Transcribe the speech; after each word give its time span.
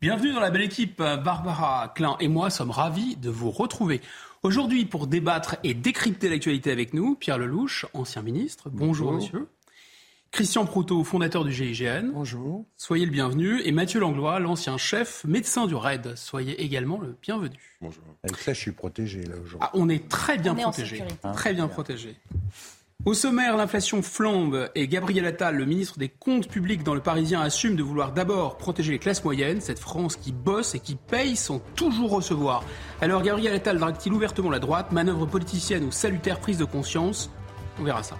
Bienvenue 0.00 0.32
dans 0.32 0.40
la 0.40 0.50
belle 0.50 0.62
équipe. 0.62 0.98
Barbara 0.98 1.92
Klein 1.94 2.16
et 2.20 2.28
moi 2.28 2.50
sommes 2.50 2.70
ravis 2.70 3.16
de 3.16 3.30
vous 3.30 3.50
retrouver. 3.50 4.00
Aujourd'hui, 4.42 4.86
pour 4.86 5.06
débattre 5.06 5.56
et 5.64 5.74
décrypter 5.74 6.30
l'actualité 6.30 6.70
avec 6.70 6.94
nous, 6.94 7.14
Pierre 7.14 7.36
Lelouch, 7.36 7.84
ancien 7.92 8.22
ministre. 8.22 8.70
Bonjour, 8.70 9.12
monsieur. 9.12 9.48
Christian 10.30 10.64
Proutot, 10.64 11.02
fondateur 11.02 11.44
du 11.44 11.52
GIGN. 11.52 12.12
Bonjour. 12.12 12.64
Soyez 12.76 13.04
le 13.04 13.10
bienvenu. 13.10 13.60
Et 13.62 13.72
Mathieu 13.72 14.00
Langlois, 14.00 14.38
l'ancien 14.38 14.78
chef 14.78 15.24
médecin 15.24 15.66
du 15.66 15.74
RAID. 15.74 16.14
Soyez 16.16 16.62
également 16.62 16.98
le 17.00 17.16
bienvenu. 17.20 17.56
Bonjour. 17.80 18.04
Avec 18.22 18.36
ça, 18.38 18.52
je 18.52 18.60
suis 18.60 18.72
protégé 18.72 19.24
là 19.24 19.34
aujourd'hui. 19.34 19.58
Ah, 19.60 19.70
on 19.74 19.88
est 19.88 20.08
très 20.08 20.38
bien 20.38 20.54
protégé. 20.54 21.02
Très 21.34 21.52
bien 21.52 21.66
protégé. 21.66 22.14
Au 23.06 23.14
sommaire, 23.14 23.56
l'inflation 23.56 24.02
flambe 24.02 24.68
et 24.74 24.86
Gabriel 24.86 25.24
Attal, 25.24 25.56
le 25.56 25.64
ministre 25.64 25.98
des 25.98 26.10
Comptes 26.10 26.48
publics 26.48 26.82
dans 26.82 26.92
le 26.92 27.00
Parisien, 27.00 27.40
assume 27.40 27.74
de 27.74 27.82
vouloir 27.82 28.12
d'abord 28.12 28.58
protéger 28.58 28.92
les 28.92 28.98
classes 28.98 29.24
moyennes. 29.24 29.62
Cette 29.62 29.78
France 29.78 30.16
qui 30.16 30.32
bosse 30.32 30.74
et 30.74 30.80
qui 30.80 30.96
paye 30.96 31.34
sans 31.34 31.60
toujours 31.74 32.10
recevoir. 32.10 32.62
Alors 33.00 33.22
Gabriel 33.22 33.54
Attal 33.54 33.78
drague-t-il 33.78 34.12
ouvertement 34.12 34.50
la 34.50 34.58
droite? 34.58 34.92
Manœuvre 34.92 35.24
politicienne 35.24 35.84
ou 35.84 35.90
salutaire 35.90 36.40
prise 36.40 36.58
de 36.58 36.66
conscience? 36.66 37.30
On 37.80 37.84
verra 37.84 38.02
ça. 38.02 38.18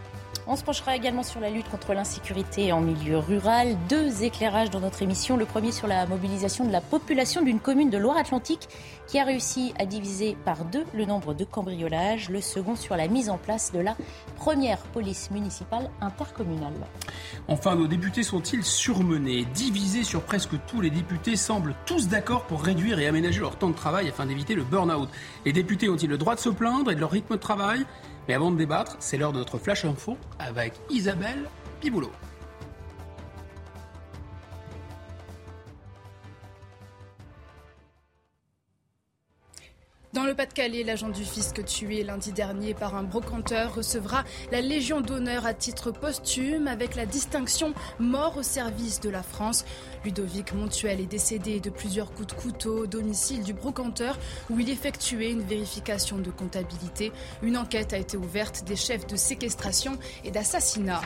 On 0.53 0.57
se 0.57 0.65
penchera 0.65 0.97
également 0.97 1.23
sur 1.23 1.39
la 1.39 1.49
lutte 1.49 1.69
contre 1.69 1.95
l'insécurité 1.95 2.73
en 2.73 2.81
milieu 2.81 3.19
rural. 3.19 3.77
Deux 3.89 4.25
éclairages 4.25 4.69
dans 4.69 4.81
notre 4.81 5.01
émission. 5.01 5.37
Le 5.37 5.45
premier 5.45 5.71
sur 5.71 5.87
la 5.87 6.07
mobilisation 6.07 6.65
de 6.65 6.73
la 6.73 6.81
population 6.81 7.43
d'une 7.43 7.61
commune 7.61 7.89
de 7.89 7.99
Loire-Atlantique 7.99 8.69
qui 9.07 9.21
a 9.21 9.25
réussi 9.25 9.73
à 9.79 9.87
diviser 9.87 10.37
par 10.45 10.65
deux 10.65 10.85
le 10.93 11.05
nombre 11.05 11.35
de 11.35 11.45
cambriolages. 11.45 12.31
Le 12.31 12.41
second 12.41 12.75
sur 12.75 12.97
la 12.97 13.07
mise 13.07 13.31
en 13.31 13.39
place 13.39 13.71
de 13.71 13.79
la 13.79 13.95
première 14.35 14.79
police 14.79 15.31
municipale 15.31 15.89
intercommunale. 16.01 16.75
Enfin, 17.47 17.77
nos 17.77 17.87
députés 17.87 18.25
sont-ils 18.25 18.65
surmenés? 18.65 19.45
Divisés 19.55 20.03
sur 20.03 20.23
presque 20.23 20.57
tous, 20.67 20.81
les 20.81 20.91
députés 20.91 21.37
semblent 21.37 21.77
tous 21.87 22.09
d'accord 22.09 22.43
pour 22.47 22.65
réduire 22.65 22.99
et 22.99 23.07
aménager 23.07 23.39
leur 23.39 23.55
temps 23.55 23.71
de 23.71 23.77
travail 23.77 24.09
afin 24.09 24.27
d'éviter 24.27 24.57
le 24.57 24.65
burn-out. 24.65 25.11
Les 25.45 25.53
députés 25.53 25.89
ont-ils 25.89 26.11
le 26.11 26.19
droit 26.19 26.35
de 26.35 26.41
se 26.41 26.49
plaindre 26.49 26.91
et 26.91 26.97
de 26.97 27.01
leur 27.01 27.13
rythme 27.13 27.35
de 27.35 27.41
travail? 27.41 27.87
Mais 28.29 28.35
avant 28.35 28.51
de 28.51 28.57
débattre, 28.57 28.97
c'est 29.01 29.17
l'heure 29.17 29.33
de 29.33 29.39
notre 29.39 29.59
Flash 29.59 29.85
Info 29.85 30.17
avec 30.39 30.75
Isabelle 30.91 31.49
Piboulot. 31.81 32.13
Dans 40.13 40.25
le 40.25 40.35
Pas-de-Calais, 40.35 40.83
l'agent 40.83 41.09
du 41.09 41.25
fisc 41.25 41.65
tué 41.65 42.03
lundi 42.03 42.33
dernier 42.33 42.75
par 42.75 42.97
un 42.97 43.05
brocanteur 43.05 43.77
recevra 43.77 44.25
la 44.51 44.61
Légion 44.61 45.01
d'honneur 45.01 45.47
à 45.47 45.55
titre 45.55 45.93
posthume 45.93 46.67
avec 46.67 46.97
la 46.97 47.07
distinction 47.07 47.75
mort 48.01 48.37
au 48.37 48.43
service 48.43 48.99
de 48.99 49.09
la 49.09 49.23
France. 49.23 49.65
Ludovic 50.05 50.53
Montuel 50.53 51.01
est 51.01 51.07
décédé 51.07 51.61
de 51.61 51.71
plusieurs 51.71 52.13
coups 52.13 52.35
de 52.35 52.41
couteau 52.41 52.79
au 52.79 52.87
domicile 52.89 53.45
du 53.45 53.53
brocanteur 53.53 54.19
où 54.51 54.59
il 54.59 54.69
effectuait 54.69 55.31
une 55.31 55.43
vérification 55.43 56.19
de 56.19 56.33
comptabilité. 56.33 57.13
Une 57.43 57.57
enquête 57.57 57.93
a 57.93 57.99
été 57.99 58.17
ouverte 58.17 58.65
des 58.65 58.75
chefs 58.75 59.07
de 59.07 59.15
séquestration 59.15 59.97
et 60.25 60.33
d'assassinat. 60.33 61.03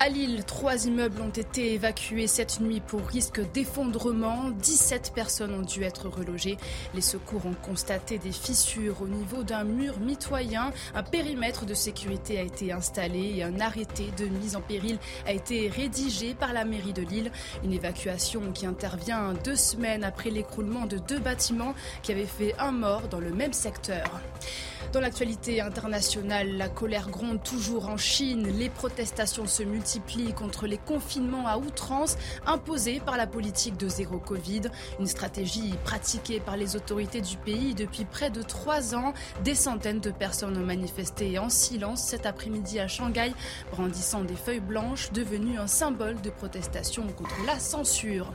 À 0.00 0.08
Lille, 0.08 0.44
trois 0.44 0.86
immeubles 0.86 1.22
ont 1.22 1.30
été 1.30 1.72
évacués 1.72 2.26
cette 2.26 2.60
nuit 2.60 2.80
pour 2.80 3.06
risque 3.06 3.40
d'effondrement. 3.52 4.50
17 4.50 5.12
personnes 5.14 5.54
ont 5.54 5.62
dû 5.62 5.84
être 5.84 6.08
relogées. 6.08 6.58
Les 6.94 7.00
secours 7.00 7.46
ont 7.46 7.54
constaté 7.54 8.18
des 8.18 8.32
fissures 8.32 9.00
au 9.02 9.06
niveau 9.06 9.44
d'un 9.44 9.62
mur 9.62 10.00
mitoyen. 10.00 10.72
Un 10.96 11.04
périmètre 11.04 11.64
de 11.64 11.74
sécurité 11.74 12.38
a 12.38 12.42
été 12.42 12.72
installé 12.72 13.34
et 13.36 13.44
un 13.44 13.60
arrêté 13.60 14.10
de 14.18 14.26
mise 14.26 14.56
en 14.56 14.60
péril 14.60 14.98
a 15.26 15.32
été 15.32 15.68
rédigé 15.68 16.34
par 16.34 16.52
la 16.52 16.64
mairie 16.64 16.92
de 16.92 17.02
Lille. 17.02 17.30
Une 17.62 17.72
évacuation 17.72 18.42
qui 18.52 18.66
intervient 18.66 19.32
deux 19.44 19.56
semaines 19.56 20.02
après 20.02 20.30
l'écroulement 20.30 20.86
de 20.86 20.98
deux 20.98 21.20
bâtiments 21.20 21.74
qui 22.02 22.10
avaient 22.10 22.26
fait 22.26 22.54
un 22.58 22.72
mort 22.72 23.02
dans 23.08 23.20
le 23.20 23.30
même 23.30 23.52
secteur. 23.52 24.20
Dans 24.92 25.00
l'actualité 25.00 25.60
internationale, 25.60 26.56
la 26.56 26.68
colère 26.68 27.08
gronde 27.08 27.42
toujours 27.42 27.88
en 27.88 27.96
Chine. 27.96 28.46
Les 28.58 28.68
protestations 28.68 29.46
se 29.46 29.62
multiplient 29.62 29.83
contre 30.34 30.66
les 30.66 30.78
confinements 30.78 31.46
à 31.46 31.58
outrance 31.58 32.16
imposés 32.46 33.00
par 33.04 33.18
la 33.18 33.26
politique 33.26 33.76
de 33.76 33.86
zéro 33.86 34.18
Covid. 34.18 34.62
Une 34.98 35.06
stratégie 35.06 35.74
pratiquée 35.84 36.40
par 36.40 36.56
les 36.56 36.74
autorités 36.74 37.20
du 37.20 37.36
pays 37.36 37.74
depuis 37.74 38.06
près 38.06 38.30
de 38.30 38.42
trois 38.42 38.94
ans. 38.94 39.12
Des 39.44 39.54
centaines 39.54 40.00
de 40.00 40.10
personnes 40.10 40.56
ont 40.56 40.64
manifesté 40.64 41.38
en 41.38 41.50
silence 41.50 42.02
cet 42.02 42.24
après-midi 42.24 42.80
à 42.80 42.88
Shanghai, 42.88 43.34
brandissant 43.72 44.24
des 44.24 44.36
feuilles 44.36 44.60
blanches 44.60 45.12
devenues 45.12 45.58
un 45.58 45.66
symbole 45.66 46.20
de 46.22 46.30
protestation 46.30 47.06
contre 47.08 47.36
la 47.46 47.58
censure. 47.58 48.32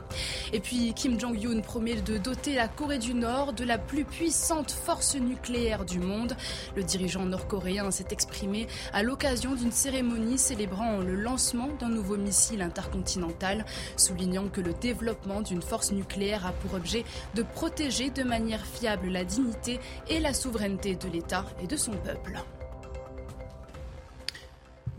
Et 0.52 0.60
puis 0.60 0.94
Kim 0.94 1.18
Jong-un 1.18 1.60
promet 1.60 1.96
de 1.96 2.16
doter 2.16 2.54
la 2.54 2.68
Corée 2.68 2.98
du 2.98 3.14
Nord 3.14 3.54
de 3.54 3.64
la 3.64 3.78
plus 3.78 4.04
puissante 4.04 4.70
force 4.70 5.16
nucléaire 5.16 5.84
du 5.84 5.98
monde. 5.98 6.36
Le 6.76 6.84
dirigeant 6.84 7.24
nord-coréen 7.24 7.90
s'est 7.90 8.08
exprimé 8.10 8.68
à 8.92 9.02
l'occasion 9.02 9.54
d'une 9.54 9.72
cérémonie 9.72 10.38
célébrant 10.38 10.98
le 10.98 11.16
lancement 11.16 11.39
d'un 11.78 11.88
nouveau 11.88 12.18
missile 12.18 12.60
intercontinental, 12.60 13.64
soulignant 13.96 14.48
que 14.48 14.60
le 14.60 14.74
développement 14.74 15.40
d'une 15.40 15.62
force 15.62 15.90
nucléaire 15.90 16.46
a 16.46 16.52
pour 16.52 16.74
objet 16.74 17.04
de 17.34 17.42
protéger 17.42 18.10
de 18.10 18.22
manière 18.22 18.64
fiable 18.64 19.08
la 19.08 19.24
dignité 19.24 19.80
et 20.08 20.20
la 20.20 20.34
souveraineté 20.34 20.96
de 20.96 21.08
l'État 21.08 21.46
et 21.62 21.66
de 21.66 21.76
son 21.76 21.92
peuple. 21.92 22.38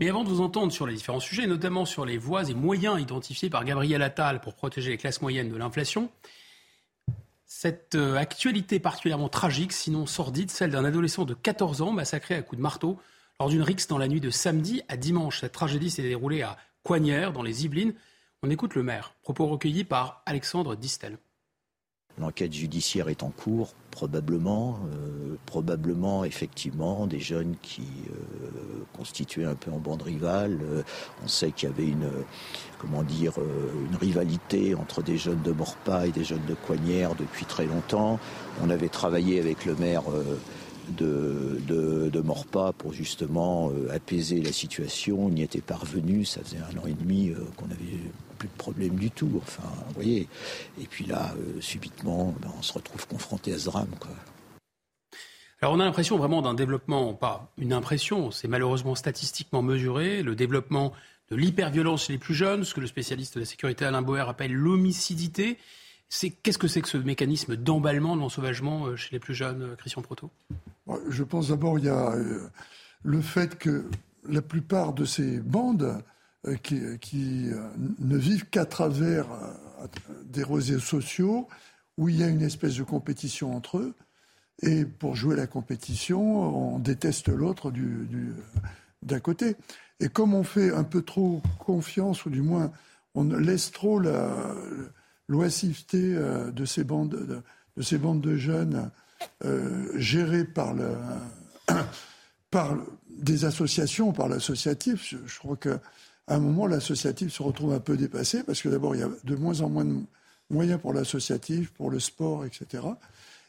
Mais 0.00 0.08
avant 0.08 0.24
de 0.24 0.28
vous 0.28 0.40
entendre 0.40 0.72
sur 0.72 0.86
les 0.86 0.94
différents 0.94 1.20
sujets, 1.20 1.46
notamment 1.46 1.84
sur 1.84 2.04
les 2.04 2.18
voies 2.18 2.50
et 2.50 2.54
moyens 2.54 3.00
identifiés 3.00 3.48
par 3.48 3.64
Gabriel 3.64 4.02
Attal 4.02 4.40
pour 4.40 4.54
protéger 4.54 4.90
les 4.90 4.96
classes 4.96 5.22
moyennes 5.22 5.48
de 5.48 5.56
l'inflation, 5.56 6.10
cette 7.46 7.94
euh, 7.94 8.16
actualité 8.16 8.80
particulièrement 8.80 9.28
tragique, 9.28 9.72
sinon 9.72 10.06
sordide, 10.06 10.50
celle 10.50 10.72
d'un 10.72 10.84
adolescent 10.84 11.24
de 11.24 11.34
14 11.34 11.82
ans 11.82 11.92
massacré 11.92 12.34
à 12.34 12.42
coups 12.42 12.56
de 12.56 12.62
marteau 12.62 12.98
lors 13.42 13.48
d'une 13.48 13.62
rixe 13.62 13.88
dans 13.88 13.98
la 13.98 14.06
nuit 14.06 14.20
de 14.20 14.30
samedi 14.30 14.82
à 14.86 14.96
dimanche. 14.96 15.40
Cette 15.40 15.50
tragédie 15.50 15.90
s'est 15.90 16.02
déroulée 16.02 16.42
à 16.42 16.56
Coignères, 16.84 17.32
dans 17.32 17.42
les 17.42 17.64
Yvelines. 17.64 17.92
On 18.44 18.50
écoute 18.50 18.76
le 18.76 18.84
maire. 18.84 19.16
Propos 19.20 19.48
recueillis 19.48 19.82
par 19.82 20.22
Alexandre 20.26 20.76
Distel. 20.76 21.18
L'enquête 22.20 22.52
judiciaire 22.52 23.08
est 23.08 23.24
en 23.24 23.30
cours, 23.30 23.74
probablement, 23.90 24.78
euh, 24.92 25.34
probablement 25.44 26.24
effectivement 26.24 27.08
des 27.08 27.18
jeunes 27.18 27.56
qui 27.62 27.82
euh, 27.82 28.84
constituaient 28.96 29.46
un 29.46 29.56
peu 29.56 29.72
en 29.72 29.78
bande 29.78 30.02
rivale. 30.02 30.60
Euh, 30.62 30.82
on 31.24 31.26
sait 31.26 31.50
qu'il 31.50 31.68
y 31.68 31.72
avait 31.72 31.88
une, 31.88 32.12
comment 32.78 33.02
dire, 33.02 33.32
une 33.90 33.96
rivalité 33.96 34.76
entre 34.76 35.02
des 35.02 35.18
jeunes 35.18 35.42
de 35.42 35.50
Morpas 35.50 36.06
et 36.06 36.12
des 36.12 36.22
jeunes 36.22 36.46
de 36.46 36.54
Coignères 36.54 37.16
depuis 37.16 37.44
très 37.44 37.66
longtemps. 37.66 38.20
On 38.62 38.70
avait 38.70 38.88
travaillé 38.88 39.40
avec 39.40 39.64
le 39.64 39.74
maire 39.74 40.04
de, 40.88 41.60
de, 41.68 42.10
de, 42.10 42.20
Morpas 42.20 42.72
pour 42.72 42.92
justement 42.92 43.70
apaiser 43.90 44.40
la 44.40 44.52
situation. 44.52 45.26
On 45.26 45.30
y 45.30 45.42
était 45.42 45.60
parvenu, 45.60 46.24
ça 46.24 46.42
faisait 46.42 46.58
un 46.58 46.78
an 46.78 46.86
et 46.86 46.92
demi 46.94 47.32
qu'on 47.56 47.66
avait 47.66 47.98
plus 48.42 48.48
de 48.48 48.58
problème 48.58 48.96
du 48.96 49.10
tout. 49.10 49.30
Enfin, 49.36 49.68
vous 49.86 49.94
voyez. 49.94 50.26
Et 50.80 50.86
puis 50.86 51.04
là, 51.04 51.32
euh, 51.36 51.60
subitement, 51.60 52.34
ben, 52.40 52.50
on 52.58 52.62
se 52.62 52.72
retrouve 52.72 53.06
confronté 53.06 53.52
à 53.52 53.58
ce 53.58 53.66
drame. 53.66 53.86
Alors 55.60 55.74
on 55.74 55.80
a 55.80 55.84
l'impression 55.84 56.18
vraiment 56.18 56.42
d'un 56.42 56.54
développement, 56.54 57.14
pas 57.14 57.52
une 57.56 57.72
impression, 57.72 58.32
c'est 58.32 58.48
malheureusement 58.48 58.96
statistiquement 58.96 59.62
mesuré, 59.62 60.24
le 60.24 60.34
développement 60.34 60.92
de 61.30 61.36
l'hyperviolence 61.36 62.06
chez 62.06 62.14
les 62.14 62.18
plus 62.18 62.34
jeunes, 62.34 62.64
ce 62.64 62.74
que 62.74 62.80
le 62.80 62.88
spécialiste 62.88 63.36
de 63.36 63.40
la 63.40 63.46
sécurité 63.46 63.84
Alain 63.84 64.02
Boer 64.02 64.28
appelle 64.28 64.52
l'homicidité. 64.52 65.58
Qu'est-ce 66.42 66.58
que 66.58 66.68
c'est 66.68 66.82
que 66.82 66.88
ce 66.88 66.98
mécanisme 66.98 67.56
d'emballement, 67.56 68.16
de 68.16 68.20
l'ensauvagement 68.20 68.86
euh, 68.86 68.96
chez 68.96 69.10
les 69.12 69.18
plus 69.18 69.34
jeunes, 69.34 69.62
euh, 69.62 69.76
Christian 69.76 70.02
Proto? 70.02 70.30
Je 71.08 71.24
pense 71.24 71.48
d'abord 71.48 71.78
il 71.78 71.86
y 71.86 71.88
a 71.88 72.14
le 73.02 73.20
fait 73.20 73.58
que 73.58 73.84
la 74.28 74.42
plupart 74.42 74.92
de 74.92 75.04
ces 75.04 75.38
bandes 75.38 76.02
euh, 76.46 76.56
qui, 76.56 77.50
euh, 77.52 77.68
ne 78.00 78.16
vivent 78.16 78.46
qu'à 78.46 78.64
travers 78.64 79.30
euh, 79.30 79.86
des 80.24 80.42
réseaux 80.42 80.80
sociaux 80.80 81.46
où 81.96 82.08
il 82.08 82.16
y 82.16 82.24
a 82.24 82.28
une 82.28 82.42
espèce 82.42 82.76
de 82.76 82.82
compétition 82.82 83.54
entre 83.54 83.78
eux. 83.78 83.94
Et 84.62 84.84
pour 84.84 85.14
jouer 85.14 85.36
la 85.36 85.46
compétition, 85.46 86.74
on 86.74 86.78
déteste 86.78 87.28
l'autre 87.28 87.70
du, 87.70 88.34
d'un 89.02 89.20
côté. 89.20 89.56
Et 90.00 90.08
comme 90.08 90.34
on 90.34 90.42
fait 90.42 90.72
un 90.72 90.84
peu 90.84 91.02
trop 91.02 91.42
confiance, 91.58 92.26
ou 92.26 92.30
du 92.30 92.42
moins 92.42 92.72
on 93.14 93.24
laisse 93.24 93.70
trop 93.72 93.98
la, 93.98 94.54
l'oisiveté 95.28 96.14
de 96.52 96.64
ces 96.64 96.84
bandes 96.84 97.42
de, 97.76 97.82
ces 97.82 97.98
bandes 97.98 98.20
de 98.20 98.36
jeunes 98.36 98.90
gérées 99.94 100.44
par, 102.50 102.76
des 103.08 103.44
associations, 103.44 104.12
par 104.12 104.28
l'associatif, 104.28 105.14
je, 105.26 105.38
crois 105.38 105.56
que 105.56 105.78
à 106.28 106.36
un 106.36 106.38
moment, 106.38 106.66
l'associatif 106.66 107.32
se 107.32 107.42
retrouve 107.42 107.72
un 107.72 107.80
peu 107.80 107.96
dépassé 107.96 108.42
parce 108.42 108.62
que 108.62 108.68
d'abord, 108.68 108.94
il 108.94 109.00
y 109.00 109.04
a 109.04 109.10
de 109.24 109.34
moins 109.34 109.60
en 109.60 109.68
moins 109.68 109.84
de 109.84 110.00
moyens 110.50 110.80
pour 110.80 110.92
l'associatif, 110.92 111.70
pour 111.70 111.90
le 111.90 111.98
sport, 111.98 112.44
etc. 112.44 112.84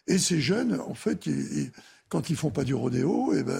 Et 0.07 0.17
ces 0.17 0.41
jeunes, 0.41 0.79
en 0.79 0.93
fait, 0.93 1.29
quand 2.09 2.29
ils 2.29 2.35
font 2.35 2.49
pas 2.49 2.63
du 2.63 2.73
rodéo, 2.73 3.33
eh 3.35 3.43
ben, 3.43 3.59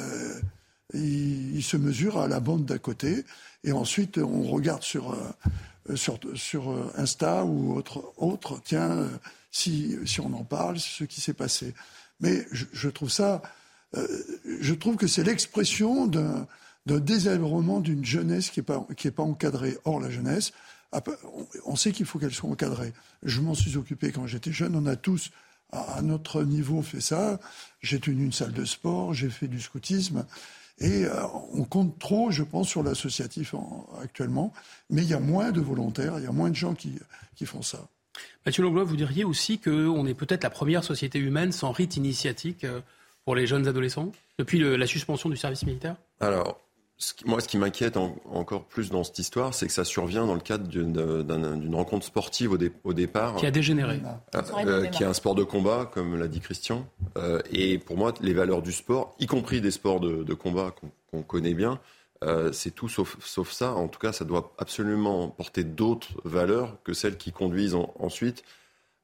il, 0.94 1.64
se 1.64 1.78
mesure 1.78 2.20
à 2.20 2.28
la 2.28 2.40
bande 2.40 2.66
d'à 2.66 2.78
côté. 2.78 3.26
Et 3.64 3.72
ensuite, 3.72 4.18
on 4.18 4.44
regarde 4.44 4.84
sur, 4.84 5.14
euh, 5.14 5.96
sur, 5.96 6.20
sur 6.36 6.92
Insta 6.98 7.46
ou 7.46 7.74
autre, 7.76 8.14
autre 8.18 8.62
tiens, 8.64 9.08
si, 9.52 9.98
si 10.06 10.20
on 10.20 10.34
en 10.34 10.44
parle, 10.44 10.80
ce 10.80 11.04
qui 11.04 11.22
s'est 11.22 11.34
passé. 11.34 11.74
Mais 12.20 12.46
je, 12.52 12.90
trouve 12.90 13.10
ça, 13.10 13.42
je 13.94 14.74
trouve 14.74 14.96
que 14.96 15.08
c'est 15.08 15.24
l'expression 15.24 16.08
d'un 16.08 16.48
désœuvrement 16.86 17.80
d'une 17.80 18.06
jeunesse 18.06 18.50
qui 18.50 18.60
n'est 18.60 18.66
pas, 18.66 18.86
pas 19.16 19.24
encadrée. 19.24 19.78
Or, 19.84 20.00
la 20.00 20.10
jeunesse, 20.10 20.54
on 21.66 21.76
sait 21.76 21.92
qu'il 21.92 22.06
faut 22.06 22.20
qu'elle 22.20 22.34
soit 22.34 22.50
encadrée. 22.50 22.94
Je 23.24 23.42
m'en 23.42 23.56
suis 23.56 23.78
occupé 23.78 24.12
quand 24.12 24.28
j'étais 24.28 24.52
jeune. 24.52 24.76
On 24.76 24.86
a 24.86 24.96
tous, 24.96 25.32
à 25.72 26.02
notre 26.02 26.44
niveau, 26.44 26.82
fait 26.82 27.02
ça. 27.02 27.40
J'ai 27.82 28.00
tenu 28.00 28.26
une 28.26 28.32
salle 28.32 28.54
de 28.54 28.66
sport, 28.66 29.14
j'ai 29.14 29.30
fait 29.30 29.48
du 29.48 29.60
scoutisme. 29.60 30.26
Et 30.84 31.06
euh, 31.06 31.12
on 31.54 31.64
compte 31.64 31.98
trop, 31.98 32.30
je 32.30 32.44
pense, 32.44 32.68
sur 32.68 32.84
l'associatif 32.84 33.56
actuellement. 34.02 34.52
Mais 34.90 35.02
il 35.02 35.08
y 35.08 35.14
a 35.14 35.20
moins 35.20 35.52
de 35.52 35.62
volontaires, 35.62 36.16
il 36.18 36.26
y 36.26 36.28
a 36.28 36.32
moins 36.32 36.50
de 36.50 36.56
gens 36.56 36.74
qui, 36.76 37.00
font 37.46 37.62
ça. 37.62 37.88
Mathieu 38.46 38.64
Langlois, 38.64 38.84
vous 38.84 38.96
diriez 38.96 39.24
aussi 39.24 39.60
qu'on 39.60 40.06
est 40.06 40.14
peut-être 40.14 40.44
la 40.44 40.50
première 40.50 40.84
société 40.84 41.20
humaine 41.20 41.52
sans 41.52 41.72
rite 41.72 41.98
initiatique 41.98 42.64
euh, 42.64 42.82
pour 43.26 43.36
les 43.36 43.48
jeunes 43.48 43.68
adolescents 43.68 44.12
depuis 44.38 44.60
la 44.60 44.88
suspension 44.88 45.30
du 45.30 45.38
service 45.38 45.66
militaire? 45.66 45.96
Alors, 46.20 46.60
moi, 47.26 47.42
ce 47.42 47.48
qui 47.48 47.58
m'inquiète 47.58 47.98
encore 47.98 48.66
plus 48.66 48.90
dans 48.90 49.04
cette 49.04 49.20
histoire, 49.20 49.54
c'est 49.54 49.68
que 49.68 49.74
ça 49.74 49.84
survient 49.84 50.26
dans 50.26 50.36
le 50.36 50.40
cadre 50.40 50.68
d'une 50.68 51.76
rencontre 51.76 52.06
sportive 52.06 52.52
au, 52.84 52.94
départ. 52.94 53.36
Qui 53.36 53.46
a 53.46 53.52
dégénéré. 53.52 54.00
Euh, 54.36 54.42
euh, 54.66 54.86
qui 54.86 55.04
est 55.04 55.06
un 55.06 55.14
sport 55.14 55.36
de 55.36 55.44
combat, 55.44 55.90
comme 55.92 56.18
l'a 56.18 56.28
dit 56.28 56.40
Christian. 56.40 56.88
Euh, 57.18 57.42
et 57.52 57.78
pour 57.78 57.98
moi, 57.98 58.14
les 58.22 58.34
valeurs 58.34 58.62
du 58.62 58.72
sport, 58.72 59.16
y 59.20 59.26
compris 59.26 59.60
des 59.60 59.72
sports 59.72 60.00
de, 60.00 60.34
combat 60.34 60.74
qu'on 61.12 61.24
connaît 61.24 61.54
bien, 61.54 61.80
c'est 62.52 62.74
tout 62.74 62.88
sauf, 62.88 63.52
ça. 63.52 63.74
En 63.74 63.88
tout 63.88 64.00
cas, 64.00 64.14
ça 64.14 64.24
doit 64.24 64.54
absolument 64.58 65.28
porter 65.30 65.64
d'autres 65.64 66.22
valeurs 66.24 66.78
que 66.84 66.94
celles 66.94 67.18
qui 67.18 67.32
conduisent 67.32 67.76
ensuite 68.00 68.44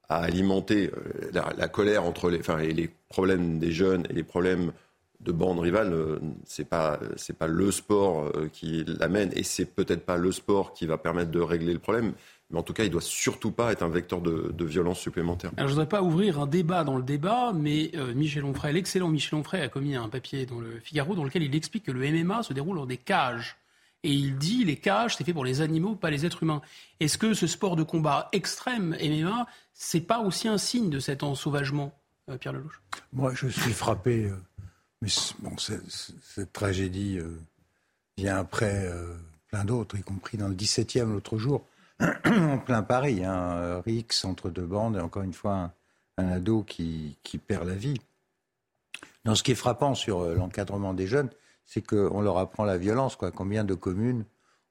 à 0.08 0.18
alimenter 0.22 0.90
la, 1.32 1.68
colère 1.68 2.04
entre 2.04 2.30
les, 2.30 2.40
enfin, 2.40 2.56
les 2.56 2.90
problèmes 3.08 3.58
des 3.58 3.72
jeunes 3.72 4.06
et 4.08 4.12
les 4.14 4.24
problèmes 4.24 4.72
de 5.20 5.32
bandes 5.32 5.58
rivales, 5.58 5.92
euh, 5.92 6.18
c'est 6.44 6.68
pas 6.68 6.98
c'est 7.16 7.36
pas 7.36 7.46
le 7.46 7.70
sport 7.70 8.24
euh, 8.34 8.48
qui 8.52 8.84
l'amène 8.86 9.30
et 9.34 9.42
c'est 9.42 9.66
peut-être 9.66 10.04
pas 10.04 10.16
le 10.16 10.32
sport 10.32 10.72
qui 10.72 10.86
va 10.86 10.96
permettre 10.98 11.30
de 11.30 11.40
régler 11.40 11.72
le 11.72 11.78
problème. 11.78 12.14
Mais 12.50 12.58
en 12.58 12.62
tout 12.62 12.72
cas, 12.72 12.82
il 12.82 12.90
doit 12.90 13.00
surtout 13.00 13.52
pas 13.52 13.70
être 13.70 13.82
un 13.82 13.88
vecteur 13.88 14.20
de, 14.20 14.64
violence 14.64 14.98
supplémentaire. 14.98 15.52
Alors, 15.56 15.68
je 15.68 15.74
voudrais 15.74 15.88
pas 15.88 16.02
ouvrir 16.02 16.40
un 16.40 16.46
débat 16.46 16.82
dans 16.82 16.96
le 16.96 17.02
débat, 17.04 17.52
mais 17.54 17.92
euh, 17.94 18.12
Michel 18.12 18.44
Onfray, 18.44 18.72
l'excellent 18.72 19.08
Michel 19.08 19.38
Onfray, 19.38 19.62
a 19.62 19.68
commis 19.68 19.94
un 19.94 20.08
papier 20.08 20.46
dans 20.46 20.58
le 20.58 20.80
Figaro 20.80 21.14
dans 21.14 21.22
lequel 21.22 21.44
il 21.44 21.54
explique 21.54 21.84
que 21.84 21.92
le 21.92 22.00
MMA 22.10 22.42
se 22.42 22.52
déroule 22.52 22.76
dans 22.76 22.86
des 22.86 22.96
cages. 22.96 23.56
Et 24.02 24.10
il 24.12 24.36
dit 24.36 24.64
les 24.64 24.76
cages, 24.76 25.16
c'est 25.16 25.24
fait 25.24 25.32
pour 25.32 25.44
les 25.44 25.60
animaux, 25.60 25.94
pas 25.94 26.10
les 26.10 26.26
êtres 26.26 26.42
humains. 26.42 26.62
Est-ce 26.98 27.18
que 27.18 27.34
ce 27.34 27.46
sport 27.46 27.76
de 27.76 27.84
combat 27.84 28.28
extrême, 28.32 28.96
MMA, 29.00 29.46
c'est 29.74 30.00
pas 30.00 30.18
aussi 30.18 30.48
un 30.48 30.58
signe 30.58 30.90
de 30.90 30.98
cet 30.98 31.22
ensauvagement, 31.22 31.92
Pierre 32.40 32.54
Lelouch? 32.54 32.80
Moi, 33.12 33.32
je 33.34 33.46
suis 33.46 33.72
frappé 33.72 34.32
mais 35.02 35.08
cette 35.08 36.52
tragédie 36.52 37.18
euh, 37.18 37.38
vient 38.16 38.36
après 38.36 38.86
euh, 38.86 39.14
plein 39.48 39.64
d'autres, 39.64 39.96
y 39.96 40.02
compris 40.02 40.36
dans 40.36 40.48
le 40.48 40.54
17e 40.54 41.10
l'autre 41.12 41.38
jour, 41.38 41.64
en 42.00 42.58
plein 42.58 42.82
Paris. 42.82 43.24
Hein, 43.24 43.80
Rix 43.84 44.24
entre 44.24 44.50
deux 44.50 44.66
bandes, 44.66 44.96
et 44.96 45.00
encore 45.00 45.22
une 45.22 45.32
fois, 45.32 45.72
un, 46.18 46.28
ado 46.28 46.62
qui, 46.62 47.16
qui, 47.22 47.38
perd 47.38 47.66
la 47.66 47.74
vie. 47.74 48.00
Dans 49.24 49.34
ce 49.34 49.42
qui 49.42 49.52
est 49.52 49.56
frappant 49.56 49.94
sur 49.94 50.20
euh, 50.20 50.34
l'encadrement 50.34 50.94
des 50.94 51.06
jeunes, 51.06 51.30
c'est 51.64 51.82
qu'on 51.82 52.20
leur 52.20 52.38
apprend 52.38 52.64
la 52.64 52.76
violence. 52.76 53.16
Quoi. 53.16 53.30
Combien 53.30 53.64
de 53.64 53.74
communes 53.74 54.24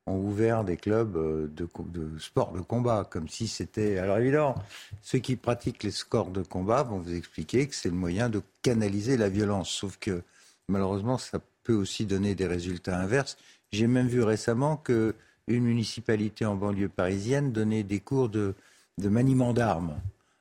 ont 0.05 0.17
ouvert 0.17 0.63
des 0.63 0.77
clubs 0.77 1.13
de, 1.13 1.67
de 1.77 2.19
sport 2.19 2.51
de 2.51 2.61
combat, 2.61 3.07
comme 3.09 3.27
si 3.27 3.47
c'était... 3.47 3.99
Alors 3.99 4.17
évidemment, 4.17 4.55
ceux 5.01 5.19
qui 5.19 5.35
pratiquent 5.35 5.83
les 5.83 5.91
sports 5.91 6.31
de 6.31 6.41
combat 6.41 6.83
vont 6.83 6.99
vous 6.99 7.13
expliquer 7.13 7.67
que 7.67 7.75
c'est 7.75 7.89
le 7.89 7.95
moyen 7.95 8.29
de 8.29 8.41
canaliser 8.61 9.17
la 9.17 9.29
violence. 9.29 9.69
Sauf 9.69 9.97
que 9.97 10.23
malheureusement, 10.67 11.17
ça 11.17 11.39
peut 11.63 11.75
aussi 11.75 12.05
donner 12.05 12.33
des 12.33 12.47
résultats 12.47 12.99
inverses. 12.99 13.37
J'ai 13.71 13.85
même 13.85 14.07
vu 14.07 14.23
récemment 14.23 14.77
qu'une 14.77 15.13
municipalité 15.47 16.45
en 16.45 16.55
banlieue 16.55 16.89
parisienne 16.89 17.51
donnait 17.51 17.83
des 17.83 17.99
cours 17.99 18.29
de, 18.29 18.55
de 18.97 19.09
maniement 19.09 19.53
d'armes 19.53 19.99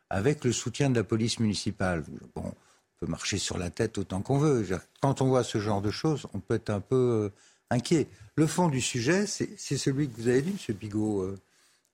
avec 0.08 0.44
le 0.44 0.52
soutien 0.52 0.88
de 0.88 0.96
la 0.96 1.04
police 1.04 1.38
municipale. 1.40 2.04
Bon, 2.34 2.44
on 2.46 2.54
peut 3.00 3.10
marcher 3.10 3.36
sur 3.36 3.58
la 3.58 3.68
tête 3.68 3.98
autant 3.98 4.22
qu'on 4.22 4.38
veut. 4.38 4.66
Quand 5.02 5.20
on 5.20 5.26
voit 5.26 5.44
ce 5.44 5.58
genre 5.58 5.82
de 5.82 5.90
choses, 5.90 6.26
on 6.32 6.40
peut 6.40 6.54
être 6.54 6.70
un 6.70 6.80
peu 6.80 6.96
euh, 6.96 7.28
inquiet. 7.70 8.06
Le 8.38 8.46
fond 8.46 8.68
du 8.68 8.80
sujet, 8.80 9.26
c'est 9.26 9.76
celui 9.76 10.08
que 10.08 10.16
vous 10.16 10.28
avez 10.28 10.42
dit, 10.42 10.54
M. 10.68 10.76
Bigot. 10.76 11.22
Euh, 11.22 11.38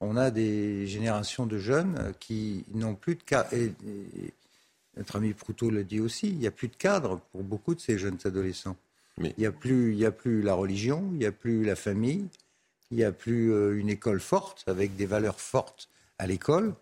on 0.00 0.16
a 0.16 0.30
des 0.30 0.86
générations 0.86 1.46
de 1.46 1.56
jeunes 1.58 1.96
euh, 1.98 2.12
qui 2.20 2.66
n'ont 2.74 2.94
plus 2.94 3.14
de 3.14 3.22
cas. 3.22 3.46
Et, 3.52 3.72
notre 4.96 5.16
ami 5.16 5.32
Proutot 5.32 5.70
le 5.70 5.82
dit 5.82 6.00
aussi, 6.00 6.28
il 6.28 6.38
n'y 6.38 6.46
a 6.46 6.52
plus 6.52 6.68
de 6.68 6.76
cadre 6.76 7.18
pour 7.32 7.42
beaucoup 7.42 7.74
de 7.74 7.80
ces 7.80 7.98
jeunes 7.98 8.18
adolescents. 8.24 8.76
Il 9.18 9.32
n'y 9.38 9.46
a, 9.46 9.52
plus, 9.52 10.04
a 10.04 10.10
plus 10.10 10.42
la 10.42 10.54
religion, 10.54 11.08
il 11.12 11.18
n'y 11.18 11.24
a 11.24 11.32
plus 11.32 11.64
la 11.64 11.76
famille, 11.76 12.26
il 12.90 12.98
n'y 12.98 13.04
a 13.04 13.10
plus 13.10 13.50
euh, 13.52 13.78
une 13.78 13.88
école 13.88 14.20
forte, 14.20 14.64
avec 14.66 14.96
des 14.96 15.06
valeurs 15.06 15.40
fortes 15.40 15.88
à 16.18 16.26
l'école. 16.26 16.74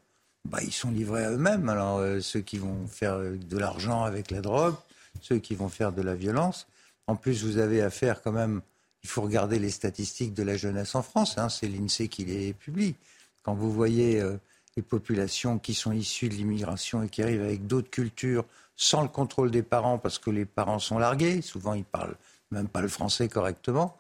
Bah, 0.45 0.59
ils 0.61 0.73
sont 0.73 0.91
livrés 0.91 1.25
à 1.25 1.31
eux-mêmes. 1.31 1.69
Alors, 1.69 2.03
ceux 2.21 2.41
qui 2.41 2.59
vont 2.59 2.89
faire 2.89 3.21
de 3.21 3.59
l'argent 3.59 4.03
avec 4.03 4.33
la 4.33 4.41
drogue, 4.41 4.75
ceux 5.21 5.39
qui 5.39 5.55
vont 5.55 5.69
faire 5.69 5.93
de 5.93 6.03
la 6.03 6.17
violence. 6.17 6.67
En 7.07 7.15
plus, 7.15 7.45
vous 7.45 7.59
avez 7.59 7.81
affaire 7.81 8.23
quand 8.23 8.33
même 8.33 8.61
il 9.03 9.09
faut 9.09 9.23
regarder 9.23 9.59
les 9.59 9.71
statistiques 9.71 10.35
de 10.35 10.43
la 10.43 10.57
jeunesse 10.57 10.95
en 10.95 11.03
France. 11.03 11.39
Hein, 11.39 11.49
c'est 11.49 11.69
l'INSEE 11.69 12.09
qui 12.09 12.25
les 12.25 12.53
publie. 12.53 12.95
Quand 13.43 13.55
vous 13.55 13.73
voyez 13.73 14.21
euh, 14.21 14.37
les 14.77 14.83
populations 14.83 15.59
qui 15.59 15.75
sont 15.75 15.93
issues 15.93 16.29
de 16.29 16.35
l'immigration 16.35 17.03
et 17.03 17.09
qui 17.09 17.23
arrivent 17.23 17.43
avec 17.43 17.67
d'autres 17.67 17.91
cultures, 17.91 18.45
sans 18.77 19.03
le 19.03 19.09
contrôle 19.09 19.51
des 19.51 19.63
parents, 19.63 19.99
parce 19.99 20.19
que 20.19 20.31
les 20.31 20.45
parents 20.45 20.79
sont 20.79 20.99
largués, 20.99 21.43
souvent 21.43 21.75
ils 21.75 21.85
parlent 21.85 22.17
même 22.51 22.69
pas 22.69 22.81
le 22.81 22.89
français 22.89 23.29
correctement. 23.29 23.97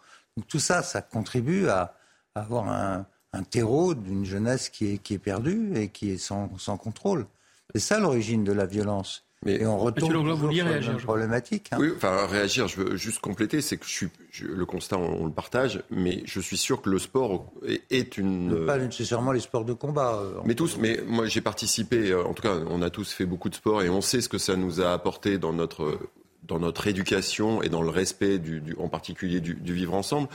Tout 0.49 0.59
ça, 0.59 0.83
ça 0.83 1.03
contribue 1.03 1.69
à, 1.69 1.95
avoir 2.35 2.69
un, 2.69 3.07
terreau 3.51 3.95
d'une 3.95 4.25
jeunesse 4.25 4.69
qui 4.69 4.93
est, 4.93 4.99
qui 4.99 5.15
est 5.15 5.19
perdue 5.19 5.75
et 5.75 5.89
qui 5.89 6.11
est 6.11 6.19
sans, 6.19 6.57
sans 6.59 6.77
contrôle. 6.77 7.27
C'est 7.75 7.81
ça 7.81 7.99
l'origine 7.99 8.45
de 8.45 8.53
la 8.53 8.67
violence. 8.67 9.25
Mais 9.45 9.57
et 9.57 9.67
on 9.67 9.79
retourne 9.79 10.13
sur 10.13 10.49
réagir, 10.49 10.97
problématique. 10.99 11.71
Hein. 11.73 11.79
Oui, 11.81 11.93
enfin 11.97 12.27
réagir. 12.27 12.69
Je 12.69 12.81
veux 12.81 12.97
juste 12.97 13.21
compléter, 13.21 13.61
c'est 13.61 13.77
que 13.77 13.87
je 13.87 13.91
suis 13.91 14.09
le 14.41 14.65
constat, 14.65 14.99
on, 14.99 15.27
le 15.27 15.33
partage, 15.33 15.83
mais 15.91 16.23
je 16.27 16.41
suis 16.41 16.57
sûr 16.57 16.81
que 16.81 16.89
le 16.89 16.99
sport 16.99 17.53
est, 17.91 18.17
une. 18.17 18.67
Pas 18.67 18.79
nécessairement 18.79 19.33
les 19.33 19.41
sports 19.41 19.65
de 19.65 19.73
combat. 19.73 20.15
Euh, 20.15 20.41
mais 20.45 20.55
tous. 20.55 20.77
Mais 20.79 21.01
moi, 21.07 21.27
j'ai 21.27 21.41
participé. 21.41 22.13
Euh, 22.13 22.25
en 22.25 22.35
tout 22.35 22.43
cas, 22.43 22.55
on 22.69 22.83
a 22.83 22.91
tous 22.91 23.13
fait 23.13 23.27
beaucoup 23.27 23.49
de 23.49 23.55
sport 23.55 23.83
et 23.83 23.91
on 23.91 24.01
sait 24.01 24.21
ce 24.21 24.29
que 24.29 24.39
ça 24.39 24.57
nous 24.57 24.81
a 24.81 24.93
apporté 24.93 25.39
dans 25.39 25.53
notre 25.53 25.99
dans 26.45 26.59
notre 26.59 26.87
éducation 26.87 27.63
et 27.63 27.69
dans 27.69 27.83
le 27.83 27.91
respect 27.91 28.39
du, 28.39 28.75
en 28.79 28.89
particulier 28.89 29.41
du, 29.41 29.55
vivre 29.73 29.95
ensemble. 29.95 30.29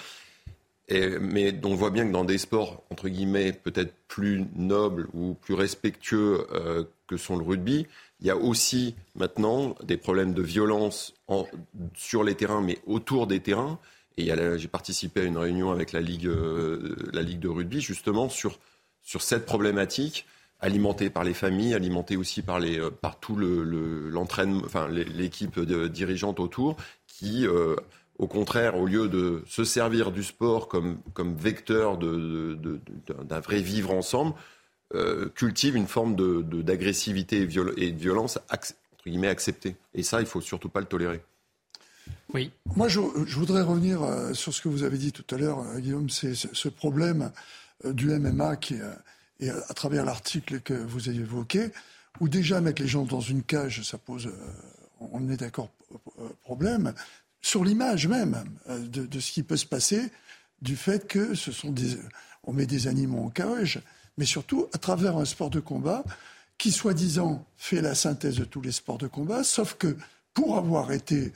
Et, 0.89 1.19
mais 1.19 1.53
on 1.65 1.75
voit 1.75 1.89
bien 1.89 2.07
que 2.07 2.13
dans 2.13 2.23
des 2.23 2.37
sports, 2.37 2.83
entre 2.89 3.09
guillemets, 3.09 3.51
peut-être 3.51 3.93
plus 4.07 4.45
nobles 4.55 5.07
ou 5.13 5.33
plus 5.33 5.53
respectueux 5.53 6.47
euh, 6.53 6.85
que 7.07 7.17
sont 7.17 7.35
le 7.35 7.43
rugby, 7.43 7.87
il 8.19 8.27
y 8.27 8.31
a 8.31 8.37
aussi 8.37 8.95
maintenant 9.15 9.75
des 9.83 9.97
problèmes 9.97 10.33
de 10.33 10.41
violence 10.41 11.13
sur 11.95 12.23
les 12.23 12.35
terrains, 12.35 12.61
mais 12.61 12.79
autour 12.85 13.27
des 13.27 13.39
terrains. 13.39 13.79
Et 14.17 14.31
j'ai 14.57 14.67
participé 14.67 15.21
à 15.21 15.23
une 15.25 15.37
réunion 15.37 15.69
avec 15.71 15.91
la 15.91 16.01
Ligue, 16.01 16.25
euh, 16.25 16.95
de 17.13 17.47
rugby, 17.47 17.81
justement, 17.81 18.29
sur, 18.29 18.57
cette 19.03 19.45
problématique, 19.45 20.25
alimentée 20.59 21.11
par 21.11 21.23
les 21.23 21.35
familles, 21.35 21.75
alimentée 21.75 22.17
aussi 22.17 22.41
par, 22.41 22.59
les, 22.59 22.79
euh, 22.79 22.89
tout 23.21 23.35
l'entraînement, 23.35 24.61
le, 24.61 24.65
enfin, 24.65 24.87
l'équipe 24.87 25.59
dirigeante 25.59 26.39
autour, 26.39 26.77
qui, 27.05 27.45
euh, 27.45 27.75
au 28.17 28.25
contraire, 28.25 28.75
au 28.77 28.87
lieu 28.87 29.07
de 29.07 29.43
se 29.45 29.63
servir 29.63 30.11
du 30.11 30.23
sport 30.23 30.67
comme, 30.67 30.97
vecteur 31.35 31.99
d'un 31.99 33.39
vrai 33.39 33.61
vivre 33.61 33.91
ensemble, 33.93 34.33
euh, 34.95 35.27
cultive 35.35 35.75
une 35.75 35.87
forme 35.87 36.15
d'agressivité 36.63 37.45
de, 37.45 37.73
et, 37.75 37.91
de 37.91 37.99
violence 37.99 38.39
entre 38.49 38.73
guillemets 39.05 39.27
acceptée. 39.27 39.75
Et 39.93 40.01
ça, 40.01 40.21
il 40.21 40.25
faut 40.25 40.39
surtout 40.39 40.69
pas 40.69 40.79
le 40.79 40.85
tolérer. 40.85 41.21
Oui. 42.33 42.51
Moi, 42.77 42.87
je, 42.87 43.01
voudrais 43.01 43.63
revenir 43.63 44.01
euh, 44.01 44.33
sur 44.33 44.53
ce 44.53 44.61
que 44.61 44.69
vous 44.69 44.83
avez 44.83 44.97
dit 44.97 45.11
tout 45.11 45.25
à 45.35 45.37
l'heure, 45.37 45.59
euh, 45.59 45.79
Guillaume, 45.79 46.09
c'est 46.09 46.35
ce 46.35 46.69
problème 46.69 47.33
du 47.83 48.07
MMA 48.07 48.55
qui 48.55 48.75
et 49.39 49.49
à 49.51 49.73
travers 49.75 50.05
l'article 50.05 50.61
que 50.61 50.73
vous 50.73 51.09
avez 51.09 51.19
évoqué, 51.19 51.69
où 52.21 52.29
déjà 52.29 52.61
mettre 52.61 52.81
les 52.81 52.87
gens 52.87 53.03
dans 53.03 53.19
une 53.19 53.43
cage, 53.43 53.83
ça 53.83 53.99
pose, 53.99 54.31
on 54.99 55.29
est 55.29 55.37
d'accord, 55.37 55.69
problème, 56.41 56.93
sur 57.41 57.63
l'image 57.63 58.07
même 58.07 58.43
de, 58.67 59.05
de, 59.05 59.19
ce 59.19 59.31
qui 59.31 59.43
peut 59.43 59.57
se 59.57 59.67
passer 59.67 60.09
du 60.63 60.75
fait 60.75 61.07
que 61.07 61.35
ce 61.35 61.51
sont 61.51 61.69
des, 61.69 61.99
on 62.45 62.53
met 62.53 62.65
des 62.65 62.87
animaux 62.87 63.25
en 63.25 63.29
cage 63.29 63.83
mais 64.17 64.25
surtout 64.25 64.67
à 64.73 64.77
travers 64.77 65.17
un 65.17 65.25
sport 65.25 65.49
de 65.49 65.59
combat 65.59 66.03
qui, 66.57 66.71
soi-disant, 66.71 67.45
fait 67.57 67.81
la 67.81 67.95
synthèse 67.95 68.37
de 68.37 68.45
tous 68.45 68.61
les 68.61 68.71
sports 68.71 68.97
de 68.97 69.07
combat, 69.07 69.43
sauf 69.43 69.75
que 69.75 69.95
pour 70.33 70.57
avoir 70.57 70.91
été, 70.91 71.31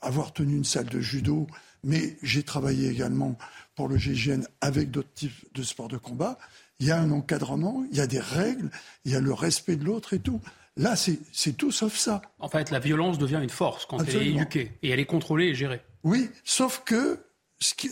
avoir 0.00 0.32
tenu 0.32 0.56
une 0.56 0.64
salle 0.64 0.86
de 0.86 1.00
judo, 1.00 1.46
mais 1.84 2.16
j'ai 2.22 2.42
travaillé 2.42 2.88
également 2.88 3.36
pour 3.76 3.88
le 3.88 3.96
GIGN 3.96 4.42
avec 4.60 4.90
d'autres 4.90 5.12
types 5.14 5.32
de 5.54 5.62
sports 5.62 5.88
de 5.88 5.96
combat. 5.96 6.38
Il 6.80 6.86
y 6.86 6.90
a 6.90 6.98
un 6.98 7.10
encadrement, 7.10 7.84
il 7.90 7.96
y 7.96 8.00
a 8.00 8.06
des 8.06 8.20
règles, 8.20 8.70
il 9.04 9.12
y 9.12 9.16
a 9.16 9.20
le 9.20 9.32
respect 9.32 9.76
de 9.76 9.84
l'autre 9.84 10.14
et 10.14 10.18
tout. 10.18 10.40
Là, 10.76 10.96
c'est 10.96 11.52
tout 11.56 11.70
sauf 11.70 11.96
ça. 11.96 12.20
En 12.40 12.48
fait, 12.48 12.72
la 12.72 12.80
violence 12.80 13.16
devient 13.16 13.40
une 13.40 13.50
force 13.50 13.86
quand 13.86 13.98
elle 13.98 14.16
est 14.16 14.26
éduquée 14.30 14.72
et 14.82 14.90
elle 14.90 14.98
est 14.98 15.06
contrôlée 15.06 15.46
et 15.46 15.54
gérée. 15.54 15.80
Oui, 16.02 16.30
sauf 16.42 16.82
que 16.84 17.20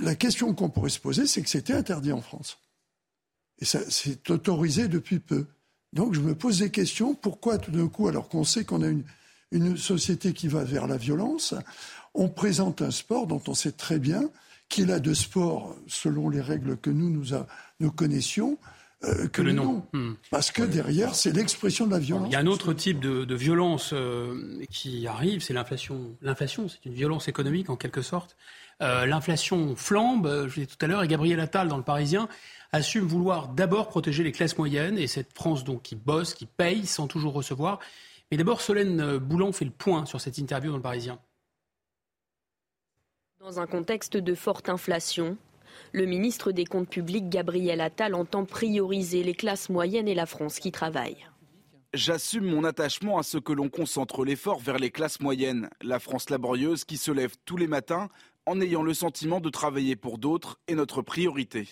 la 0.00 0.16
question 0.16 0.52
qu'on 0.52 0.68
pourrait 0.68 0.90
se 0.90 0.98
poser, 0.98 1.26
c'est 1.26 1.42
que 1.42 1.48
c'était 1.48 1.74
interdit 1.74 2.12
en 2.12 2.20
France. 2.20 2.58
Et 3.58 3.64
ça, 3.64 3.78
c'est 3.88 4.30
autorisé 4.30 4.88
depuis 4.88 5.18
peu. 5.18 5.46
Donc 5.92 6.14
je 6.14 6.20
me 6.20 6.34
pose 6.34 6.58
des 6.58 6.70
questions. 6.70 7.14
Pourquoi 7.14 7.58
tout 7.58 7.70
d'un 7.70 7.88
coup, 7.88 8.08
alors 8.08 8.28
qu'on 8.28 8.44
sait 8.44 8.64
qu'on 8.64 8.82
a 8.82 8.88
une, 8.88 9.04
une 9.52 9.76
société 9.76 10.32
qui 10.32 10.48
va 10.48 10.64
vers 10.64 10.86
la 10.86 10.96
violence, 10.96 11.54
on 12.14 12.28
présente 12.28 12.82
un 12.82 12.90
sport 12.90 13.26
dont 13.26 13.42
on 13.46 13.54
sait 13.54 13.72
très 13.72 13.98
bien 13.98 14.30
qu'il 14.68 14.90
a 14.90 15.00
de 15.00 15.12
sport, 15.12 15.76
selon 15.86 16.30
les 16.30 16.40
règles 16.40 16.78
que 16.78 16.88
nous, 16.88 17.10
nous, 17.10 17.36
nous 17.80 17.90
connaissions, 17.90 18.58
euh, 19.04 19.28
que, 19.28 19.42
le 19.42 19.52
nom. 19.52 19.84
Hmm. 19.92 20.12
Parce 20.30 20.50
que 20.50 20.62
derrière, 20.62 21.14
c'est 21.14 21.32
l'expression 21.32 21.86
de 21.86 21.90
la 21.92 21.98
violence. 21.98 22.28
Il 22.28 22.32
y 22.32 22.36
a 22.36 22.38
un 22.38 22.46
autre 22.46 22.72
type 22.72 23.00
de, 23.00 23.34
violence 23.34 23.90
euh, 23.92 24.62
qui 24.70 25.06
arrive, 25.06 25.42
c'est 25.42 25.52
l'inflation. 25.52 26.16
L'inflation, 26.22 26.68
c'est 26.68 26.84
une 26.86 26.94
violence 26.94 27.28
économique 27.28 27.68
en 27.68 27.76
quelque 27.76 28.00
sorte. 28.00 28.36
Euh, 28.80 29.04
l'inflation 29.04 29.76
flambe, 29.76 30.46
je 30.48 30.60
l'ai 30.60 30.66
tout 30.66 30.76
à 30.80 30.86
l'heure, 30.86 31.02
et 31.02 31.08
Gabriel 31.08 31.40
Attal, 31.40 31.68
dans 31.68 31.76
Le 31.76 31.82
Parisien, 31.82 32.28
assume 32.72 33.06
vouloir 33.06 33.48
d'abord 33.48 33.88
protéger 33.88 34.24
les 34.24 34.32
classes 34.32 34.56
moyennes 34.58 34.98
et 34.98 35.06
cette 35.06 35.32
France 35.34 35.64
donc 35.64 35.82
qui 35.82 35.94
bosse, 35.94 36.34
qui 36.34 36.46
paye 36.46 36.86
sans 36.86 37.06
toujours 37.06 37.34
recevoir. 37.34 37.78
Mais 38.30 38.38
d'abord, 38.38 38.62
Solène 38.62 39.18
Boulan 39.18 39.52
fait 39.52 39.66
le 39.66 39.70
point 39.70 40.06
sur 40.06 40.20
cette 40.20 40.38
interview 40.38 40.70
dans 40.70 40.78
Le 40.78 40.82
Parisien. 40.82 41.18
Dans 43.40 43.60
un 43.60 43.66
contexte 43.66 44.16
de 44.16 44.34
forte 44.34 44.68
inflation, 44.68 45.36
le 45.92 46.06
ministre 46.06 46.52
des 46.52 46.64
Comptes 46.64 46.88
publics, 46.88 47.28
Gabriel 47.28 47.80
Attal, 47.80 48.14
entend 48.14 48.44
prioriser 48.44 49.22
les 49.22 49.34
classes 49.34 49.68
moyennes 49.68 50.08
et 50.08 50.14
la 50.14 50.26
France 50.26 50.58
qui 50.58 50.72
travaille. 50.72 51.26
J'assume 51.92 52.46
mon 52.46 52.64
attachement 52.64 53.18
à 53.18 53.22
ce 53.22 53.36
que 53.36 53.52
l'on 53.52 53.68
concentre 53.68 54.24
l'effort 54.24 54.60
vers 54.60 54.78
les 54.78 54.90
classes 54.90 55.20
moyennes, 55.20 55.68
la 55.82 55.98
France 55.98 56.30
laborieuse 56.30 56.84
qui 56.84 56.96
se 56.96 57.10
lève 57.10 57.34
tous 57.44 57.58
les 57.58 57.66
matins 57.66 58.08
en 58.46 58.60
ayant 58.62 58.82
le 58.82 58.94
sentiment 58.94 59.40
de 59.40 59.50
travailler 59.50 59.94
pour 59.94 60.16
d'autres 60.16 60.58
est 60.68 60.74
notre 60.74 61.02
priorité. 61.02 61.68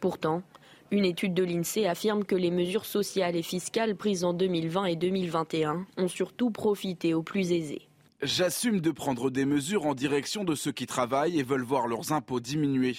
Pourtant, 0.00 0.42
une 0.90 1.04
étude 1.04 1.34
de 1.34 1.44
l'INSEE 1.44 1.86
affirme 1.86 2.24
que 2.24 2.34
les 2.34 2.50
mesures 2.50 2.86
sociales 2.86 3.36
et 3.36 3.42
fiscales 3.42 3.94
prises 3.94 4.24
en 4.24 4.32
2020 4.32 4.86
et 4.86 4.96
2021 4.96 5.86
ont 5.98 6.08
surtout 6.08 6.50
profité 6.50 7.14
aux 7.14 7.22
plus 7.22 7.52
aisés. 7.52 7.86
J'assume 8.22 8.80
de 8.80 8.90
prendre 8.90 9.30
des 9.30 9.44
mesures 9.44 9.86
en 9.86 9.94
direction 9.94 10.44
de 10.44 10.54
ceux 10.54 10.72
qui 10.72 10.86
travaillent 10.86 11.38
et 11.38 11.42
veulent 11.42 11.62
voir 11.62 11.86
leurs 11.86 12.12
impôts 12.12 12.40
diminuer. 12.40 12.96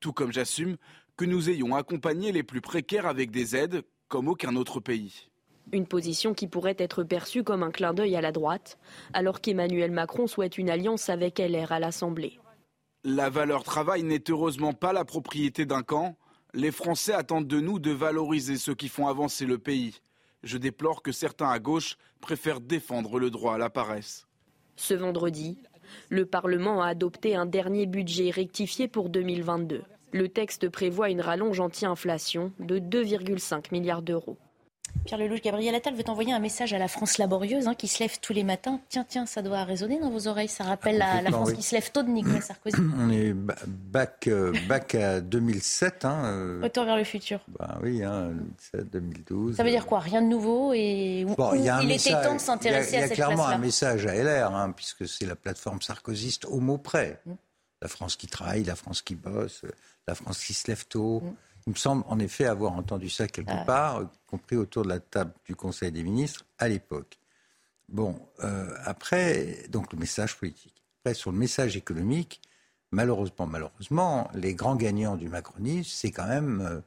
Tout 0.00 0.12
comme 0.12 0.32
j'assume 0.32 0.76
que 1.16 1.24
nous 1.24 1.50
ayons 1.50 1.74
accompagné 1.74 2.30
les 2.30 2.42
plus 2.42 2.60
précaires 2.60 3.06
avec 3.06 3.30
des 3.30 3.56
aides 3.56 3.82
comme 4.08 4.28
aucun 4.28 4.54
autre 4.56 4.80
pays. 4.80 5.28
Une 5.72 5.86
position 5.86 6.34
qui 6.34 6.46
pourrait 6.46 6.76
être 6.78 7.02
perçue 7.02 7.42
comme 7.42 7.62
un 7.62 7.70
clin 7.70 7.94
d'œil 7.94 8.16
à 8.16 8.20
la 8.20 8.32
droite, 8.32 8.78
alors 9.12 9.40
qu'Emmanuel 9.40 9.90
Macron 9.90 10.26
souhaite 10.26 10.58
une 10.58 10.70
alliance 10.70 11.08
avec 11.08 11.38
LR 11.38 11.72
à 11.72 11.80
l'Assemblée. 11.80 12.38
La 13.02 13.28
valeur 13.28 13.64
travail 13.64 14.02
n'est 14.02 14.30
heureusement 14.30 14.72
pas 14.72 14.92
la 14.92 15.04
propriété 15.04 15.66
d'un 15.66 15.82
camp. 15.82 16.16
Les 16.56 16.70
Français 16.70 17.12
attendent 17.12 17.48
de 17.48 17.58
nous 17.58 17.80
de 17.80 17.90
valoriser 17.90 18.58
ceux 18.58 18.76
qui 18.76 18.88
font 18.88 19.08
avancer 19.08 19.44
le 19.44 19.58
pays. 19.58 19.98
Je 20.44 20.56
déplore 20.56 21.02
que 21.02 21.10
certains 21.10 21.50
à 21.50 21.58
gauche 21.58 21.96
préfèrent 22.20 22.60
défendre 22.60 23.18
le 23.18 23.28
droit 23.28 23.56
à 23.56 23.58
la 23.58 23.70
paresse. 23.70 24.28
Ce 24.76 24.94
vendredi, 24.94 25.58
le 26.10 26.26
Parlement 26.26 26.80
a 26.80 26.86
adopté 26.86 27.34
un 27.34 27.46
dernier 27.46 27.86
budget 27.86 28.30
rectifié 28.30 28.86
pour 28.86 29.08
2022. 29.08 29.82
Le 30.12 30.28
texte 30.28 30.68
prévoit 30.68 31.10
une 31.10 31.20
rallonge 31.20 31.58
anti-inflation 31.58 32.52
de 32.60 32.78
2,5 32.78 33.72
milliards 33.72 34.02
d'euros. 34.02 34.38
Pierre 35.04 35.20
Lelouch, 35.20 35.42
Gabriel 35.42 35.74
Attal 35.74 35.94
veut 35.94 36.04
envoyer 36.08 36.32
un 36.32 36.38
message 36.38 36.72
à 36.72 36.78
la 36.78 36.88
France 36.88 37.18
laborieuse 37.18 37.66
hein, 37.68 37.74
qui 37.74 37.88
se 37.88 37.98
lève 37.98 38.18
tous 38.20 38.32
les 38.32 38.44
matins. 38.44 38.80
Tiens, 38.88 39.04
tiens, 39.06 39.26
ça 39.26 39.42
doit 39.42 39.64
résonner 39.64 39.98
dans 40.00 40.10
vos 40.10 40.28
oreilles. 40.28 40.48
Ça 40.48 40.64
rappelle 40.64 40.98
la, 40.98 41.30
France 41.30 41.52
qui 41.52 41.62
se 41.62 41.74
lève 41.74 41.90
tôt 41.90 42.02
de 42.02 42.08
Nicolas 42.08 42.40
Sarkozy. 42.40 42.76
On 42.98 43.10
est 43.10 43.34
back, 43.34 44.28
euh, 44.28 44.52
back 44.66 44.94
à 44.94 45.20
2007. 45.20 46.04
Hein, 46.04 46.22
euh. 46.24 46.60
Retour 46.62 46.84
vers 46.84 46.96
le 46.96 47.04
futur. 47.04 47.40
Bah 47.48 47.78
oui, 47.82 48.02
hein, 48.02 48.30
2007, 48.72 48.90
2012. 48.90 49.56
Ça 49.56 49.64
veut 49.64 49.70
dire 49.70 49.86
quoi? 49.86 49.98
Rien 49.98 50.22
de 50.22 50.28
nouveau 50.28 50.72
et 50.72 51.20
il, 51.20 51.90
était 51.90 52.10
temps 52.22 52.34
de 52.34 52.40
s'intéresser 52.40 52.96
à 52.96 53.02
cette 53.02 53.16
Il 53.16 53.20
y 53.20 53.22
a 53.22 53.26
clairement 53.26 53.46
un 53.46 53.58
message 53.58 54.06
à 54.06 54.14
LR, 54.14 54.54
hein, 54.54 54.72
puisque 54.72 55.06
c'est 55.06 55.26
la 55.26 55.36
plateforme 55.36 55.82
sarkozyste 55.82 56.46
au 56.46 56.60
mot 56.60 56.78
près. 56.78 57.20
Mm. 57.26 57.32
La 57.82 57.88
France 57.88 58.16
qui 58.16 58.26
travaille, 58.26 58.64
la 58.64 58.76
France 58.76 59.02
qui 59.02 59.14
bosse, 59.14 59.62
la 60.08 60.14
France 60.14 60.42
qui 60.42 60.54
se 60.54 60.68
lève 60.68 60.86
tôt. 60.86 61.20
Mm. 61.20 61.34
Il 61.66 61.70
me 61.70 61.76
semble 61.76 62.04
en 62.08 62.18
effet 62.18 62.44
avoir 62.44 62.72
entendu 62.72 63.08
ça 63.08 63.26
quelque 63.26 63.52
ah. 63.52 63.64
part, 63.64 64.02
y 64.02 64.06
compris 64.26 64.56
autour 64.56 64.84
de 64.84 64.88
la 64.88 65.00
table 65.00 65.32
du 65.46 65.56
Conseil 65.56 65.90
des 65.92 66.02
ministres 66.02 66.44
à 66.58 66.68
l'époque. 66.68 67.18
Bon, 67.88 68.16
euh, 68.42 68.74
après, 68.84 69.64
donc 69.70 69.92
le 69.92 69.98
message 69.98 70.36
politique. 70.36 70.82
Après, 71.00 71.14
sur 71.14 71.32
le 71.32 71.38
message 71.38 71.76
économique, 71.76 72.40
malheureusement, 72.90 73.46
malheureusement, 73.46 74.30
les 74.34 74.54
grands 74.54 74.76
gagnants 74.76 75.16
du 75.16 75.28
macronisme, 75.28 75.90
c'est 75.90 76.10
quand 76.10 76.26
même 76.26 76.60
euh, 76.60 76.80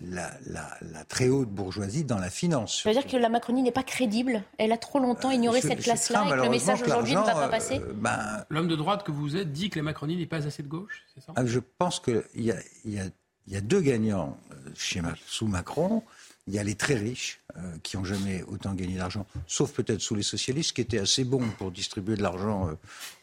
la, 0.00 1.04
très 1.08 1.28
haute 1.28 1.48
bourgeoisie 1.48 2.04
dans 2.04 2.18
la 2.18 2.30
finance. 2.30 2.82
Ça 2.82 2.90
veut 2.90 2.94
dire 2.94 3.06
que 3.06 3.16
la 3.16 3.28
Macronie 3.28 3.62
n'est 3.62 3.72
pas 3.72 3.82
crédible 3.82 4.42
Elle 4.58 4.72
a 4.72 4.78
trop 4.78 4.98
longtemps 4.98 5.30
ignoré 5.30 5.60
cette 5.60 5.82
classe-là 5.82 6.24
et 6.26 6.30
que 6.30 6.34
le 6.34 6.50
message 6.50 6.82
aujourd'hui 6.82 7.14
ne 7.14 7.20
va 7.20 7.34
pas 7.34 7.48
passer 7.48 7.78
euh, 7.78 7.92
ben, 7.94 8.44
L'homme 8.48 8.68
de 8.68 8.76
droite 8.76 9.04
que 9.04 9.10
vous 9.10 9.36
êtes 9.36 9.52
dit 9.52 9.70
que 9.70 9.78
la 9.78 9.82
Macronie 9.82 10.16
n'est 10.16 10.26
pas 10.26 10.46
assez 10.46 10.62
de 10.62 10.68
gauche, 10.68 11.04
c'est 11.14 11.20
ça? 11.20 11.32
Ah, 11.36 11.44
Je 11.44 11.60
pense 11.60 12.00
qu'il 12.00 12.22
y 12.34 12.52
y 12.84 12.98
a 12.98 13.04
il 13.48 13.54
y 13.54 13.56
a 13.56 13.60
deux 13.60 13.80
gagnants 13.80 14.38
euh, 14.52 14.70
chez, 14.74 15.00
sous 15.26 15.46
Macron. 15.46 16.02
Il 16.46 16.54
y 16.54 16.58
a 16.58 16.62
les 16.62 16.74
très 16.74 16.94
riches 16.94 17.40
euh, 17.56 17.60
qui 17.82 17.96
n'ont 17.96 18.04
jamais 18.04 18.42
autant 18.44 18.74
gagné 18.74 18.96
d'argent, 18.96 19.26
sauf 19.46 19.72
peut-être 19.72 20.00
sous 20.00 20.14
les 20.14 20.22
socialistes 20.22 20.72
qui 20.72 20.82
étaient 20.82 20.98
assez 20.98 21.24
bons 21.24 21.48
pour 21.58 21.70
distribuer 21.70 22.16
de 22.16 22.22
l'argent 22.22 22.70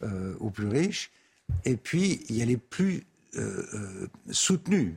euh, 0.03 0.35
aux 0.39 0.49
plus 0.49 0.67
riches. 0.67 1.11
Et 1.63 1.75
puis 1.75 2.21
il 2.29 2.37
y 2.37 2.41
a 2.41 2.45
les 2.45 2.57
plus 2.57 3.03
soutenus, 4.31 4.93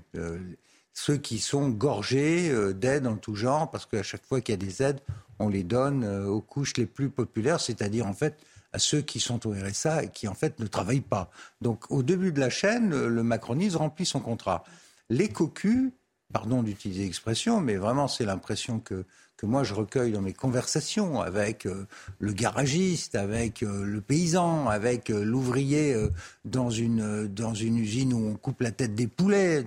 ceux 0.95 1.17
qui 1.17 1.41
sont 1.41 1.71
gorgés 1.71 2.73
d'aides 2.73 3.09
en 3.09 3.17
tout 3.17 3.35
genre, 3.35 3.69
parce 3.69 3.85
qu'à 3.85 4.05
chaque 4.05 4.25
fois 4.25 4.41
qu'il 4.41 4.53
y 4.53 4.55
a 4.55 4.65
des 4.65 4.81
aides, 4.81 5.01
on 5.41 5.49
les 5.49 5.65
donne 5.65 6.05
aux 6.05 6.41
couches 6.41 6.77
les 6.77 6.87
plus 6.87 7.11
populaires, 7.11 7.61
c'est-à-dire 7.61 8.07
en 8.07 8.15
fait 8.15 8.39
à 8.73 8.79
ceux 8.79 9.01
qui 9.01 9.19
sont 9.19 9.45
au 9.49 9.51
RSA 9.51 10.05
et 10.05 10.09
qui 10.11 10.29
en 10.29 10.35
fait 10.35 10.61
ne 10.61 10.69
travaillent 10.69 11.01
pas. 11.01 11.33
Donc 11.63 11.91
au 11.91 12.05
début 12.05 12.31
de 12.31 12.39
la 12.39 12.49
chaîne, 12.49 12.91
le 12.91 13.23
macronisme 13.25 13.79
remplit 13.79 14.07
son 14.07 14.21
contrat. 14.21 14.63
Les 15.11 15.29
cocus, 15.29 15.91
pardon 16.33 16.63
d'utiliser 16.63 17.05
l'expression, 17.05 17.61
mais 17.61 17.77
vraiment 17.77 18.09
c'est 18.09 18.27
l'impression 18.27 18.79
que, 18.79 19.05
que 19.39 19.47
moi 19.47 19.65
je 19.65 19.73
recueille 19.73 20.13
dans 20.13 20.21
mes 20.21 20.35
conversations 20.35 21.23
avec 21.23 21.65
euh, 21.65 21.87
le 22.19 22.33
garagiste, 22.33 23.15
avec 23.15 23.63
euh, 23.63 23.85
le 23.85 24.01
paysan, 24.03 24.69
avec 24.69 25.11
euh, 25.11 25.25
l'ouvrier 25.25 25.97
dans, 26.45 26.71
une, 26.71 27.27
dans 27.29 27.55
une 27.55 27.79
usine 27.79 28.13
où 28.13 28.29
on 28.29 28.35
coupe 28.35 28.61
la 28.61 28.73
tête 28.73 28.95
des 28.95 29.07
poulets, 29.07 29.65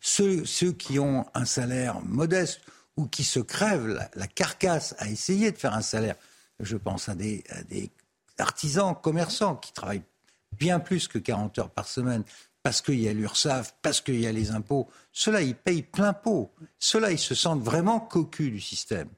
ceux, 0.00 0.44
ceux, 0.44 0.72
qui 0.72 1.00
ont 1.00 1.26
un 1.34 1.46
salaire 1.46 2.00
modeste 2.02 2.60
ou 2.96 3.06
qui 3.06 3.24
se 3.24 3.40
crèvent 3.40 3.98
la, 4.14 4.26
carcasse 4.28 4.94
à 4.98 5.08
essayer 5.08 5.50
de 5.50 5.58
faire 5.58 5.74
un 5.74 5.82
salaire. 5.82 6.14
Je 6.60 6.76
pense 6.76 7.08
à 7.08 7.16
des, 7.16 7.42
à 7.48 7.64
des 7.64 7.90
artisans, 8.38 8.94
commerçants 8.94 9.56
qui 9.56 9.72
travaillent 9.72 10.04
bien 10.52 10.78
plus 10.78 11.08
que 11.08 11.18
40 11.18 11.58
heures 11.58 11.70
par 11.70 11.88
semaine, 11.88 12.22
parce 12.64 12.80
qu'il 12.80 12.98
y 12.98 13.08
a 13.08 13.12
l'URSSAF, 13.12 13.76
parce 13.82 14.00
qu'il 14.00 14.18
y 14.18 14.26
a 14.26 14.32
les 14.32 14.50
impôts, 14.50 14.88
ceux-là, 15.12 15.42
ils 15.42 15.54
payent 15.54 15.82
plein 15.82 16.14
pot. 16.14 16.50
Ceux-là, 16.78 17.12
ils 17.12 17.18
se 17.18 17.34
sentent 17.34 17.62
vraiment 17.62 18.00
cocus 18.00 18.50
du 18.50 18.60
système. 18.60 19.10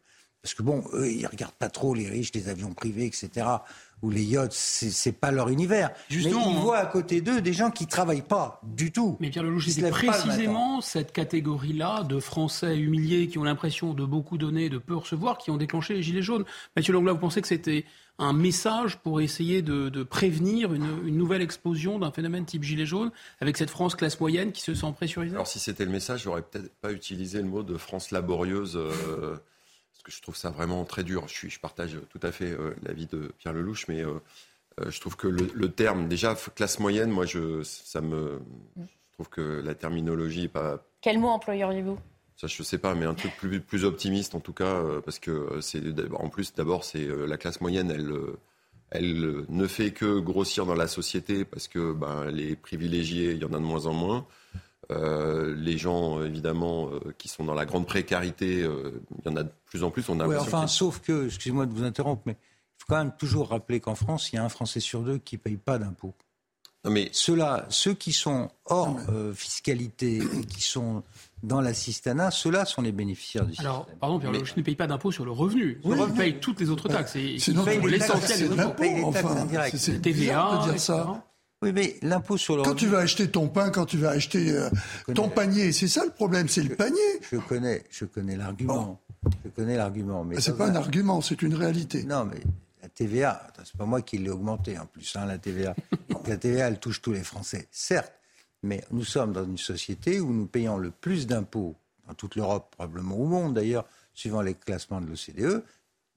Parce 0.42 0.52
que 0.52 0.64
bon, 0.64 0.84
eux, 0.92 1.08
ils 1.08 1.26
regardent 1.26 1.54
pas 1.54 1.70
trop 1.70 1.94
les 1.94 2.08
riches, 2.08 2.32
les 2.34 2.48
avions 2.48 2.74
privés, 2.74 3.06
etc. 3.06 3.46
Ou 4.02 4.10
les 4.10 4.22
yachts, 4.22 4.52
c'est 4.52 5.12
pas 5.12 5.30
leur 5.30 5.48
univers. 5.48 5.90
Justement, 6.10 6.50
Mais 6.50 6.52
ils 6.52 6.60
voient 6.60 6.78
à 6.78 6.86
côté 6.86 7.22
d'eux 7.22 7.40
des 7.40 7.54
gens 7.54 7.70
qui 7.70 7.86
travaillent 7.86 8.20
pas 8.20 8.60
du 8.62 8.92
tout. 8.92 9.16
Mais 9.20 9.30
Pierre 9.30 9.42
Lelouch, 9.42 9.68
c'est 9.68 9.90
précisément 9.90 10.82
cette 10.82 11.12
catégorie-là 11.12 12.02
de 12.02 12.20
Français 12.20 12.76
humiliés 12.76 13.28
qui 13.28 13.38
ont 13.38 13.44
l'impression 13.44 13.94
de 13.94 14.04
beaucoup 14.04 14.36
donner, 14.36 14.68
de 14.68 14.78
peu 14.78 14.94
recevoir, 14.94 15.38
qui 15.38 15.50
ont 15.50 15.56
déclenché 15.56 15.94
les 15.94 16.02
gilets 16.02 16.22
jaunes. 16.22 16.44
Mathieu 16.76 16.92
Langlois, 16.92 17.14
vous 17.14 17.18
pensez 17.18 17.40
que 17.40 17.48
c'était 17.48 17.86
un 18.18 18.32
message 18.32 18.96
pour 18.98 19.20
essayer 19.20 19.62
de, 19.62 20.02
prévenir 20.02 20.72
une, 20.72 21.16
nouvelle 21.16 21.42
explosion 21.42 21.98
d'un 21.98 22.10
phénomène 22.10 22.44
type 22.44 22.62
gilet 22.62 22.86
jaune 22.86 23.10
avec 23.40 23.56
cette 23.56 23.70
France 23.70 23.94
classe 23.94 24.18
moyenne 24.20 24.52
qui 24.52 24.62
se 24.62 24.74
sent 24.74 24.92
pressurisée? 24.94 25.34
Alors 25.34 25.46
si 25.46 25.58
c'était 25.58 25.84
le 25.84 25.90
message, 25.90 26.22
j'aurais 26.22 26.42
peut-être 26.42 26.72
pas 26.80 26.92
utilisé 26.92 27.38
le 27.38 27.48
mot 27.48 27.62
de 27.62 27.76
France 27.76 28.10
laborieuse. 28.10 28.76
Euh, 28.76 29.36
que 30.06 30.12
je 30.12 30.22
trouve 30.22 30.36
ça 30.36 30.50
vraiment 30.50 30.84
très 30.84 31.02
dur. 31.02 31.28
Je, 31.28 31.34
suis, 31.34 31.50
je 31.50 31.60
partage 31.60 31.98
tout 32.10 32.20
à 32.22 32.32
fait 32.32 32.52
euh, 32.52 32.75
l'avis 32.82 33.06
de 33.06 33.32
Pierre 33.38 33.52
Lelouch, 33.52 33.86
mais 33.88 34.04
euh, 34.04 34.18
je 34.88 35.00
trouve 35.00 35.16
que 35.16 35.26
le, 35.26 35.68
terme, 35.70 36.08
déjà, 36.08 36.36
classe 36.54 36.78
moyenne, 36.78 37.10
moi, 37.10 37.26
je, 37.26 37.62
ça 37.62 38.00
me, 38.00 38.40
je 38.76 39.12
trouve 39.12 39.28
que 39.28 39.62
la 39.64 39.75
terminologie 39.75 40.42
n'est 40.42 40.48
pas. 40.48 40.84
Quel 41.00 41.18
mot 41.18 41.28
employeriez-vous? 41.28 41.98
Ça, 42.36 42.46
je 42.48 42.62
sais 42.62 42.76
pas, 42.76 42.94
mais 42.94 43.06
un 43.06 43.14
truc 43.14 43.34
plus, 43.38 43.60
plus 43.60 43.84
optimiste 43.84 44.34
en 44.34 44.40
tout 44.40 44.52
cas, 44.52 44.64
euh, 44.64 45.00
parce 45.00 45.18
que 45.18 45.30
euh, 45.30 45.60
c'est 45.62 45.82
en 46.12 46.28
plus 46.28 46.52
d'abord 46.52 46.84
c'est 46.84 47.04
euh, 47.04 47.26
la 47.26 47.38
classe 47.38 47.62
moyenne, 47.62 47.90
elle 47.90 48.12
elle 48.90 49.44
ne 49.48 49.66
fait 49.66 49.90
que 49.90 50.20
grossir 50.20 50.64
dans 50.64 50.75
la 50.75 50.86
société 50.86 51.44
parce 51.44 51.66
que 51.66 51.92
ben, 51.92 52.26
les 52.30 52.54
privilégiés, 52.54 53.32
il 53.32 53.38
y 53.38 53.44
en 53.44 53.52
a 53.52 53.58
de 53.58 53.64
moins 53.64 53.86
en 53.86 53.92
moins. 53.92 54.26
Euh, 54.92 55.54
les 55.56 55.78
gens, 55.78 56.22
évidemment, 56.22 56.90
euh, 56.90 57.14
qui 57.18 57.28
sont 57.28 57.44
dans 57.44 57.54
la 57.54 57.66
grande 57.66 57.86
précarité, 57.86 58.62
euh, 58.62 59.02
il 59.18 59.28
y 59.28 59.32
en 59.32 59.36
a 59.36 59.42
de 59.42 59.50
plus 59.64 59.82
en 59.82 59.90
plus. 59.90 60.08
On 60.08 60.20
a 60.20 60.28
enfin, 60.38 60.66
sauf 60.68 61.00
que, 61.00 61.26
excusez-moi 61.26 61.66
de 61.66 61.72
vous 61.72 61.82
interrompre, 61.82 62.22
mais 62.26 62.34
il 62.34 62.78
faut 62.78 62.86
quand 62.88 62.98
même 62.98 63.12
toujours 63.18 63.48
rappeler 63.48 63.80
qu'en 63.80 63.96
France, 63.96 64.32
il 64.32 64.36
y 64.36 64.38
a 64.38 64.44
un 64.44 64.48
Français 64.48 64.78
sur 64.80 65.02
deux 65.02 65.18
qui 65.18 65.36
ne 65.36 65.40
paye 65.40 65.56
pas 65.56 65.78
d'impôts. 65.78 66.14
Mais... 66.88 67.08
Ceux-là, 67.10 67.66
ceux 67.68 67.94
qui 67.94 68.12
sont 68.12 68.48
hors 68.64 68.96
fiscalité 69.34 70.18
et 70.18 70.46
qui 70.46 70.62
sont 70.62 71.02
dans 71.42 71.60
l'assistanat, 71.60 72.30
ceux-là 72.30 72.64
sont 72.64 72.80
les 72.80 72.92
bénéficiaires 72.92 73.44
du 73.44 73.54
Alors, 73.58 73.80
système. 73.80 73.98
pardon, 73.98 74.20
Pierre, 74.20 74.30
mais... 74.30 74.44
je 74.44 74.54
ne 74.56 74.62
paye 74.62 74.76
pas 74.76 74.86
d'impôt 74.86 75.10
sur 75.10 75.24
le 75.24 75.32
revenu. 75.32 75.80
Oui, 75.82 75.98
je 75.98 76.12
paye 76.16 76.38
toutes 76.38 76.60
les 76.60 76.70
autres 76.70 76.88
taxes. 76.88 77.14
C'est 77.14 77.52
l'essentiel 77.82 78.50
des 78.50 78.60
impôts. 78.60 78.82
les 78.84 79.12
taxes 79.12 79.36
indirectes. 79.36 79.76
C'est 79.78 80.00
TVA, 80.00 80.60
de 80.64 80.70
dire 80.70 80.80
ça. 80.80 81.25
Oui, 81.62 81.72
mais 81.72 81.96
l'impôt 82.02 82.36
sur 82.36 82.56
le 82.56 82.62
Quand 82.62 82.75
tu 82.75 82.86
vas 82.86 82.98
acheter 82.98 83.30
ton 83.30 83.48
pain, 83.48 83.70
quand 83.70 83.86
tu 83.86 83.96
vas 83.96 84.10
acheter 84.10 84.50
euh, 84.50 84.68
ton 85.14 85.30
panier, 85.30 85.72
c'est 85.72 85.88
ça 85.88 86.04
le 86.04 86.10
problème, 86.10 86.48
c'est 86.48 86.62
le 86.62 86.76
panier. 86.76 87.00
Je 87.30 87.38
connais, 87.38 87.84
je 87.90 88.04
connais 88.04 88.36
l'argument. 88.36 89.00
Je 89.44 89.48
connais 89.50 89.76
l'argument, 89.76 90.22
mais 90.22 90.40
c'est 90.40 90.56
pas 90.56 90.68
un... 90.68 90.76
argument, 90.76 91.22
c'est 91.22 91.40
une 91.40 91.54
réalité. 91.54 92.04
Non, 92.04 92.26
mais 92.26 92.40
la 92.82 92.88
TVA, 92.90 93.46
c'est 93.64 93.76
pas 93.76 93.86
moi 93.86 94.02
qui 94.02 94.18
l'ai 94.18 94.28
augmenté 94.28 94.78
en 94.78 94.84
plus, 94.84 95.16
hein, 95.16 95.25
la 95.25 95.38
TVA. 95.38 95.75
la 96.26 96.36
TVA, 96.36 96.68
elle 96.68 96.78
touche 96.78 97.00
tous 97.00 97.12
les 97.12 97.25
Français, 97.25 97.68
certes, 97.70 98.12
mais 98.62 98.84
nous 98.90 99.04
sommes 99.04 99.32
dans 99.32 99.44
une 99.44 99.58
société 99.58 100.20
où 100.20 100.32
nous 100.32 100.46
payons 100.46 100.76
le 100.76 100.90
plus 100.90 101.26
d'impôts 101.26 101.75
dans 102.06 102.14
toute 102.14 102.36
l'Europe, 102.36 102.75
probablement 102.76 103.16
au 103.16 103.25
monde 103.25 103.54
d'ailleurs, 103.54 103.86
suivant 104.12 104.42
les 104.42 104.54
classements 104.54 105.00
de 105.00 105.06
l'OCDE. 105.06 105.64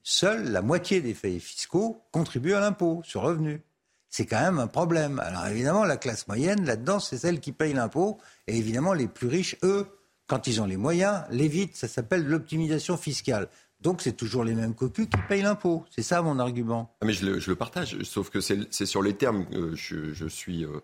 Seule 0.02 0.50
la 0.50 0.60
moitié 0.60 1.00
des 1.00 1.14
faits 1.14 1.40
fiscaux 1.40 2.02
contribuent 2.12 2.54
à 2.54 2.60
l'impôt 2.60 3.00
sur 3.04 3.22
revenu 3.22 3.62
c'est 4.10 4.26
quand 4.26 4.40
même 4.40 4.58
un 4.58 4.66
problème. 4.66 5.20
Alors 5.20 5.46
évidemment, 5.46 5.84
la 5.84 5.96
classe 5.96 6.26
moyenne, 6.26 6.66
là-dedans, 6.66 6.98
c'est 6.98 7.16
celle 7.16 7.38
qui 7.38 7.52
paye 7.52 7.72
l'impôt. 7.72 8.18
Et 8.48 8.58
évidemment, 8.58 8.92
les 8.92 9.06
plus 9.06 9.28
riches, 9.28 9.56
eux, 9.62 9.86
quand 10.26 10.48
ils 10.48 10.60
ont 10.60 10.66
les 10.66 10.76
moyens, 10.76 11.22
l'évitent. 11.30 11.76
Ça 11.76 11.88
s'appelle 11.88 12.26
l'optimisation 12.26 12.96
fiscale. 12.96 13.48
Donc 13.80 14.02
c'est 14.02 14.12
toujours 14.12 14.44
les 14.44 14.54
mêmes 14.54 14.74
cocus 14.74 15.06
qui 15.06 15.20
payent 15.28 15.42
l'impôt. 15.42 15.84
C'est 15.90 16.02
ça 16.02 16.20
mon 16.22 16.38
argument. 16.40 16.94
Ah, 17.00 17.06
mais 17.06 17.12
je 17.12 17.24
le, 17.24 17.54
partage, 17.54 17.96
sauf 18.02 18.30
que 18.30 18.40
c'est 18.40 18.86
sur 18.86 19.02
les 19.02 19.14
termes 19.14 19.46
que 19.46 19.74
je, 19.74 20.26
suis... 20.28 20.64
Euh, 20.64 20.80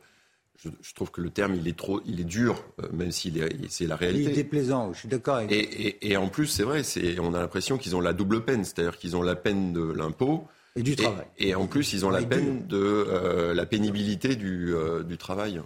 je, 0.57 0.95
trouve 0.95 1.11
que 1.11 1.21
le 1.21 1.29
terme 1.29 1.55
il 1.55 1.69
est 1.69 1.77
trop, 1.77 2.01
il 2.07 2.21
est 2.21 2.25
dur, 2.25 2.65
euh, 2.81 2.89
même 2.93 3.13
s'il 3.13 3.39
est, 3.39 3.51
c'est 3.69 3.87
la 3.87 3.97
réalité. 3.97 4.23
Il 4.23 4.31
est 4.31 4.35
déplaisant. 4.35 4.93
Je 4.95 5.01
suis 5.01 5.09
d'accord. 5.09 5.37
Avec 5.37 5.53
et, 5.53 6.11
et, 6.11 6.17
en 6.17 6.29
plus, 6.29 6.47
c'est 6.47 6.63
vrai, 6.63 6.83
c'est, 6.83 7.19
on 7.19 7.35
a 7.35 7.41
l'impression 7.41 7.77
qu'ils 7.77 7.95
ont 7.97 8.01
la 8.01 8.15
double 8.15 8.45
peine, 8.45 8.65
c'est-à-dire 8.65 8.97
qu'ils 8.97 9.15
ont 9.17 9.23
la 9.23 9.37
peine 9.37 9.73
de 9.75 9.83
l'impôt 9.83 10.49
et 10.77 10.83
du 10.83 10.95
travail. 10.95 11.27
Et, 11.39 11.55
en 11.55 11.67
plus, 11.67 11.93
ils 11.93 12.05
ont 12.05 12.11
la 12.11 12.23
peine 12.23 12.67
de 12.67 12.77
euh, 12.77 13.55
la 13.55 13.67
pénibilité 13.67 14.37
du, 14.37 14.75
euh, 14.75 15.03
du 15.03 15.17
travail. 15.17 15.61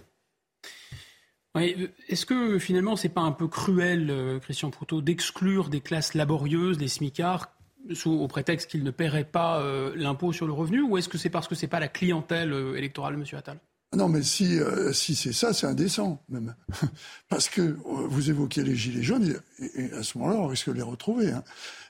Est-ce 1.53 2.25
que 2.25 2.57
finalement, 2.59 2.95
c'est 2.95 3.09
pas 3.09 3.21
un 3.21 3.33
peu 3.33 3.49
cruel, 3.49 4.09
euh, 4.09 4.39
Christian 4.39 4.71
Proutot, 4.71 5.01
d'exclure 5.01 5.69
des 5.69 5.81
classes 5.81 6.13
laborieuses, 6.13 6.77
des 6.77 6.87
smicards, 6.87 7.51
sous, 7.93 8.11
au 8.11 8.27
prétexte 8.27 8.69
qu'ils 8.69 8.83
ne 8.83 8.91
paieraient 8.91 9.25
pas 9.25 9.61
l'impôt 9.95 10.31
sur 10.31 10.45
le 10.45 10.53
revenu, 10.53 10.81
ou 10.81 10.97
est-ce 10.97 11.09
que 11.09 11.17
c'est 11.17 11.31
parce 11.31 11.47
que 11.47 11.55
c'est 11.55 11.67
pas 11.67 11.79
la 11.79 11.87
clientèle 11.87 12.53
électorale, 12.77 13.17
Monsieur 13.17 13.37
Attal? 13.37 13.59
Non, 13.93 14.07
mais 14.07 14.21
si, 14.21 14.59
si 14.93 15.15
c'est 15.15 15.33
ça, 15.33 15.51
c'est 15.51 15.65
indécent, 15.65 16.23
même. 16.29 16.55
Parce 17.27 17.49
que 17.49 17.75
vous 17.83 18.29
évoquiez 18.29 18.63
les 18.63 18.75
Gilets 18.75 19.01
jaunes, 19.01 19.35
et, 19.59 19.91
à 19.91 20.03
ce 20.03 20.17
moment-là, 20.19 20.37
on 20.37 20.47
risque 20.47 20.69
de 20.69 20.75
les 20.75 20.81
retrouver. 20.81 21.31
Hein. 21.31 21.43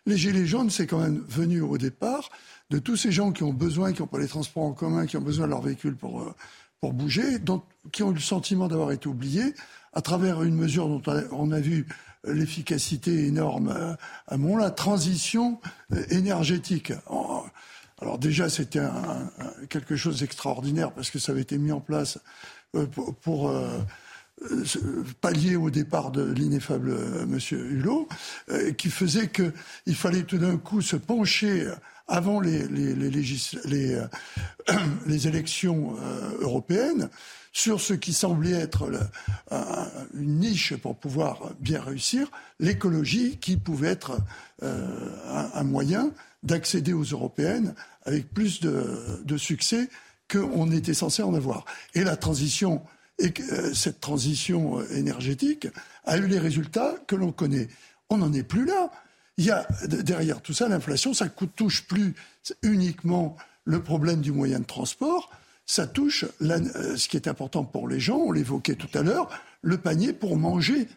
Les 0.07 0.17
Gilets 0.17 0.47
jaunes, 0.47 0.71
c'est 0.71 0.87
quand 0.87 0.99
même 0.99 1.23
venu 1.27 1.61
au 1.61 1.77
départ 1.77 2.31
de 2.71 2.79
tous 2.79 2.95
ces 2.95 3.11
gens 3.11 3.33
qui 3.33 3.43
ont 3.43 3.53
besoin, 3.53 3.91
qui 3.91 4.01
n'ont 4.01 4.07
pas 4.07 4.19
les 4.19 4.29
transports 4.29 4.63
en 4.63 4.71
commun, 4.71 5.05
qui 5.05 5.17
ont 5.17 5.21
besoin 5.21 5.45
de 5.45 5.51
leur 5.51 5.61
véhicule 5.61 5.95
pour, 5.95 6.21
euh, 6.21 6.33
bouger, 6.91 7.37
qui 7.91 8.01
ont 8.01 8.11
eu 8.11 8.15
le 8.15 8.19
sentiment 8.19 8.67
d'avoir 8.67 8.91
été 8.91 9.07
oubliés 9.07 9.53
à 9.93 10.01
travers 10.01 10.41
une 10.41 10.55
mesure 10.55 10.87
dont 10.87 11.01
on 11.31 11.51
a 11.51 11.59
vu 11.59 11.85
l'efficacité 12.23 13.27
énorme 13.27 13.73
euh, 13.75 13.93
à 14.27 14.37
mon 14.37 14.55
la 14.55 14.71
transition 14.71 15.59
euh, 15.91 16.01
énergétique. 16.09 16.93
Alors 18.01 18.17
déjà, 18.17 18.49
c'était 18.49 18.79
quelque 19.69 19.95
chose 19.95 20.21
d'extraordinaire 20.21 20.91
parce 20.91 21.11
que 21.11 21.19
ça 21.19 21.33
avait 21.33 21.41
été 21.41 21.59
mis 21.59 21.71
en 21.71 21.81
place 21.81 22.17
pour, 23.21 23.53
pallier 25.21 25.55
au 25.55 25.69
départ 25.69 26.11
de 26.11 26.23
l'ineffable 26.23 26.95
Monsieur 27.27 27.59
Hulot, 27.59 28.07
qui 28.77 28.89
faisait 28.89 29.29
qu'il 29.29 29.95
fallait 29.95 30.23
tout 30.23 30.37
d'un 30.37 30.57
coup 30.57 30.81
se 30.81 30.95
pencher 30.95 31.67
avant 32.11 32.41
les, 32.41 32.67
les, 32.67 32.93
les, 32.93 33.95
euh, 33.95 34.07
élections 35.25 35.95
euh, 36.01 36.31
européennes 36.41 37.09
sur 37.53 37.81
ce 37.81 37.93
qui 37.93 38.13
semblait 38.13 38.51
être 38.51 38.89
une 40.13 40.39
niche 40.39 40.73
pour 40.77 40.95
pouvoir 40.95 41.51
bien 41.59 41.81
réussir, 41.81 42.31
l'écologie 42.61 43.39
qui 43.39 43.57
pouvait 43.57 43.89
être 43.89 44.17
euh, 44.63 44.87
un, 45.53 45.63
moyen 45.63 46.11
d'accéder 46.43 46.93
aux 46.93 47.03
européennes 47.03 47.75
avec 48.03 48.33
plus 48.33 48.61
de, 48.61 49.21
de 49.25 49.35
succès 49.35 49.89
qu'on 50.31 50.71
était 50.71 50.93
censé 50.93 51.23
en 51.23 51.33
avoir. 51.33 51.65
Et 51.93 52.05
la 52.05 52.15
transition, 52.15 52.81
et 53.23 53.33
cette 53.73 53.99
transition 53.99 54.81
énergétique 54.89 55.67
a 56.05 56.17
eu 56.17 56.27
les 56.27 56.39
résultats 56.39 56.95
que 57.07 57.15
l'on 57.15 57.31
connaît. 57.31 57.67
On 58.09 58.17
n'en 58.17 58.33
est 58.33 58.43
plus 58.43 58.65
là 58.65 58.91
il 59.37 59.45
y 59.45 59.51
a 59.51 59.67
derrière 59.87 60.41
tout 60.41 60.53
ça 60.53 60.67
l'inflation, 60.67 61.13
ça 61.13 61.25
ne 61.25 61.45
touche 61.47 61.87
plus 61.87 62.13
uniquement 62.61 63.37
le 63.65 63.81
problème 63.81 64.21
du 64.21 64.31
moyen 64.31 64.59
de 64.59 64.65
transport, 64.65 65.31
ça 65.65 65.87
touche 65.87 66.25
euh, 66.41 66.95
ce 66.95 67.07
qui 67.07 67.15
est 67.15 67.27
important 67.27 67.63
pour 67.63 67.87
les 67.87 67.99
gens, 67.99 68.17
on 68.17 68.31
l'évoquait 68.31 68.75
tout 68.75 68.89
à 68.93 69.01
l'heure, 69.01 69.29
le 69.61 69.77
panier 69.77 70.13
pour 70.13 70.37
manger. 70.37 70.87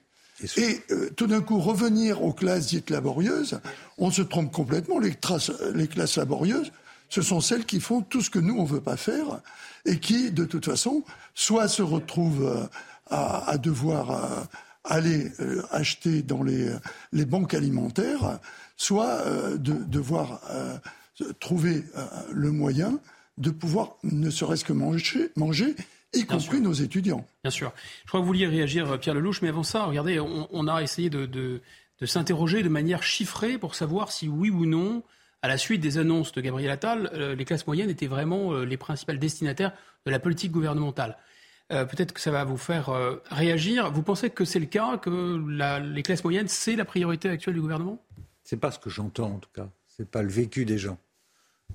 Et 0.56 0.80
euh, 0.90 1.10
tout 1.16 1.26
d'un 1.26 1.40
coup, 1.40 1.58
revenir 1.58 2.22
aux 2.22 2.32
classes 2.32 2.66
dites 2.66 2.90
laborieuses, 2.90 3.60
on 3.98 4.10
se 4.10 4.20
trompe 4.20 4.52
complètement. 4.52 4.98
Les, 4.98 5.16
les, 5.74 5.86
classes 5.86 6.16
laborieuses, 6.16 6.72
ce 7.14 7.22
sont 7.22 7.40
celles 7.40 7.64
qui 7.64 7.78
font 7.78 8.02
tout 8.02 8.22
ce 8.22 8.30
que 8.30 8.40
nous, 8.40 8.56
on 8.56 8.64
ne 8.64 8.68
veut 8.68 8.80
pas 8.80 8.96
faire 8.96 9.40
et 9.84 10.00
qui, 10.00 10.32
de 10.32 10.44
toute 10.44 10.64
façon, 10.64 11.04
soit 11.34 11.68
se 11.68 11.82
retrouvent 11.82 12.44
euh, 12.44 12.66
à, 13.08 13.50
à, 13.50 13.56
devoir 13.56 14.48
aller 14.82 15.30
euh, 15.38 15.62
acheter 15.70 16.22
dans 16.22 16.42
les, 16.42 16.70
les, 17.12 17.24
banques 17.24 17.54
alimentaires, 17.54 18.40
soit 18.76 19.20
euh, 19.26 19.56
de 19.56 19.72
devoir 19.72 20.40
euh, 20.50 20.76
trouver 21.38 21.84
le 22.32 22.50
moyen 22.50 22.98
de 23.38 23.50
pouvoir 23.50 23.96
ne 24.02 24.30
serait-ce 24.30 24.64
que 24.64 24.72
manger, 24.72 25.30
manger 25.36 25.76
y 26.12 26.26
compris 26.26 26.60
nos 26.60 26.72
étudiants. 26.72 27.24
Bien 27.44 27.50
sûr. 27.52 27.72
Je 28.02 28.08
crois 28.08 28.18
que 28.18 28.22
vous 28.22 28.28
vouliez 28.28 28.48
réagir, 28.48 28.98
Pierre 28.98 29.14
Lelouch, 29.14 29.40
mais 29.40 29.48
avant 29.48 29.62
ça, 29.62 29.84
regardez, 29.84 30.18
on, 30.18 30.48
on 30.50 30.66
a 30.66 30.82
essayé 30.82 31.10
de, 31.10 31.26
de, 31.26 31.60
de 32.00 32.06
s'interroger 32.06 32.64
de 32.64 32.68
manière 32.68 33.04
chiffrée 33.04 33.58
pour 33.58 33.76
savoir 33.76 34.10
si 34.10 34.28
oui 34.28 34.50
ou 34.50 34.66
non, 34.66 35.04
à 35.44 35.48
la 35.48 35.58
suite 35.58 35.80
des 35.80 35.98
annonces 35.98 36.32
de 36.32 36.40
Gabriel 36.40 36.70
Attal, 36.70 37.34
les 37.36 37.44
classes 37.44 37.66
moyennes 37.66 37.90
étaient 37.90 38.06
vraiment 38.06 38.54
les 38.60 38.76
principales 38.76 39.18
destinataires 39.18 39.72
de 40.06 40.10
la 40.10 40.18
politique 40.18 40.52
gouvernementale. 40.52 41.18
Euh, 41.72 41.84
peut-être 41.86 42.12
que 42.12 42.20
ça 42.20 42.30
va 42.30 42.44
vous 42.44 42.58
faire 42.58 42.90
euh, 42.90 43.22
réagir. 43.30 43.90
Vous 43.90 44.02
pensez 44.02 44.28
que 44.30 44.44
c'est 44.44 44.58
le 44.58 44.66
cas, 44.66 44.98
que 44.98 45.80
les 45.80 46.02
classes 46.02 46.22
moyennes, 46.22 46.48
c'est 46.48 46.76
la 46.76 46.84
priorité 46.84 47.28
actuelle 47.30 47.54
du 47.54 47.60
gouvernement? 47.60 48.04
C'est 48.42 48.58
pas 48.58 48.70
ce 48.70 48.78
que 48.78 48.90
j'entends 48.90 49.32
en 49.32 49.38
tout 49.38 49.48
cas. 49.54 49.68
C'est 49.86 50.10
pas 50.10 50.22
le 50.22 50.28
vécu 50.28 50.66
des 50.66 50.76
gens. 50.76 50.98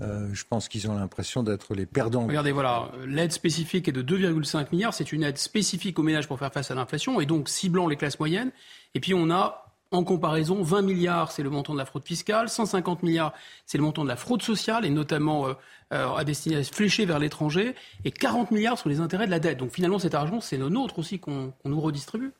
Euh, 0.01 0.29
je 0.33 0.45
pense 0.47 0.69
qu'ils 0.69 0.89
ont 0.89 0.93
l'impression 0.93 1.41
d'être 1.41 1.73
les 1.73 1.87
perdants. 1.87 2.27
Regardez, 2.27 2.51
voilà, 2.51 2.91
l'aide 3.07 3.31
spécifique 3.31 3.87
est 3.87 3.91
de 3.91 4.03
2,5 4.03 4.67
milliards. 4.71 4.93
C'est 4.93 5.11
une 5.11 5.23
aide 5.23 5.39
spécifique 5.39 5.97
aux 5.97 6.03
ménages 6.03 6.27
pour 6.27 6.37
faire 6.37 6.53
face 6.53 6.69
à 6.69 6.75
l'inflation 6.75 7.19
et 7.19 7.25
donc 7.25 7.49
ciblant 7.49 7.87
les 7.87 7.95
classes 7.95 8.19
moyennes. 8.19 8.51
Et 8.93 8.99
puis 8.99 9.15
on 9.15 9.31
a 9.31 9.68
en 9.91 10.03
comparaison, 10.03 10.61
20 10.61 10.83
milliards, 10.83 11.31
c'est 11.31 11.41
le 11.41 11.49
montant 11.49 11.73
de 11.73 11.79
la 11.79 11.85
fraude 11.85 12.03
fiscale, 12.03 12.49
150 12.49 13.01
milliards, 13.01 13.33
c'est 13.65 13.77
le 13.77 13.83
montant 13.83 14.03
de 14.03 14.09
la 14.09 14.15
fraude 14.15 14.41
sociale, 14.41 14.85
et 14.85 14.89
notamment 14.89 15.47
euh, 15.47 15.53
euh, 15.93 16.13
à 16.13 16.23
destination 16.23 16.73
fléchée 16.73 17.05
vers 17.05 17.19
l'étranger, 17.19 17.75
et 18.05 18.11
40 18.11 18.51
milliards 18.51 18.77
sur 18.77 18.89
les 18.89 18.99
intérêts 18.99 19.25
de 19.25 19.31
la 19.31 19.39
dette. 19.39 19.57
Donc 19.57 19.71
finalement, 19.71 19.99
cet 19.99 20.13
argent, 20.13 20.41
c'est 20.41 20.57
le 20.57 20.69
nôtre 20.69 20.99
aussi 20.99 21.19
qu'on 21.19 21.53
nous 21.65 21.81
redistribue. 21.81 22.33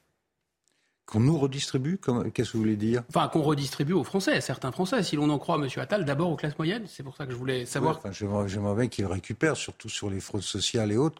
Qu'on 1.07 1.21
nous 1.21 1.39
redistribue 1.39 1.99
Qu'est-ce 2.35 2.51
que 2.51 2.57
vous 2.57 2.63
voulez 2.63 2.75
dire? 2.75 3.01
Enfin, 3.09 3.27
qu'on 3.29 3.41
redistribue 3.41 3.93
aux 3.93 4.03
Français, 4.03 4.33
à 4.33 4.41
certains 4.41 4.71
Français. 4.71 5.01
Si 5.01 5.15
l'on 5.15 5.31
en 5.31 5.39
croit 5.39 5.55
M. 5.55 5.67
Attal, 5.77 6.05
d'abord 6.05 6.29
aux 6.29 6.35
classes 6.35 6.55
moyennes. 6.55 6.83
C'est 6.85 7.01
pour 7.01 7.17
ça 7.17 7.25
que 7.25 7.31
je 7.31 7.35
voulais 7.35 7.65
savoir. 7.65 7.99
J'aimerais 8.11 8.75
bien 8.75 8.87
qu'il 8.87 9.07
récupère, 9.07 9.57
surtout 9.57 9.89
sur 9.89 10.11
les 10.11 10.19
fraudes 10.19 10.43
sociales 10.43 10.91
et 10.91 10.97
autres, 10.97 11.19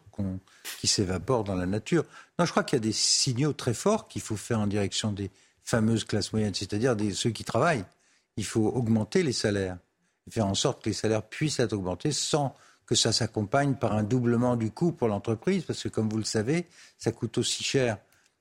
qui 0.78 0.86
s'évaporent 0.86 1.42
dans 1.42 1.56
la 1.56 1.66
nature. 1.66 2.04
Non, 2.38 2.44
je 2.44 2.52
crois 2.52 2.62
qu'il 2.62 2.76
y 2.76 2.82
a 2.82 2.84
des 2.84 2.92
signaux 2.92 3.52
très 3.52 3.74
forts 3.74 4.06
qu'il 4.06 4.22
faut 4.22 4.36
faire 4.36 4.60
en 4.60 4.68
direction 4.68 5.10
des 5.10 5.32
fameuse 5.70 6.04
classe 6.04 6.32
moyenne, 6.32 6.54
c'est-à-dire 6.54 6.96
ceux 7.14 7.30
qui 7.30 7.44
travaillent. 7.44 7.84
Il 8.36 8.44
faut 8.44 8.66
augmenter 8.66 9.22
les 9.22 9.32
salaires, 9.32 9.78
faire 10.28 10.46
en 10.46 10.54
sorte 10.54 10.82
que 10.82 10.90
les 10.90 10.94
salaires 10.94 11.22
puissent 11.22 11.60
être 11.60 11.72
augmentés 11.72 12.12
sans 12.12 12.54
que 12.86 12.94
ça 12.96 13.12
s'accompagne 13.12 13.74
par 13.74 13.92
un 13.92 14.02
doublement 14.02 14.56
du 14.56 14.72
coût 14.72 14.90
pour 14.90 15.06
l'entreprise, 15.06 15.64
parce 15.64 15.82
que 15.82 15.88
comme 15.88 16.08
vous 16.08 16.18
le 16.18 16.24
savez, 16.24 16.66
ça 16.98 17.12
coûte 17.12 17.38
aussi 17.38 17.62
cher 17.62 17.98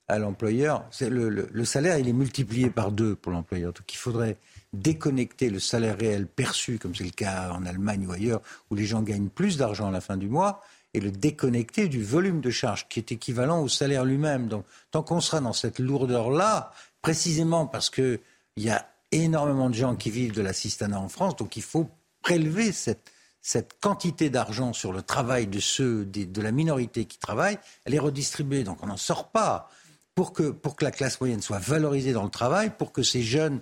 à 0.08 0.18
l'employeur. 0.18 0.86
Le, 1.02 1.66
salaire, 1.66 2.00
il 2.00 2.10
est 2.10 2.14
multiplié 2.14 2.72
par 2.72 2.92
deux 2.92 3.16
pour 3.16 3.32
l'employeur. 3.32 3.74
Donc 3.74 3.94
il 3.94 3.98
faudrait 3.98 4.38
déconnecter 4.74 5.52
le 5.52 5.60
salaire 5.60 5.98
réel 6.00 6.26
perçu, 6.26 6.80
comme 6.80 6.96
c'est 6.96 7.04
le 7.04 7.12
cas 7.12 7.52
en 7.52 7.64
Allemagne 7.66 8.08
ou 8.08 8.12
ailleurs, 8.12 8.42
où 8.72 8.76
les 8.76 8.86
gens 8.86 9.04
gagnent 9.04 9.30
plus 9.30 9.58
d'argent 9.58 9.88
à 9.88 9.92
la 9.92 10.02
fin 10.02 10.18
du 10.18 10.28
mois, 10.28 10.64
et 10.96 11.00
le 11.00 11.12
déconnecter 11.12 11.88
du 11.88 12.04
volume 12.04 12.42
de 12.42 12.50
charge 12.50 12.88
qui 12.90 13.00
est 13.00 13.12
équivalent 13.12 13.62
au 13.62 13.68
salaire 13.68 14.06
lui-même. 14.06 14.48
Donc 14.48 14.66
tant 14.90 15.04
qu'on 15.04 15.22
sera 15.22 15.40
dans 15.40 15.54
cette 15.54 15.78
lourdeur-là, 15.78 16.74
précisément 17.02 17.66
parce 17.66 17.90
qu'il 17.90 18.20
y 18.58 18.70
a 18.70 18.88
énormément 19.12 19.70
de 19.70 19.76
gens 19.76 19.96
qui 19.96 20.12
vivent 20.12 20.34
de 20.34 20.42
l'assistanat 20.42 21.00
en 21.00 21.10
France, 21.10 21.36
donc 21.36 21.58
il 21.58 21.64
faut 21.64 21.90
prélever 22.22 22.72
cette, 22.72 23.12
cette 23.42 23.80
quantité 23.80 24.30
d'argent 24.30 24.74
sur 24.74 24.92
le 24.94 25.02
travail 25.02 25.48
de 25.48 25.60
ceux 25.60 26.06
de 26.06 26.42
la 26.42 26.52
minorité 26.52 27.06
qui 27.06 27.18
travaillent, 27.18 27.60
elle 27.86 27.96
est 27.96 28.00
redistribuée. 28.00 28.64
Donc 28.64 28.84
on 28.84 28.88
n'en 28.88 28.98
sort 28.98 29.30
pas. 29.30 29.70
Pour 30.16 30.34
que, 30.34 30.50
pour 30.50 30.76
que 30.76 30.84
la 30.84 30.92
classe 30.92 31.22
moyenne 31.22 31.42
soit 31.42 31.60
valorisée 31.60 32.12
dans 32.12 32.26
le 32.26 32.30
travail, 32.30 32.74
pour 32.78 32.92
que 32.92 33.04
ces 33.04 33.24
jeunes, 33.24 33.62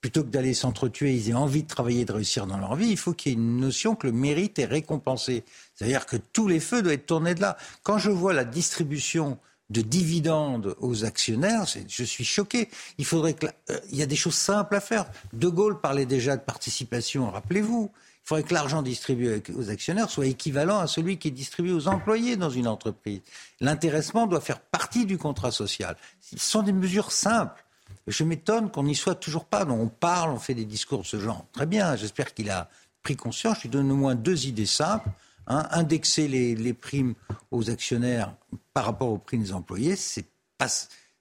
plutôt 0.00 0.22
que 0.22 0.28
d'aller 0.28 0.54
s'entretuer, 0.54 1.14
ils 1.14 1.28
aient 1.28 1.34
envie 1.34 1.64
de 1.64 1.68
travailler, 1.68 2.06
de 2.06 2.12
réussir 2.12 2.46
dans 2.46 2.56
leur 2.56 2.76
vie, 2.76 2.88
il 2.88 2.96
faut 2.96 3.12
qu'il 3.12 3.32
y 3.32 3.34
ait 3.34 3.38
une 3.38 3.60
notion 3.60 3.94
que 3.94 4.06
le 4.06 4.12
mérite 4.14 4.58
est 4.58 4.64
récompensé. 4.64 5.44
C'est-à-dire 5.74 6.06
que 6.06 6.16
tous 6.16 6.48
les 6.48 6.60
feux 6.60 6.80
doivent 6.80 6.94
être 6.94 7.04
tournés 7.04 7.34
de 7.34 7.42
là. 7.42 7.58
Quand 7.82 7.98
je 7.98 8.10
vois 8.10 8.32
la 8.32 8.44
distribution 8.44 9.38
de 9.70 9.82
dividendes 9.82 10.74
aux 10.80 11.04
actionnaires, 11.04 11.64
je 11.88 12.04
suis 12.04 12.24
choqué. 12.24 12.68
Il 12.96 13.04
faudrait 13.04 13.34
que, 13.34 13.46
euh, 13.70 13.78
il 13.90 13.98
y 13.98 14.02
a 14.02 14.06
des 14.06 14.16
choses 14.16 14.34
simples 14.34 14.76
à 14.76 14.80
faire. 14.80 15.06
De 15.32 15.48
Gaulle 15.48 15.80
parlait 15.80 16.06
déjà 16.06 16.36
de 16.36 16.42
participation, 16.42 17.30
rappelez-vous. 17.30 17.90
Il 17.92 18.28
faudrait 18.28 18.42
que 18.42 18.54
l'argent 18.54 18.82
distribué 18.82 19.42
aux 19.56 19.70
actionnaires 19.70 20.10
soit 20.10 20.26
équivalent 20.26 20.78
à 20.78 20.86
celui 20.86 21.18
qui 21.18 21.28
est 21.28 21.32
distribué 21.32 21.72
aux 21.72 21.88
employés 21.88 22.36
dans 22.36 22.50
une 22.50 22.68
entreprise. 22.68 23.20
L'intéressement 23.60 24.26
doit 24.26 24.42
faire 24.42 24.60
partie 24.60 25.06
du 25.06 25.16
contrat 25.16 25.50
social. 25.50 25.96
Ce 26.20 26.38
sont 26.38 26.62
des 26.62 26.74
mesures 26.74 27.10
simples. 27.10 27.64
Je 28.06 28.24
m'étonne 28.24 28.70
qu'on 28.70 28.82
n'y 28.82 28.94
soit 28.94 29.14
toujours 29.14 29.46
pas. 29.46 29.66
on 29.66 29.88
parle, 29.88 30.30
on 30.30 30.38
fait 30.38 30.54
des 30.54 30.66
discours 30.66 31.02
de 31.02 31.06
ce 31.06 31.18
genre. 31.18 31.46
Très 31.52 31.66
bien, 31.66 31.96
j'espère 31.96 32.34
qu'il 32.34 32.50
a 32.50 32.68
pris 33.02 33.16
conscience. 33.16 33.58
Je 33.58 33.62
lui 33.62 33.68
donne 33.70 33.90
au 33.90 33.96
moins 33.96 34.14
deux 34.14 34.46
idées 34.46 34.66
simples. 34.66 35.08
Hein, 35.50 35.66
indexer 35.70 36.28
les, 36.28 36.74
primes 36.74 37.14
aux 37.50 37.70
actionnaires 37.70 38.34
par 38.74 38.84
rapport 38.84 39.08
aux 39.08 39.16
primes 39.16 39.42
des 39.42 39.54
employés, 39.54 39.96
c'est 39.96 40.26
pas, 40.58 40.68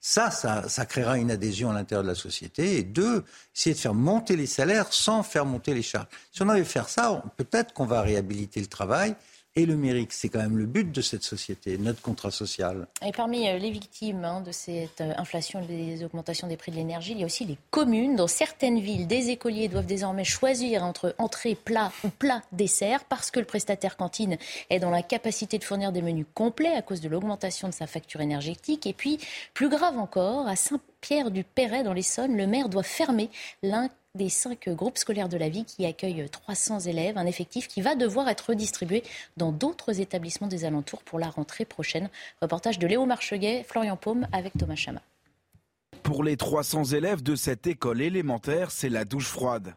ça, 0.01 0.31
ça, 0.31 0.85
créera 0.85 1.17
une 1.17 1.31
adhésion 1.31 1.69
à 1.69 1.73
l'intérieur 1.73 2.03
de 2.03 2.09
la 2.09 2.15
société. 2.15 2.77
Et 2.77 2.83
deux, 2.83 3.23
essayer 3.55 3.73
de 3.73 3.79
faire 3.79 3.93
monter 3.93 4.35
les 4.35 4.45
salaires 4.45 4.91
sans 4.91 5.23
faire 5.23 5.45
monter 5.45 5.73
les 5.73 5.81
charges. 5.81 6.07
Si 6.33 6.41
on 6.41 6.49
avait 6.49 6.65
fait 6.65 6.85
ça, 6.89 7.23
peut-être 7.37 7.73
qu'on 7.73 7.85
va 7.85 8.01
réhabiliter 8.01 8.59
le 8.59 8.67
travail 8.67 9.15
et 9.57 9.65
le 9.65 9.75
mérite. 9.75 10.13
C'est 10.13 10.29
quand 10.29 10.39
même 10.39 10.57
le 10.57 10.67
but 10.67 10.91
de 10.91 11.01
cette 11.01 11.23
société, 11.23 11.77
notre 11.79 12.01
contrat 12.01 12.29
social. 12.31 12.87
Et 13.05 13.11
parmi 13.11 13.49
euh, 13.49 13.57
les 13.57 13.71
victimes 13.71 14.23
hein, 14.23 14.41
de 14.41 14.51
cette 14.51 15.01
euh, 15.01 15.13
inflation 15.17 15.65
des 15.65 16.05
augmentations 16.05 16.47
des 16.47 16.57
prix 16.57 16.71
de 16.71 16.77
l'énergie, 16.77 17.13
il 17.13 17.19
y 17.19 17.23
a 17.23 17.25
aussi 17.25 17.43
les 17.43 17.57
communes. 17.71 18.15
Dans 18.15 18.27
certaines 18.27 18.79
villes, 18.79 19.07
des 19.07 19.31
écoliers 19.31 19.67
doivent 19.67 19.87
désormais 19.87 20.23
choisir 20.23 20.83
entre 20.83 21.15
entrée 21.17 21.55
plat 21.55 21.91
ou 22.03 22.09
plat 22.09 22.43
dessert 22.51 23.03
parce 23.05 23.31
que 23.31 23.39
le 23.39 23.45
prestataire 23.45 23.97
cantine 23.97 24.37
est 24.69 24.79
dans 24.79 24.91
la 24.91 25.01
capacité 25.01 25.57
de 25.57 25.63
fournir 25.63 25.91
des 25.91 26.03
menus 26.03 26.27
complets 26.35 26.75
à 26.75 26.83
cause 26.83 27.01
de 27.01 27.09
l'augmentation 27.09 27.67
de 27.67 27.73
sa 27.73 27.87
facture 27.87 28.21
énergétique. 28.21 28.85
Et 28.85 28.93
puis, 28.93 29.17
plus 29.55 29.69
grave 29.69 29.97
encore, 29.97 30.47
à 30.47 30.55
Saint-Pierre-du-Perret, 30.55 31.83
dans 31.83 31.93
l'Essonne, 31.93 32.37
le 32.37 32.45
maire 32.45 32.69
doit 32.69 32.83
fermer 32.83 33.31
l'un 33.63 33.89
des 34.17 34.27
cinq 34.27 34.67
groupes 34.69 34.97
scolaires 34.97 35.30
de 35.30 35.38
la 35.38 35.47
vie 35.47 35.63
qui 35.63 35.86
accueillent 35.86 36.27
300 36.30 36.82
élèves, 36.82 37.17
un 37.17 37.25
effectif 37.25 37.67
qui 37.69 37.82
va 37.82 37.95
devoir 37.95 38.27
être 38.27 38.49
redistribué 38.49 39.03
dans 39.38 39.53
d'autres 39.53 40.01
établissements 40.01 40.47
des 40.47 40.65
alentours 40.65 41.03
pour 41.03 41.19
la 41.19 41.30
rentrée 41.30 41.63
prochaine. 41.63 42.10
Reportage 42.41 42.80
de 42.80 42.88
Léo 42.88 43.06
Marcheguet, 43.06 43.63
Florian 43.63 43.95
Paume 43.95 44.27
avec 44.34 44.53
Thomas 44.58 44.75
Chama. 44.75 45.01
Pour 46.03 46.23
les 46.23 46.36
300 46.36 46.86
élèves 46.86 47.23
de 47.23 47.36
cette 47.36 47.67
école 47.67 48.01
élémentaire, 48.01 48.71
c'est 48.71 48.89
la 48.89 49.06
douche 49.06 49.27
froide. 49.27 49.75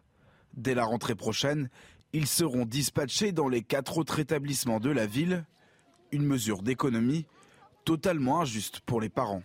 Dès 0.55 0.75
la 0.75 0.85
rentrée 0.85 1.15
prochaine, 1.15 1.69
ils 2.13 2.27
seront 2.27 2.65
dispatchés 2.65 3.33
dans 3.33 3.49
les 3.49 3.63
quatre 3.63 3.99
autres 3.99 4.19
établissements 4.19 4.81
de 4.81 4.91
la 4.91 5.07
ville. 5.07 5.45
Une 6.13 6.25
mesure 6.25 6.63
d'économie 6.63 7.27
totalement 7.85 8.41
injuste 8.41 8.81
pour 8.81 9.01
les 9.01 9.09
parents. 9.09 9.43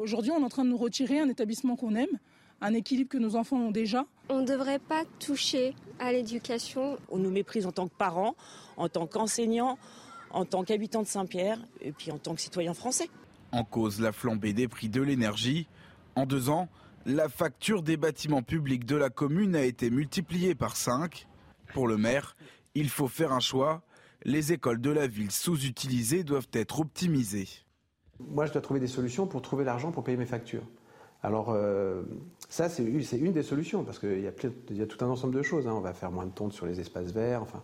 Aujourd'hui, 0.00 0.32
on 0.32 0.40
est 0.40 0.44
en 0.44 0.48
train 0.48 0.64
de 0.64 0.70
nous 0.70 0.78
retirer 0.78 1.20
un 1.20 1.28
établissement 1.28 1.76
qu'on 1.76 1.94
aime, 1.94 2.18
un 2.60 2.74
équilibre 2.74 3.10
que 3.10 3.18
nos 3.18 3.36
enfants 3.36 3.56
ont 3.56 3.70
déjà. 3.70 4.06
On 4.28 4.40
ne 4.40 4.46
devrait 4.46 4.78
pas 4.78 5.04
toucher 5.18 5.74
à 5.98 6.12
l'éducation. 6.12 6.98
On 7.10 7.18
nous 7.18 7.30
méprise 7.30 7.66
en 7.66 7.72
tant 7.72 7.88
que 7.88 7.94
parents, 7.94 8.36
en 8.76 8.88
tant 8.88 9.06
qu'enseignants, 9.06 9.78
en 10.30 10.44
tant 10.44 10.62
qu'habitants 10.62 11.02
de 11.02 11.06
Saint-Pierre 11.06 11.58
et 11.80 11.92
puis 11.92 12.12
en 12.12 12.18
tant 12.18 12.34
que 12.34 12.40
citoyens 12.40 12.74
français. 12.74 13.08
En 13.52 13.64
cause 13.64 14.00
la 14.00 14.12
flambée 14.12 14.52
des 14.52 14.68
prix 14.68 14.88
de 14.88 15.02
l'énergie. 15.02 15.66
En 16.14 16.26
deux 16.26 16.50
ans, 16.50 16.68
la 17.06 17.28
facture 17.28 17.82
des 17.82 17.96
bâtiments 17.96 18.42
publics 18.42 18.84
de 18.84 18.96
la 18.96 19.10
commune 19.10 19.56
a 19.56 19.62
été 19.62 19.90
multipliée 19.90 20.54
par 20.54 20.76
5. 20.76 21.26
Pour 21.72 21.88
le 21.88 21.96
maire, 21.96 22.36
il 22.74 22.88
faut 22.88 23.08
faire 23.08 23.32
un 23.32 23.40
choix. 23.40 23.82
Les 24.22 24.52
écoles 24.52 24.80
de 24.80 24.90
la 24.90 25.06
ville 25.06 25.30
sous-utilisées 25.30 26.24
doivent 26.24 26.48
être 26.52 26.80
optimisées. 26.80 27.48
Moi, 28.18 28.44
je 28.44 28.52
dois 28.52 28.60
trouver 28.60 28.80
des 28.80 28.86
solutions 28.86 29.26
pour 29.26 29.40
trouver 29.40 29.64
l'argent 29.64 29.92
pour 29.92 30.04
payer 30.04 30.18
mes 30.18 30.26
factures. 30.26 30.66
Alors, 31.22 31.50
euh, 31.50 32.02
ça, 32.48 32.68
c'est 32.68 32.82
une 32.82 33.32
des 33.32 33.42
solutions, 33.42 33.84
parce 33.84 33.98
qu'il 33.98 34.20
y, 34.20 34.26
a 34.26 34.86
tout 34.86 35.04
un 35.04 35.08
ensemble 35.08 35.34
de 35.34 35.42
choses. 35.42 35.66
Hein. 35.66 35.74
On 35.74 35.80
va 35.80 35.92
faire 35.92 36.10
moins 36.10 36.26
de 36.26 36.30
tontes 36.30 36.52
sur 36.52 36.66
les 36.66 36.80
espaces 36.80 37.12
verts. 37.12 37.42
Enfin, 37.42 37.62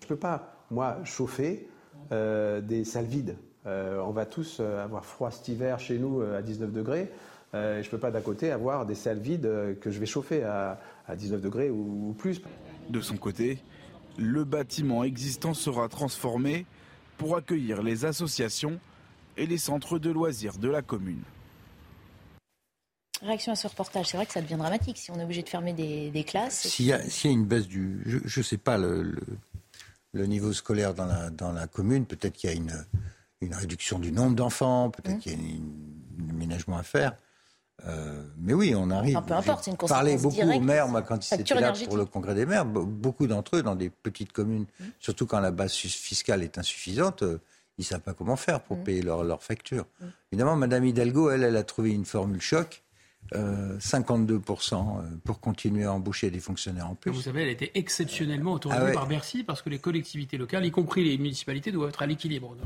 je 0.00 0.04
ne 0.04 0.08
peux 0.08 0.16
pas, 0.16 0.54
moi, 0.70 0.98
chauffer 1.04 1.68
euh, 2.12 2.60
des 2.60 2.84
salles 2.84 3.06
vides. 3.06 3.36
Euh, 3.66 4.00
on 4.06 4.12
va 4.12 4.26
tous 4.26 4.60
avoir 4.60 5.04
froid 5.04 5.30
cet 5.30 5.48
hiver 5.48 5.80
chez 5.80 5.98
nous 5.98 6.22
à 6.22 6.40
19 6.40 6.72
degrés. 6.72 7.10
je 7.52 7.78
ne 7.78 7.90
peux 7.90 7.98
pas 7.98 8.10
d'à 8.10 8.20
côté 8.20 8.52
avoir 8.52 8.86
des 8.86 8.94
salles 8.94 9.18
vides 9.18 9.78
que 9.80 9.90
je 9.90 9.98
vais 9.98 10.06
chauffer 10.06 10.44
à, 10.44 10.78
19 11.14 11.40
degrés 11.40 11.70
ou 11.70 12.14
plus. 12.16 12.40
De 12.88 13.00
son 13.00 13.16
côté, 13.16 13.58
le 14.16 14.44
bâtiment 14.44 15.02
existant 15.02 15.54
sera 15.54 15.88
transformé 15.88 16.64
pour 17.18 17.36
accueillir 17.36 17.82
les 17.82 18.04
associations 18.04 18.78
et 19.36 19.46
les 19.46 19.58
centres 19.58 19.98
de 19.98 20.10
loisirs 20.10 20.56
de 20.56 20.68
la 20.68 20.82
commune. 20.82 21.22
Réaction 23.22 23.52
à 23.52 23.56
ce 23.56 23.68
reportage, 23.68 24.06
c'est 24.06 24.16
vrai 24.16 24.24
que 24.24 24.32
ça 24.32 24.40
devient 24.40 24.56
dramatique 24.56 24.96
si 24.96 25.10
on 25.10 25.18
est 25.18 25.24
obligé 25.24 25.42
de 25.42 25.48
fermer 25.48 25.74
des, 25.74 26.24
classes. 26.24 26.66
S'il 26.68 26.86
y, 26.86 26.92
a 26.92 27.00
une 27.24 27.44
baisse 27.44 27.66
du. 27.66 28.02
Je 28.06 28.40
ne 28.40 28.44
sais 28.44 28.56
pas 28.56 28.78
le, 28.78 29.14
le, 30.12 30.26
niveau 30.26 30.54
scolaire 30.54 30.94
dans 30.94 31.04
la, 31.04 31.28
dans 31.28 31.52
la 31.52 31.66
commune, 31.66 32.06
peut-être 32.06 32.32
qu'il 32.34 32.48
y 32.48 32.52
a 32.52 32.56
une, 32.56 32.86
une 33.42 33.54
réduction 33.54 33.98
du 33.98 34.10
nombre 34.10 34.36
d'enfants, 34.36 34.90
peut-être 34.90 35.16
mmh. 35.16 35.20
qu'il 35.20 35.32
y 35.32 35.34
a 35.34 36.26
un 36.26 36.30
aménagement 36.30 36.78
à 36.78 36.82
faire. 36.82 37.14
Euh, 37.86 38.22
mais 38.38 38.54
oui, 38.54 38.74
on 38.74 38.90
arrive. 38.90 39.20
peu 39.26 39.34
importe, 39.34 39.64
c'est 39.64 39.70
une 39.70 39.76
parlais 39.76 40.16
beaucoup 40.16 40.40
aux 40.40 40.60
maires, 40.60 40.88
moi, 40.88 41.02
quand 41.02 41.30
ils 41.30 41.40
étaient 41.40 41.54
là 41.54 41.72
pour 41.86 41.96
le 41.96 42.06
congrès 42.06 42.34
des 42.34 42.46
maires. 42.46 42.64
Beaucoup 42.64 43.26
d'entre 43.26 43.56
eux, 43.56 43.62
dans 43.62 43.76
des 43.76 43.90
petites 43.90 44.32
communes, 44.32 44.66
mmh. 44.78 44.84
surtout 44.98 45.26
quand 45.26 45.40
la 45.40 45.50
base 45.50 45.72
fiscale 45.72 46.42
est 46.42 46.56
insuffisante, 46.56 47.22
euh, 47.22 47.38
ils 47.76 47.82
ne 47.82 47.86
savent 47.86 48.00
pas 48.00 48.14
comment 48.14 48.36
faire 48.36 48.60
pour 48.60 48.78
mmh. 48.78 48.84
payer 48.84 49.02
leurs 49.02 49.24
leur 49.24 49.42
factures. 49.42 49.86
Évidemment, 50.32 50.56
Madame 50.56 50.84
Hidalgo, 50.86 51.30
elle, 51.30 51.42
elle 51.42 51.56
a 51.56 51.64
trouvé 51.64 51.90
une 51.90 52.06
formule 52.06 52.40
choc 52.40 52.82
52% 53.32 54.74
euh, 54.74 55.02
pour 55.24 55.40
continuer 55.40 55.84
à 55.84 55.92
embaucher 55.92 56.30
des 56.30 56.40
fonctionnaires 56.40 56.90
en 56.90 56.94
plus. 56.94 57.12
Vous 57.12 57.22
savez, 57.22 57.42
elle 57.42 57.48
a 57.48 57.52
été 57.52 57.70
exceptionnellement 57.74 58.54
autorisée 58.54 58.80
ah 58.88 58.92
par 58.92 59.06
Bercy 59.06 59.44
parce 59.44 59.62
que 59.62 59.70
les 59.70 59.78
collectivités 59.78 60.36
locales, 60.36 60.64
y 60.64 60.70
compris 60.70 61.04
les 61.04 61.16
municipalités, 61.16 61.70
doivent 61.70 61.90
être 61.90 62.02
à 62.02 62.06
l'équilibre. 62.06 62.56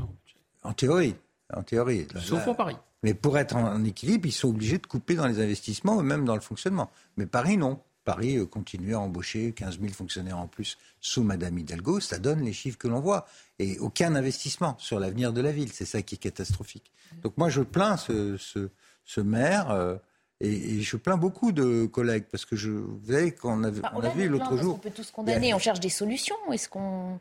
En 0.63 0.73
théorie. 0.73 1.15
En 1.53 1.61
théorie. 1.61 2.07
Sauf 2.19 2.47
en 2.47 2.55
Paris. 2.55 2.77
Mais 3.03 3.13
pour 3.13 3.37
être 3.37 3.55
en 3.55 3.83
équilibre, 3.83 4.25
ils 4.25 4.31
sont 4.31 4.49
obligés 4.49 4.79
de 4.79 4.87
couper 4.87 5.13
dans 5.13 5.27
les 5.27 5.39
investissements, 5.39 6.01
même 6.01 6.25
dans 6.25 6.33
le 6.33 6.41
fonctionnement. 6.41 6.89
Mais 7.17 7.27
Paris, 7.27 7.57
non. 7.57 7.79
Paris 8.03 8.37
euh, 8.37 8.45
continue 8.45 8.95
à 8.95 8.99
embaucher 8.99 9.51
15 9.51 9.79
000 9.79 9.93
fonctionnaires 9.93 10.37
en 10.37 10.47
plus 10.47 10.77
sous 11.01 11.23
Madame 11.23 11.57
Hidalgo. 11.57 11.99
Ça 11.99 12.17
donne 12.17 12.41
les 12.43 12.53
chiffres 12.53 12.77
que 12.77 12.87
l'on 12.87 13.01
voit. 13.01 13.27
Et 13.59 13.77
aucun 13.79 14.15
investissement 14.15 14.75
sur 14.79 14.99
l'avenir 14.99 15.33
de 15.33 15.41
la 15.41 15.51
ville. 15.51 15.71
C'est 15.71 15.85
ça 15.85 16.01
qui 16.01 16.15
est 16.15 16.19
catastrophique. 16.19 16.91
Donc 17.21 17.37
moi, 17.37 17.49
je 17.49 17.61
plains 17.61 17.97
ce, 17.97 18.37
ce, 18.37 19.21
maire. 19.21 19.69
Euh, 19.71 19.97
et, 20.41 20.81
je 20.81 20.97
plains 20.97 21.17
beaucoup 21.17 21.51
de 21.51 21.85
collègues 21.85 22.25
parce 22.31 22.45
que 22.45 22.55
je, 22.55 22.69
vous 22.69 22.99
savez, 23.07 23.31
qu'on 23.31 23.63
a, 23.63 23.71
on 23.93 24.01
a 24.01 24.09
vu 24.09 24.27
l'autre 24.27 24.57
jour. 24.57 24.75
On 24.75 24.79
peut 24.79 24.91
tous 24.91 25.11
condamner, 25.11 25.53
on 25.53 25.59
cherche 25.59 25.79
des 25.79 25.89
solutions. 25.89 26.35
Est-ce 26.51 26.69
qu'on. 26.69 27.19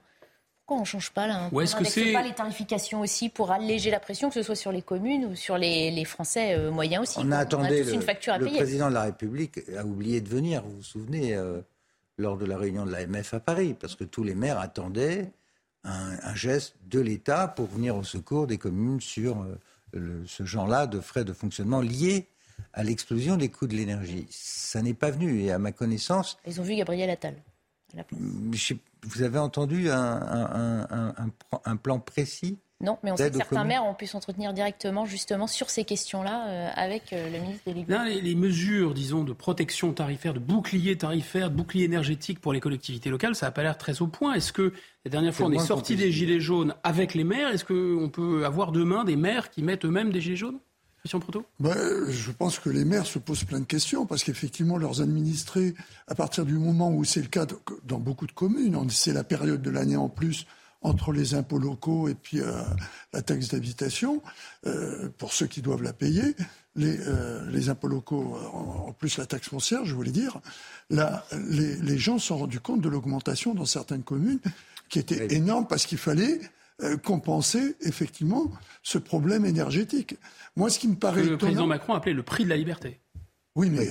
Pourquoi 0.66 0.78
on 0.78 0.80
ne 0.80 0.86
change 0.86 1.10
pas 1.10 1.26
là 1.26 1.50
Ou 1.52 1.60
est-ce 1.60 1.76
que 1.76 1.84
c'est 1.84 2.14
pas 2.14 2.22
les 2.22 2.32
tarifications 2.32 3.02
aussi 3.02 3.28
pour 3.28 3.50
alléger 3.50 3.90
la 3.90 4.00
pression, 4.00 4.30
que 4.30 4.34
ce 4.34 4.42
soit 4.42 4.54
sur 4.54 4.72
les 4.72 4.80
communes 4.80 5.26
ou 5.26 5.36
sur 5.36 5.58
les, 5.58 6.04
Français 6.06 6.54
euh, 6.54 6.70
moyens 6.70 7.02
aussi 7.02 7.18
On 7.18 7.30
a 7.32 7.36
attendu 7.36 7.68
le, 7.68 7.92
une 7.92 8.00
facture 8.00 8.32
à 8.32 8.38
le 8.38 8.46
président 8.46 8.88
de 8.88 8.94
la 8.94 9.02
République 9.02 9.60
a 9.76 9.84
oublié 9.84 10.22
de 10.22 10.28
venir, 10.28 10.62
vous 10.62 10.76
vous 10.76 10.82
souvenez, 10.82 11.34
euh, 11.34 11.60
lors 12.16 12.38
de 12.38 12.46
la 12.46 12.56
réunion 12.56 12.86
de 12.86 12.92
l'AMF 12.92 13.34
à 13.34 13.40
Paris, 13.40 13.76
parce 13.78 13.94
que 13.94 14.04
tous 14.04 14.24
les 14.24 14.34
maires 14.34 14.58
attendaient 14.58 15.32
un, 15.84 16.34
geste 16.34 16.76
de 16.86 17.00
l'État 17.00 17.46
pour 17.46 17.66
venir 17.66 17.94
au 17.94 18.02
secours 18.02 18.46
des 18.46 18.56
communes 18.56 19.02
sur 19.02 19.44
euh, 19.94 20.22
ce 20.26 20.44
genre-là 20.44 20.86
de 20.86 20.98
frais 20.98 21.24
de 21.24 21.34
fonctionnement 21.34 21.82
liés 21.82 22.26
à 22.72 22.84
l'explosion 22.84 23.36
des 23.36 23.48
coûts 23.48 23.66
de 23.66 23.74
l'énergie. 23.74 24.26
Ça 24.30 24.82
n'est 24.82 24.94
pas 24.94 25.10
venu. 25.10 25.42
Et 25.42 25.52
à 25.52 25.58
ma 25.58 25.72
connaissance. 25.72 26.38
Ils 26.46 26.60
ont 26.60 26.64
vu 26.64 26.76
Gabriel 26.76 27.10
Attal. 27.10 27.34
Vous 29.02 29.22
avez 29.22 29.38
entendu 29.38 29.88
un 29.90 31.76
plan 31.82 32.00
précis 32.00 32.58
non, 32.80 32.98
mais 33.02 33.12
on 33.12 33.16
sait 33.16 33.30
que 33.30 33.36
certains 33.36 33.64
maires 33.64 33.84
ont 33.84 33.94
pu 33.94 34.06
s'entretenir 34.06 34.52
directement 34.52 35.06
justement 35.06 35.46
sur 35.46 35.70
ces 35.70 35.84
questions-là 35.84 36.48
euh, 36.48 36.68
avec 36.74 37.12
euh, 37.12 37.30
le 37.30 37.38
ministre 37.38 37.72
des 37.72 37.84
les, 38.14 38.20
les, 38.20 38.34
mesures, 38.34 38.94
disons, 38.94 39.22
de 39.24 39.32
protection 39.32 39.92
tarifaire, 39.92 40.34
de 40.34 40.38
bouclier 40.38 40.96
tarifaire, 40.98 41.50
de 41.50 41.56
bouclier 41.56 41.84
énergétique 41.84 42.40
pour 42.40 42.52
les 42.52 42.60
collectivités 42.60 43.10
locales, 43.10 43.36
ça 43.36 43.46
n'a 43.46 43.52
pas 43.52 43.62
l'air 43.62 43.78
très 43.78 44.02
au 44.02 44.06
point. 44.06 44.34
Est-ce 44.34 44.52
que 44.52 44.72
la 45.04 45.10
dernière 45.10 45.32
fois 45.32 45.46
on 45.46 45.52
est 45.52 45.58
sorti 45.58 45.96
des 45.96 46.12
gilets 46.12 46.40
jaunes 46.40 46.74
avec 46.82 47.14
les 47.14 47.24
maires 47.24 47.48
Est-ce 47.48 47.64
qu'on 47.64 48.10
peut 48.10 48.44
avoir 48.44 48.72
demain 48.72 49.04
des 49.04 49.16
maires 49.16 49.50
qui 49.50 49.62
mettent 49.62 49.84
eux-mêmes 49.84 50.10
des 50.10 50.20
gilets 50.20 50.36
jaunes? 50.36 50.58
Proto 51.08 51.44
ben, 51.60 51.76
Je 52.08 52.30
pense 52.32 52.58
que 52.58 52.70
les 52.70 52.84
maires 52.84 53.06
se 53.06 53.18
posent 53.18 53.44
plein 53.44 53.60
de 53.60 53.66
questions 53.66 54.06
parce 54.06 54.24
qu'effectivement, 54.24 54.78
leurs 54.78 55.02
administrés, 55.02 55.74
à 56.08 56.14
partir 56.14 56.46
du 56.46 56.54
moment 56.54 56.90
où 56.90 57.04
c'est 57.04 57.20
le 57.20 57.28
cas 57.28 57.46
dans 57.84 57.98
beaucoup 57.98 58.26
de 58.26 58.32
communes, 58.32 58.88
c'est 58.88 59.12
la 59.12 59.24
période 59.24 59.60
de 59.60 59.70
l'année 59.70 59.96
en 59.96 60.08
plus 60.08 60.46
entre 60.80 61.12
les 61.12 61.34
impôts 61.34 61.58
locaux 61.58 62.08
et 62.08 62.14
puis 62.14 62.40
euh, 62.40 62.62
la 63.12 63.22
taxe 63.22 63.48
d'habitation, 63.48 64.22
euh, 64.66 65.08
pour 65.18 65.32
ceux 65.32 65.46
qui 65.46 65.62
doivent 65.62 65.82
la 65.82 65.92
payer, 65.92 66.36
les, 66.76 66.98
euh, 67.00 67.50
les 67.50 67.68
impôts 67.70 67.88
locaux, 67.88 68.36
en, 68.52 68.92
plus 68.92 69.16
la 69.18 69.26
taxe 69.26 69.48
foncière, 69.48 69.84
je 69.84 69.94
voulais 69.94 70.10
dire, 70.10 70.40
là, 70.90 71.24
les, 71.48 71.76
les 71.76 71.98
gens 71.98 72.18
se 72.18 72.28
sont 72.28 72.38
rendus 72.38 72.60
compte 72.60 72.82
de 72.82 72.88
l'augmentation 72.88 73.54
dans 73.54 73.64
certaines 73.64 74.02
communes 74.02 74.40
qui 74.88 74.98
était 74.98 75.34
énorme 75.34 75.66
parce 75.66 75.86
qu'il 75.86 75.98
fallait 75.98 76.40
compenser 77.02 77.76
effectivement 77.82 78.50
ce 78.82 78.98
problème 78.98 79.44
énergétique. 79.44 80.16
Moi, 80.56 80.70
ce 80.70 80.78
qui 80.78 80.88
me 80.88 80.96
paraît. 80.96 81.22
Le 81.22 81.38
président 81.38 81.66
Macron 81.66 81.94
a 81.94 81.98
appelé 81.98 82.14
le 82.14 82.22
prix 82.22 82.44
de 82.44 82.48
la 82.48 82.56
liberté. 82.56 83.00
Oui, 83.54 83.70
mais. 83.70 83.88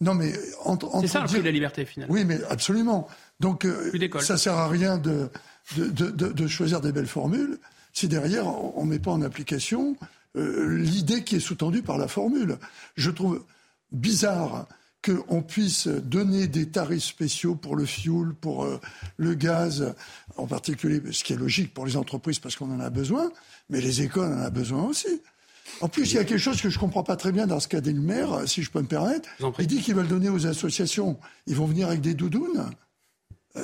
non, 0.00 0.14
mais. 0.14 0.32
C'est 0.32 1.06
ça 1.08 1.20
le 1.20 1.26
prix 1.26 1.40
de 1.40 1.44
la 1.44 1.50
liberté, 1.50 1.84
finalement. 1.84 2.14
Oui, 2.14 2.24
mais 2.24 2.42
absolument. 2.48 3.06
Donc, 3.38 3.66
ça 4.20 4.38
sert 4.38 4.54
à 4.54 4.68
rien 4.68 4.98
de, 4.98 5.28
de, 5.76 6.46
choisir 6.46 6.80
des 6.80 6.92
belles 6.92 7.06
formules 7.06 7.58
si 7.92 8.08
derrière 8.08 8.46
on 8.46 8.84
ne 8.84 8.90
met 8.90 8.98
pas 8.98 9.12
en 9.12 9.22
application 9.22 9.96
euh, 10.36 10.76
l'idée 10.76 11.22
qui 11.22 11.36
est 11.36 11.40
sous-tendue 11.40 11.82
par 11.82 11.96
la 11.96 12.08
formule. 12.08 12.58
Je 12.96 13.10
trouve 13.10 13.44
bizarre 13.92 14.66
qu'on 15.04 15.42
puisse 15.42 15.86
donner 15.86 16.48
des 16.48 16.68
tarifs 16.68 17.04
spéciaux 17.04 17.54
pour 17.54 17.76
le 17.76 17.84
fioul, 17.84 18.34
pour 18.34 18.64
euh, 18.64 18.80
le 19.16 19.34
gaz, 19.34 19.94
en 20.36 20.46
particulier, 20.46 21.00
ce 21.12 21.24
qui 21.24 21.32
est 21.32 21.36
logique 21.36 21.72
pour 21.72 21.86
les 21.86 21.96
entreprises 21.96 22.38
parce 22.38 22.56
qu'on 22.56 22.70
en 22.70 22.80
a 22.80 22.90
besoin, 22.90 23.30
mais 23.70 23.80
les 23.80 24.02
écoles 24.02 24.32
en 24.32 24.46
ont 24.46 24.50
besoin 24.50 24.82
aussi. 24.84 25.22
En 25.80 25.88
plus, 25.88 26.12
il 26.12 26.16
y 26.16 26.18
a 26.18 26.24
quelque 26.24 26.38
chose 26.38 26.60
que 26.60 26.68
je 26.68 26.76
ne 26.76 26.80
comprends 26.80 27.02
pas 27.02 27.16
très 27.16 27.32
bien 27.32 27.46
dans 27.46 27.58
ce 27.60 27.68
qu'a 27.68 27.80
dit 27.80 27.92
le 27.92 28.00
maire, 28.00 28.46
si 28.46 28.62
je 28.62 28.70
peux 28.70 28.80
me 28.80 28.86
permettre. 28.86 29.28
Il 29.58 29.66
dit 29.66 29.80
qu'ils 29.80 29.94
veulent 29.94 30.08
donner 30.08 30.28
aux 30.28 30.46
associations. 30.46 31.18
Ils 31.46 31.56
vont 31.56 31.66
venir 31.66 31.88
avec 31.88 32.00
des 32.00 32.14
doudounes. 32.14 32.70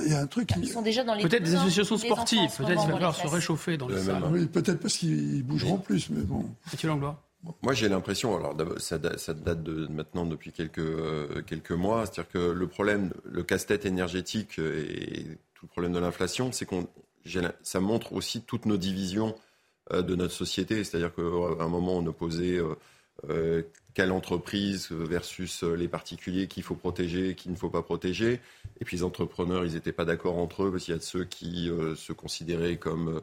Il 0.05 0.13
y 0.13 0.15
a 0.15 0.21
un 0.21 0.27
truc 0.27 0.51
Ils 0.57 0.69
sont 0.69 0.83
déjà 0.83 1.03
dans 1.03 1.15
les 1.15 1.23
Peut-être 1.25 1.43
des 1.43 1.57
associations 1.57 1.99
sportives, 1.99 2.51
peut-être 2.57 2.81
qu'il 2.81 2.89
va 2.89 2.95
falloir 2.95 3.15
se 3.15 3.27
réchauffer 3.27 3.77
dans 3.77 3.89
les 3.89 4.01
salles. 4.01 4.23
Oui, 4.31 4.47
peut-être 4.47 4.81
parce 4.81 4.97
qu'ils 4.97 5.43
bougeront 5.43 5.79
plus, 5.79 6.11
mais 6.11 6.23
bon. 6.23 6.47
Mathieu 6.73 6.89
Langlois 6.89 7.21
moi, 7.63 7.73
j'ai 7.73 7.89
l'impression, 7.89 8.37
alors 8.37 8.55
ça, 8.79 8.99
date 8.99 9.63
de 9.63 9.87
maintenant 9.87 10.27
depuis 10.27 10.53
quelques, 10.53 10.79
euh, 10.79 11.43
quelques 11.47 11.73
mois, 11.73 12.05
c'est-à-dire 12.05 12.29
que 12.29 12.51
le 12.51 12.67
problème, 12.67 13.13
le 13.25 13.43
casse-tête 13.43 13.87
énergétique 13.87 14.59
et 14.59 15.39
tout 15.61 15.67
le 15.67 15.71
problème 15.71 15.93
de 15.93 15.99
l'inflation, 15.99 16.53
c'est 16.53 16.65
qu'on, 16.65 16.89
ça 17.63 17.81
montre 17.81 18.15
aussi 18.15 18.41
toutes 18.41 18.65
nos 18.65 18.79
divisions 18.79 19.35
euh, 19.93 20.01
de 20.01 20.17
notre 20.17 20.33
société. 20.33 20.83
C'est-à-dire 20.85 21.15
qu'à 21.15 21.23
un 21.63 21.69
moment, 21.69 21.99
on 21.99 22.07
opposait 22.07 22.59
euh, 23.29 23.63
quelle 23.93 24.13
entreprise 24.13 24.91
versus 24.91 25.63
les 25.63 25.89
particuliers 25.89 26.47
qu'il 26.47 26.63
faut 26.63 26.75
protéger, 26.75 27.35
qu'il 27.35 27.51
ne 27.51 27.57
faut 27.57 27.69
pas 27.69 27.83
protéger. 27.83 28.41
Et 28.81 28.85
puis 28.85 28.97
les 28.97 29.03
entrepreneurs, 29.03 29.65
ils 29.65 29.75
n'étaient 29.75 29.93
pas 29.93 30.05
d'accord 30.05 30.39
entre 30.39 30.65
eux 30.65 30.71
parce 30.71 30.85
qu'il 30.85 30.93
y 30.93 30.97
a 30.97 30.99
de 30.99 31.05
ceux 31.05 31.25
qui 31.25 31.69
euh, 31.69 31.95
se 31.97 32.13
considéraient 32.13 32.77
comme 32.77 33.21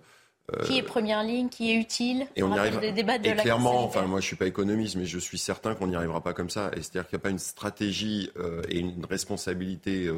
euh, 0.54 0.63
qui 0.63 0.78
est 0.78 0.84
première 0.84 1.23
ligne, 1.23 1.50
qui 1.50 1.71
est 1.71 1.76
utile 1.76 2.28
Et 2.36 2.43
on 2.43 2.54
y 2.54 2.60
arrive. 2.60 2.80
Des 2.80 2.91
débats 2.91 3.17
de 3.17 3.28
et 3.28 3.36
clairement, 3.36 3.84
enfin 3.84 4.04
moi 4.04 4.19
je 4.19 4.26
suis 4.26 4.36
pas 4.36 4.47
économiste, 4.47 4.95
mais 4.95 5.06
je 5.06 5.19
suis 5.19 5.38
certain 5.38 5.73
qu'on 5.73 5.88
n'y 5.88 5.95
arrivera 5.95 6.21
pas 6.21 6.34
comme 6.34 6.50
ça. 6.50 6.69
Et 6.73 6.82
c'est-à-dire 6.82 7.08
qu'il 7.08 7.17
n'y 7.17 7.21
a 7.21 7.23
pas 7.23 7.30
une 7.30 7.39
stratégie 7.39 8.30
euh, 8.38 8.62
et 8.69 8.80
une 8.80 9.06
responsabilité 9.06 10.10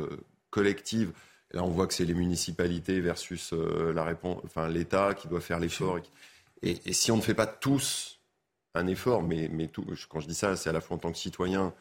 collective. 0.49 1.13
Là, 1.51 1.63
on 1.63 1.69
voit 1.69 1.87
que 1.87 1.93
c'est 1.93 2.05
les 2.05 2.13
municipalités 2.13 2.99
versus 2.99 3.53
la 3.53 4.03
réponse, 4.03 4.41
enfin 4.45 4.67
l'État 4.69 5.13
qui 5.13 5.27
doit 5.27 5.41
faire 5.41 5.59
l'effort. 5.59 5.99
Et, 6.61 6.77
et, 6.85 6.93
si 6.93 7.11
on 7.11 7.17
ne 7.17 7.21
fait 7.21 7.33
pas 7.33 7.47
tous 7.47 8.19
un 8.75 8.87
effort, 8.87 9.23
mais, 9.23 9.49
mais 9.51 9.67
tout, 9.67 9.85
quand 10.09 10.19
je 10.19 10.27
dis 10.27 10.35
ça, 10.35 10.55
c'est 10.55 10.69
à 10.69 10.73
la 10.73 10.81
fois 10.81 10.97
en 10.97 10.99
tant 10.99 11.11
que 11.11 11.17
citoyen 11.17 11.73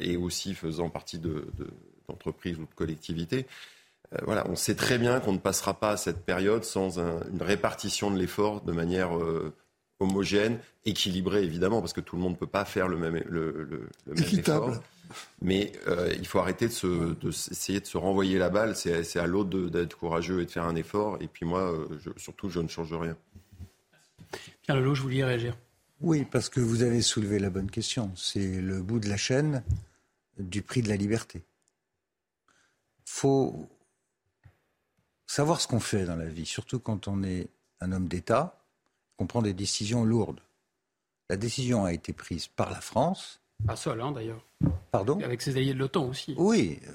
et 0.00 0.16
aussi 0.16 0.54
faisant 0.54 0.90
partie 0.90 1.18
de, 1.18 1.48
de 1.54 1.68
d'entreprise 2.08 2.58
ou 2.58 2.66
de 2.66 2.74
collectivité. 2.74 3.46
Euh, 4.14 4.18
voilà, 4.24 4.46
on 4.48 4.56
sait 4.56 4.74
très 4.74 4.98
bien 4.98 5.20
qu'on 5.20 5.32
ne 5.32 5.38
passera 5.38 5.74
pas 5.74 5.96
cette 5.96 6.24
période 6.24 6.64
sans 6.64 6.98
une 6.98 7.42
répartition 7.42 8.10
de 8.10 8.18
l'effort 8.18 8.62
de 8.62 8.72
manière 8.72 9.16
euh, 9.16 9.54
homogène, 10.02 10.58
équilibrée 10.84 11.42
évidemment, 11.42 11.80
parce 11.80 11.92
que 11.92 12.00
tout 12.00 12.16
le 12.16 12.22
monde 12.22 12.32
ne 12.32 12.38
peut 12.38 12.46
pas 12.46 12.64
faire 12.64 12.88
le 12.88 12.96
même, 12.96 13.22
le, 13.28 13.88
même 14.06 14.18
effort. 14.18 14.82
Mais 15.42 15.72
euh, 15.88 16.12
il 16.16 16.26
faut 16.26 16.38
arrêter 16.38 16.68
de, 16.68 16.72
se, 16.72 16.86
de, 16.86 17.28
essayer 17.28 17.80
de 17.80 17.86
se 17.86 17.98
renvoyer 17.98 18.38
la 18.38 18.48
balle. 18.48 18.74
C'est 18.74 19.18
à 19.18 19.26
l'autre 19.26 19.68
d'être 19.68 19.96
courageux 19.96 20.40
et 20.40 20.46
de 20.46 20.50
faire 20.50 20.64
un 20.64 20.74
effort. 20.74 21.18
Et 21.20 21.28
puis 21.28 21.44
moi, 21.44 21.74
surtout, 22.16 22.48
je 22.48 22.60
ne 22.60 22.68
change 22.68 22.94
rien. 22.94 23.16
Pierre 24.62 24.78
Lelouch, 24.78 24.98
je 24.98 25.02
voulais 25.02 25.24
réagir. 25.24 25.56
Oui, 26.00 26.24
parce 26.24 26.48
que 26.48 26.60
vous 26.60 26.82
avez 26.82 27.02
soulevé 27.02 27.38
la 27.38 27.50
bonne 27.50 27.70
question. 27.70 28.10
C'est 28.16 28.60
le 28.60 28.80
bout 28.82 29.00
de 29.00 29.08
la 29.08 29.18
chaîne 29.18 29.62
du 30.38 30.62
prix 30.62 30.80
de 30.80 30.88
la 30.88 30.96
liberté 30.96 31.44
faut 33.12 33.68
savoir 35.26 35.60
ce 35.60 35.68
qu'on 35.68 35.80
fait 35.80 36.06
dans 36.06 36.16
la 36.16 36.26
vie, 36.26 36.46
surtout 36.46 36.80
quand 36.80 37.08
on 37.08 37.22
est 37.22 37.50
un 37.80 37.92
homme 37.92 38.08
d'État, 38.08 38.61
qu'on 39.22 39.28
prend 39.28 39.42
des 39.42 39.54
décisions 39.54 40.04
lourdes. 40.04 40.40
La 41.30 41.36
décision 41.36 41.84
a 41.84 41.92
été 41.92 42.12
prise 42.12 42.48
par 42.48 42.70
la 42.70 42.80
France. 42.80 43.40
Pas 43.64 43.76
seul, 43.76 44.00
hein, 44.00 44.10
d'ailleurs. 44.10 44.44
Pardon? 44.90 45.20
Avec 45.20 45.42
ses 45.42 45.56
alliés 45.56 45.74
de 45.74 45.78
l'OTAN 45.78 46.08
aussi. 46.08 46.34
Oui, 46.36 46.80
euh, 46.88 46.92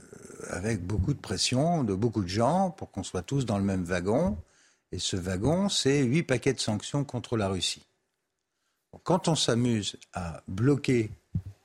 avec 0.49 0.85
beaucoup 0.85 1.13
de 1.13 1.19
pression 1.19 1.85
de 1.85 1.95
beaucoup 1.95 2.21
de 2.21 2.27
gens 2.27 2.71
pour 2.71 2.91
qu'on 2.91 3.03
soit 3.03 3.21
tous 3.21 3.45
dans 3.45 3.57
le 3.57 3.63
même 3.63 3.85
wagon. 3.85 4.37
Et 4.91 4.99
ce 4.99 5.15
wagon, 5.15 5.69
c'est 5.69 6.03
huit 6.03 6.23
paquets 6.23 6.51
de 6.51 6.59
sanctions 6.59 7.05
contre 7.05 7.37
la 7.37 7.47
Russie. 7.47 7.87
Quand 9.03 9.29
on 9.29 9.35
s'amuse 9.35 9.97
à 10.11 10.41
bloquer 10.49 11.09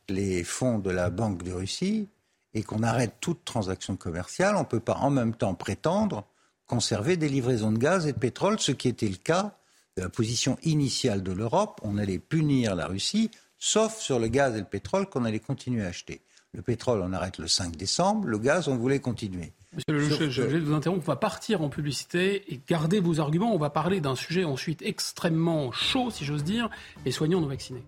les 0.09 0.45
fonds 0.45 0.79
de 0.79 0.91
la 0.91 1.11
Banque 1.11 1.43
de 1.43 1.53
Russie, 1.53 2.09
et 2.55 2.63
qu'on 2.63 2.85
arrête 2.85 3.15
toute 3.21 3.45
transaction 3.45 3.97
commerciale, 3.97 4.55
on 4.57 4.61
ne 4.61 4.65
peut 4.65 4.79
pas 4.79 4.97
en 4.97 5.11
même 5.11 5.35
temps 5.35 5.55
prétendre 5.55 6.25
conserver 6.67 7.17
des 7.17 7.29
livraisons 7.29 7.73
de 7.73 7.79
gaz 7.79 8.07
et 8.07 8.13
de 8.13 8.19
pétrole, 8.19 8.61
ce 8.61 8.71
qui 8.71 8.89
était 8.89 9.09
le 9.09 9.17
cas 9.17 9.57
de 9.97 10.03
la 10.03 10.09
position 10.09 10.59
initiale 10.63 11.23
de 11.23 11.33
l'Europe. 11.33 11.81
On 11.83 11.99
allait 11.99 12.19
punir 12.19 12.75
la 12.75 12.87
Russie, 12.87 13.31
sauf 13.59 13.99
sur 13.99 14.19
le 14.19 14.29
gaz 14.29 14.55
et 14.57 14.61
le 14.61 14.65
pétrole 14.65 15.09
qu'on 15.09 15.25
allait 15.25 15.41
continuer 15.41 15.85
à 15.85 15.89
acheter. 15.89 16.23
Le 16.55 16.63
pétrole, 16.63 17.01
on 17.03 17.13
arrête 17.13 17.39
le 17.39 17.49
5 17.49 17.77
décembre, 17.77 18.29
le 18.29 18.39
gaz, 18.39 18.69
on 18.69 18.77
voulait 18.77 19.01
continuer. 19.01 19.55
Monsieur 19.75 19.93
Lelouch, 19.95 20.29
je 20.29 20.43
vais 20.43 20.59
vous 20.59 20.75
interrompre. 20.75 21.03
On 21.07 21.13
va 21.13 21.17
partir 21.17 21.63
en 21.63 21.71
publicité 21.71 22.53
et 22.53 22.61
garder 22.69 23.01
vos 23.01 23.21
arguments. 23.21 23.55
On 23.55 23.59
va 23.59 23.71
parler 23.71 24.03
d'un 24.03 24.15
sujet 24.15 24.45
ensuite 24.45 24.83
extrêmement 24.83 25.73
chaud, 25.73 26.11
si 26.11 26.27
j'ose 26.27 26.45
dire, 26.45 26.69
les 27.07 27.11
soignants 27.11 27.41
non 27.41 27.47
vaccinés. 27.47 27.85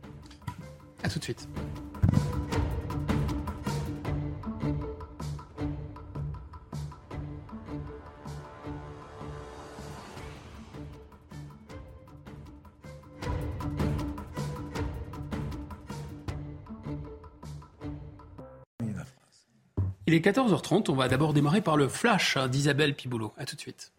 A 1.02 1.10
tout 1.10 1.18
de 1.18 1.24
suite. 1.24 1.46
Il 20.14 20.18
est 20.18 20.30
14h30, 20.30 20.92
on 20.92 20.94
va 20.94 21.08
d'abord 21.08 21.32
démarrer 21.32 21.60
par 21.60 21.76
le 21.76 21.88
flash 21.88 22.38
d'Isabelle 22.38 22.94
Piboulot. 22.94 23.32
A 23.36 23.46
tout 23.46 23.56
de 23.56 23.60
suite. 23.60 23.90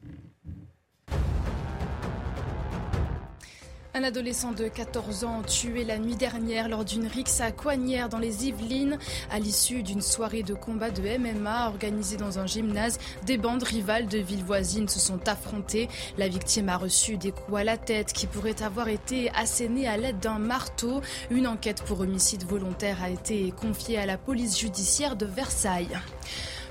Un 3.98 4.04
adolescent 4.04 4.52
de 4.52 4.68
14 4.68 5.24
ans 5.24 5.42
tué 5.42 5.86
la 5.86 5.98
nuit 5.98 6.18
dernière 6.18 6.68
lors 6.68 6.84
d'une 6.84 7.08
rixe 7.08 7.40
à 7.40 7.54
Coignères 7.54 8.10
dans 8.10 8.20
les 8.20 8.46
Yvelines. 8.46 9.00
À 9.32 9.40
l'issue 9.40 9.84
d'une 9.84 10.02
soirée 10.02 10.44
de 10.44 10.54
combat 10.54 10.92
de 10.92 11.02
MMA 11.18 11.70
organisée 11.70 12.18
dans 12.18 12.38
un 12.38 12.46
gymnase, 12.46 13.00
des 13.26 13.38
bandes 13.38 13.64
rivales 13.64 14.08
de 14.08 14.18
villes 14.18 14.44
voisines 14.44 14.90
se 14.90 15.00
sont 15.00 15.30
affrontées. 15.30 15.88
La 16.18 16.28
victime 16.28 16.68
a 16.68 16.76
reçu 16.76 17.16
des 17.16 17.32
coups 17.32 17.58
à 17.58 17.64
la 17.64 17.78
tête 17.78 18.12
qui 18.12 18.28
pourraient 18.28 18.62
avoir 18.62 18.90
été 18.90 19.32
assénés 19.34 19.88
à 19.88 19.96
l'aide 19.96 20.20
d'un 20.20 20.40
marteau. 20.40 21.00
Une 21.30 21.48
enquête 21.48 21.82
pour 21.82 22.02
homicide 22.02 22.44
volontaire 22.44 23.02
a 23.02 23.10
été 23.10 23.54
confiée 23.54 23.98
à 23.98 24.06
la 24.06 24.18
police 24.18 24.60
judiciaire 24.60 25.16
de 25.16 25.26
Versailles. 25.26 25.98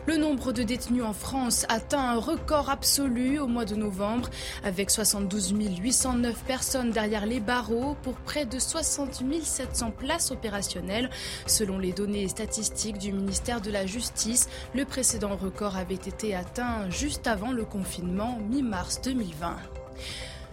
Le 0.07 0.19
nombre 0.19 0.53
de 0.53 0.63
détenus 0.63 1.03
en 1.03 1.15
France 1.15 1.65
atteint 1.71 1.99
un 1.99 2.19
record 2.19 2.69
absolu 2.69 3.39
au 3.39 3.47
mois 3.47 3.65
de 3.65 3.75
novembre, 3.75 4.29
avec 4.63 4.91
72 4.91 5.55
809 5.81 6.45
personnes 6.45 6.91
derrière 6.91 7.25
les 7.25 7.41
barreaux 7.41 7.97
pour 8.03 8.15
près 8.15 8.45
de 8.45 8.59
60 8.59 9.23
700 9.43 9.93
places 9.93 10.31
opérationnelles. 10.31 11.09
Selon 11.47 11.79
les 11.79 11.93
données 11.93 12.29
statistiques 12.29 12.99
du 12.99 13.13
ministère 13.13 13.63
de 13.63 13.71
la 13.71 13.87
Justice, 13.87 14.49
le 14.75 14.85
précédent 14.85 15.37
record 15.37 15.77
avait 15.79 15.95
été 15.95 16.35
atteint 16.35 16.91
juste 16.91 17.27
avant 17.27 17.53
le 17.53 17.65
confinement 17.65 18.39
mi-mars 18.51 19.01
2020. 19.03 19.57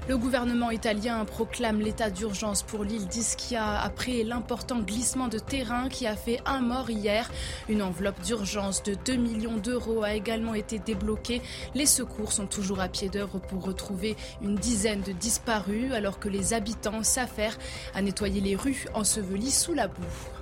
Le 0.09 0.17
gouvernement 0.17 0.71
italien 0.71 1.23
proclame 1.25 1.79
l'état 1.79 2.09
d'urgence 2.09 2.63
pour 2.63 2.83
l'île 2.83 3.07
d'Ischia 3.07 3.79
après 3.79 4.23
l'important 4.23 4.79
glissement 4.79 5.27
de 5.27 5.37
terrain 5.37 5.89
qui 5.89 6.07
a 6.07 6.15
fait 6.15 6.39
un 6.45 6.59
mort 6.59 6.89
hier. 6.89 7.29
Une 7.69 7.83
enveloppe 7.83 8.19
d'urgence 8.21 8.81
de 8.81 8.95
2 9.05 9.15
millions 9.15 9.57
d'euros 9.57 10.03
a 10.03 10.15
également 10.15 10.55
été 10.55 10.79
débloquée. 10.79 11.41
Les 11.75 11.85
secours 11.85 12.33
sont 12.33 12.47
toujours 12.47 12.81
à 12.81 12.89
pied 12.89 13.09
d'œuvre 13.09 13.39
pour 13.39 13.63
retrouver 13.63 14.17
une 14.41 14.55
dizaine 14.55 15.01
de 15.01 15.11
disparus 15.11 15.93
alors 15.93 16.19
que 16.19 16.29
les 16.29 16.53
habitants 16.53 17.03
s'affairent 17.03 17.59
à 17.93 18.01
nettoyer 18.01 18.41
les 18.41 18.55
rues 18.55 18.87
ensevelies 18.95 19.51
sous 19.51 19.73
la 19.73 19.87
boue. 19.87 20.40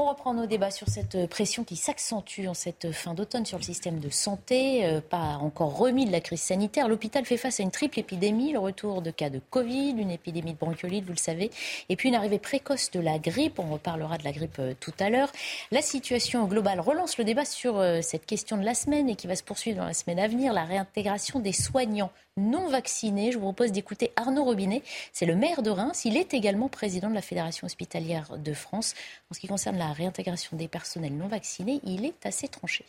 On 0.00 0.04
reprend 0.04 0.32
nos 0.32 0.46
débats 0.46 0.70
sur 0.70 0.88
cette 0.88 1.28
pression 1.28 1.64
qui 1.64 1.74
s'accentue 1.74 2.46
en 2.46 2.54
cette 2.54 2.92
fin 2.92 3.14
d'automne 3.14 3.44
sur 3.44 3.58
le 3.58 3.64
système 3.64 3.98
de 3.98 4.10
santé. 4.10 4.86
Euh, 4.86 5.00
pas 5.00 5.38
encore 5.40 5.76
remis 5.76 6.06
de 6.06 6.12
la 6.12 6.20
crise 6.20 6.40
sanitaire. 6.40 6.86
L'hôpital 6.86 7.24
fait 7.24 7.36
face 7.36 7.58
à 7.58 7.64
une 7.64 7.72
triple 7.72 7.98
épidémie, 7.98 8.52
le 8.52 8.60
retour 8.60 9.02
de 9.02 9.10
cas 9.10 9.28
de 9.28 9.40
Covid, 9.50 9.96
une 9.98 10.12
épidémie 10.12 10.52
de 10.52 10.56
bronchiolite, 10.56 11.04
vous 11.04 11.14
le 11.14 11.18
savez, 11.18 11.50
et 11.88 11.96
puis 11.96 12.10
une 12.10 12.14
arrivée 12.14 12.38
précoce 12.38 12.92
de 12.92 13.00
la 13.00 13.18
grippe. 13.18 13.58
On 13.58 13.72
reparlera 13.72 14.18
de 14.18 14.22
la 14.22 14.30
grippe 14.30 14.60
euh, 14.60 14.72
tout 14.78 14.94
à 15.00 15.10
l'heure. 15.10 15.32
La 15.72 15.82
situation 15.82 16.44
globale 16.46 16.78
relance 16.78 17.18
le 17.18 17.24
débat 17.24 17.44
sur 17.44 17.76
euh, 17.76 17.98
cette 18.00 18.24
question 18.24 18.56
de 18.56 18.64
la 18.64 18.74
semaine 18.74 19.08
et 19.08 19.16
qui 19.16 19.26
va 19.26 19.34
se 19.34 19.42
poursuivre 19.42 19.78
dans 19.78 19.86
la 19.86 19.94
semaine 19.94 20.20
à 20.20 20.28
venir, 20.28 20.52
la 20.52 20.64
réintégration 20.64 21.40
des 21.40 21.52
soignants 21.52 22.12
non 22.38 22.68
vaccinés. 22.68 23.32
Je 23.32 23.38
vous 23.38 23.44
propose 23.44 23.72
d'écouter 23.72 24.12
Arnaud 24.16 24.44
Robinet. 24.44 24.82
C'est 25.12 25.26
le 25.26 25.36
maire 25.36 25.62
de 25.62 25.70
Reims. 25.70 26.04
Il 26.04 26.16
est 26.16 26.32
également 26.34 26.68
président 26.68 27.10
de 27.10 27.14
la 27.14 27.22
Fédération 27.22 27.66
hospitalière 27.66 28.38
de 28.38 28.52
France. 28.54 28.94
En 29.30 29.34
ce 29.34 29.40
qui 29.40 29.48
concerne 29.48 29.76
la 29.76 29.87
réintégration 29.92 30.56
des 30.56 30.68
personnels 30.68 31.16
non 31.16 31.28
vaccinés, 31.28 31.80
il 31.84 32.04
est 32.04 32.26
assez 32.26 32.48
tranché. 32.48 32.84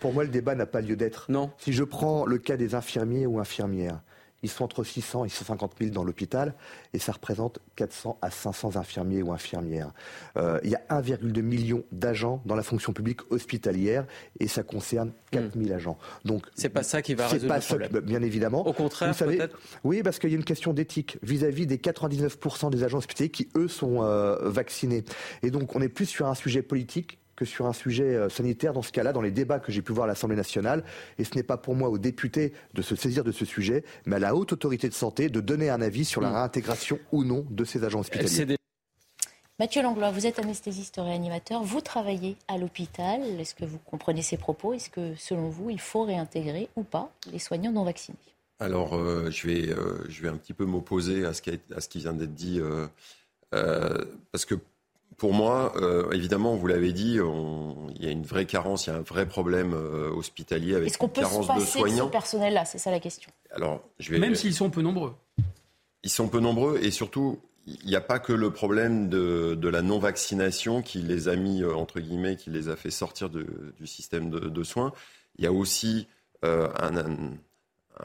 Pour 0.00 0.12
moi, 0.12 0.24
le 0.24 0.30
débat 0.30 0.54
n'a 0.54 0.66
pas 0.66 0.80
lieu 0.80 0.96
d'être. 0.96 1.30
Non. 1.30 1.50
Si 1.58 1.72
je 1.72 1.84
prends 1.84 2.24
le 2.24 2.38
cas 2.38 2.56
des 2.56 2.74
infirmiers 2.74 3.26
ou 3.26 3.38
infirmières, 3.38 4.00
ils 4.42 4.50
sont 4.50 4.64
entre 4.64 4.84
600 4.84 5.24
et 5.24 5.28
150 5.28 5.72
000 5.78 5.90
dans 5.90 6.04
l'hôpital 6.04 6.54
et 6.92 6.98
ça 6.98 7.12
représente 7.12 7.60
400 7.76 8.18
à 8.22 8.30
500 8.30 8.76
infirmiers 8.76 9.22
ou 9.22 9.32
infirmières. 9.32 9.92
Euh, 10.36 10.58
il 10.64 10.70
y 10.70 10.74
a 10.74 10.82
1,2 10.90 11.40
million 11.42 11.84
d'agents 11.92 12.42
dans 12.44 12.56
la 12.56 12.62
fonction 12.62 12.92
publique 12.92 13.20
hospitalière 13.30 14.06
et 14.40 14.48
ça 14.48 14.62
concerne 14.62 15.12
4 15.30 15.58
000 15.58 15.74
agents. 15.74 15.98
Donc 16.24 16.46
c'est 16.54 16.68
pas 16.68 16.82
ça 16.82 17.02
qui 17.02 17.14
va 17.14 17.28
résoudre 17.28 17.48
pas 17.48 17.58
le 17.58 17.64
problème. 17.64 17.92
Ça, 17.92 18.00
bien 18.00 18.22
évidemment. 18.22 18.66
Au 18.66 18.72
contraire, 18.72 19.14
peut-être. 19.14 19.58
Oui, 19.84 20.02
parce 20.02 20.18
qu'il 20.18 20.30
y 20.30 20.34
a 20.34 20.36
une 20.36 20.44
question 20.44 20.72
d'éthique 20.72 21.18
vis-à-vis 21.22 21.66
des 21.66 21.78
99% 21.78 22.70
des 22.70 22.84
agents 22.84 22.98
hospitaliers 22.98 23.30
qui 23.30 23.48
eux 23.56 23.68
sont 23.68 24.02
euh, 24.02 24.48
vaccinés. 24.48 25.04
Et 25.42 25.50
donc 25.50 25.74
on 25.76 25.82
est 25.82 25.88
plus 25.88 26.06
sur 26.06 26.26
un 26.26 26.34
sujet 26.34 26.62
politique 26.62 27.18
que 27.42 27.48
sur 27.48 27.66
un 27.66 27.72
sujet 27.72 28.14
euh, 28.14 28.28
sanitaire 28.28 28.72
dans 28.72 28.82
ce 28.82 28.92
cas-là, 28.92 29.12
dans 29.12 29.20
les 29.20 29.32
débats 29.32 29.58
que 29.58 29.72
j'ai 29.72 29.82
pu 29.82 29.92
voir 29.92 30.04
à 30.04 30.06
l'Assemblée 30.06 30.36
nationale. 30.36 30.84
Et 31.18 31.24
ce 31.24 31.34
n'est 31.34 31.42
pas 31.42 31.56
pour 31.56 31.74
moi 31.74 31.88
aux 31.88 31.98
députés 31.98 32.52
de 32.74 32.82
se 32.82 32.94
saisir 32.94 33.24
de 33.24 33.32
ce 33.32 33.44
sujet, 33.44 33.84
mais 34.06 34.16
à 34.16 34.18
la 34.20 34.36
haute 34.36 34.52
autorité 34.52 34.88
de 34.88 34.94
santé 34.94 35.28
de 35.28 35.40
donner 35.40 35.70
un 35.70 35.82
avis 35.82 36.04
sur 36.04 36.20
la 36.20 36.30
mm. 36.30 36.34
réintégration 36.34 36.98
ou 37.10 37.24
non 37.24 37.44
de 37.50 37.64
ces 37.64 37.82
agents 37.82 38.00
hospitaliers. 38.00 38.56
Mathieu 39.58 39.82
Langlois, 39.82 40.10
vous 40.10 40.26
êtes 40.26 40.38
anesthésiste 40.38 40.96
réanimateur, 40.98 41.62
vous 41.62 41.80
travaillez 41.80 42.36
à 42.48 42.58
l'hôpital. 42.58 43.20
Est-ce 43.40 43.54
que 43.54 43.64
vous 43.64 43.78
comprenez 43.78 44.22
ces 44.22 44.36
propos? 44.36 44.72
Est-ce 44.72 44.90
que, 44.90 45.14
selon 45.16 45.48
vous, 45.48 45.70
il 45.70 45.80
faut 45.80 46.04
réintégrer 46.04 46.68
ou 46.76 46.84
pas 46.84 47.12
les 47.32 47.38
soignants 47.38 47.72
non 47.72 47.84
vaccinés? 47.84 48.16
Alors, 48.60 48.94
euh, 48.94 49.30
je, 49.30 49.46
vais, 49.48 49.68
euh, 49.68 49.98
je 50.08 50.22
vais 50.22 50.28
un 50.28 50.36
petit 50.36 50.52
peu 50.52 50.64
m'opposer 50.64 51.24
à, 51.24 51.34
ce 51.34 51.42
qui 51.42 51.50
à 51.74 51.80
ce 51.80 51.88
qui 51.88 51.98
vient 51.98 52.12
d'être 52.12 52.34
dit, 52.34 52.60
parce 53.50 54.44
que 54.46 54.54
pour 55.16 55.32
moi, 55.32 55.72
euh, 55.76 56.10
évidemment, 56.12 56.54
vous 56.54 56.66
l'avez 56.66 56.92
dit, 56.92 57.18
il 57.18 58.04
y 58.04 58.06
a 58.06 58.10
une 58.10 58.24
vraie 58.24 58.46
carence, 58.46 58.86
il 58.86 58.90
y 58.90 58.92
a 58.92 58.96
un 58.96 59.02
vrai 59.02 59.26
problème 59.26 59.74
euh, 59.74 60.10
hospitalier 60.10 60.74
avec 60.74 61.00
une 61.00 61.10
carence 61.10 61.48
de 61.54 61.64
soignants. 61.64 62.06
ce 62.06 62.10
personnel-là 62.10 62.64
C'est 62.64 62.78
ça 62.78 62.90
la 62.90 63.00
question. 63.00 63.30
Alors, 63.50 63.82
je 63.98 64.10
vais... 64.10 64.18
Même 64.18 64.34
s'ils 64.34 64.54
sont 64.54 64.70
peu 64.70 64.82
nombreux. 64.82 65.14
Ils 66.02 66.10
sont 66.10 66.28
peu 66.28 66.40
nombreux 66.40 66.80
et 66.82 66.90
surtout, 66.90 67.40
il 67.66 67.86
n'y 67.86 67.96
a 67.96 68.00
pas 68.00 68.18
que 68.18 68.32
le 68.32 68.50
problème 68.50 69.08
de, 69.08 69.68
la 69.68 69.82
non-vaccination 69.82 70.82
qui 70.82 71.02
les 71.02 71.28
a 71.28 71.36
mis, 71.36 71.62
euh, 71.62 71.74
entre 71.74 72.00
guillemets, 72.00 72.36
qui 72.36 72.50
les 72.50 72.68
a 72.68 72.76
fait 72.76 72.90
sortir 72.90 73.28
du 73.28 73.46
système 73.86 74.30
de, 74.30 74.62
soins. 74.64 74.92
Il 75.38 75.44
y 75.44 75.46
a 75.46 75.52
aussi 75.52 76.06
un, 76.42 76.96
un, 76.96 77.30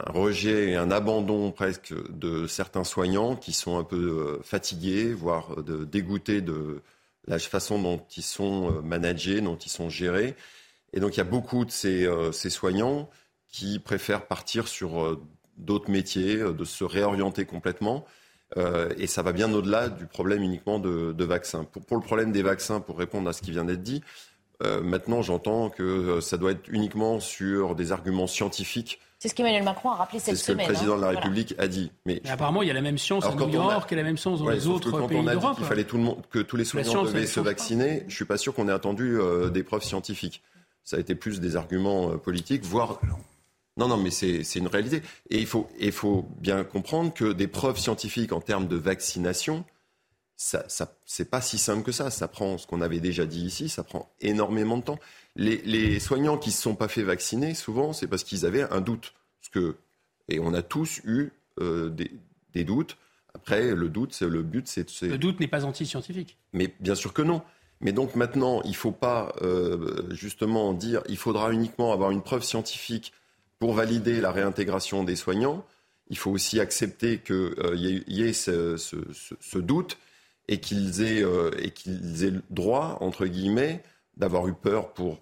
rejet 0.06 0.70
et 0.70 0.76
un 0.76 0.92
abandon 0.92 1.50
presque 1.50 1.92
de 2.10 2.46
certains 2.46 2.84
soignants 2.84 3.34
qui 3.34 3.52
sont 3.52 3.78
un 3.78 3.84
peu 3.84 4.38
fatigués, 4.44 5.12
voire 5.12 5.56
dégoûtés 5.64 6.40
de 6.40 6.82
la 7.26 7.38
façon 7.38 7.80
dont 7.80 8.00
ils 8.16 8.22
sont 8.22 8.72
euh, 8.72 8.80
managés, 8.80 9.40
dont 9.40 9.56
ils 9.56 9.70
sont 9.70 9.88
gérés. 9.88 10.34
Et 10.92 11.00
donc 11.00 11.14
il 11.14 11.18
y 11.18 11.20
a 11.20 11.24
beaucoup 11.24 11.64
de 11.64 11.70
ces, 11.70 12.06
euh, 12.06 12.32
soignants 12.32 13.10
qui 13.48 13.78
préfèrent 13.78 14.26
partir 14.26 14.68
sur 14.68 15.02
euh, 15.02 15.22
d'autres 15.56 15.90
métiers, 15.90 16.36
de 16.36 16.64
se 16.64 16.84
réorienter 16.84 17.44
complètement. 17.44 18.04
et 18.96 19.08
ça 19.08 19.22
va 19.22 19.32
bien 19.32 19.52
au-delà 19.52 19.88
du 19.88 20.06
problème 20.06 20.42
uniquement 20.42 20.78
de, 20.78 21.24
vaccins. 21.24 21.64
Pour, 21.64 21.96
le 21.96 22.02
problème 22.02 22.30
des 22.30 22.42
vaccins, 22.42 22.80
pour 22.80 22.96
répondre 22.96 23.28
à 23.28 23.32
ce 23.32 23.42
qui 23.42 23.50
vient 23.50 23.64
d'être 23.64 23.82
dit, 23.82 24.00
maintenant 24.62 25.20
j'entends 25.20 25.68
que 25.68 26.20
ça 26.20 26.36
doit 26.36 26.52
être 26.52 26.68
uniquement 26.68 27.18
sur 27.18 27.74
des 27.74 27.90
arguments 27.90 28.28
scientifiques 28.28 29.00
c'est 29.18 29.28
ce 29.28 29.34
qu'Emmanuel 29.34 29.64
Macron 29.64 29.90
a 29.90 29.96
rappelé 29.96 30.20
cette 30.20 30.36
semaine. 30.36 30.38
C'est 30.38 30.42
ce 30.42 30.52
que 30.52 30.72
le 30.72 30.74
président 30.74 30.96
de 30.96 31.00
la 31.02 31.08
hein. 31.08 31.10
République 31.10 31.54
a 31.58 31.66
dit. 31.66 31.90
Mais, 32.06 32.22
apparemment, 32.28 32.62
il 32.62 32.68
y 32.68 32.70
a 32.70 32.74
la 32.74 32.80
même 32.80 32.98
science 32.98 33.24
à 33.24 33.34
New 33.34 33.50
York 33.50 33.92
et 33.92 33.96
la 33.96 34.04
même 34.04 34.16
science 34.16 34.38
dans 34.38 34.48
les 34.48 34.68
autres 34.68 34.90
pays 34.90 34.92
d'Europe. 34.92 35.10
Quand 35.10 35.22
on 35.22 35.26
a 35.26 35.36
dit 35.36 35.56
qu'il 35.56 35.64
fallait 35.64 35.84
tout 35.84 35.96
le 35.96 36.04
monde, 36.04 36.22
que 36.30 36.38
tous 36.38 36.56
les 36.56 36.64
soignants 36.64 37.02
devaient 37.02 37.26
se 37.26 37.40
vacciner, 37.40 38.04
je 38.06 38.14
suis 38.14 38.24
pas 38.24 38.38
sûr 38.38 38.54
qu'on 38.54 38.68
ait 38.68 38.72
attendu 38.72 39.18
euh, 39.18 39.50
des 39.50 39.64
preuves 39.64 39.82
scientifiques. 39.82 40.42
Ça 40.84 40.96
a 40.96 41.00
été 41.00 41.16
plus 41.16 41.40
des 41.40 41.56
arguments 41.56 42.12
euh, 42.12 42.16
politiques, 42.16 42.64
voire. 42.64 43.00
Non, 43.76 43.88
non, 43.88 43.96
mais 43.96 44.10
c'est 44.10 44.42
une 44.54 44.68
réalité. 44.68 45.02
Et 45.30 45.38
il 45.38 45.46
faut, 45.46 45.68
il 45.80 45.92
faut 45.92 46.26
bien 46.40 46.62
comprendre 46.62 47.12
que 47.12 47.32
des 47.32 47.48
preuves 47.48 47.78
scientifiques 47.78 48.32
en 48.32 48.40
termes 48.40 48.68
de 48.68 48.76
vaccination, 48.76 49.64
ça, 50.36 50.64
ça 50.68 50.94
c'est 51.06 51.28
pas 51.28 51.40
si 51.40 51.58
simple 51.58 51.82
que 51.82 51.92
ça. 51.92 52.10
Ça 52.10 52.28
prend 52.28 52.56
ce 52.56 52.68
qu'on 52.68 52.80
avait 52.80 53.00
déjà 53.00 53.26
dit 53.26 53.44
ici, 53.44 53.68
ça 53.68 53.82
prend 53.82 54.08
énormément 54.20 54.76
de 54.76 54.82
temps. 54.82 54.98
Les, 55.38 56.00
soignants 56.00 56.36
qui 56.36 56.50
ne 56.50 56.54
se 56.54 56.62
sont 56.62 56.74
pas 56.74 56.88
fait 56.88 57.04
vacciner, 57.04 57.54
souvent, 57.54 57.92
c'est 57.92 58.08
parce 58.08 58.24
qu'ils 58.24 58.44
avaient 58.44 58.62
un 58.72 58.80
doute. 58.80 59.14
que, 59.52 59.76
et 60.28 60.40
on 60.40 60.52
a 60.52 60.62
tous 60.62 61.00
eu 61.04 61.30
euh, 61.60 61.90
des, 61.90 62.64
doutes. 62.64 62.96
Après, 63.34 63.74
le 63.74 63.88
doute, 63.88 64.12
c'est 64.12 64.28
le 64.28 64.42
but, 64.42 64.66
c'est. 64.66 65.02
Le 65.02 65.16
doute 65.16 65.38
n'est 65.38 65.48
pas 65.48 65.64
anti-scientifique. 65.64 66.36
Mais 66.52 66.74
bien 66.80 66.96
sûr 66.96 67.12
que 67.12 67.22
non. 67.22 67.42
Mais 67.80 67.92
donc 67.92 68.16
maintenant, 68.16 68.60
il 68.64 68.70
ne 68.70 68.74
faut 68.74 68.90
pas 68.92 69.32
euh, 69.40 70.02
justement 70.10 70.72
dire 70.72 71.02
il 71.08 71.16
faudra 71.16 71.52
uniquement 71.52 71.92
avoir 71.92 72.10
une 72.10 72.22
preuve 72.22 72.42
scientifique 72.42 73.12
pour 73.60 73.72
valider 73.72 74.20
la 74.20 74.32
réintégration 74.32 75.04
des 75.04 75.14
soignants. 75.14 75.64
Il 76.10 76.18
faut 76.18 76.32
aussi 76.32 76.58
accepter 76.58 77.18
qu'il 77.18 77.36
euh, 77.36 77.76
y, 77.76 78.22
ait 78.22 78.32
ce, 78.32 79.58
doute 79.58 79.98
et 80.48 80.58
qu'ils 80.58 81.02
aient, 81.02 81.24
et 81.58 81.70
qu'ils 81.70 82.24
aient 82.24 82.30
le 82.30 82.42
droit, 82.50 82.98
entre 83.00 83.26
guillemets, 83.26 83.84
d'avoir 84.18 84.48
eu 84.48 84.52
peur 84.52 84.92
pour 84.92 85.14
euh, 85.14 85.16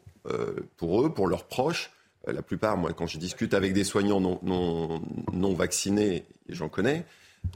pour 0.76 1.04
eux, 1.04 1.12
pour 1.12 1.26
leurs 1.26 1.44
proches. 1.44 1.90
Euh, 2.28 2.32
la 2.32 2.42
plupart, 2.42 2.76
moi, 2.76 2.92
quand 2.92 3.06
je 3.06 3.18
discute 3.18 3.54
avec 3.54 3.72
des 3.72 3.84
soignants 3.84 4.20
non 4.42 5.54
vaccinés, 5.54 6.24
et 6.48 6.54
j'en 6.54 6.68
connais, 6.68 7.04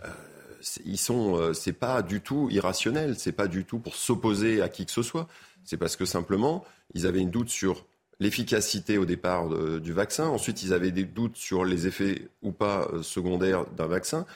euh, 0.04 0.09
ils 0.85 0.98
sont, 0.98 1.54
c'est 1.54 1.72
pas 1.72 2.02
du 2.02 2.20
tout 2.20 2.48
irrationnel, 2.50 3.18
c'est 3.18 3.33
pas 3.33 3.48
du 3.48 3.64
tout 3.64 3.78
pour 3.78 3.94
s'opposer 3.94 4.61
à 4.61 4.68
qui 4.68 4.85
que 4.85 4.92
ce 4.92 5.02
soit. 5.02 5.26
C'est 5.64 5.78
parce 5.78 5.96
que 5.96 6.04
simplement, 6.04 6.64
ils 6.94 7.06
avaient 7.06 7.20
une 7.20 7.30
doute 7.30 7.48
sur 7.48 7.87
l'efficacité 8.18 8.98
au 8.98 9.06
départ 9.06 9.48
du 9.80 9.94
vaccin. 9.94 10.26
Ensuite, 10.26 10.62
ils 10.62 10.74
avaient 10.74 10.90
des 10.90 11.04
doutes 11.04 11.37
sur 11.37 11.64
les 11.64 11.87
effets 11.87 12.28
ou 12.42 12.52
pas 12.52 12.90
secondaires 13.00 13.64
d'un 13.70 13.87
vaccin. 13.87 14.26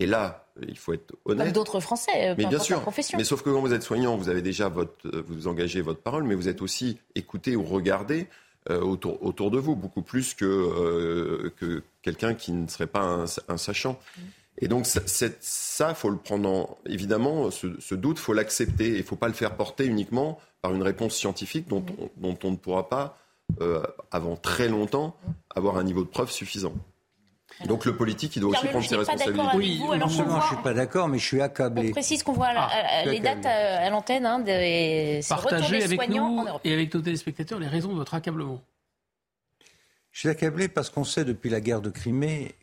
Et 0.00 0.06
là, 0.06 0.48
il 0.66 0.76
faut 0.76 0.92
être 0.92 1.14
honnête. 1.24 1.46
Comme 1.46 1.52
d'autres 1.52 1.80
Français, 1.80 2.34
mais 2.36 2.46
bien 2.46 2.58
sûr. 2.58 2.80
Profession. 2.80 3.16
Mais 3.18 3.24
sauf 3.24 3.42
que 3.42 3.50
quand 3.50 3.60
vous 3.60 3.72
êtes 3.72 3.82
soignant, 3.82 4.16
vous 4.16 4.28
avez 4.28 4.42
déjà 4.42 4.68
votre, 4.68 4.94
vous 5.28 5.46
engagez 5.46 5.82
votre 5.82 6.00
parole, 6.00 6.24
mais 6.24 6.34
vous 6.34 6.48
êtes 6.48 6.62
aussi 6.62 6.98
écouté 7.14 7.56
ou 7.56 7.62
regardé 7.62 8.28
euh, 8.70 8.80
autour, 8.80 9.22
autour 9.22 9.50
de 9.50 9.58
vous, 9.58 9.76
beaucoup 9.76 10.02
plus 10.02 10.34
que, 10.34 10.44
euh, 10.44 11.52
que 11.56 11.82
quelqu'un 12.02 12.34
qui 12.34 12.52
ne 12.52 12.66
serait 12.66 12.86
pas 12.86 13.26
un, 13.48 13.56
sachant. 13.56 13.98
Et 14.58 14.68
donc 14.68 14.86
ça, 14.86 15.00
ça, 15.40 15.94
faut 15.94 16.10
le 16.10 16.16
prendre 16.16 16.48
en, 16.48 16.78
évidemment, 16.86 17.50
ce, 17.50 17.78
ce 17.78 17.94
doute, 17.94 18.18
faut 18.18 18.32
l'accepter. 18.32 18.88
Il 18.88 18.98
ne 18.98 19.02
faut 19.02 19.16
pas 19.16 19.28
le 19.28 19.34
faire 19.34 19.56
porter 19.56 19.84
uniquement 19.86 20.40
par 20.62 20.74
une 20.74 20.82
réponse 20.82 21.14
scientifique 21.14 21.68
dont, 21.68 21.84
on, 21.98 22.10
dont 22.16 22.38
on 22.42 22.52
ne 22.52 22.56
pourra 22.56 22.88
pas, 22.88 23.18
euh, 23.60 23.82
avant 24.10 24.36
très 24.36 24.68
longtemps, 24.68 25.14
avoir 25.54 25.76
un 25.76 25.84
niveau 25.84 26.02
de 26.02 26.08
preuve 26.08 26.30
suffisant. 26.30 26.72
Donc 27.66 27.84
le 27.84 27.96
politique, 27.96 28.36
il 28.36 28.40
doit 28.40 28.50
aussi 28.50 28.66
prendre 28.66 28.84
ses 28.84 28.96
responsabilités. 28.96 29.56
Oui, 29.56 29.80
non 29.98 30.08
seulement 30.08 30.40
je 30.40 30.46
ne 30.46 30.54
suis 30.54 30.62
pas 30.62 30.74
d'accord, 30.74 31.08
mais 31.08 31.18
je 31.18 31.24
suis 31.24 31.40
accablé. 31.40 31.88
On 31.90 31.92
précise 31.92 32.22
qu'on 32.22 32.32
voit 32.32 32.50
ah, 32.54 33.04
les 33.06 33.20
dates 33.20 33.46
à, 33.46 33.88
l'antenne 33.90 34.26
hein, 34.26 34.40
des 34.40 35.20
Partagez 35.28 35.84
avec 35.84 36.08
nous 36.08 36.46
et 36.64 36.72
avec 36.72 36.94
nos 36.94 37.00
téléspectateurs 37.00 37.58
les 37.58 37.68
raisons 37.68 37.90
de 37.90 37.96
votre 37.96 38.14
accablement. 38.14 38.60
Je 40.10 40.20
suis 40.20 40.28
accablé 40.28 40.68
parce 40.68 40.90
qu'on 40.90 41.04
sait 41.04 41.24
depuis 41.24 41.50
la 41.50 41.60
guerre 41.60 41.80
de 41.80 41.90
Crimée, 41.90 42.54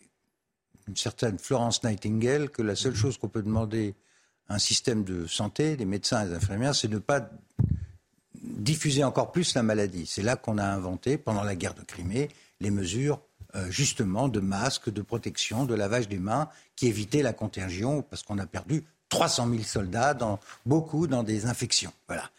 une 0.88 0.96
certaine 0.96 1.38
Florence 1.38 1.84
Nightingale, 1.84 2.50
que 2.50 2.62
la 2.62 2.76
seule 2.76 2.96
chose 2.96 3.18
qu'on 3.18 3.28
peut 3.28 3.44
demander 3.44 3.96
à 4.48 4.56
un 4.56 4.60
système 4.60 5.04
de 5.04 5.28
santé, 5.28 5.76
des 5.76 5.86
médecins 5.86 6.24
et 6.26 6.30
des 6.30 6.36
infirmières, 6.36 6.76
c'est 6.76 6.88
de 6.88 6.96
ne 6.96 7.00
pas 7.00 7.30
diffuser 8.42 9.04
encore 9.04 9.32
plus 9.32 9.54
la 9.56 9.64
maladie. 9.64 10.06
C'est 10.06 10.22
là 10.22 10.36
qu'on 10.36 10.58
a 10.58 10.66
inventé, 10.66 11.18
pendant 11.18 11.44
la 11.44 11.56
guerre 11.56 11.74
de 11.74 11.82
Crimée, 11.82 12.30
les 12.60 12.72
mesures 12.72 13.20
euh, 13.56 13.70
justement 13.70 14.28
de 14.28 14.40
masques, 14.40 14.92
de 14.92 15.02
protection, 15.02 15.66
de 15.66 15.76
lavage 15.76 16.08
des 16.08 16.20
mains, 16.20 16.50
qui 16.76 16.88
évitaient 16.88 17.22
la 17.22 17.34
contagion, 17.34 18.02
parce 18.02 18.24
qu'on 18.24 18.38
a 18.38 18.46
perdu 18.46 18.84
300 19.10 19.50
000 19.50 19.64
soldats, 19.64 20.14
dans, 20.14 20.40
beaucoup 20.66 21.08
dans 21.08 21.24
des 21.24 21.46
infections. 21.46 21.94
Voilà. 22.08 22.30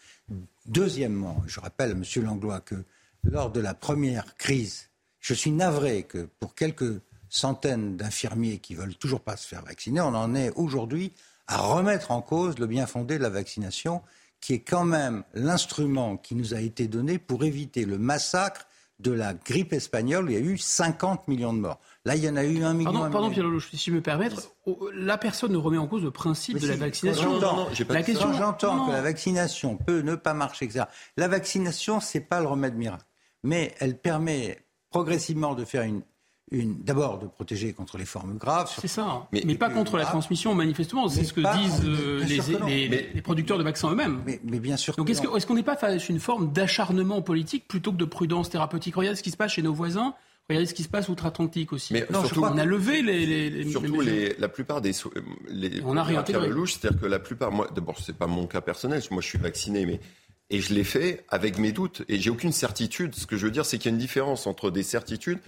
Deuxièmement, 0.65 1.43
je 1.45 1.59
rappelle 1.59 1.91
à 1.91 1.93
M. 1.93 2.03
Langlois 2.23 2.61
que 2.61 2.83
lors 3.23 3.51
de 3.51 3.59
la 3.59 3.73
première 3.73 4.35
crise, 4.35 4.89
je 5.19 5.33
suis 5.33 5.51
navré 5.51 6.03
que 6.03 6.27
pour 6.39 6.55
quelques 6.55 6.99
centaines 7.29 7.95
d'infirmiers 7.95 8.59
qui 8.59 8.75
veulent 8.75 8.95
toujours 8.95 9.21
pas 9.21 9.37
se 9.37 9.47
faire 9.47 9.63
vacciner, 9.63 10.01
on 10.01 10.15
en 10.15 10.35
est 10.35 10.51
aujourd'hui 10.55 11.11
à 11.47 11.61
remettre 11.61 12.11
en 12.11 12.21
cause 12.21 12.59
le 12.59 12.67
bien 12.67 12.87
fondé 12.87 13.17
de 13.17 13.23
la 13.23 13.29
vaccination, 13.29 14.01
qui 14.39 14.53
est 14.53 14.59
quand 14.59 14.85
même 14.85 15.23
l'instrument 15.33 16.17
qui 16.17 16.35
nous 16.35 16.53
a 16.53 16.59
été 16.59 16.87
donné 16.87 17.17
pour 17.17 17.43
éviter 17.43 17.85
le 17.85 17.97
massacre 17.97 18.67
de 18.99 19.11
la 19.11 19.33
grippe 19.33 19.73
espagnole, 19.73 20.29
il 20.29 20.33
y 20.33 20.37
a 20.37 20.39
eu 20.39 20.57
50 20.57 21.27
millions 21.27 21.53
de 21.53 21.59
morts. 21.59 21.79
Là, 22.05 22.15
il 22.15 22.23
y 22.23 22.29
en 22.29 22.35
a 22.35 22.43
eu 22.43 22.63
un 22.63 22.73
million. 22.73 22.91
Pardon, 22.91 23.11
pardon 23.11 23.29
Pierre 23.29 23.45
Lelouch, 23.45 23.69
si 23.71 23.77
je 23.77 23.95
me 23.95 24.01
permettre, 24.01 24.51
la 24.93 25.17
personne 25.17 25.51
ne 25.51 25.57
remet 25.57 25.77
en 25.77 25.87
cause 25.87 26.03
le 26.03 26.11
principe 26.11 26.59
de 26.59 26.67
la 26.67 26.75
vaccination. 26.75 27.39
J'entends, 27.39 27.67
question, 28.03 28.33
j'entends 28.33 28.87
que 28.87 28.91
la 28.91 29.01
vaccination 29.01 29.77
peut 29.77 30.01
ne 30.01 30.15
pas 30.15 30.33
marcher, 30.33 30.65
etc. 30.65 30.85
La 31.17 31.27
vaccination, 31.27 31.99
c'est 31.99 32.21
pas 32.21 32.39
le 32.39 32.47
remède 32.47 32.75
miracle, 32.75 33.05
mais 33.43 33.73
elle 33.79 33.97
permet 33.99 34.65
progressivement 34.89 35.55
de 35.55 35.65
faire 35.65 35.83
une 35.83 36.03
d'abord 36.51 37.19
de 37.19 37.27
protéger 37.27 37.73
contre 37.73 37.97
les 37.97 38.05
formes 38.05 38.37
graves. 38.37 38.71
C'est 38.79 38.87
ça, 38.87 39.03
hein. 39.03 39.27
mais, 39.31 39.55
pas 39.55 39.69
contre 39.69 39.97
la 39.97 40.05
transmission, 40.05 40.53
manifestement. 40.53 41.07
C'est 41.07 41.23
ce 41.23 41.33
que 41.33 41.41
disent 41.41 41.81
euh, 41.85 42.23
les, 42.67 42.87
les, 42.87 43.21
producteurs 43.21 43.57
de 43.57 43.63
vaccins 43.63 43.91
eux-mêmes. 43.91 44.21
Mais, 44.25 44.59
bien 44.59 44.77
sûr. 44.77 44.95
Donc 44.95 45.09
est-ce 45.09 45.45
qu'on 45.45 45.55
n'est 45.55 45.63
pas 45.63 45.77
face 45.77 46.03
à 46.03 46.11
une 46.11 46.19
forme 46.19 46.51
d'acharnement 46.51 47.21
politique 47.21 47.67
plutôt 47.67 47.91
que 47.91 47.97
de 47.97 48.05
prudence 48.05 48.49
thérapeutique? 48.49 48.95
Regardez 48.95 49.17
ce 49.17 49.23
qui 49.23 49.31
se 49.31 49.37
passe 49.37 49.53
chez 49.53 49.61
nos 49.61 49.73
voisins. 49.73 50.13
Regardez 50.49 50.67
ce 50.67 50.73
qui 50.73 50.83
se 50.83 50.89
passe 50.89 51.07
outre-Atlantique 51.07 51.71
aussi. 51.71 51.93
Mais 51.93 52.05
surtout, 52.11 52.43
on 52.43 52.57
a 52.57 52.65
levé 52.65 53.01
les, 53.01 53.69
surtout 53.69 54.01
la 54.01 54.49
plupart 54.49 54.81
des 54.81 54.91
les, 55.47 55.81
on 55.85 55.95
a 55.95 56.03
réintégré. 56.03 56.49
c'est-à-dire 56.67 56.99
que 56.99 57.05
la 57.05 57.19
plupart, 57.19 57.51
moi, 57.51 57.69
d'abord, 57.73 57.97
c'est 57.99 58.17
pas 58.17 58.27
mon 58.27 58.45
cas 58.45 58.59
personnel, 58.59 59.01
moi 59.09 59.21
je 59.21 59.27
suis 59.27 59.37
vacciné, 59.37 59.85
mais 59.85 60.01
et 60.49 60.59
je 60.59 60.73
l'ai 60.73 60.83
fait 60.83 61.25
avec 61.29 61.57
mes 61.57 61.71
doutes 61.71 62.03
et 62.09 62.19
j'ai 62.19 62.29
aucune 62.29 62.51
certitude. 62.51 63.15
Ce 63.15 63.25
que 63.25 63.37
je 63.37 63.45
veux 63.45 63.51
dire, 63.51 63.65
c'est 63.65 63.77
qu'il 63.77 63.89
y 63.89 63.93
a 63.93 63.95
une 63.95 64.01
différence 64.01 64.45
entre 64.45 64.69
des 64.69 64.83
certitudes 64.83 65.39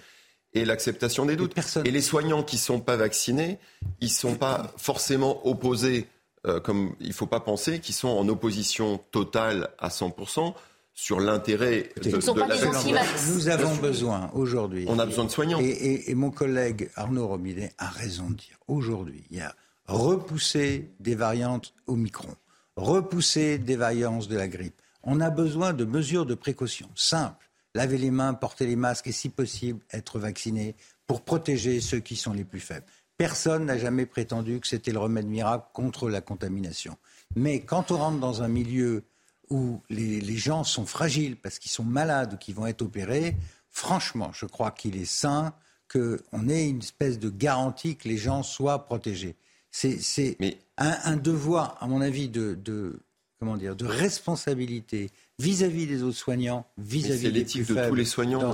et 0.55 0.65
l'acceptation 0.65 1.25
des 1.25 1.35
doutes. 1.35 1.53
Et 1.83 1.91
les 1.91 2.01
soignants 2.01 2.41
qui 2.41 2.55
ne 2.55 2.61
sont 2.61 2.79
pas 2.79 2.95
vaccinés, 2.95 3.59
ils 4.01 4.05
ne 4.05 4.09
sont 4.09 4.35
pas 4.35 4.73
forcément 4.77 5.45
opposés, 5.45 6.07
euh, 6.47 6.59
comme 6.59 6.95
il 7.01 7.09
ne 7.09 7.13
faut 7.13 7.27
pas 7.27 7.41
penser, 7.41 7.79
qu'ils 7.79 7.93
sont 7.93 8.07
en 8.07 8.27
opposition 8.29 8.99
totale 9.11 9.69
à 9.77 9.89
100% 9.89 10.53
sur 10.93 11.19
l'intérêt 11.19 11.89
de, 12.01 12.09
de 12.09 12.39
la 12.39 12.55
vaccination. 12.55 13.33
Nous 13.33 13.49
avons 13.49 13.75
besoin 13.75 14.31
aujourd'hui. 14.33 14.85
On 14.87 14.97
a 14.97 15.05
besoin 15.05 15.25
de 15.25 15.29
soignants. 15.29 15.59
Et, 15.59 16.09
et 16.09 16.15
mon 16.15 16.31
collègue 16.31 16.89
Arnaud 16.95 17.27
Robinet 17.27 17.73
a 17.77 17.89
raison 17.89 18.29
de 18.29 18.35
dire 18.35 18.57
aujourd'hui, 18.67 19.25
il 19.29 19.37
y 19.37 19.41
a 19.41 19.53
repousser 19.87 20.89
des 21.01 21.15
variantes 21.15 21.73
Omicron, 21.85 22.33
repousser 22.77 23.57
des 23.57 23.75
variantes 23.75 24.29
de 24.29 24.37
la 24.37 24.47
grippe. 24.47 24.81
On 25.03 25.19
a 25.19 25.29
besoin 25.29 25.73
de 25.73 25.83
mesures 25.83 26.25
de 26.25 26.33
précaution 26.33 26.89
simples 26.95 27.45
laver 27.76 27.99
les 27.99 28.09
mains, 28.09 28.34
porter 28.34 28.65
les 28.65 28.76
masques 28.76 29.07
et 29.07 29.11
si 29.11 29.30
possible 29.30 29.82
être 29.91 30.17
vacciné 30.17 30.76
pour 31.05 31.23
protéger 31.23 31.82
ceux 31.82 31.99
qui 31.99 32.15
sont 32.15 32.34
les 32.34 32.45
plus 32.45 32.59
faibles. 32.59 32.86
Personne 33.17 33.65
n'a 33.65 33.78
jamais 33.78 34.05
prétendu 34.05 34.59
que 34.59 34.67
c'était 34.67 34.91
le 34.91 34.99
remède 34.99 35.28
miracle 35.28 35.67
contre 35.73 36.09
la 36.09 36.21
contamination. 36.21 36.97
Mais 37.36 37.59
quand 37.61 37.91
on 37.91 37.97
rentre 37.97 38.19
dans 38.19 38.41
un 38.41 38.47
milieu 38.47 39.03
où 39.49 39.82
les, 39.89 40.38
gens 40.38 40.63
sont 40.63 40.86
fragiles 40.86 41.38
parce 41.38 41.59
qu'ils 41.59 41.71
sont 41.71 41.84
malades 41.84 42.34
ou 42.34 42.38
qu'ils 42.38 42.55
vont 42.55 42.65
être 42.65 42.82
opérés, 42.82 43.38
franchement, 43.69 44.32
je 44.34 44.45
crois 44.45 44.71
qu'il 44.71 44.95
est 44.95 45.05
sain 45.05 45.53
qu'on 45.91 46.49
ait 46.49 46.67
une 46.67 46.80
espèce 46.80 47.19
de 47.19 47.30
garantie 47.30 47.95
que 47.95 48.07
les 48.07 48.17
gens 48.17 48.41
soient 48.41 48.86
protégés. 48.86 49.36
C'est 49.69 50.38
un, 50.78 51.17
devoir, 51.17 51.78
à 51.82 51.88
mon 51.88 52.01
avis, 52.01 52.30
de, 52.30 52.99
comment 53.39 53.57
dire, 53.57 53.76
de 53.76 53.86
responsabilité 53.86 55.11
vis-à-vis 55.39 55.88
des 55.88 56.03
autres 56.03 56.17
soignants, 56.17 56.65
vis-à-vis 56.77 57.31
des 57.31 57.43
plus 57.43 57.67
de 57.67 57.88
tous 57.88 57.95
les 57.95 58.05
soignants. 58.05 58.51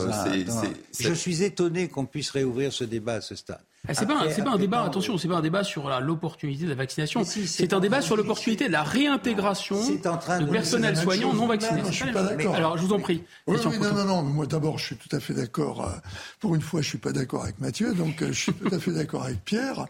Je 0.99 1.13
suis 1.13 1.43
étonné 1.43 1.87
qu'on 1.87 2.05
puisse 2.05 2.31
réouvrir 2.31 2.73
ce 2.73 2.83
débat 2.83 3.15
à 3.15 3.21
ce 3.21 3.35
stade. 3.35 3.61
Ah, 3.87 3.95
c'est 3.95 4.05
pas, 4.05 4.27
pas 4.27 4.51
un 4.51 4.57
débat, 4.57 4.83
attention, 4.83 5.17
c'est 5.17 5.27
pas 5.27 5.37
un 5.37 5.41
débat 5.41 5.63
sur 5.63 5.89
l'opportunité 6.01 6.65
de 6.65 6.69
la 6.69 6.75
vaccination. 6.75 7.23
c'est 7.25 7.73
un 7.73 7.79
débat 7.79 8.01
sur 8.01 8.15
l'opportunité 8.15 8.67
de 8.67 8.71
la 8.71 8.83
réintégration 8.83 9.75
de, 9.75 10.51
personnel 10.51 10.95
soignant 10.95 11.33
non 11.33 11.47
vacciné. 11.47 11.81
je 11.87 11.91
suis 11.91 12.11
pas 12.11 12.23
d'accord. 12.23 12.55
Alors, 12.55 12.77
je 12.77 12.83
vous 12.83 12.93
en 12.93 12.99
prie. 12.99 13.23
Oui, 13.47 13.57
non, 13.63 13.93
non, 13.93 14.05
non. 14.05 14.21
Moi, 14.21 14.45
d'abord, 14.45 14.77
je 14.77 14.85
suis 14.85 14.95
tout 14.97 15.13
à 15.15 15.19
fait 15.19 15.33
d'accord. 15.33 15.87
Euh, 15.87 15.93
pour 16.39 16.53
une 16.53 16.61
fois, 16.61 16.81
je 16.81 16.89
suis 16.89 16.99
pas 16.99 17.11
d'accord 17.11 17.43
avec 17.43 17.59
Mathieu, 17.59 17.95
donc 17.95 18.21
euh, 18.21 18.27
je 18.27 18.39
suis 18.39 18.53
tout 18.53 18.73
à 18.73 18.77
fait 18.77 18.91
d'accord 18.91 19.23
avec 19.23 19.43
Pierre, 19.43 19.87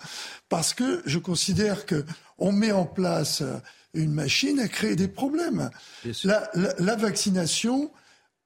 parce 0.47 0.73
que 0.73 1.01
je 1.05 1.19
considère 1.19 1.85
que 1.85 2.05
on 2.37 2.53
met 2.53 2.71
en 2.71 2.85
place 2.85 3.41
euh, 3.41 3.57
une 3.93 4.13
machine 4.13 4.59
à 4.59 4.67
créer 4.67 4.95
des 4.95 5.07
problèmes. 5.07 5.69
La, 6.23 6.95
vaccination 6.95 7.91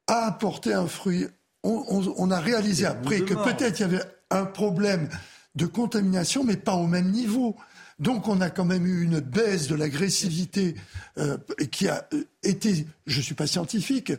a 0.08 0.26
apporté 0.28 0.74
un 0.74 0.88
fruit. 0.88 1.28
On, 1.64 2.32
a 2.32 2.40
réalisé 2.40 2.86
après 2.86 3.22
que 3.22 3.34
peut-être 3.34 3.80
il 3.80 3.82
y 3.82 3.86
avait 3.86 4.04
un 4.30 4.46
problème 4.46 5.10
de 5.56 5.66
contamination, 5.66 6.44
mais 6.44 6.58
pas 6.58 6.76
au 6.76 6.88
même 6.88 7.12
niveau. 7.12 7.56
Donc 7.98 8.28
on 8.28 8.42
a 8.42 8.50
quand 8.50 8.66
même 8.66 8.86
eu 8.86 9.04
une 9.04 9.22
baisse 9.22 9.68
de 9.68 9.76
l'agressivité 9.76 10.76
euh, 11.18 11.38
qui 11.72 11.88
a 11.88 12.08
euh, 12.14 12.26
été, 12.44 12.86
je 13.08 13.18
ne 13.18 13.24
suis 13.24 13.36
pas 13.36 13.48
scientifique, 13.48 14.12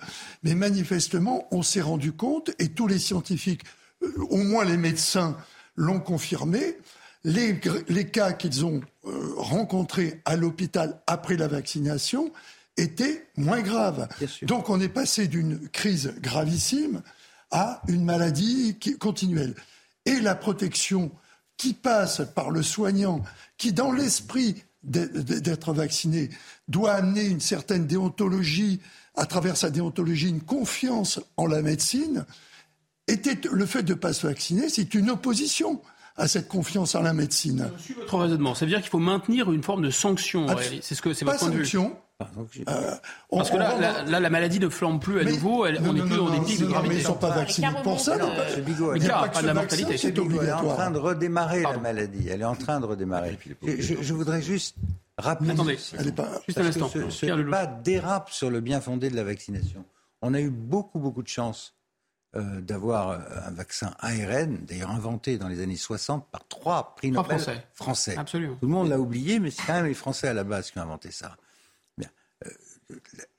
mais 0.43 0.55
manifestement 0.55 1.47
on 1.51 1.63
s'est 1.63 1.83
rendu 1.83 2.13
compte, 2.13 2.51
et 2.59 2.71
tous 2.71 2.87
les 2.87 2.99
scientifiques, 2.99 3.65
euh, 4.03 4.11
au 4.31 4.39
moins 4.39 4.65
les 4.65 4.79
médecins, 4.79 5.37
l'ont 5.77 6.01
confirmé, 6.01 6.79
les, 7.27 7.61
les 7.89 8.07
cas 8.07 8.33
qu'ils 8.33 8.65
ont 8.65 8.81
euh, 9.05 9.35
rencontrés 9.37 10.23
à 10.25 10.37
l'hôpital 10.37 11.03
après 11.09 11.37
la 11.37 11.49
vaccination 11.49 12.33
étaient 12.77 13.27
moins 13.37 13.63
graves. 13.63 14.09
Donc 14.43 14.71
on 14.71 14.81
est 14.81 14.89
passé 14.89 15.27
d'une 15.27 15.69
crise 15.71 16.15
gravissime 16.21 17.03
à 17.51 17.83
une 17.89 18.05
maladie 18.05 18.77
qui, 18.79 18.97
continuelle. 18.97 19.57
Et 20.05 20.21
la 20.21 20.37
protection 20.37 21.11
qui 21.57 21.75
passe 21.75 22.23
par 22.35 22.51
le 22.51 22.63
soignant, 22.63 23.23
qui 23.59 23.73
dans 23.73 23.91
l'esprit 23.91 24.63
d'être 24.85 25.73
vacciné 25.73 26.31
doit 26.69 26.93
amener 26.93 27.25
une 27.25 27.41
certaine 27.41 27.89
déontologie, 27.89 28.81
à 29.17 29.27
travers 29.27 29.57
sa 29.57 29.71
déontologie, 29.71 30.29
une 30.29 30.43
confiance 30.43 31.19
en 31.37 31.47
la 31.47 31.61
médecine, 31.61 32.25
était 33.09 33.39
le 33.51 33.67
fait 33.67 33.83
de 33.83 33.95
ne 33.95 33.99
pas 33.99 34.13
se 34.13 34.29
vacciner, 34.29 34.69
c'est 34.69 34.95
une 34.95 35.11
opposition 35.11 35.81
à 36.17 36.29
cette 36.29 36.49
confiance 36.49 36.95
en 36.95 37.03
la 37.03 37.13
médecine. 37.13 37.71
Je 37.79 37.83
suis 37.83 37.95
votre 37.95 38.19
raisonnement. 38.19 38.55
Ça 38.55 38.65
veut 38.65 38.71
dire 38.71 38.81
qu'il 38.81 38.91
faut 38.91 38.99
maintenir 38.99 39.53
une 39.53 39.63
forme 39.63 39.83
de 39.83 39.91
sanction. 39.91 40.47
C'est 40.81 40.95
ce 40.95 41.03
que 41.03 41.13
c'est 41.13 41.25
votre 41.25 41.39
point 41.39 41.51
de 41.51 41.57
vue. 41.57 41.79
Euh, 42.69 42.95
Parce 43.31 43.51
que 43.51 43.59
là, 43.59 44.03
la 44.05 44.31
maladie 44.31 44.59
ne 44.59 44.71
flambe 44.71 45.03
plus 45.03 45.21
à 45.21 45.25
nouveau. 45.25 45.67
Elle, 45.67 45.79
on 45.87 45.93
n'est 45.93 46.01
plus 46.01 46.17
dans 46.17 46.31
des 46.31 46.41
pics 46.41 46.61
de 46.61 46.67
gravité. 46.67 46.95
Mais 46.95 47.01
ils 47.01 47.03
ne 47.03 47.07
sont 47.09 47.15
pas 47.15 47.31
vaccinés 47.31 47.69
pour 47.83 48.01
ça. 48.01 48.17
il 48.57 49.03
n'y 49.03 49.11
a 49.11 49.29
pas 49.29 49.43
de 49.43 49.53
mortalité. 49.53 49.99
C'est 49.99 50.17
Elle 50.17 50.49
est 50.49 50.53
en 50.53 50.75
train 50.75 50.91
de 50.91 50.99
redémarrer 50.99 51.63
la 51.63 51.77
maladie. 51.77 52.29
Elle 52.31 52.41
est 52.41 52.47
en 52.47 52.55
train 52.55 52.81
de 52.81 52.87
redémarrer. 52.87 53.39
Je, 53.63 54.15
voudrais 54.15 54.41
juste 54.41 54.77
rappeler. 55.19 55.51
Attendez, 55.51 55.77
juste 55.77 56.59
un 56.59 56.65
instant. 56.65 56.89
Ce, 56.89 57.11
ce 57.11 57.27
débat 57.27 57.67
dérape 57.67 58.31
sur 58.31 58.51
le 58.51 58.61
bien 58.61 58.81
fondé 58.81 59.11
de 59.11 59.17
la 59.17 59.25
vaccination. 59.25 59.85
On 60.23 60.33
a 60.33 60.41
eu 60.41 60.51
beaucoup, 60.51 60.99
beaucoup 60.99 61.23
de 61.23 61.29
chance 61.29 61.76
euh, 62.37 62.61
d'avoir 62.61 63.11
euh, 63.11 63.19
un 63.47 63.51
vaccin 63.51 63.95
ARN, 64.01 64.59
d'ailleurs 64.67 64.91
inventé 64.91 65.39
dans 65.39 65.49
les 65.49 65.63
années 65.63 65.77
60 65.77 66.29
par 66.31 66.47
trois 66.49 66.95
prix 66.95 67.11
Nobel 67.11 67.41
français. 67.75 68.17
Absolument. 68.19 68.57
Tout 68.57 68.67
le 68.67 68.73
monde 68.73 68.89
l'a 68.89 69.01
oublié, 69.01 69.39
mais 69.41 69.51
c'est 69.51 69.63
quand 69.67 69.75
même 69.75 69.87
les 69.87 69.95
Français 69.95 70.29
à 70.29 70.35
la 70.35 70.45
base 70.45 70.71
qui 70.71 70.79
ont 70.79 70.83
inventé 70.83 71.11
ça. 71.11 71.37
Bien. 71.97 72.11
Euh, 72.45 72.51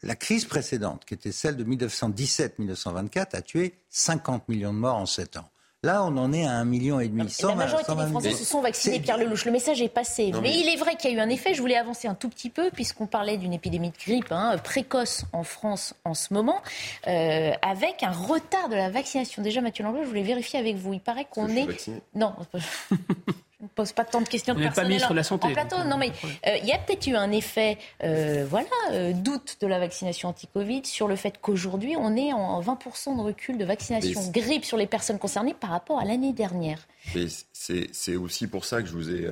la 0.01 0.15
crise 0.15 0.45
précédente, 0.45 1.05
qui 1.05 1.13
était 1.13 1.31
celle 1.31 1.57
de 1.57 1.63
1917-1924, 1.63 3.35
a 3.35 3.41
tué 3.41 3.75
50 3.89 4.49
millions 4.49 4.73
de 4.73 4.79
morts 4.79 4.97
en 4.97 5.05
7 5.05 5.37
ans. 5.37 5.49
Là, 5.88 6.03
on 6.03 6.17
en 6.17 6.33
est 6.33 6.45
à 6.45 6.51
un 6.51 6.65
million 6.65 6.99
et 6.99 7.07
demi. 7.07 7.33
la 7.41 7.55
majorité 7.55 7.95
des 7.95 8.07
Français 8.07 8.31
se 8.33 8.43
sont 8.43 8.59
vaccinés, 8.59 8.99
Pierre 8.99 9.17
Lelouch. 9.17 9.45
Le 9.45 9.53
message 9.53 9.81
est 9.81 9.88
passé. 9.88 10.33
mais... 10.41 10.53
il 10.53 10.67
est 10.67 10.75
vrai 10.75 10.97
qu'il 10.97 11.11
y 11.11 11.13
a 11.13 11.17
eu 11.17 11.21
un 11.21 11.29
effet. 11.29 11.53
Je 11.53 11.61
voulais 11.61 11.77
avancer 11.77 12.09
un 12.09 12.13
tout 12.13 12.27
petit 12.27 12.49
peu, 12.49 12.71
puisqu'on 12.71 13.07
parlait 13.07 13.38
d'une 13.38 13.53
épidémie 13.53 13.91
de 13.91 13.95
grippe 13.97 14.33
hein, 14.33 14.57
précoce 14.61 15.23
en 15.31 15.43
France 15.43 15.93
en 16.03 16.13
ce 16.13 16.33
moment, 16.33 16.61
euh, 17.07 17.53
avec 17.61 18.03
un 18.03 18.11
retard 18.11 18.67
de 18.67 18.75
la 18.75 18.89
vaccination. 18.89 19.41
Déjà, 19.41 19.61
Mathieu 19.61 19.85
Langlois, 19.85 20.03
je 20.03 20.09
voulais 20.09 20.23
vérifier 20.23 20.59
avec 20.59 20.75
vous. 20.75 20.91
Il 20.91 20.99
paraît 20.99 21.25
qu'on 21.31 21.47
est. 21.47 21.89
Non. 22.13 22.35
Je 23.59 23.63
ne 23.63 23.69
pose 23.69 23.91
pas 23.91 24.05
tant 24.05 24.21
de 24.21 24.27
questions 24.27 24.53
de 24.53 24.59
personnel 24.59 25.01
pas 25.01 25.09
de 25.09 25.13
la 25.15 25.23
santé, 25.23 25.47
en 25.47 25.51
plateau. 25.51 25.77
Non, 25.87 25.97
mais 25.97 26.11
euh, 26.45 26.57
il 26.61 26.67
y 26.67 26.73
a 26.73 26.77
peut-être 26.77 27.07
eu 27.07 27.15
un 27.15 27.31
effet, 27.31 27.79
euh, 28.03 28.45
voilà, 28.47 28.67
euh, 28.91 29.13
doute 29.13 29.57
de 29.61 29.65
la 29.65 29.79
vaccination 29.79 30.29
anti-Covid 30.29 30.85
sur 30.85 31.07
le 31.07 31.15
fait 31.15 31.39
qu'aujourd'hui, 31.41 31.95
on 31.97 32.15
est 32.15 32.33
en 32.33 32.61
20% 32.61 33.17
de 33.17 33.21
recul 33.21 33.57
de 33.57 33.65
vaccination 33.65 34.29
grippe 34.29 34.63
sur 34.63 34.77
les 34.77 34.85
personnes 34.85 35.17
concernées 35.17 35.55
par 35.55 35.71
rapport 35.71 35.99
à 35.99 36.05
l'année 36.05 36.33
dernière. 36.33 36.87
C'est 37.51 38.15
aussi 38.15 38.45
pour 38.45 38.63
ça 38.63 38.83
que 38.83 38.87
je 38.87 38.93
vous 38.93 39.09
ai. 39.09 39.27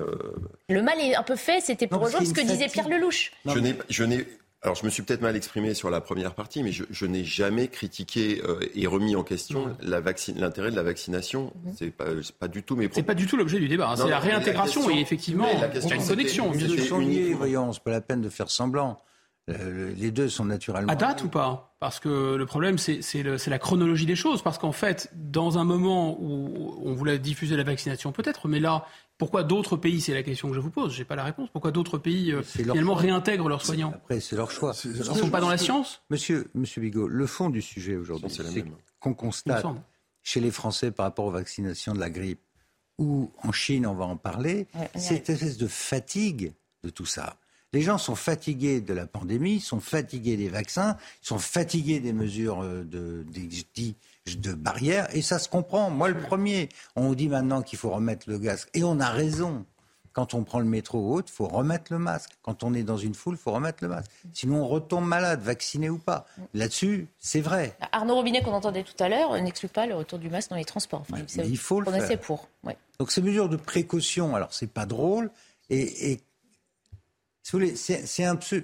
Le 0.70 0.82
mal 0.82 1.00
est 1.00 1.16
un 1.16 1.24
peu 1.24 1.36
fait, 1.36 1.62
c'était 1.62 1.86
pour 1.86 2.02
rejoindre 2.02 2.26
ce 2.26 2.34
que 2.34 2.42
disait 2.42 2.68
Pierre 2.68 2.90
Lelouch. 2.90 3.32
Je 3.46 4.04
n'ai 4.04 4.26
alors, 4.66 4.74
je 4.74 4.84
me 4.84 4.90
suis 4.90 5.04
peut-être 5.04 5.22
mal 5.22 5.36
exprimé 5.36 5.76
sur 5.76 5.92
la 5.92 6.02
première 6.02 6.34
partie, 6.34 6.64
mais 6.64 6.72
je, 6.72 7.06
n'ai 7.06 7.24
jamais 7.24 7.68
critiqué 7.68 8.42
euh, 8.44 8.60
et 8.74 8.88
remis 8.88 9.16
en 9.16 9.22
question 9.24 9.78
l'intérêt 9.80 10.72
de 10.72 10.76
la 10.76 10.82
vaccination. 10.82 11.54
Ce 11.54 11.70
mhm. 11.70 11.76
C'est 11.78 11.92
pas, 11.92 12.06
pas 12.40 12.48
du 12.48 12.64
tout 12.64 12.76
mes 12.76 12.90
C'est 12.92 13.04
pas 13.04 13.14
du 13.14 13.28
tout 13.28 13.38
l'objet 13.38 13.60
du 13.60 13.68
débat. 13.68 13.92
Hein. 13.92 13.96
C'est 13.96 14.10
la 14.10 14.18
réintégration 14.18 14.90
et 14.90 15.00
effectivement, 15.00 15.48
il 15.54 15.60
y 15.60 15.64
a 15.64 15.96
une 15.96 16.08
connexion. 16.08 16.52
voyons, 17.38 17.74
c'est 17.74 17.84
pas 17.84 17.92
la 17.92 18.02
peine 18.02 18.22
de 18.22 18.30
faire 18.30 18.50
semblant. 18.50 18.98
Euh, 19.48 19.94
les 19.96 20.10
deux 20.10 20.28
sont 20.28 20.46
naturellement. 20.46 20.92
À 20.92 20.96
date 20.96 21.24
ou 21.24 21.30
pas 21.30 21.76
Parce 21.80 22.00
que 22.00 22.36
le 22.36 22.46
problème, 22.48 22.78
c'est 22.80 23.24
la 23.24 23.60
chronologie 23.60 24.08
des 24.08 24.16
choses. 24.16 24.42
Parce 24.42 24.58
qu'en 24.58 24.72
fait, 24.72 25.12
dans 25.14 25.60
un 25.60 25.64
moment 25.64 26.18
où 26.20 26.80
on 26.84 26.94
voulait 26.94 27.20
diffuser 27.20 27.56
la 27.56 27.64
vaccination, 27.64 28.12
peut-être, 28.12 28.48
mais 28.48 28.60
là, 28.60 28.88
pourquoi 29.18 29.44
d'autres 29.44 29.78
pays, 29.78 30.02
c'est 30.02 30.14
la 30.14 30.24
question 30.24 30.50
que 30.50 30.56
je 30.56 30.60
vous 30.60 30.72
pose, 30.72 30.94
je 30.94 31.00
n'ai 31.00 31.06
pas 31.06 31.16
la 31.16 31.24
réponse, 31.24 31.50
pourquoi 31.52 31.72
d'autres 31.72 32.00
pays 32.00 32.32
euh, 32.32 32.42
finalement 32.42 32.96
réintègrent 32.96 33.48
leurs 33.48 33.64
soignants 33.64 33.92
Après, 33.94 34.20
c'est 34.20 34.36
leur 34.36 34.50
choix. 34.50 34.74
Ils 34.84 34.98
ne 34.98 35.04
sont 35.04 35.30
pas 35.30 35.42
dans 35.42 35.50
la 35.50 35.58
science 35.58 36.02
Monsieur, 36.10 36.50
Monsieur 36.56 36.82
Bigot, 36.82 37.08
le 37.08 37.28
fond 37.28 37.50
du 37.50 37.62
sujet 37.62 37.96
aujourd'hui, 37.96 38.30
c'est 38.30 38.66
qu'on 39.00 39.14
constate 39.14 39.66
chez 40.24 40.40
les 40.40 40.52
Français 40.52 40.90
par 40.90 41.06
rapport 41.06 41.26
aux 41.26 41.32
vaccinations 41.32 41.94
de 41.94 42.00
la 42.00 42.10
grippe, 42.10 42.42
ou 42.98 43.32
en 43.44 43.52
Chine, 43.52 43.86
on 43.86 43.94
va 43.94 44.06
en 44.06 44.18
parler, 44.18 44.68
cette 44.96 45.30
espèce 45.30 45.58
de 45.58 45.68
fatigue 45.68 46.54
de 46.84 46.90
tout 46.90 47.06
ça. 47.06 47.38
Les 47.76 47.82
gens 47.82 47.98
sont 47.98 48.16
fatigués 48.16 48.80
de 48.80 48.94
la 48.94 49.06
pandémie, 49.06 49.60
sont 49.60 49.82
fatigués 49.82 50.38
des 50.38 50.48
vaccins, 50.48 50.96
sont 51.22 51.40
fatigués 51.40 52.00
des 52.00 52.14
mesures 52.14 52.64
euh, 52.64 52.86
de, 52.86 53.26
de 53.28 54.54
barrières, 54.54 55.14
et 55.14 55.22
ça 55.22 55.40
se 55.40 55.50
comprend. 55.50 55.90
Moi, 55.90 56.08
le 56.08 56.18
premier, 56.18 56.70
on 56.96 57.14
dit 57.14 57.28
maintenant 57.28 57.62
qu'il 57.62 57.78
faut 57.78 57.90
remettre 57.90 58.30
le 58.30 58.38
gaz, 58.38 58.68
et 58.74 58.86
on 58.86 59.02
a 59.02 59.10
raison. 59.10 59.66
Quand 60.14 60.34
on 60.34 60.46
prend 60.46 60.60
le 60.60 60.66
métro 60.66 61.00
ou 61.00 61.16
autre, 61.16 61.28
il 61.30 61.36
faut 61.36 61.50
remettre 61.50 61.92
le 61.92 62.00
masque. 62.00 62.30
Quand 62.42 62.64
on 62.64 62.74
est 62.74 62.84
dans 62.84 62.96
une 62.96 63.14
foule, 63.14 63.36
il 63.36 63.38
faut 63.38 63.52
remettre 63.52 63.80
le 63.84 63.90
masque. 63.90 64.10
Sinon, 64.32 64.64
on 64.64 64.68
retombe 64.70 65.06
malade, 65.06 65.42
vacciné 65.42 65.90
ou 65.90 65.98
pas. 65.98 66.26
Là-dessus, 66.54 67.10
c'est 67.20 67.42
vrai. 67.42 67.76
Arnaud 67.92 68.16
Robinet, 68.16 68.42
qu'on 68.42 68.54
entendait 68.54 68.84
tout 68.84 69.04
à 69.04 69.10
l'heure, 69.10 69.34
n'exclut 69.42 69.68
pas 69.68 69.86
le 69.86 69.96
retour 69.96 70.18
du 70.18 70.30
masque 70.30 70.52
dans 70.52 70.56
les 70.56 70.64
transports. 70.64 71.02
Enfin, 71.02 71.22
il 71.44 71.58
faut 71.58 71.82
le 71.82 71.92
faire. 71.92 72.22
pour. 72.22 72.48
Donc, 73.00 73.12
ces 73.12 73.22
mesures 73.22 73.50
de 73.50 73.58
précaution, 73.58 74.34
alors, 74.34 74.54
c'est 74.54 74.72
pas 74.72 74.86
drôle. 74.86 75.30
Et, 75.70 76.14
et 76.14 76.22
c'est 77.76 78.24
un 78.24 78.36
peu. 78.36 78.64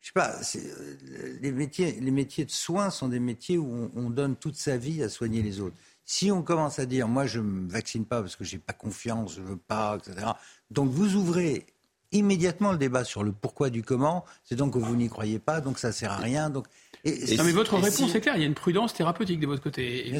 Je 0.00 0.06
sais 0.06 0.12
pas, 0.14 0.34
euh, 0.56 1.38
les 1.42 1.52
métiers, 1.52 1.98
les 2.00 2.10
métiers 2.10 2.44
de 2.44 2.50
soins 2.50 2.90
sont 2.90 3.08
des 3.08 3.20
métiers 3.20 3.58
où 3.58 3.90
on, 3.94 4.08
donne 4.10 4.34
toute 4.34 4.56
sa 4.56 4.78
vie 4.78 5.02
à 5.02 5.08
soigner 5.08 5.42
les 5.42 5.60
autres. 5.60 5.76
Si 6.04 6.30
on 6.30 6.42
commence 6.42 6.78
à 6.78 6.86
dire, 6.86 7.06
moi 7.06 7.26
je 7.26 7.38
ne 7.38 7.44
me 7.44 7.70
vaccine 7.70 8.06
pas 8.06 8.20
parce 8.20 8.34
que 8.34 8.44
j'ai 8.44 8.58
pas 8.58 8.72
confiance, 8.72 9.34
je 9.36 9.42
veux 9.42 9.56
pas, 9.58 9.98
etc. 9.98 10.26
Donc 10.70 10.90
vous 10.90 11.16
ouvrez 11.16 11.66
immédiatement 12.12 12.72
le 12.72 12.78
débat 12.78 13.04
sur 13.04 13.22
le 13.22 13.32
pourquoi 13.32 13.68
du 13.68 13.82
comment. 13.82 14.24
C'est 14.42 14.56
donc 14.56 14.72
que 14.72 14.78
vous 14.78 14.96
n'y 14.96 15.08
croyez 15.08 15.38
pas, 15.38 15.60
donc 15.60 15.78
ça 15.78 15.92
sert 15.92 16.12
à 16.12 16.16
rien. 16.16 16.48
Donc 16.48 16.66
et, 17.04 17.36
non, 17.36 17.44
mais 17.44 17.52
votre 17.52 17.76
réponse 17.76 18.14
est 18.14 18.20
claire, 18.20 18.36
il 18.36 18.40
y 18.40 18.44
a 18.44 18.48
une 18.48 18.54
prudence 18.54 18.92
thérapeutique 18.92 19.40
de 19.40 19.46
votre 19.46 19.62
côté. 19.62 20.12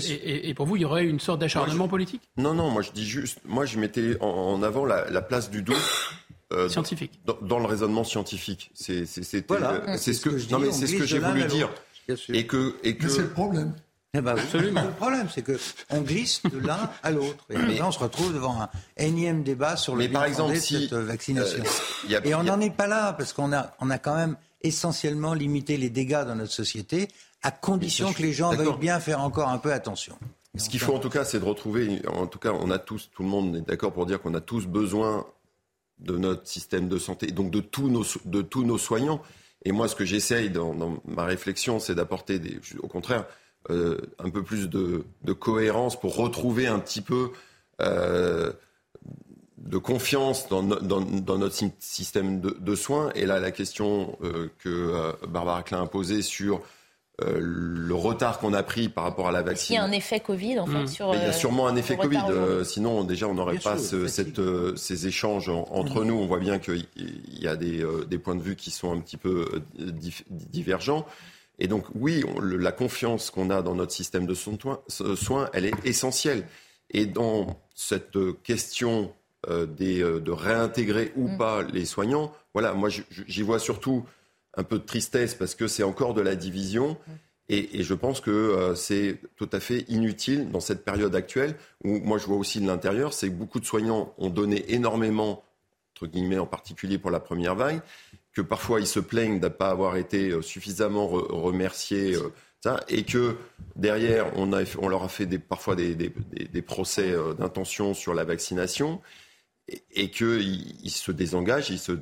Et, 0.49 0.55
pour 0.55 0.67
vous, 0.67 0.77
il 0.77 0.83
y 0.83 0.85
aurait 0.85 1.05
une 1.05 1.21
sorte 1.21 1.41
d'acharnement 1.41 1.89
politique? 1.89 2.23
Non, 2.37 2.55
non, 2.55 2.71
moi 2.71 2.83
je 2.83 2.93
dis 2.93 3.07
juste, 3.07 3.41
moi 3.45 3.67
je 3.67 3.79
mettais 3.79 4.17
en, 4.21 4.63
avant 4.63 4.85
la, 4.85 5.11
la, 5.11 5.21
place 5.21 5.51
du 5.51 5.63
doute 5.63 5.77
euh, 6.53 6.69
scientifique. 6.69 7.21
Dans, 7.43 7.59
le 7.59 7.67
raisonnement 7.67 8.05
scientifique. 8.05 8.71
C'est 8.75 9.05
voilà. 9.47 9.97
c'est 9.97 10.13
ce 10.13 10.21
que, 10.21 10.51
non, 10.51 10.59
mais 10.59 10.73
c'est 10.73 10.87
ce 10.87 10.97
que 10.97 11.07
j'ai 11.07 11.19
voulu 11.19 11.45
dire. 11.45 11.71
Et 12.29 12.47
que, 12.47 12.75
et 12.83 12.97
que... 12.97 13.09
c'est 13.09 13.23
le 13.23 13.31
problème. 13.31 13.73
Eh 14.13 14.21
ben, 14.21 14.33
absolument. 14.33 14.83
Le 14.83 14.91
problème, 14.91 15.29
c'est 15.33 15.43
que 15.43 15.57
on 15.91 16.01
glisse 16.01 16.43
de 16.43 16.59
l'un 16.59 16.91
à 17.05 17.13
l'autre. 17.13 17.45
Et 17.51 17.57
maintenant, 17.57 17.89
on 17.89 17.93
se 17.93 18.01
retrouve 18.01 18.35
devant 18.35 18.61
un 18.61 18.69
énième 18.97 19.45
débat 19.45 19.77
sur 19.77 19.95
le 19.95 20.09
par 20.09 20.25
exemple, 20.25 20.55
de 20.55 20.59
cette 20.59 20.93
vaccination. 20.93 21.63
Euh, 22.11 22.21
et 22.25 22.35
on 22.35 22.43
n'en 22.43 22.61
est 22.61 22.75
pas 22.75 22.89
là, 22.89 23.13
parce 23.13 23.33
qu'on 23.33 23.53
a, 23.53 23.73
on 23.79 23.89
a 23.89 23.99
quand 23.99 24.17
même 24.17 24.37
essentiellement 24.63 25.33
limité 25.33 25.77
les 25.77 25.91
dégâts 25.91 26.25
dans 26.27 26.35
notre 26.35 26.53
société, 26.53 27.07
à 27.43 27.53
condition 27.53 28.13
que 28.13 28.23
les 28.23 28.33
gens 28.33 28.53
veuillent 28.53 28.79
bien 28.79 28.99
faire 28.99 29.21
encore 29.21 29.49
un 29.49 29.59
peu 29.59 29.73
attention. 29.73 30.19
Ce 30.57 30.69
qu'il 30.69 30.81
faut 30.81 30.95
en 30.95 30.99
tout 30.99 31.11
cas, 31.11 31.25
c'est 31.25 31.39
de 31.39 31.45
retrouver, 31.45 32.03
en 32.09 32.27
tout 32.27 32.41
cas, 32.41 32.51
on 32.53 32.73
a 32.73 32.81
tous, 32.81 33.09
tout 33.15 33.23
le 33.23 33.29
monde 33.29 33.57
est 33.57 33.61
d'accord 33.61 33.93
pour 33.93 34.07
dire 34.07 34.21
qu'on 34.21 34.35
a 34.35 34.41
tous 34.41 34.67
besoin 34.67 35.25
de 36.01 36.17
notre 36.17 36.47
système 36.47 36.89
de 36.89 36.99
santé, 36.99 37.29
donc 37.29 37.51
de 37.51 37.61
tous 37.61 37.89
nos, 37.89 38.05
de 38.25 38.43
tous 38.43 38.65
nos 38.65 38.79
soignants. 38.79 39.23
Et 39.65 39.73
moi, 39.73 39.89
ce 39.89 39.95
que 39.95 40.05
j'essaye 40.05 40.51
dans, 40.51 41.01
ma 41.05 41.25
réflexion, 41.25 41.79
c'est 41.79 41.95
d'apporter, 41.95 42.41
au 42.83 42.89
contraire, 42.89 43.27
euh, 43.69 43.99
un 44.19 44.31
peu 44.31 44.43
plus 44.43 44.69
de, 44.69 45.05
cohérence 45.39 46.01
pour 46.01 46.17
retrouver 46.17 46.67
un 46.67 46.79
petit 46.79 47.03
peu 47.03 47.31
euh, 47.83 48.53
de 49.59 49.77
confiance 49.77 50.49
dans, 50.49 50.63
dans, 50.63 51.39
notre 51.39 51.55
système 51.79 52.41
de, 52.41 52.75
soins. 52.75 53.11
Et 53.15 53.27
là, 53.27 53.39
la 53.39 53.51
question 53.51 54.19
euh, 54.23 54.49
que 54.59 55.15
Barbara 55.27 55.63
Klein 55.63 55.83
a 55.83 55.87
posée 55.87 56.23
sur 56.23 56.63
euh, 57.23 57.39
le 57.41 57.95
retard 57.95 58.39
qu'on 58.39 58.55
a 58.55 58.63
pris 58.63 58.89
par 58.89 59.05
rapport 59.05 59.29
à 59.29 59.33
la 59.33 59.43
vaccine. 59.43 59.75
Il 59.75 59.77
y 59.77 59.81
a 59.81 59.85
un 59.85 59.93
effet 59.93 60.21
Covid, 60.21 60.59
en 60.59 60.67
fait, 60.67 60.87
sur. 60.87 61.15
il 61.15 61.21
y 61.21 61.25
a 61.25 61.33
sûrement 61.33 61.67
un 61.67 61.77
effet 61.77 61.97
Covid. 61.97 62.23
Euh, 62.31 62.65
sinon, 62.65 63.05
déjà, 63.05 63.27
on 63.29 63.35
n'aurait 63.35 63.59
pas 63.59 63.77
cette, 63.79 64.39
euh, 64.39 64.75
ces 64.77 65.07
échanges 65.07 65.49
entre 65.49 66.05
nous. 66.05 66.15
On 66.15 66.27
voit 66.27 66.39
bien 66.39 66.59
qu'il 66.59 66.87
y 67.33 67.47
a 67.47 67.57
des, 67.57 67.85
des, 68.09 68.19
points 68.19 68.37
de 68.37 68.43
vue 68.43 68.57
qui 68.57 68.71
sont 68.71 68.93
un 68.93 69.01
petit 69.01 69.17
peu 69.17 69.63
divergents. 70.31 71.05
Et 71.59 71.69
donc, 71.69 71.85
oui, 71.95 72.25
la 72.43 72.73
confiance 72.73 73.31
qu'on 73.31 73.51
a 73.51 73.61
dans 73.61 73.75
notre 73.75 73.93
système 73.93 74.27
de 74.27 74.35
soins, 74.35 75.51
elle 75.53 75.67
est 75.67 75.75
essentielle. 75.85 76.47
Et 76.91 77.07
dans 77.07 77.61
cette 77.75 78.19
question 78.43 79.13
des, 79.49 80.01
de 80.01 80.31
réintégrer 80.31 81.13
ou 81.17 81.29
mm. 81.29 81.39
pas 81.39 81.63
les 81.63 81.85
soignants, 81.85 82.33
voilà, 82.55 82.73
moi, 82.73 82.89
j'y 82.89 83.43
vois 83.43 83.59
surtout 83.59 84.05
un 84.57 84.65
peu 84.65 84.79
de 84.79 84.85
tristesse 84.85 85.35
parce 85.35 85.55
que 85.55 85.69
c'est 85.69 85.83
encore 85.83 86.15
de 86.15 86.21
la 86.21 86.35
division. 86.35 86.97
Et, 87.53 87.83
je 87.83 87.95
pense 87.95 88.21
que 88.21 88.31
euh, 88.31 88.77
c'est 88.77 89.19
tout 89.35 89.49
à 89.53 89.59
fait 89.59 89.85
inutile 89.89 90.53
dans 90.53 90.61
cette 90.61 90.85
période 90.85 91.17
actuelle 91.17 91.57
où 91.83 91.99
moi 91.99 92.17
je 92.17 92.27
vois 92.27 92.37
aussi 92.37 92.61
de 92.61 92.67
l'intérieur, 92.67 93.13
c'est 93.13 93.29
que 93.29 93.35
beaucoup 93.35 93.59
de 93.59 93.65
soignants 93.65 94.15
ont 94.19 94.31
donné 94.31 94.73
énormément, 94.73 95.43
entre 95.97 96.07
guillemets 96.07 96.39
en 96.39 96.47
particulier 96.47 96.97
pour 96.97 97.11
la 97.11 97.19
première 97.19 97.57
vague, 97.57 97.81
que 98.33 98.41
parfois 98.41 98.79
ils 98.79 98.87
se 98.87 99.01
plaignent 99.01 99.41
de 99.41 99.47
ne 99.47 99.53
pas 99.53 99.71
avoir 99.71 99.97
été 99.97 100.31
euh, 100.31 100.43
suffisamment 100.43 101.09
remerciés. 101.09 102.15
Euh, 102.15 102.33
ça, 102.63 102.79
et 102.89 103.05
que 103.05 103.37
derrière, 103.75 104.31
on, 104.37 104.53
a, 104.53 104.63
on 104.79 104.89
leur 104.89 105.03
a 105.03 105.09
fait 105.09 105.25
des, 105.25 105.39
parfois 105.39 105.75
des, 105.75 105.95
des, 105.95 106.13
des 106.53 106.63
procès 106.63 107.15
d'intention 107.39 107.95
sur 107.95 108.13
la 108.13 108.25
vaccination 108.25 109.01
et 109.93 110.11
qu'il 110.11 110.91
se 110.91 111.13
désengage 111.13 111.71
il 111.71 111.79
se 111.79 111.93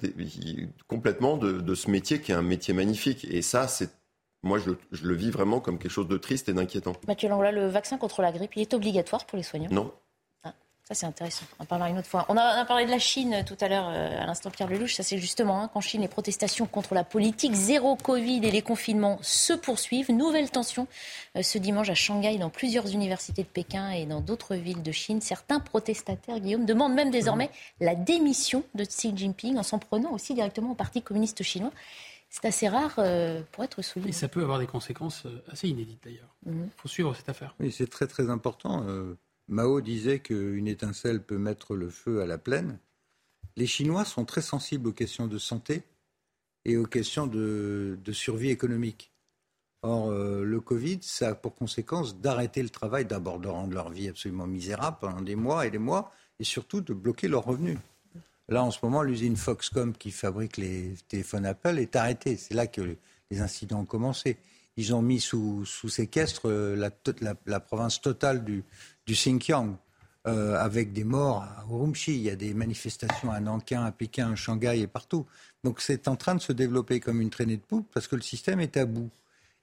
complètement 0.86 1.36
de, 1.36 1.74
ce 1.74 1.90
métier 1.90 2.20
qui 2.20 2.32
est 2.32 2.34
un 2.34 2.42
métier 2.42 2.74
magnifique. 2.74 3.26
Et 3.30 3.42
ça, 3.42 3.68
c'est 3.68 3.90
moi, 4.42 4.58
je, 4.58 4.70
le 5.04 5.14
vis 5.14 5.30
vraiment 5.30 5.60
comme 5.60 5.78
quelque 5.78 5.90
chose 5.90 6.06
de 6.06 6.16
triste 6.16 6.48
et 6.48 6.52
d'inquiétant. 6.52 6.92
Mathieu 7.08 7.28
Langlois, 7.28 7.50
le 7.50 7.66
vaccin 7.66 7.98
contre 7.98 8.22
la 8.22 8.30
grippe, 8.30 8.54
il 8.56 8.62
est 8.62 8.74
obligatoire 8.74 9.26
pour 9.26 9.36
les 9.36 9.42
soignants? 9.42 9.70
Non. 9.70 9.92
Ça, 10.88 10.94
c'est 10.94 11.04
intéressant. 11.04 11.44
On 11.58 11.64
en 11.64 11.66
parlera 11.66 11.90
une 11.90 11.98
autre 11.98 12.08
fois. 12.08 12.24
On 12.30 12.36
a, 12.38 12.64
parlé 12.64 12.86
de 12.86 12.90
la 12.90 12.98
Chine 12.98 13.44
tout 13.46 13.58
à 13.60 13.68
l'heure, 13.68 13.90
euh, 13.90 14.22
à 14.22 14.24
l'instant 14.24 14.48
Pierre 14.48 14.68
Lelouch. 14.68 14.94
Ça, 14.94 15.02
c'est 15.02 15.18
justement 15.18 15.60
hein, 15.60 15.68
qu'en 15.68 15.82
Chine, 15.82 16.00
les 16.00 16.08
protestations 16.08 16.64
contre 16.64 16.94
la 16.94 17.04
politique 17.04 17.52
zéro 17.52 17.94
Covid 17.94 18.40
et 18.42 18.50
les 18.50 18.62
confinements 18.62 19.18
se 19.20 19.52
poursuivent. 19.52 20.10
Nouvelle 20.10 20.50
tension 20.50 20.86
euh, 21.36 21.42
ce 21.42 21.58
dimanche 21.58 21.90
à 21.90 21.94
Shanghai, 21.94 22.38
dans 22.38 22.48
plusieurs 22.48 22.86
universités 22.86 23.42
de 23.42 23.48
Pékin 23.48 23.90
et 23.90 24.06
dans 24.06 24.22
d'autres 24.22 24.54
villes 24.54 24.82
de 24.82 24.90
Chine. 24.90 25.20
Certains 25.20 25.60
protestataires, 25.60 26.40
Guillaume, 26.40 26.64
demandent 26.64 26.94
même 26.94 27.10
désormais 27.10 27.50
la 27.80 27.94
démission 27.94 28.64
de 28.74 28.84
Xi 28.84 29.12
Jinping 29.14 29.58
en 29.58 29.62
s'en 29.62 29.78
prenant 29.78 30.12
aussi 30.12 30.32
directement 30.32 30.70
au 30.70 30.74
Parti 30.74 31.02
communiste 31.02 31.42
chinois. 31.42 31.72
C'est 32.30 32.46
assez 32.46 32.66
rare 32.66 32.94
euh, 32.96 33.42
pour 33.52 33.62
être 33.62 33.82
souligné. 33.82 34.08
Et 34.08 34.14
ça 34.14 34.28
peut 34.28 34.40
avoir 34.40 34.58
des 34.58 34.66
conséquences 34.66 35.26
assez 35.52 35.68
inédites 35.68 36.02
d'ailleurs. 36.02 36.34
Il 36.46 36.52
mhm. 36.52 36.70
faut 36.78 36.88
suivre 36.88 37.14
cette 37.14 37.28
affaire. 37.28 37.54
Oui, 37.60 37.72
c'est 37.72 37.90
très 37.90 38.06
très 38.06 38.30
important. 38.30 38.86
Mao 39.48 39.80
disait 39.80 40.20
qu'une 40.20 40.68
étincelle 40.68 41.22
peut 41.22 41.38
mettre 41.38 41.74
le 41.74 41.90
feu 41.90 42.20
à 42.20 42.26
la 42.26 42.38
plaine. 42.38 42.78
Les 43.56 43.66
Chinois 43.66 44.04
sont 44.04 44.24
très 44.24 44.42
sensibles 44.42 44.88
aux 44.88 44.92
questions 44.92 45.26
de 45.26 45.38
santé 45.38 45.82
et 46.64 46.76
aux 46.76 46.86
questions 46.86 47.26
de, 47.26 47.98
survie 48.12 48.50
économique. 48.50 49.12
Or, 49.82 50.10
euh, 50.10 50.44
le 50.44 50.60
Covid, 50.60 50.98
ça 51.02 51.30
a 51.30 51.34
pour 51.34 51.54
conséquence 51.54 52.20
d'arrêter 52.20 52.62
le 52.62 52.68
travail, 52.68 53.04
d'abord 53.04 53.38
de 53.38 53.48
rendre 53.48 53.74
leur 53.74 53.90
vie 53.90 54.08
absolument 54.08 54.46
misérable 54.46 54.98
pendant 55.00 55.22
des 55.22 55.36
mois 55.36 55.66
et 55.66 55.70
des 55.70 55.78
mois, 55.78 56.12
et 56.40 56.44
surtout 56.44 56.80
de 56.80 56.92
bloquer 56.92 57.28
leurs 57.28 57.44
revenus. 57.44 57.78
Là, 58.48 58.64
en 58.64 58.70
ce 58.70 58.78
moment, 58.82 59.02
l'usine 59.02 59.36
Foxcom 59.36 59.92
qui 59.92 60.10
fabrique 60.10 60.56
les 60.56 60.94
téléphones 61.08 61.46
Apple 61.46 61.78
est 61.78 61.96
arrêtée. 61.96 62.36
C'est 62.36 62.54
là 62.54 62.66
que 62.66 62.96
les 63.30 63.40
incidents 63.40 63.80
ont 63.80 63.86
commencé. 63.86 64.38
Ils 64.76 64.94
ont 64.94 65.02
mis 65.02 65.20
sous, 65.20 65.66
séquestre 65.66 66.48
euh, 66.48 66.76
la, 66.76 66.90
la, 67.46 67.60
province 67.60 68.00
totale 68.00 68.44
du, 68.44 68.64
du 69.08 69.14
Xinjiang, 69.14 69.76
euh, 70.26 70.54
avec 70.56 70.92
des 70.92 71.04
morts 71.04 71.42
à 71.42 71.64
Urumqi. 71.70 72.14
Il 72.14 72.22
y 72.22 72.30
a 72.30 72.36
des 72.36 72.52
manifestations 72.52 73.30
à 73.30 73.40
Nankin, 73.40 73.82
à 73.84 73.90
Pékin, 73.90 74.32
à 74.32 74.34
Shanghai 74.36 74.80
et 74.80 74.86
partout. 74.86 75.24
Donc 75.64 75.80
c'est 75.80 76.06
en 76.08 76.16
train 76.16 76.34
de 76.34 76.42
se 76.42 76.52
développer 76.52 77.00
comme 77.00 77.22
une 77.22 77.30
traînée 77.30 77.56
de 77.56 77.62
poupe 77.62 77.88
parce 77.94 78.06
que 78.06 78.16
le 78.16 78.22
système 78.22 78.60
est 78.60 78.76
à 78.76 78.84
bout. 78.84 79.10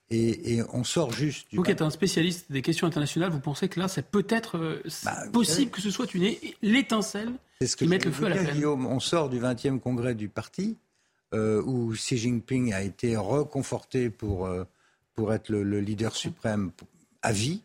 Et, 0.08 0.60
on 0.72 0.84
sort 0.84 1.12
juste 1.12 1.50
du. 1.50 1.56
Vous 1.56 1.64
qui 1.64 1.72
êtes 1.72 1.82
un 1.82 1.90
spécialiste 1.90 2.50
des 2.50 2.62
questions 2.62 2.86
internationales, 2.86 3.32
vous 3.32 3.40
pensez 3.40 3.68
que 3.68 3.80
là, 3.80 3.88
c'est 3.88 4.06
peut-être 4.06 4.56
euh, 4.56 4.82
bah, 5.04 5.16
possible 5.32 5.72
que 5.72 5.80
ce 5.80 5.90
soit 5.90 6.14
une 6.14 6.32
l'étincelle 6.62 7.32
ce 7.60 7.74
qui 7.74 7.88
mette 7.88 8.04
le 8.04 8.12
feu 8.12 8.26
à 8.26 8.28
la 8.28 8.36
plaine 8.36 8.64
On 8.64 9.00
sort 9.00 9.28
du 9.28 9.40
20e 9.40 9.80
congrès 9.80 10.14
du 10.14 10.28
parti, 10.28 10.76
euh, 11.34 11.60
où 11.62 11.92
Xi 11.92 12.18
Jinping 12.18 12.72
a 12.72 12.82
été 12.82 13.16
reconforté 13.16 14.10
pour, 14.10 14.48
pour 15.14 15.32
être 15.32 15.48
le, 15.48 15.80
leader 15.80 16.14
suprême 16.14 16.70
à 17.22 17.32
vie. 17.32 17.62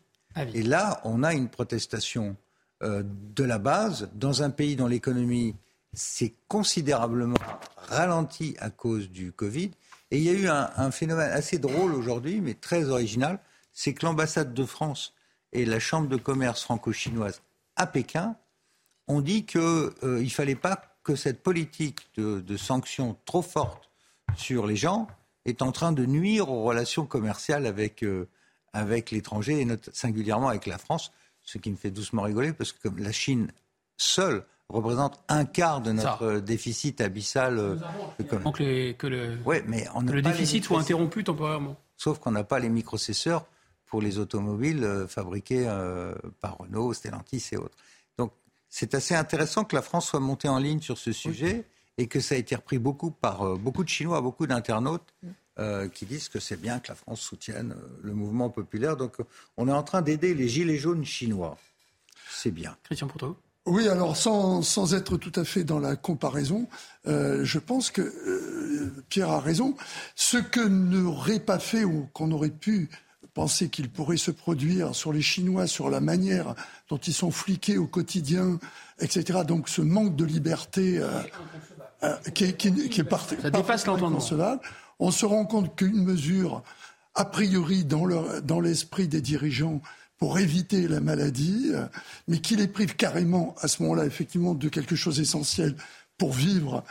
Et 0.54 0.62
là, 0.62 1.00
on 1.04 1.22
a 1.22 1.34
une 1.34 1.48
protestation 1.48 2.36
de 2.80 3.44
la 3.44 3.58
base. 3.58 4.08
Dans 4.14 4.42
un 4.42 4.50
pays 4.50 4.76
dont 4.76 4.86
l'économie 4.86 5.54
s'est 5.92 6.34
considérablement 6.48 7.38
ralentie 7.88 8.56
à 8.58 8.70
cause 8.70 9.10
du 9.10 9.32
Covid. 9.32 9.70
Et 10.10 10.18
il 10.18 10.24
y 10.24 10.28
a 10.28 10.32
eu 10.32 10.48
un, 10.48 10.90
phénomène 10.90 11.30
assez 11.30 11.58
drôle 11.58 11.94
aujourd'hui, 11.94 12.40
mais 12.40 12.54
très 12.54 12.88
original, 12.88 13.38
c'est 13.72 13.94
que 13.94 14.04
l'ambassade 14.04 14.52
de 14.54 14.64
France 14.64 15.14
et 15.52 15.64
la 15.64 15.78
chambre 15.78 16.08
de 16.08 16.16
commerce 16.16 16.62
franco-chinoise 16.62 17.42
à 17.76 17.86
Pékin 17.86 18.36
ont 19.08 19.20
dit 19.20 19.44
qu'il 19.44 19.60
euh, 19.60 19.90
ne 20.02 20.28
fallait 20.28 20.54
pas 20.54 20.82
que 21.02 21.16
cette 21.16 21.42
politique 21.42 22.00
de, 22.16 22.56
sanctions 22.56 23.16
trop 23.24 23.42
forte 23.42 23.90
sur 24.36 24.66
les 24.66 24.76
gens 24.76 25.08
est 25.44 25.62
en 25.62 25.72
train 25.72 25.92
de 25.92 26.06
nuire 26.06 26.48
aux 26.50 26.62
relations 26.62 27.06
commerciales 27.06 27.66
avec, 27.66 28.04
euh, 28.04 28.28
avec 28.72 29.10
l'étranger 29.10 29.60
et 29.60 29.66
singulièrement 29.92 30.48
avec 30.48 30.66
la 30.66 30.78
France, 30.78 31.12
ce 31.42 31.58
qui 31.58 31.70
me 31.70 31.76
fait 31.76 31.90
doucement 31.90 32.22
rigoler 32.22 32.52
parce 32.52 32.72
que 32.72 32.88
la 32.96 33.12
Chine 33.12 33.50
seule 33.96 34.44
représente 34.68 35.22
un 35.28 35.44
quart 35.44 35.80
de 35.80 35.92
notre 35.92 36.38
déficit 36.38 37.00
abyssal. 37.00 37.58
Euh, 37.58 37.76
que, 38.18 38.92
que, 38.92 39.06
le, 39.06 39.38
mais 39.66 39.86
on 39.94 40.00
le 40.00 40.22
déficit 40.22 40.64
soit 40.64 40.80
interrompu 40.80 41.22
temporairement. 41.22 41.76
Sauf 41.96 42.18
qu'on 42.18 42.30
n'a 42.32 42.44
pas 42.44 42.58
les 42.58 42.70
microcesseurs 42.70 43.46
pour 43.86 44.00
les 44.00 44.18
automobiles 44.18 44.84
euh, 44.84 45.06
fabriqués 45.06 45.64
euh, 45.66 46.14
par 46.40 46.58
Renault, 46.58 46.94
Stellantis 46.94 47.50
et 47.52 47.56
autres. 47.56 47.76
Donc 48.16 48.32
c'est 48.68 48.94
assez 48.94 49.14
intéressant 49.14 49.64
que 49.64 49.76
la 49.76 49.82
France 49.82 50.06
soit 50.06 50.20
montée 50.20 50.48
en 50.48 50.58
ligne 50.58 50.80
sur 50.80 50.96
ce 50.96 51.12
sujet 51.12 51.66
et 51.98 52.06
que 52.06 52.20
ça 52.20 52.34
a 52.34 52.38
été 52.38 52.56
repris 52.56 52.78
beaucoup 52.78 53.10
par 53.10 53.58
beaucoup 53.58 53.84
de 53.84 53.88
Chinois, 53.90 54.22
beaucoup 54.22 54.46
d'internautes. 54.46 55.12
Qui 55.94 56.06
disent 56.06 56.28
que 56.28 56.40
c'est 56.40 56.60
bien 56.60 56.80
que 56.80 56.88
la 56.88 56.94
France 56.94 57.20
soutienne 57.20 57.76
le 58.02 58.14
mouvement 58.14 58.48
populaire. 58.48 58.96
Donc 58.96 59.16
on 59.56 59.68
est 59.68 59.72
en 59.72 59.82
train 59.82 60.02
d'aider 60.02 60.34
les 60.34 60.48
gilets 60.48 60.78
jaunes 60.78 61.04
chinois. 61.04 61.58
C'est 62.30 62.50
bien. 62.50 62.76
Christian 62.84 63.06
Pourteau 63.06 63.36
oui, 63.64 63.88
alors 63.88 64.16
sans, 64.16 64.62
sans, 64.62 64.92
être 64.92 65.16
tout 65.16 65.32
à 65.36 65.44
fait 65.44 65.62
dans 65.62 65.78
la 65.78 65.94
comparaison, 65.94 66.66
euh, 67.06 67.44
je 67.44 67.60
pense 67.60 67.92
que 67.92 68.02
euh, 68.02 68.92
Pierre 69.08 69.30
a 69.30 69.38
raison. 69.38 69.76
Ce 70.16 70.36
que 70.36 70.60
n'aurait 70.60 71.38
pas 71.38 71.60
fait 71.60 71.84
ou 71.84 72.08
qu'on 72.12 72.32
aurait 72.32 72.50
pu 72.50 72.90
penser 73.34 73.68
qu'il 73.68 73.88
pourrait 73.88 74.16
se 74.16 74.32
produire 74.32 74.96
sur 74.96 75.12
les 75.12 75.22
Chinois, 75.22 75.68
sur 75.68 75.90
la 75.90 76.00
manière 76.00 76.56
dont 76.88 76.98
ils 76.98 77.14
sont 77.14 77.30
fliqués 77.30 77.78
au 77.78 77.86
quotidien, 77.86 78.58
etc. 78.98 79.40
Donc 79.46 79.68
ce 79.68 79.80
manque 79.80 80.16
de 80.16 80.24
liberté 80.24 80.98
euh, 80.98 81.08
euh 82.02 82.16
qui, 82.34 82.52
qui, 82.54 82.88
qui, 82.88 83.00
est 83.00 83.04
parti, 83.04 83.36
Ça 83.40 83.50
dépasse 83.50 83.86
l'entendement. 83.86 84.18
On 85.04 85.10
se 85.10 85.26
rend 85.26 85.44
compte 85.46 85.74
qu'une 85.74 86.04
mesure, 86.04 86.62
a 87.16 87.24
priori, 87.24 87.84
dans 87.84 88.60
l'esprit 88.60 89.08
des 89.08 89.20
dirigeants, 89.20 89.82
pour 90.16 90.38
éviter 90.38 90.86
la 90.86 91.00
maladie, 91.00 91.72
euh, 91.74 91.86
mais 92.28 92.38
qui 92.38 92.54
les 92.54 92.68
prive 92.68 92.94
carrément 92.94 93.56
à 93.60 93.66
ce 93.66 93.82
moment-là, 93.82 94.06
effectivement, 94.06 94.54
de 94.54 94.68
quelque 94.68 94.94
chose 94.94 95.16
d'essentiel 95.16 95.74
pour 96.18 96.32
vivre, 96.32 96.84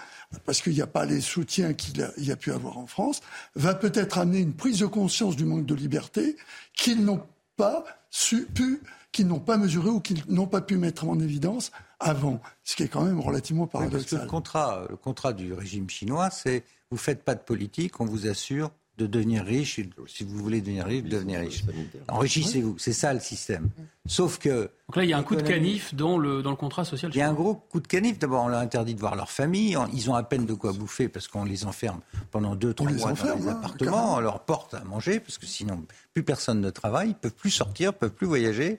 parce 0.44 0.62
qu'il 0.62 0.74
n'y 0.74 0.82
a 0.82 0.88
pas 0.88 1.06
les 1.06 1.22
soutiens 1.22 1.74
qu'il 1.74 2.06
y 2.18 2.32
a 2.32 2.36
pu 2.36 2.52
avoir 2.52 2.78
en 2.78 2.86
France, 2.86 3.22
va 3.56 3.74
peut-être 3.76 4.18
amener 4.18 4.40
une 4.40 4.56
prise 4.56 4.80
de 4.80 4.88
conscience 4.88 5.38
du 5.38 5.46
manque 5.46 5.66
de 5.66 5.76
liberté 5.76 6.36
qu'ils 6.74 7.06
n'ont 7.06 7.24
pas 7.56 7.86
su, 8.10 8.46
pu, 8.46 8.82
qu'ils 9.14 9.28
n'ont 9.28 9.40
pas 9.40 9.56
mesuré 9.56 9.88
ou 9.88 10.02
qu'ils 10.02 10.26
n'ont 10.28 10.48
pas 10.48 10.60
pu 10.60 10.76
mettre 10.76 11.08
en 11.08 11.18
évidence 11.22 11.72
avant, 12.02 12.42
ce 12.66 12.76
qui 12.76 12.84
est 12.84 12.90
quand 12.90 13.06
même 13.06 13.22
relativement 13.22 13.68
paradoxal. 13.68 14.24
le 14.24 14.28
contrat, 14.28 14.86
le 14.90 14.98
contrat 14.98 15.32
du 15.32 15.54
régime 15.54 15.90
chinois, 15.90 16.30
c'est 16.30 16.66
vous 16.92 16.98
faites 16.98 17.24
pas 17.24 17.36
de 17.36 17.40
politique, 17.40 18.00
on 18.00 18.06
vous 18.06 18.28
assure 18.28 18.72
de 18.98 19.08
devenir 19.08 19.44
riche. 19.44 19.80
Si 20.08 20.24
vous 20.24 20.38
voulez 20.38 20.62
devenir 20.62 20.86
riche, 20.86 21.04
devenez 21.04 21.38
riche. 21.38 21.64
Enrichissez-vous. 22.08 22.78
C'est 22.78 22.94
ça 22.94 23.14
le 23.14 23.20
système. 23.20 23.70
Sauf 24.06 24.38
que. 24.38 24.70
Donc 24.88 24.96
là, 24.96 25.04
il 25.04 25.10
y 25.10 25.14
a 25.14 25.18
un 25.18 25.24
coup 25.24 25.36
de 25.36 25.42
canif 25.42 25.96
dans 25.96 26.18
le, 26.18 26.44
dans 26.44 26.50
le 26.50 26.56
contrat 26.56 26.86
social. 26.86 27.12
Il 27.14 27.18
y 27.18 27.22
a 27.22 27.30
un 27.30 27.34
gros 27.34 27.56
coup 27.56 27.80
de 27.80 27.88
canif. 27.88 28.20
D'abord, 28.20 28.44
on 28.44 28.48
leur 28.50 28.60
interdit 28.60 28.94
de 28.94 29.00
voir 29.00 29.16
leur 29.16 29.32
famille. 29.32 29.78
Ils 29.94 30.10
ont 30.10 30.16
à 30.16 30.24
peine 30.24 30.46
de 30.46 30.54
quoi 30.54 30.74
bouffer 30.74 31.08
parce 31.08 31.28
qu'on 31.28 31.46
les 31.46 31.66
enferme 31.66 32.02
pendant 32.32 32.56
deux, 32.56 32.74
trois 32.74 32.92
mois 32.92 33.14
dans 33.14 33.36
les 33.36 33.48
hein, 33.48 33.58
appartements. 33.58 34.16
On 34.16 34.20
leur 34.20 34.42
porte 34.42 34.74
à 34.74 34.84
manger 34.84 35.20
parce 35.20 35.38
que 35.38 35.46
sinon, 35.46 35.84
plus 36.14 36.24
personne 36.24 36.62
ne 36.62 36.70
travaille. 36.70 37.10
Ils 37.10 37.16
peuvent 37.16 37.34
plus 37.34 37.52
sortir, 37.52 37.94
peuvent 37.94 38.12
plus 38.12 38.28
voyager. 38.28 38.78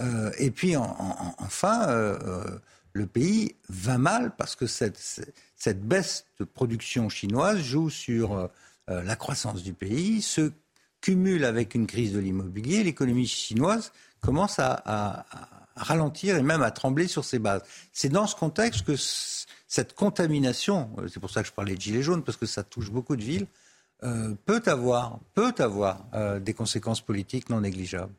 Euh, 0.00 0.30
et 0.38 0.50
puis, 0.50 0.76
enfin, 0.76 1.88
euh, 1.88 2.18
euh, 2.26 2.44
le 2.94 3.06
pays 3.06 3.54
va 3.68 3.98
mal 3.98 4.32
parce 4.36 4.56
que 4.56 4.66
cette, 4.66 4.96
cette 4.96 5.34
baisse 5.68 6.24
de 6.38 6.44
production 6.44 7.08
chinoise 7.08 7.60
joue 7.60 7.90
sur 7.90 8.50
euh, 8.90 9.02
la 9.02 9.16
croissance 9.16 9.62
du 9.62 9.72
pays 9.72 10.22
se 10.22 10.52
cumule 11.00 11.44
avec 11.44 11.74
une 11.74 11.86
crise 11.86 12.12
de 12.12 12.18
l'immobilier. 12.18 12.82
L'économie 12.82 13.26
chinoise 13.26 13.92
commence 14.20 14.58
à, 14.58 15.24
ralentir 15.76 16.36
et 16.36 16.42
même 16.42 16.62
à 16.62 16.70
trembler 16.70 17.06
sur 17.06 17.24
ses 17.24 17.38
bases. 17.38 17.62
C'est 17.92 18.10
dans 18.10 18.26
ce 18.26 18.36
contexte 18.36 18.84
que 18.84 18.96
cette 18.96 19.94
contamination, 19.94 20.90
euh, 20.98 21.08
c'est 21.08 21.20
pour 21.20 21.30
ça 21.30 21.42
que 21.42 21.48
je 21.48 21.54
parlais 21.54 21.74
de 21.74 21.80
gilets 21.80 22.02
jaunes, 22.02 22.22
parce 22.22 22.36
que 22.36 22.44
ça 22.44 22.62
touche 22.62 22.90
beaucoup 22.90 23.16
de 23.16 23.22
villes, 23.22 23.46
euh, 24.02 24.34
peut 24.44 24.62
avoir, 24.66 25.20
peut 25.34 25.54
avoir 25.58 26.04
des 26.40 26.52
conséquences 26.52 27.00
politiques 27.00 27.48
non 27.48 27.60
négligeables. 27.60 28.12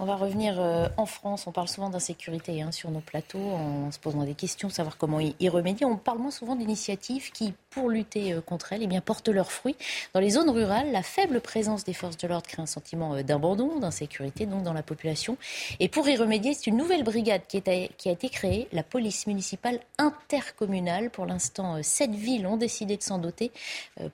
On 0.00 0.04
va 0.04 0.14
revenir 0.14 0.60
euh, 0.60 0.86
en 0.96 1.06
France. 1.06 1.48
On 1.48 1.52
parle 1.52 1.66
souvent 1.66 1.90
d'insécurité 1.90 2.62
hein, 2.62 2.70
sur 2.70 2.92
nos 2.92 3.00
plateaux 3.00 3.40
en 3.40 3.90
se 3.90 3.98
posant 3.98 4.22
des 4.22 4.34
questions, 4.34 4.70
savoir 4.70 4.96
comment 4.96 5.18
y 5.18 5.48
remédier. 5.48 5.86
On 5.86 5.96
parle 5.96 6.18
moins 6.18 6.30
souvent 6.30 6.54
d'initiatives 6.54 7.32
qui, 7.32 7.52
pour 7.70 7.88
lutter 7.88 8.32
euh, 8.32 8.40
contre 8.40 8.72
elle, 8.72 8.84
eh 8.84 9.00
portent 9.00 9.28
leurs 9.28 9.50
fruits. 9.50 9.74
Dans 10.14 10.20
les 10.20 10.30
zones 10.30 10.50
rurales, 10.50 10.92
la 10.92 11.02
faible 11.02 11.40
présence 11.40 11.82
des 11.82 11.94
forces 11.94 12.16
de 12.16 12.28
l'ordre 12.28 12.46
crée 12.46 12.62
un 12.62 12.66
sentiment 12.66 13.16
euh, 13.16 13.24
d'abandon, 13.24 13.80
d'insécurité 13.80 14.46
donc 14.46 14.62
dans 14.62 14.72
la 14.72 14.84
population. 14.84 15.36
Et 15.80 15.88
pour 15.88 16.08
y 16.08 16.14
remédier, 16.14 16.54
c'est 16.54 16.68
une 16.68 16.76
nouvelle 16.76 17.02
brigade 17.02 17.42
qui, 17.48 17.60
qui 17.60 18.08
a 18.08 18.12
été 18.12 18.28
créée, 18.28 18.68
la 18.70 18.84
police 18.84 19.26
municipale 19.26 19.80
intercommunale. 19.98 21.10
Pour 21.10 21.26
l'instant, 21.26 21.82
sept 21.82 22.12
villes 22.12 22.46
ont 22.46 22.56
décidé 22.56 22.96
de 22.96 23.02
s'en 23.02 23.18
doter 23.18 23.50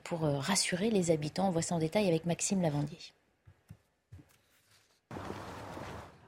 pour 0.03 0.21
rassurer 0.21 0.89
les 0.89 1.11
habitants. 1.11 1.49
On 1.49 1.51
voit 1.51 1.61
ça 1.61 1.75
en 1.75 1.79
détail 1.79 2.07
avec 2.07 2.25
Maxime 2.25 2.63
Lavandier. 2.63 2.97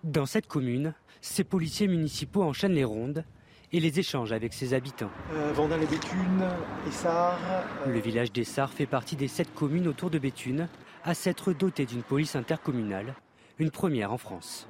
Dans 0.07 0.25
cette 0.25 0.47
commune, 0.47 0.93
ces 1.19 1.43
policiers 1.43 1.89
municipaux 1.89 2.41
enchaînent 2.41 2.71
les 2.71 2.85
rondes 2.85 3.25
et 3.73 3.81
les 3.81 3.99
échangent 3.99 4.31
avec 4.31 4.53
ses 4.53 4.73
habitants. 4.73 5.11
Euh, 5.33 5.51
Vendin 5.51 5.75
les 5.75 5.85
Béthunes, 5.85 6.47
Essart. 6.87 7.37
Euh, 7.85 7.91
Le 7.91 7.99
village 7.99 8.31
d'Essart 8.31 8.71
fait 8.71 8.85
partie 8.85 9.17
des 9.17 9.27
sept 9.27 9.53
communes 9.53 9.85
autour 9.85 10.09
de 10.09 10.17
Béthune 10.17 10.69
à 11.03 11.13
s'être 11.13 11.51
doté 11.51 11.85
d'une 11.85 12.03
police 12.03 12.37
intercommunale, 12.37 13.15
une 13.59 13.69
première 13.69 14.13
en 14.13 14.17
France. 14.17 14.69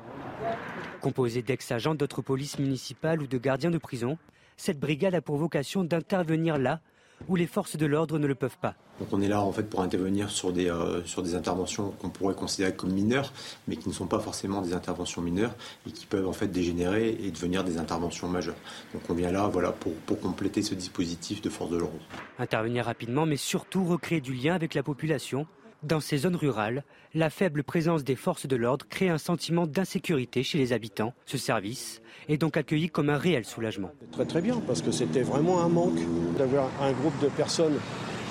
Composée 1.02 1.44
d'ex-agents 1.44 1.94
d'autres 1.94 2.24
polices 2.24 2.58
municipales 2.58 3.22
ou 3.22 3.28
de 3.28 3.38
gardiens 3.38 3.70
de 3.70 3.78
prison, 3.78 4.18
cette 4.56 4.80
brigade 4.80 5.14
a 5.14 5.22
pour 5.22 5.38
vocation 5.38 5.84
d'intervenir 5.84 6.58
là 6.58 6.82
où 7.28 7.36
les 7.36 7.48
forces 7.48 7.78
de 7.78 7.86
l'ordre 7.86 8.20
ne 8.20 8.28
le 8.28 8.36
peuvent 8.36 8.58
pas. 8.62 8.76
Donc 9.00 9.10
on 9.12 9.22
est 9.22 9.28
là 9.28 9.42
en 9.42 9.52
fait 9.52 9.64
pour 9.64 9.82
intervenir 9.82 10.30
sur 10.30 10.52
des, 10.52 10.70
euh, 10.70 11.04
sur 11.04 11.22
des 11.22 11.36
interventions 11.36 11.92
qu'on 12.00 12.10
pourrait 12.10 12.34
considérer 12.34 12.74
comme 12.74 12.92
mineures, 12.92 13.32
mais 13.68 13.76
qui 13.76 13.90
ne 13.90 13.94
sont 13.94 14.08
pas 14.08 14.20
forcément 14.20 14.62
des 14.62 14.74
interventions 14.74 15.22
mineures 15.22 15.56
et 15.88 15.92
qui 15.92 16.06
peuvent 16.06 16.28
en 16.28 16.34
fait 16.34 16.48
dégénérer 16.48 17.10
et 17.10 17.32
devenir 17.32 17.64
des 17.64 17.78
interventions 17.78 18.28
majeures. 18.28 18.56
Donc 18.94 19.04
on 19.10 19.14
vient 19.14 19.32
là 19.32 19.48
voilà, 19.48 19.72
pour, 19.72 19.94
pour 19.94 20.20
compléter 20.20 20.62
ce 20.62 20.74
dispositif 20.74 21.42
de 21.42 21.50
force 21.50 21.70
de 21.70 21.78
l'ordre. 21.78 22.00
Intervenir 22.40 22.86
rapidement, 22.86 23.26
mais 23.26 23.38
surtout 23.38 23.86
recréer 23.86 24.22
du 24.22 24.34
lien 24.34 24.56
avec 24.56 24.74
la 24.74 24.84
population 24.84 25.46
dans 25.84 26.00
ces 26.00 26.18
zones 26.18 26.36
rurales, 26.36 26.84
la 27.14 27.30
faible 27.30 27.64
présence 27.64 28.04
des 28.04 28.16
forces 28.16 28.48
de 28.48 28.56
l'ordre 28.56 28.86
crée 28.90 29.10
un 29.10 29.18
sentiment 29.18 29.68
d'insécurité 29.68 30.44
chez 30.44 30.58
les 30.58 30.74
habitants. 30.74 31.14
Ce 31.26 31.38
service 31.38 32.02
est 32.30 32.38
donc 32.38 32.58
accueilli 32.58 32.90
comme 32.90 33.10
un 33.10 33.18
réel 33.18 33.46
soulagement. 33.46 33.92
Très 34.12 34.26
très 34.26 34.42
bien, 34.42 34.60
parce 34.66 34.82
que 34.82 34.92
c'était 34.92 35.22
vraiment 35.22 35.62
un 35.62 35.70
manque 35.70 36.00
d'avoir 36.38 36.70
un 36.82 36.92
groupe 36.92 37.18
de 37.22 37.28
personnes 37.28 37.78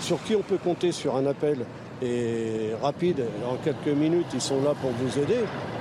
sur 0.01 0.23
qui 0.25 0.35
on 0.35 0.43
peut 0.43 0.59
compter 0.59 0.93
sur 0.93 1.17
un 1.17 1.27
appel 1.27 1.65
est 2.03 2.75
rapide. 2.83 3.25
En 3.47 3.57
quelques 3.57 3.97
minutes, 3.97 4.27
ils 4.35 4.41
sont 4.41 4.63
là 4.63 4.75
pour 4.75 4.91
vous 4.91 5.19
aider. 5.19 5.39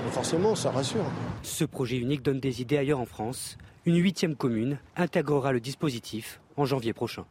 Et 0.07 0.11
forcément, 0.11 0.55
ça 0.55 0.71
rassure. 0.71 1.05
Ce 1.41 1.65
projet 1.65 1.97
unique 1.97 2.21
donne 2.21 2.39
des 2.39 2.61
idées 2.61 2.77
ailleurs 2.77 2.99
en 2.99 3.05
France. 3.05 3.57
Une 3.85 3.97
huitième 3.97 4.35
commune 4.35 4.77
intégrera 4.95 5.51
le 5.51 5.59
dispositif 5.59 6.39
en 6.57 6.65
janvier 6.65 6.93
prochain. 6.93 7.25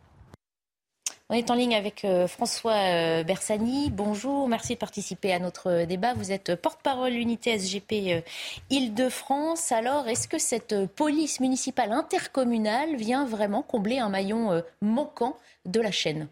On 1.31 1.35
est 1.35 1.51
en 1.51 1.55
ligne 1.55 1.75
avec 1.75 2.05
euh, 2.05 2.27
François 2.27 2.75
euh, 2.75 3.25
Bersani. 3.25 3.91
Bonjour, 3.91 4.47
merci 4.47 4.75
de 4.75 4.79
participer 4.79 5.33
à 5.33 5.39
notre 5.39 5.87
débat. 5.87 6.12
Vous 6.12 6.33
êtes 6.33 6.55
porte-parole 6.55 7.14
unité 7.14 7.59
SGP 7.59 7.93
euh, 7.93 8.20
Île-de-France. 8.68 9.72
Alors, 9.72 10.07
est-ce 10.07 10.29
que 10.29 10.37
cette 10.37 10.75
police 10.95 11.41
municipale 11.41 11.93
intercommunale 11.93 12.97
vient 12.97 13.25
vraiment 13.25 13.62
combler 13.62 14.01
un 14.01 14.11
maillon 14.11 14.62
manquant 14.83 15.39
de 15.64 15.81
la 15.81 15.91
chaîne? 15.91 16.29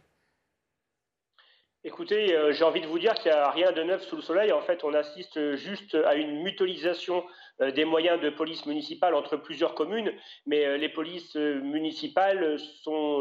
Écoutez, 1.85 2.37
j'ai 2.53 2.63
envie 2.63 2.83
de 2.83 2.87
vous 2.87 2.99
dire 2.99 3.15
qu'il 3.15 3.33
n'y 3.33 3.37
a 3.37 3.51
rien 3.51 3.73
de 3.73 3.83
neuf 3.83 4.03
sous 4.03 4.17
le 4.17 4.23
soleil. 4.23 4.53
En 4.53 4.61
fait, 4.61 4.85
on 4.85 4.93
assiste 4.93 5.57
juste 5.57 5.97
à 6.07 6.15
une 6.15 6.43
mutualisation 6.43 7.19
euh, 7.19 7.23
des 7.61 7.85
moyens 7.85 8.21
de 8.21 8.31
police 8.31 8.67
municipale 8.67 9.15
entre 9.15 9.37
plusieurs 9.37 9.75
communes, 9.75 10.13
mais 10.47 10.65
euh, 10.65 10.77
les 10.77 10.89
polices 10.89 11.37
euh, 11.37 11.61
municipales 11.61 12.59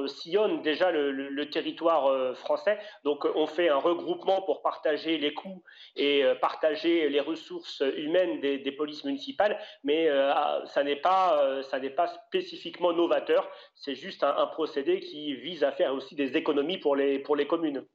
sillonnent 0.08 0.62
déjà 0.62 0.92
le, 0.92 1.50
territoire 1.50 2.36
français. 2.38 2.80
Donc 3.04 3.26
on 3.36 3.46
fait 3.46 3.70
un 3.70 3.78
regroupement 3.78 4.42
pour 4.44 4.62
partager 4.62 5.18
les 5.18 5.34
coûts 5.34 5.64
et 5.96 6.24
partager 6.40 7.10
les 7.10 7.20
ressources 7.20 7.84
humaines 7.98 8.40
des, 8.40 8.72
polices 8.72 9.04
municipales, 9.04 9.60
mais 9.84 10.08
ah, 10.08 10.62
ça 10.66 10.84
n'est 10.84 10.96
pas, 10.96 11.68
spécifiquement 12.28 12.94
novateur. 12.94 13.50
C'est 13.76 13.96
juste 13.96 14.24
un, 14.24 14.46
procédé 14.48 15.00
qui 15.02 15.34
vise 15.34 15.64
à 15.64 15.72
faire 15.72 15.94
aussi 15.94 16.16
des 16.16 16.38
économies 16.38 16.78
pour 16.78 16.96
les 16.96 17.48
communes. 17.50 17.86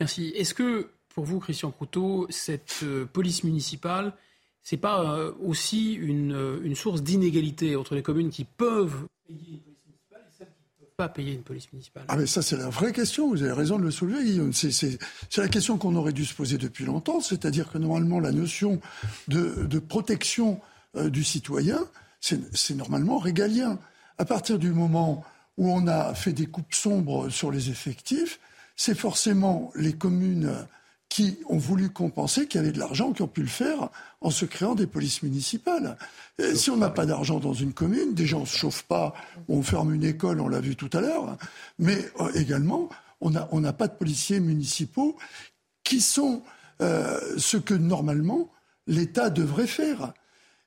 Merci. 0.00 0.32
Est-ce 0.36 0.54
que 0.54 0.90
pour 1.16 1.24
vous, 1.24 1.40
Christian 1.40 1.72
Proutot, 1.72 2.28
cette 2.30 2.84
police 3.12 3.42
municipale 3.42 4.12
c'est 4.66 4.76
pas 4.76 5.00
euh, 5.00 5.30
aussi 5.44 5.92
une, 5.92 6.32
euh, 6.32 6.60
une 6.64 6.74
source 6.74 7.00
d'inégalité 7.00 7.76
entre 7.76 7.94
les 7.94 8.02
communes 8.02 8.30
qui 8.30 8.42
peuvent 8.42 9.06
payer 9.28 9.62
une 9.62 9.62
police 9.62 9.78
municipale 9.86 10.24
et 10.26 10.36
celles 10.36 10.48
qui 10.48 10.62
ne 10.80 10.86
peuvent 10.86 10.96
pas 10.96 11.08
payer 11.08 11.34
une 11.34 11.42
police 11.42 11.72
municipale? 11.72 12.04
Ah 12.08 12.16
mais 12.16 12.26
ça 12.26 12.42
c'est 12.42 12.56
la 12.56 12.68
vraie 12.68 12.92
question, 12.92 13.28
vous 13.28 13.44
avez 13.44 13.52
raison 13.52 13.78
de 13.78 13.84
le 13.84 13.92
soulever 13.92 14.24
Guillaume. 14.24 14.52
C'est 14.52 14.98
la 15.36 15.48
question 15.48 15.78
qu'on 15.78 15.94
aurait 15.94 16.12
dû 16.12 16.24
se 16.24 16.34
poser 16.34 16.58
depuis 16.58 16.84
longtemps, 16.84 17.20
c'est-à-dire 17.20 17.70
que 17.70 17.78
normalement 17.78 18.18
la 18.18 18.32
notion 18.32 18.80
de, 19.28 19.78
protection 19.78 20.60
euh, 20.96 21.10
du 21.10 21.22
citoyen, 21.22 21.78
c'est 22.20 22.74
normalement 22.74 23.18
régalien. 23.18 23.78
À 24.18 24.24
partir 24.24 24.58
du 24.58 24.72
moment 24.72 25.22
où 25.58 25.70
on 25.70 25.86
a 25.86 26.12
fait 26.14 26.32
des 26.32 26.46
coupes 26.46 26.74
sombres 26.74 27.28
sur 27.28 27.52
les 27.52 27.70
effectifs, 27.70 28.40
c'est 28.74 28.98
forcément 28.98 29.70
les 29.76 29.92
communes 29.92 30.66
qui 31.08 31.38
ont 31.48 31.58
voulu 31.58 31.90
compenser, 31.90 32.46
qui 32.46 32.58
avaient 32.58 32.72
de 32.72 32.78
l'argent, 32.78 33.12
qui 33.12 33.22
ont 33.22 33.28
pu 33.28 33.42
le 33.42 33.48
faire 33.48 33.88
en 34.20 34.30
se 34.30 34.44
créant 34.44 34.74
des 34.74 34.86
polices 34.86 35.22
municipales. 35.22 35.96
si 36.54 36.70
on 36.70 36.76
n'a 36.76 36.90
pas 36.90 37.06
d'argent 37.06 37.38
dans 37.38 37.54
une 37.54 37.72
commune, 37.72 38.14
déjà 38.14 38.36
on 38.36 38.40
ne 38.40 38.46
se 38.46 38.56
chauffe 38.56 38.82
pas, 38.82 39.14
on 39.48 39.62
ferme 39.62 39.94
une 39.94 40.04
école, 40.04 40.40
on 40.40 40.48
l'a 40.48 40.60
vu 40.60 40.76
tout 40.76 40.90
à 40.92 41.00
l'heure, 41.00 41.36
mais 41.78 41.96
euh, 42.20 42.30
également 42.34 42.88
on 43.20 43.30
n'a 43.30 43.48
on 43.52 43.62
pas 43.72 43.88
de 43.88 43.94
policiers 43.94 44.40
municipaux 44.40 45.16
qui 45.84 46.00
sont 46.00 46.42
euh, 46.82 47.18
ce 47.38 47.56
que 47.56 47.74
normalement 47.74 48.50
l'État 48.86 49.30
devrait 49.30 49.66
faire. 49.66 50.12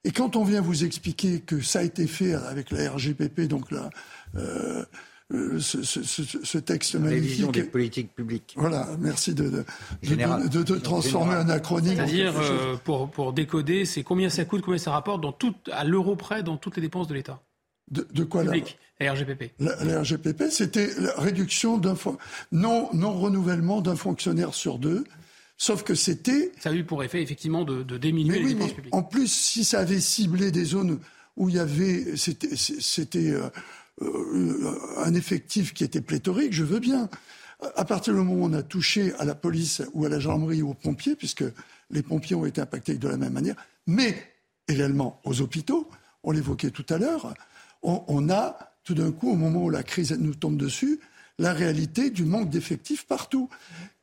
Et 0.05 0.11
quand 0.11 0.35
on 0.35 0.43
vient 0.43 0.61
vous 0.61 0.85
expliquer 0.85 1.41
que 1.41 1.61
ça 1.61 1.79
a 1.79 1.83
été 1.83 2.07
fait 2.07 2.33
avec 2.33 2.71
la 2.71 2.91
RGPP, 2.91 3.41
donc 3.41 3.69
la, 3.71 3.89
euh, 4.37 4.85
euh, 5.31 5.59
ce, 5.59 5.83
ce, 5.83 6.01
ce, 6.03 6.57
texte 6.57 6.95
la 6.95 7.01
magnifique. 7.01 7.23
Révision 7.23 7.51
des 7.51 7.63
politiques 7.63 8.15
publiques. 8.15 8.55
Voilà, 8.57 8.87
merci 8.99 9.35
de, 9.35 9.63
de, 10.01 10.63
de, 10.63 10.75
transformer 10.79 11.35
un 11.35 11.49
acronyme. 11.49 11.97
C'est-à-dire, 11.97 12.33
euh, 12.39 12.75
pour, 12.83 13.11
pour 13.11 13.31
décoder, 13.31 13.85
c'est 13.85 14.01
combien 14.01 14.29
ça 14.29 14.45
coûte, 14.45 14.61
combien 14.61 14.79
ça 14.79 14.91
rapporte 14.91 15.21
dans 15.21 15.31
tout, 15.31 15.53
à 15.71 15.83
l'euro 15.83 16.15
près 16.15 16.41
dans 16.41 16.57
toutes 16.57 16.77
les 16.77 16.81
dépenses 16.81 17.07
de 17.07 17.13
l'État 17.13 17.41
de, 17.91 18.23
quoi 18.23 18.43
là 18.43 18.53
la 18.99 19.13
RGPP. 19.13 19.53
La, 19.59 20.01
RGPP, 20.01 20.43
c'était 20.51 20.89
la 20.99 21.13
réduction 21.15 21.77
d'un 21.77 21.95
non, 22.51 22.89
non 22.93 23.13
renouvellement 23.13 23.81
d'un 23.81 23.95
fonctionnaire 23.95 24.53
sur 24.53 24.77
deux. 24.77 25.05
Sauf 25.57 25.83
que 25.83 25.95
c'était. 25.95 26.51
Ça 26.59 26.69
a 26.69 26.73
eu 26.73 26.83
pour 26.83 27.03
effet 27.03 27.21
effectivement 27.21 27.63
de, 27.63 27.83
de 27.83 27.97
diminuer 27.97 28.39
les 28.39 28.53
dépenses 28.53 28.73
publiques. 28.73 28.95
En 28.95 29.03
plus, 29.03 29.31
si 29.31 29.63
ça 29.63 29.79
avait 29.79 29.99
ciblé 29.99 30.51
des 30.51 30.65
zones 30.65 30.99
où 31.37 31.49
il 31.49 31.55
y 31.55 31.59
avait, 31.59 32.17
c'était, 32.17 32.55
c'était 32.55 33.31
euh, 33.31 33.49
un 34.01 35.13
effectif 35.13 35.73
qui 35.73 35.83
était 35.83 36.01
pléthorique, 36.01 36.53
je 36.53 36.63
veux 36.63 36.79
bien. 36.79 37.09
À 37.75 37.83
partir 37.83 38.13
du 38.13 38.19
moment 38.19 38.33
où 38.33 38.45
on 38.45 38.53
a 38.53 38.63
touché 38.63 39.13
à 39.19 39.25
la 39.25 39.35
police 39.35 39.81
ou 39.93 40.05
à 40.05 40.09
la 40.09 40.19
gendarmerie 40.19 40.61
ou 40.61 40.69
aux 40.69 40.75
pompiers, 40.75 41.15
puisque 41.15 41.43
les 41.89 42.01
pompiers 42.01 42.35
ont 42.35 42.45
été 42.45 42.61
impactés 42.61 42.95
de 42.95 43.07
la 43.07 43.17
même 43.17 43.33
manière, 43.33 43.55
mais 43.85 44.15
également 44.67 45.19
aux 45.25 45.41
hôpitaux, 45.41 45.89
on 46.23 46.31
l'évoquait 46.31 46.71
tout 46.71 46.85
à 46.89 46.97
l'heure, 46.97 47.33
on, 47.81 48.29
a 48.29 48.73
tout 48.83 48.93
d'un 48.93 49.11
coup, 49.11 49.31
au 49.31 49.35
moment 49.35 49.63
où 49.63 49.69
la 49.69 49.83
crise 49.83 50.11
nous 50.19 50.35
tombe 50.35 50.57
dessus, 50.57 50.99
la 51.37 51.53
réalité 51.53 52.09
du 52.09 52.25
manque 52.25 52.49
d'effectifs 52.49 53.05
partout. 53.05 53.49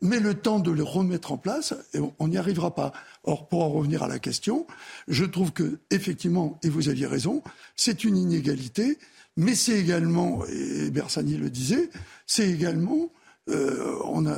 Mais 0.03 0.21
le 0.21 0.35
temps 0.35 0.59
de 0.59 0.71
le 0.71 0.83
remettre 0.83 1.33
en 1.33 1.39
place, 1.39 1.75
on 2.19 2.29
n'y 2.29 2.39
arrivera 2.39 2.75
pas. 2.75 2.93
Or, 3.25 3.49
pour 3.49 3.63
en 3.63 3.71
revenir 3.71 4.03
à 4.03 4.09
la 4.09 4.19
question, 4.19 4.67
je 5.09 5.25
trouve 5.25 5.53
que, 5.53 5.79
effectivement, 5.91 6.59
et 6.63 6.69
vous 6.69 6.89
aviez 6.89 7.07
raison, 7.07 7.43
c'est 7.77 8.05
une 8.05 8.17
inégalité 8.17 8.99
mais 9.37 9.55
c'est 9.55 9.79
également, 9.79 10.45
et 10.47 10.91
Bersani 10.91 11.37
le 11.37 11.51
disait, 11.51 11.91
c'est 12.27 12.49
également, 12.49 13.11
euh, 13.49 13.95
on 14.05 14.27
a 14.27 14.37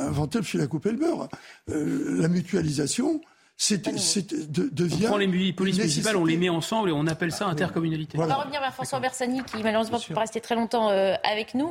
inventé 0.00 0.38
le 0.38 0.44
fil 0.44 0.60
à 0.60 0.66
couper 0.66 0.90
le 0.90 0.96
beurre. 0.96 1.28
Euh, 1.70 2.20
la 2.20 2.28
mutualisation, 2.28 3.20
c'est, 3.58 3.82
de, 3.82 4.70
devient. 4.72 5.04
On 5.04 5.08
prend 5.08 5.16
les 5.18 5.52
polices 5.52 5.76
municipales, 5.76 6.16
on 6.16 6.24
les 6.24 6.38
met 6.38 6.48
ensemble 6.48 6.88
et 6.88 6.92
on 6.92 7.06
appelle 7.06 7.30
ça 7.30 7.46
intercommunalité. 7.46 8.18
On 8.18 8.24
va 8.24 8.36
revenir 8.36 8.60
vers 8.60 8.72
François 8.72 8.98
Bersani 8.98 9.42
qui 9.44 9.62
malheureusement 9.62 9.98
ne 9.98 10.02
peut 10.02 10.14
pas 10.14 10.20
rester 10.20 10.40
très 10.40 10.54
longtemps 10.54 10.88
euh, 10.88 11.14
avec 11.22 11.54
nous. 11.54 11.70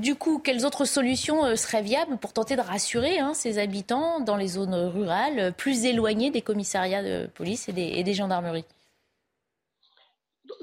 du 0.00 0.14
coup, 0.14 0.38
quelles 0.38 0.64
autres 0.64 0.86
solutions 0.86 1.54
seraient 1.54 1.82
viables 1.82 2.16
pour 2.16 2.32
tenter 2.32 2.56
de 2.56 2.62
rassurer 2.62 3.18
hein, 3.18 3.34
ces 3.34 3.58
habitants 3.58 4.20
dans 4.20 4.36
les 4.36 4.48
zones 4.48 4.74
rurales, 4.74 5.52
plus 5.52 5.84
éloignées 5.84 6.30
des 6.30 6.42
commissariats 6.42 7.02
de 7.02 7.26
police 7.26 7.68
et 7.68 7.72
des, 7.72 7.82
et 7.82 8.02
des 8.04 8.14
gendarmeries? 8.14 8.64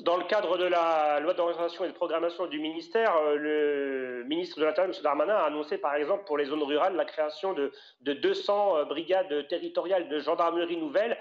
Dans 0.02 0.18
le 0.18 0.24
cadre 0.26 0.58
de 0.58 0.66
la 0.66 1.20
loi 1.20 1.34
d'orientation 1.34 1.84
et 1.86 1.88
de 1.88 1.94
programmation 1.94 2.48
du 2.48 2.60
ministère, 2.60 3.16
euh, 3.16 3.36
le 3.36 4.24
ministre 4.28 4.60
de 4.60 4.66
l'Intérieur, 4.66 4.94
M. 4.96 5.02
Darmanin, 5.04 5.36
a 5.36 5.46
annoncé 5.46 5.78
par 5.78 5.96
exemple 5.96 6.24
pour 6.26 6.38
les 6.38 6.46
zones 6.46 6.64
rurales 6.64 6.96
la 6.96 7.06
création 7.06 7.54
de, 7.54 7.72
de 8.02 8.14
200 8.14 8.78
euh, 8.78 8.86
brigades 8.86 9.48
territoriales 9.48 10.10
de 10.10 10.20
gendarmerie 10.20 10.78
nouvelles 10.78 11.18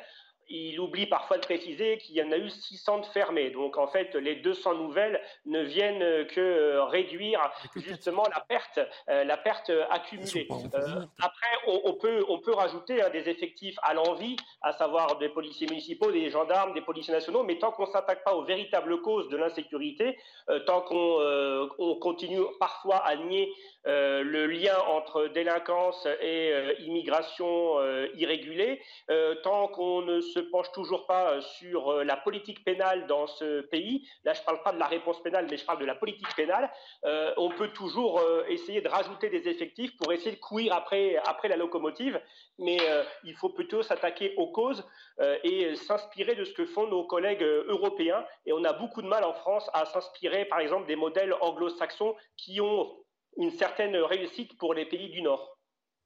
il 0.48 0.78
oublie 0.80 1.06
parfois 1.06 1.38
de 1.38 1.42
préciser 1.42 1.98
qu'il 1.98 2.16
y 2.16 2.22
en 2.22 2.30
a 2.32 2.36
eu 2.36 2.50
600 2.50 3.00
de 3.00 3.06
fermées. 3.06 3.50
Donc 3.50 3.78
en 3.78 3.86
fait, 3.86 4.14
les 4.14 4.36
200 4.36 4.74
nouvelles 4.74 5.20
ne 5.46 5.62
viennent 5.62 6.26
que 6.26 6.40
euh, 6.40 6.84
réduire 6.84 7.40
justement 7.76 8.24
la 8.34 8.40
perte, 8.40 8.80
euh, 9.08 9.24
la 9.24 9.36
perte 9.36 9.70
accumulée. 9.90 10.48
Euh, 10.50 11.02
après, 11.20 11.48
on, 11.66 11.94
peut, 11.94 12.24
on 12.28 12.38
peut 12.38 12.54
rajouter 12.54 13.02
hein, 13.02 13.10
des 13.10 13.28
effectifs 13.28 13.76
à 13.82 13.94
l'envie, 13.94 14.36
à 14.62 14.72
savoir 14.72 15.18
des 15.18 15.28
policiers 15.28 15.66
municipaux, 15.68 16.10
des 16.10 16.30
gendarmes, 16.30 16.74
des 16.74 16.80
policiers 16.80 17.14
nationaux, 17.14 17.42
mais 17.42 17.58
tant 17.58 17.72
qu'on 17.72 17.86
ne 17.86 17.92
s'attaque 17.92 18.24
pas 18.24 18.34
aux 18.34 18.44
véritables 18.44 19.00
causes 19.00 19.28
de 19.28 19.36
l'insécurité, 19.36 20.18
tant 20.66 20.80
qu'on 20.82 21.68
on 21.78 21.96
continue 21.96 22.40
parfois 22.58 22.96
à 22.96 23.16
nier 23.16 23.52
le 23.84 24.46
lien 24.46 24.76
entre 24.88 25.28
délinquance 25.28 26.06
et 26.20 26.52
immigration 26.80 27.80
irrégulée, 28.14 28.80
tant 29.42 29.68
qu'on 29.68 30.02
ne 30.02 30.20
se 30.32 30.40
penche 30.40 30.70
toujours 30.72 31.06
pas 31.06 31.32
euh, 31.32 31.40
sur 31.40 31.90
euh, 31.90 32.04
la 32.04 32.16
politique 32.16 32.64
pénale 32.64 33.06
dans 33.06 33.26
ce 33.26 33.60
pays. 33.62 34.08
Là, 34.24 34.32
je 34.32 34.40
ne 34.40 34.44
parle 34.44 34.62
pas 34.62 34.72
de 34.72 34.78
la 34.78 34.86
réponse 34.86 35.22
pénale, 35.22 35.46
mais 35.50 35.56
je 35.56 35.64
parle 35.64 35.80
de 35.80 35.84
la 35.84 35.94
politique 35.94 36.34
pénale. 36.34 36.70
Euh, 37.04 37.32
on 37.36 37.50
peut 37.50 37.68
toujours 37.68 38.20
essayer 38.48 38.80
de 38.80 38.88
rajouter 38.88 39.30
des 39.30 39.48
effectifs 39.48 39.96
pour 39.96 40.12
essayer 40.12 40.32
de 40.32 40.40
courir 40.40 40.74
après, 40.74 41.16
après 41.26 41.48
la 41.48 41.56
locomotive, 41.56 42.20
mais 42.58 42.78
il 43.24 43.34
faut 43.34 43.48
plutôt 43.48 43.82
s'attaquer 43.82 44.34
aux 44.36 44.48
causes 44.48 44.86
et 45.44 45.74
s'inspirer 45.74 46.34
de 46.34 46.44
ce 46.44 46.52
que 46.52 46.64
font 46.64 46.86
nos 46.86 47.04
collègues 47.04 47.42
européens. 47.42 48.24
Et 48.46 48.52
on 48.52 48.64
a 48.64 48.72
beaucoup 48.72 49.02
de 49.02 49.08
mal 49.08 49.24
en 49.24 49.34
France 49.34 49.68
à 49.72 49.84
s'inspirer, 49.86 50.44
par 50.46 50.60
exemple, 50.60 50.86
des 50.86 50.96
modèles 50.96 51.34
anglo-saxons 51.40 52.14
qui 52.36 52.60
ont 52.60 52.96
une 53.36 53.50
certaine 53.50 53.96
réussite 53.96 54.56
pour 54.58 54.74
les 54.74 54.86
pays 54.86 55.10
du 55.10 55.22
Nord. 55.22 55.58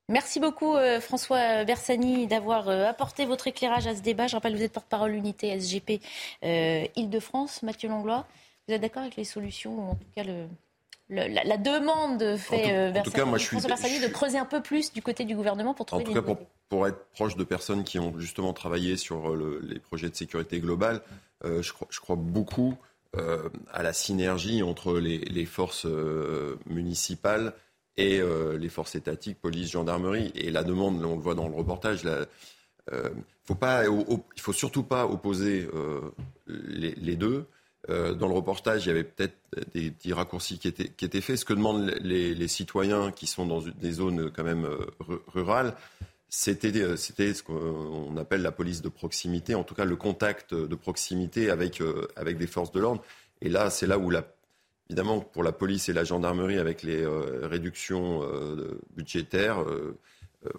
Merci 0.09 0.39
beaucoup 0.39 0.77
euh, 0.77 1.01
François 1.01 1.65
Bersani 1.65 2.29
d'avoir 2.29 2.69
euh, 2.69 2.87
apporté 2.87 3.27
votre 3.27 3.49
éclairage 3.49 3.89
à 3.89 3.97
ce 3.97 4.03
débat. 4.03 4.29
Je 4.29 4.37
rappelle 4.37 4.53
que 4.53 4.59
vous 4.59 4.65
êtes 4.65 4.73
porte-parole 4.73 5.13
unité 5.15 5.59
SGP 5.59 6.01
euh, 6.45 6.87
Île-de-France. 6.95 7.65
Mathieu 7.65 7.89
Langlois, 7.89 8.25
vous 8.69 8.75
êtes 8.75 8.81
d'accord 8.81 9.03
avec 9.03 9.17
les 9.17 9.25
solutions, 9.25 9.75
ou 9.75 9.91
en 9.91 9.95
tout 9.97 10.07
cas 10.15 10.23
le, 10.23 10.47
la, 11.09 11.57
demande 11.57 12.37
fait 12.37 12.93
François 13.03 13.69
Bersani 13.69 13.99
de 13.99 14.07
creuser 14.07 14.39
un 14.39 14.45
peu 14.45 14.63
plus 14.63 14.93
du 14.93 15.03
côté 15.03 15.25
du 15.25 15.35
gouvernement 15.35 15.75
pour 15.75 15.87
trouver 15.87 16.05
en 16.05 16.07
tout 16.07 16.15
cas, 16.15 16.37
pour, 16.69 16.87
être 16.87 17.05
proche 17.13 17.37
de 17.37 17.45
personnes 17.45 17.83
qui 17.83 17.99
ont 17.99 18.17
justement 18.17 18.53
travaillé 18.53 18.97
sur 18.97 19.35
les 19.35 19.79
projets 19.81 20.09
de 20.09 20.15
sécurité 20.15 20.61
globale, 20.61 21.01
je 21.45 21.73
crois, 21.73 21.89
je, 21.91 22.01
crois, 22.01 22.17
beaucoup 22.17 22.77
à 23.73 23.83
la 23.83 23.93
synergie 23.93 24.63
entre 24.63 24.99
les, 24.99 25.19
les 25.19 25.47
forces 25.47 25.87
municipales 26.67 27.55
et 27.97 28.21
les 28.59 28.69
forces 28.69 28.95
étatiques, 28.95 29.41
police, 29.41 29.71
gendarmerie. 29.71 30.31
Et 30.35 30.51
la 30.51 30.65
demande, 30.65 31.03
on 31.05 31.17
le 31.17 31.23
voit 31.23 31.35
dans 31.35 31.49
le 31.49 31.55
reportage, 31.55 32.03
pas, 33.59 33.85
il 33.87 34.41
faut 34.41 34.53
surtout 34.53 34.83
pas 34.83 35.07
opposer 35.07 35.69
les, 36.47 37.17
deux. 37.17 37.47
dans 37.89 38.29
le 38.29 38.35
reportage, 38.35 38.85
il 38.85 38.89
y 38.89 38.91
avait 38.91 39.05
peut-être 39.05 39.37
des 39.73 39.91
petits 39.91 40.13
raccourcis 40.13 40.59
qui 40.59 40.69
étaient, 40.69 41.21
faits. 41.21 41.39
Ce 41.39 41.45
que 41.45 41.55
demandent 41.55 41.95
les, 42.03 42.35
les 42.35 42.49
citoyens 42.49 43.13
qui 43.13 43.27
sont 43.27 43.47
dans 43.47 43.61
des 43.63 43.93
zones 43.93 44.31
quand 44.31 44.45
même 44.45 44.69
rurales, 45.29 45.75
c'était 46.29 47.35
ce 47.35 47.43
qu'on 47.43 48.17
appelle 48.17 48.43
la 48.43 48.53
police 48.53 48.83
de 48.83 48.89
proximité, 48.89 49.55
en 49.55 49.65
tout 49.65 49.75
cas 49.75 49.85
le 49.85 49.97
contact 49.97 50.55
de 50.55 50.75
proximité 50.75 51.51
avec, 51.51 51.83
avec 52.17 52.37
des 52.39 52.47
forces 52.47 52.73
de 52.73 52.81
l'ordre. 52.81 53.03
Et 53.43 53.49
là, 53.49 53.71
c'est 53.71 53.87
là 53.87 53.99
où, 53.99 54.11
la, 54.11 54.27
évidemment, 54.89 55.21
pour 55.21 55.43
la 55.43 55.53
police 55.53 55.89
et 55.89 55.93
la 55.93 56.05
gendarmerie, 56.05 56.59
avec 56.59 56.83
les 56.83 57.03
euh, 57.03 57.47
réductions 57.47 58.23
euh, 58.23 58.81
budgétaires, 58.97 59.63
euh, 59.63 59.99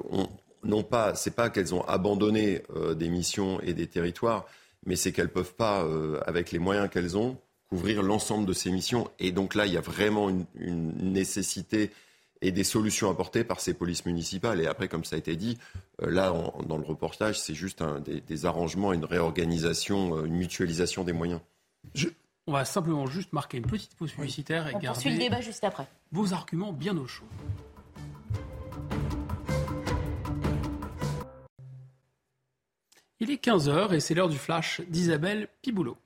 on, 0.10 0.28
non 0.64 0.84
pas, 0.84 1.16
c'est 1.16 1.36
pas 1.36 1.50
qu'elles 1.50 1.74
ont 1.74 1.84
abandonné 1.86 2.64
des 2.96 3.10
missions 3.10 3.62
et 3.62 3.74
des 3.74 3.88
territoires, 3.88 4.46
mais 4.86 4.96
c'est 4.96 5.14
qu'elles 5.14 5.32
peuvent 5.32 5.54
pas, 5.54 5.88
avec 6.26 6.52
les 6.52 6.60
moyens 6.60 6.90
qu'elles 6.90 7.16
ont, 7.16 7.38
couvrir 7.70 8.02
l'ensemble 8.02 8.46
de 8.46 8.54
ces 8.54 8.72
missions. 8.72 9.10
Et 9.20 9.32
donc 9.32 9.56
là, 9.56 9.66
il 9.66 9.72
y 9.72 9.78
a 9.78 9.82
vraiment 9.82 10.30
une, 10.30 10.94
nécessité 11.00 11.92
et 12.42 12.52
des 12.52 12.66
solutions 12.66 13.10
apportées 13.10 13.46
par 13.46 13.62
ces 13.62 13.76
polices 13.76 14.06
municipales. 14.06 14.60
Et 14.60 14.68
après, 14.68 14.90
comme 14.90 15.06
ça 15.06 15.16
a 15.16 15.20
été 15.20 15.38
dit, 15.38 15.58
là, 16.00 16.34
dans 16.68 16.78
le 16.78 16.86
reportage, 16.86 17.40
c'est 17.40 17.56
juste 17.56 17.82
des, 18.28 18.46
arrangements, 18.46 18.92
une 18.92 19.06
réorganisation, 19.06 20.26
une 20.26 20.36
mutualisation 20.36 21.06
des 21.06 21.14
moyens. 21.14 21.40
On 22.48 22.54
va 22.54 22.64
simplement 22.66 23.06
juste 23.08 23.34
marquer 23.34 23.58
une 23.58 23.66
petite 23.66 23.94
pause 23.96 24.14
publicitaire 24.14 24.68
et 24.68 24.76
On 24.76 24.80
garder 24.80 25.10
le 25.12 25.18
débat 25.18 25.42
juste 25.42 25.64
après. 25.64 25.86
vos 26.12 26.34
arguments 26.34 26.72
bien 26.72 26.98
au 26.98 27.06
chaud. 27.06 27.26
Il 33.20 33.32
est 33.32 33.44
15h 33.44 33.94
et 33.94 34.00
c'est 34.00 34.14
l'heure 34.14 34.30
du 34.30 34.38
flash 34.38 34.82
d'Isabelle 34.88 35.50
Piboulot. 35.62 35.98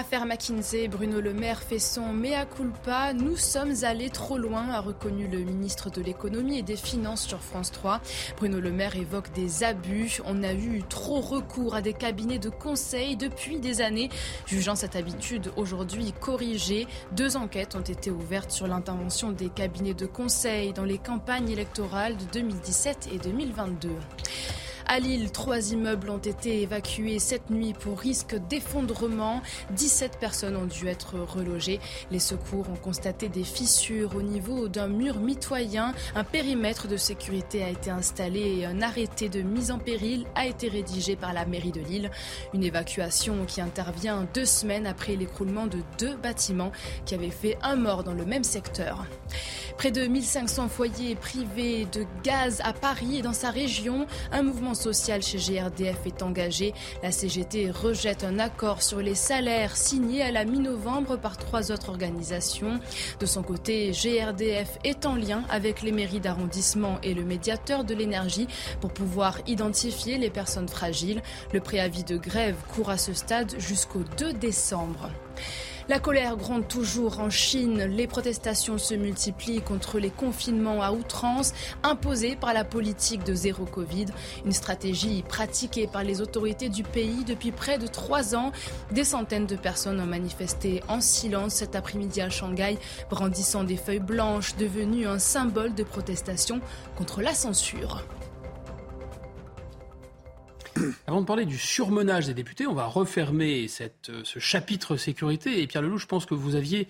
Affaire 0.00 0.24
McKinsey, 0.24 0.88
Bruno 0.88 1.20
Le 1.20 1.34
Maire 1.34 1.62
fait 1.62 1.78
son 1.78 2.14
mea 2.14 2.46
culpa. 2.46 3.12
Nous 3.12 3.36
sommes 3.36 3.74
allés 3.82 4.08
trop 4.08 4.38
loin, 4.38 4.70
a 4.70 4.80
reconnu 4.80 5.28
le 5.28 5.40
ministre 5.40 5.90
de 5.90 6.00
l'économie 6.00 6.58
et 6.58 6.62
des 6.62 6.76
finances 6.76 7.26
sur 7.26 7.42
France 7.42 7.70
3. 7.70 8.00
Bruno 8.38 8.60
Le 8.60 8.72
Maire 8.72 8.96
évoque 8.96 9.30
des 9.32 9.62
abus. 9.62 10.22
On 10.24 10.42
a 10.42 10.54
eu 10.54 10.82
trop 10.88 11.20
recours 11.20 11.74
à 11.74 11.82
des 11.82 11.92
cabinets 11.92 12.38
de 12.38 12.48
conseil 12.48 13.18
depuis 13.18 13.60
des 13.60 13.82
années. 13.82 14.08
Jugeant 14.46 14.74
cette 14.74 14.96
habitude 14.96 15.52
aujourd'hui 15.56 16.14
corrigée, 16.18 16.86
deux 17.12 17.36
enquêtes 17.36 17.74
ont 17.74 17.80
été 17.80 18.10
ouvertes 18.10 18.52
sur 18.52 18.66
l'intervention 18.66 19.32
des 19.32 19.50
cabinets 19.50 19.92
de 19.92 20.06
conseil 20.06 20.72
dans 20.72 20.84
les 20.84 20.96
campagnes 20.96 21.50
électorales 21.50 22.16
de 22.16 22.24
2017 22.32 23.10
et 23.12 23.18
2022. 23.18 23.90
À 24.92 24.98
Lille, 24.98 25.30
trois 25.30 25.70
immeubles 25.70 26.10
ont 26.10 26.18
été 26.18 26.62
évacués 26.62 27.20
cette 27.20 27.48
nuit 27.48 27.74
pour 27.74 28.00
risque 28.00 28.34
d'effondrement. 28.48 29.40
17 29.70 30.18
personnes 30.18 30.56
ont 30.56 30.66
dû 30.66 30.88
être 30.88 31.14
relogées. 31.16 31.78
Les 32.10 32.18
secours 32.18 32.68
ont 32.68 32.74
constaté 32.74 33.28
des 33.28 33.44
fissures 33.44 34.16
au 34.16 34.22
niveau 34.22 34.66
d'un 34.66 34.88
mur 34.88 35.20
mitoyen. 35.20 35.94
Un 36.16 36.24
périmètre 36.24 36.88
de 36.88 36.96
sécurité 36.96 37.62
a 37.62 37.68
été 37.68 37.88
installé 37.92 38.40
et 38.40 38.66
un 38.66 38.82
arrêté 38.82 39.28
de 39.28 39.42
mise 39.42 39.70
en 39.70 39.78
péril 39.78 40.26
a 40.34 40.46
été 40.46 40.66
rédigé 40.66 41.14
par 41.14 41.34
la 41.34 41.46
mairie 41.46 41.70
de 41.70 41.82
Lille. 41.82 42.10
Une 42.52 42.64
évacuation 42.64 43.44
qui 43.46 43.60
intervient 43.60 44.26
deux 44.34 44.44
semaines 44.44 44.88
après 44.88 45.14
l'écroulement 45.14 45.68
de 45.68 45.78
deux 46.00 46.16
bâtiments 46.16 46.72
qui 47.06 47.14
avaient 47.14 47.30
fait 47.30 47.56
un 47.62 47.76
mort 47.76 48.02
dans 48.02 48.14
le 48.14 48.24
même 48.24 48.42
secteur. 48.42 49.06
Près 49.78 49.92
de 49.92 50.04
1500 50.04 50.68
foyers 50.68 51.14
privés 51.14 51.86
de 51.92 52.04
gaz 52.24 52.60
à 52.64 52.72
Paris 52.72 53.18
et 53.18 53.22
dans 53.22 53.32
sa 53.32 53.50
région. 53.50 54.06
Un 54.32 54.42
mouvement 54.42 54.74
social 54.80 55.22
chez 55.22 55.38
GRDF 55.38 56.06
est 56.06 56.22
engagé. 56.22 56.72
La 57.02 57.12
CGT 57.12 57.70
rejette 57.70 58.24
un 58.24 58.38
accord 58.38 58.82
sur 58.82 58.98
les 58.98 59.14
salaires 59.14 59.76
signé 59.76 60.22
à 60.22 60.32
la 60.32 60.44
mi-novembre 60.44 61.16
par 61.16 61.36
trois 61.36 61.70
autres 61.70 61.90
organisations. 61.90 62.80
De 63.20 63.26
son 63.26 63.42
côté, 63.42 63.92
GRDF 63.92 64.78
est 64.84 65.06
en 65.06 65.14
lien 65.14 65.44
avec 65.50 65.82
les 65.82 65.92
mairies 65.92 66.20
d'arrondissement 66.20 66.98
et 67.02 67.14
le 67.14 67.24
médiateur 67.24 67.84
de 67.84 67.94
l'énergie 67.94 68.48
pour 68.80 68.92
pouvoir 68.92 69.38
identifier 69.46 70.18
les 70.18 70.30
personnes 70.30 70.68
fragiles. 70.68 71.22
Le 71.52 71.60
préavis 71.60 72.04
de 72.04 72.16
grève 72.16 72.56
court 72.74 72.90
à 72.90 72.98
ce 72.98 73.12
stade 73.12 73.54
jusqu'au 73.58 74.02
2 74.18 74.32
décembre. 74.32 75.10
La 75.90 75.98
colère 75.98 76.36
gronde 76.36 76.68
toujours 76.68 77.18
en 77.18 77.30
Chine. 77.30 77.82
Les 77.82 78.06
protestations 78.06 78.78
se 78.78 78.94
multiplient 78.94 79.60
contre 79.60 79.98
les 79.98 80.10
confinements 80.10 80.84
à 80.84 80.92
outrance 80.92 81.52
imposés 81.82 82.36
par 82.36 82.54
la 82.54 82.62
politique 82.62 83.24
de 83.24 83.34
zéro 83.34 83.64
Covid. 83.64 84.06
Une 84.44 84.52
stratégie 84.52 85.24
pratiquée 85.24 85.88
par 85.88 86.04
les 86.04 86.20
autorités 86.20 86.68
du 86.68 86.84
pays 86.84 87.24
depuis 87.24 87.50
près 87.50 87.76
de 87.76 87.88
trois 87.88 88.36
ans. 88.36 88.52
Des 88.92 89.02
centaines 89.02 89.46
de 89.46 89.56
personnes 89.56 90.00
ont 90.00 90.06
manifesté 90.06 90.80
en 90.86 91.00
silence 91.00 91.54
cet 91.54 91.74
après-midi 91.74 92.20
à 92.20 92.30
Shanghai, 92.30 92.78
brandissant 93.10 93.64
des 93.64 93.76
feuilles 93.76 93.98
blanches 93.98 94.54
devenues 94.54 95.08
un 95.08 95.18
symbole 95.18 95.74
de 95.74 95.82
protestation 95.82 96.60
contre 96.94 97.20
la 97.20 97.34
censure. 97.34 98.04
Avant 101.06 101.20
de 101.20 101.26
parler 101.26 101.46
du 101.46 101.58
surmenage 101.58 102.26
des 102.26 102.34
députés, 102.34 102.66
on 102.66 102.74
va 102.74 102.86
refermer 102.86 103.66
euh, 103.80 104.20
ce 104.24 104.38
chapitre 104.38 104.96
sécurité. 104.96 105.62
Et 105.62 105.66
Pierre 105.66 105.82
Leloup, 105.82 105.98
je 105.98 106.06
pense 106.06 106.26
que 106.26 106.34
vous 106.34 106.54
aviez 106.54 106.88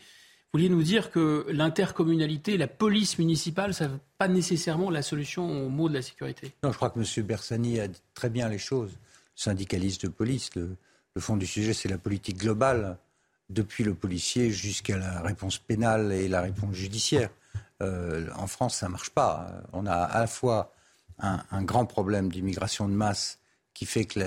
vouliez 0.53 0.68
nous 0.68 0.83
dire 0.83 1.11
que 1.11 1.47
l'intercommunalité, 1.51 2.57
la 2.57 2.66
police 2.66 3.18
municipale, 3.18 3.72
ça 3.72 3.89
n'est 3.89 3.99
pas 4.18 4.28
nécessairement 4.28 4.91
la 4.91 5.03
solution 5.03 5.64
au 5.64 5.68
mot 5.68 5.89
de 5.89 5.95
la 5.95 6.03
sécurité. 6.03 6.53
Non, 6.62 6.72
je 6.72 6.76
crois 6.76 6.91
que 6.91 6.99
M. 6.99 7.26
Bersani 7.26 7.81
a 7.81 7.89
dit 7.89 8.03
très 8.14 8.31
bien 8.31 8.49
les 8.49 8.59
choses. 8.59 8.91
Syndicaliste 9.37 10.07
de 10.07 10.09
police, 10.09 10.51
le, 10.57 10.76
fond 11.18 11.37
du 11.37 11.47
sujet, 11.47 11.72
c'est 11.72 11.89
la 11.89 11.99
politique 11.99 12.39
globale, 12.39 12.99
depuis 13.49 13.85
le 13.85 13.95
policier 13.95 14.51
jusqu'à 14.51 14.97
la 14.97 15.22
réponse 15.22 15.59
pénale 15.59 16.12
et 16.12 16.28
la 16.28 16.41
réponse 16.41 16.74
judiciaire. 16.74 17.31
Euh, 17.83 18.28
en 18.37 18.47
France, 18.47 18.76
ça 18.76 18.87
ne 18.87 18.93
marche 18.93 19.11
pas. 19.11 19.62
On 19.72 19.87
a 19.87 19.95
à 19.95 20.20
la 20.20 20.26
fois 20.26 20.72
un 21.22 21.62
grand 21.62 21.85
problème 21.85 22.31
d'immigration 22.31 22.89
de 22.89 22.95
masse 22.95 23.39
qui 23.81 23.87
fait 23.87 24.05
que 24.05 24.20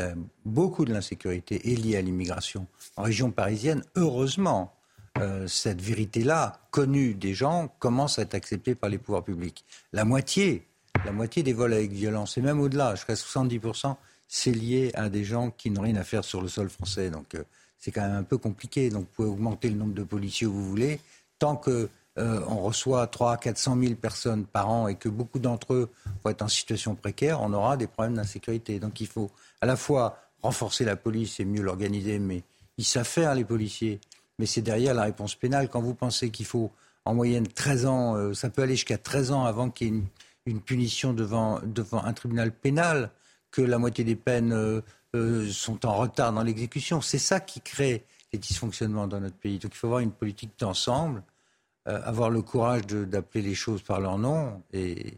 beaucoup 0.45 0.83
de 0.83 0.91
l'insécurité 0.91 1.71
est 1.71 1.75
liée 1.75 1.95
à 1.95 2.01
l'immigration. 2.01 2.65
En 2.97 3.03
région 3.03 3.29
parisienne, 3.29 3.83
heureusement, 3.95 4.73
euh, 5.19 5.47
cette 5.47 5.79
vérité-là, 5.79 6.59
connue 6.71 7.13
des 7.13 7.35
gens, 7.35 7.67
commence 7.77 8.17
à 8.17 8.23
être 8.23 8.33
acceptée 8.33 8.73
par 8.73 8.89
les 8.89 8.97
pouvoirs 8.97 9.23
publics. 9.23 9.63
La 9.91 10.05
moitié, 10.05 10.65
la 11.05 11.11
moitié 11.11 11.43
des 11.43 11.53
vols 11.53 11.73
avec 11.73 11.91
violence, 11.91 12.35
et 12.39 12.41
même 12.41 12.59
au-delà, 12.59 12.95
jusqu'à 12.95 13.13
70%, 13.13 13.95
c'est 14.27 14.49
lié 14.49 14.89
à 14.95 15.07
des 15.09 15.23
gens 15.23 15.51
qui 15.51 15.69
n'ont 15.69 15.83
rien 15.83 15.97
à 15.97 16.03
faire 16.03 16.23
sur 16.23 16.41
le 16.41 16.47
sol 16.47 16.67
français. 16.67 17.11
Donc 17.11 17.35
euh, 17.35 17.43
c'est 17.77 17.91
quand 17.91 18.01
même 18.01 18.15
un 18.15 18.23
peu 18.23 18.39
compliqué. 18.39 18.89
Donc 18.89 19.01
vous 19.01 19.13
pouvez 19.13 19.29
augmenter 19.29 19.69
le 19.69 19.75
nombre 19.75 19.93
de 19.93 20.03
policiers 20.03 20.47
où 20.47 20.53
vous 20.53 20.67
voulez, 20.67 20.99
tant 21.37 21.57
que 21.57 21.89
euh, 22.19 22.41
on 22.47 22.57
reçoit 22.57 23.07
300 23.07 23.37
400 23.37 23.77
000 23.81 23.95
personnes 23.95 24.45
par 24.45 24.69
an 24.69 24.87
et 24.87 24.95
que 24.95 25.09
beaucoup 25.09 25.39
d'entre 25.39 25.73
eux 25.73 25.89
vont 26.23 26.29
être 26.29 26.43
en 26.43 26.47
situation 26.47 26.93
précaire, 26.95 27.41
on 27.41 27.53
aura 27.53 27.75
des 27.75 27.87
problèmes 27.87 28.15
d'insécurité. 28.15 28.79
Donc 28.79 29.01
il 29.01 29.07
faut 29.07 29.31
à 29.61 29.65
la 29.65 29.75
fois 29.75 30.19
renforcer 30.43 30.85
la 30.85 30.95
police 30.95 31.39
et 31.39 31.45
mieux 31.45 31.63
l'organiser, 31.63 32.19
mais 32.19 32.43
ils 32.77 32.85
savent 32.85 33.07
faire 33.07 33.33
les 33.33 33.45
policiers. 33.45 33.99
Mais 34.37 34.45
c'est 34.45 34.61
derrière 34.61 34.93
la 34.93 35.03
réponse 35.03 35.35
pénale. 35.35 35.69
Quand 35.69 35.81
vous 35.81 35.95
pensez 35.95 36.29
qu'il 36.29 36.45
faut 36.45 36.71
en 37.05 37.15
moyenne 37.15 37.47
13 37.47 37.85
ans, 37.85 38.15
euh, 38.15 38.33
ça 38.33 38.49
peut 38.49 38.61
aller 38.61 38.75
jusqu'à 38.75 38.97
13 38.97 39.31
ans 39.31 39.45
avant 39.45 39.69
qu'il 39.69 39.87
y 39.87 39.97
ait 39.97 40.03
une, 40.45 40.61
punition 40.61 41.13
devant, 41.13 41.61
un 41.93 42.13
tribunal 42.13 42.51
pénal, 42.51 43.09
que 43.51 43.61
la 43.61 43.77
moitié 43.77 44.03
des 44.03 44.15
peines 44.15 44.53
euh, 45.15 45.51
sont 45.51 45.85
en 45.85 45.95
retard 45.95 46.33
dans 46.33 46.43
l'exécution. 46.43 47.01
C'est 47.01 47.19
ça 47.19 47.39
qui 47.39 47.61
crée 47.61 48.05
les 48.31 48.39
dysfonctionnements 48.39 49.07
dans 49.07 49.19
notre 49.19 49.35
pays. 49.35 49.59
Donc 49.59 49.73
il 49.73 49.77
faut 49.77 49.87
avoir 49.87 50.01
une 50.01 50.11
politique 50.11 50.51
d'ensemble 50.59 51.23
avoir 51.85 52.29
le 52.29 52.41
courage 52.41 52.85
d'appeler 52.87 53.41
les 53.41 53.55
choses 53.55 53.81
par 53.81 53.99
leur 53.99 54.17
nom 54.17 54.61
et, 54.71 55.17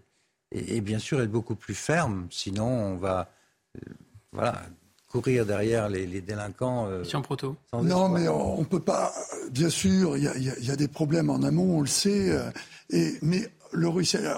et, 0.52 0.82
bien 0.82 1.00
sûr 1.00 1.22
être 1.22 1.32
beaucoup 1.32 1.56
plus 1.56 1.76
ferme. 1.76 2.28
Sinon, 2.32 2.68
on 2.68 2.96
va 2.96 3.30
euh, 3.76 3.94
voilà, 4.32 4.62
courir 5.08 5.46
derrière 5.46 5.90
les, 5.90 6.08
les 6.08 6.22
délinquants. 6.22 6.88
Euh, 6.90 7.04
Proto. 7.22 7.56
Non, 7.74 8.10
mais 8.10 8.28
on 8.28 8.60
ne 8.60 8.66
peut 8.66 8.80
pas. 8.80 9.14
Bien 9.52 9.70
sûr, 9.70 10.18
il 10.18 10.24
y, 10.24 10.66
y 10.66 10.72
a, 10.72 10.76
des 10.76 10.88
problèmes 10.88 11.30
en 11.30 11.44
amont, 11.44 11.78
on 11.78 11.82
le 11.82 11.88
sait. 11.88 12.32
Euh, 12.32 12.50
et, 12.90 13.14
mais 13.22 13.48
le 13.72 13.90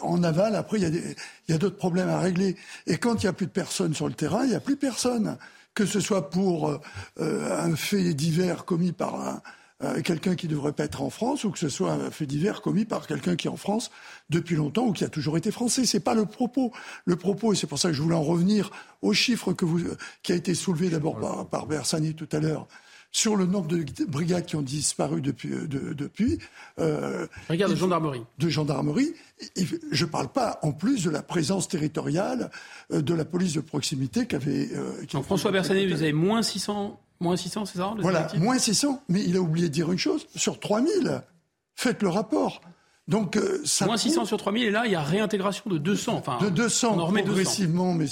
en 0.02 0.24
aval, 0.24 0.56
après, 0.56 0.80
il 0.80 1.16
y 1.48 1.54
a 1.54 1.58
d'autres 1.58 1.78
problèmes 1.78 2.10
à 2.10 2.20
régler. 2.20 2.56
Et 2.88 2.98
quand 2.98 3.22
il 3.22 3.26
n'y 3.26 3.30
a 3.30 3.34
plus 3.34 3.46
de 3.46 3.52
personnes 3.52 3.94
sur 3.94 4.08
le 4.08 4.16
terrain, 4.16 4.44
il 4.44 4.50
n'y 4.50 4.56
a 4.56 4.60
plus 4.60 4.78
personne. 4.78 5.38
Que 5.76 5.86
ce 5.86 6.00
soit 6.00 6.32
pour 6.32 6.80
un 7.20 7.76
fait 7.76 8.16
divers 8.16 8.66
commis 8.66 8.94
par 8.94 9.14
un, 9.28 9.42
euh, 9.84 10.02
quelqu'un 10.02 10.36
qui 10.36 10.48
ne 10.48 10.52
devrait 10.52 10.74
pas 10.74 10.86
être 10.86 11.02
en 11.02 11.10
France 11.10 11.44
ou 11.44 11.52
que 11.52 11.60
ce 11.60 11.70
soit 11.70 11.92
un 11.92 12.12
fait 12.12 12.26
divers 12.26 12.62
commis 12.62 12.86
par 12.86 13.06
quelqu'un 13.06 13.36
qui 13.36 13.48
est 13.48 13.52
en 13.52 13.58
France 13.58 13.92
depuis 14.30 14.56
longtemps 14.56 14.88
ou 14.88 14.94
qui 14.94 15.04
a 15.04 15.10
toujours 15.10 15.38
été 15.38 15.52
français. 15.52 15.86
C'est 15.86 16.00
pas 16.00 16.16
le 16.16 16.26
propos. 16.26 16.72
Le 17.06 17.16
propos, 17.16 17.54
et 17.54 17.56
c'est 17.56 17.68
pour 17.68 17.80
ça 17.80 17.90
que 17.90 17.94
je 17.94 18.02
voulais 18.02 18.16
en 18.16 18.24
revenir 18.24 18.72
aux 19.02 19.14
chiffres 19.14 19.54
que 19.54 19.66
vous, 19.66 19.82
qui 20.24 20.32
a 20.32 20.36
été 20.36 20.56
soulevé 20.56 20.90
d'abord 20.90 21.20
par, 21.20 21.48
par 21.48 21.68
Bersani 21.68 22.16
tout 22.16 22.30
à 22.32 22.40
l'heure, 22.40 22.68
sur 23.12 23.36
le 23.36 23.46
nombre 23.46 23.68
de 23.68 23.84
brigades 24.06 24.46
qui 24.46 24.56
ont 24.56 24.62
disparu 24.62 25.22
depuis. 25.22 25.54
Euh, 25.54 25.68
de, 25.68 25.94
depuis 25.94 26.40
euh, 26.80 27.28
Brigade 27.48 27.72
de 27.72 27.76
gendarmerie. 27.76 28.24
De 28.38 28.50
gendarmerie. 28.50 29.14
Je 29.92 30.06
ne 30.06 30.10
parle 30.10 30.30
pas 30.30 30.60
en 30.62 30.72
plus 30.72 31.04
de 31.04 31.10
la 31.10 31.22
présence 31.22 31.68
territoriale 31.68 32.52
euh, 32.92 33.02
de 33.02 33.14
la 33.14 33.26
police 33.26 33.54
de 33.54 33.62
proximité 33.62 34.26
qu'avait. 34.26 34.70
Euh, 34.74 35.22
François 35.24 35.52
Bersanet, 35.52 35.88
vous 35.88 36.02
avez 36.02 36.14
moins 36.14 36.42
600, 36.42 37.00
moins 37.20 37.38
600 37.38 37.66
c'est 37.66 37.78
ça 37.78 37.94
Voilà, 38.00 38.28
moins 38.38 38.58
600. 38.58 39.02
Mais 39.10 39.24
il 39.24 39.38
a 39.38 39.42
oublié 39.42 39.68
de 39.70 39.74
dire 39.74 39.92
une 39.92 39.98
chose 39.98 40.28
sur 40.36 40.60
3000, 40.60 41.22
faites 41.76 42.02
le 42.02 42.10
rapport. 42.10 42.62
Donc, 43.08 43.38
euh, 43.38 43.62
ça 43.64 43.86
Moins 43.86 43.96
600 43.96 44.26
sur 44.26 44.38
3000, 44.38 44.66
et 44.66 44.72
là, 44.72 44.86
il 44.86 44.92
y 44.92 44.96
a 44.96 45.02
réintégration 45.02 45.70
de 45.70 45.78
200. 45.78 46.16
Enfin, 46.16 46.40
de 46.42 46.50
200, 46.50 46.98
progressivement, 46.98 47.94
mais 47.94 48.06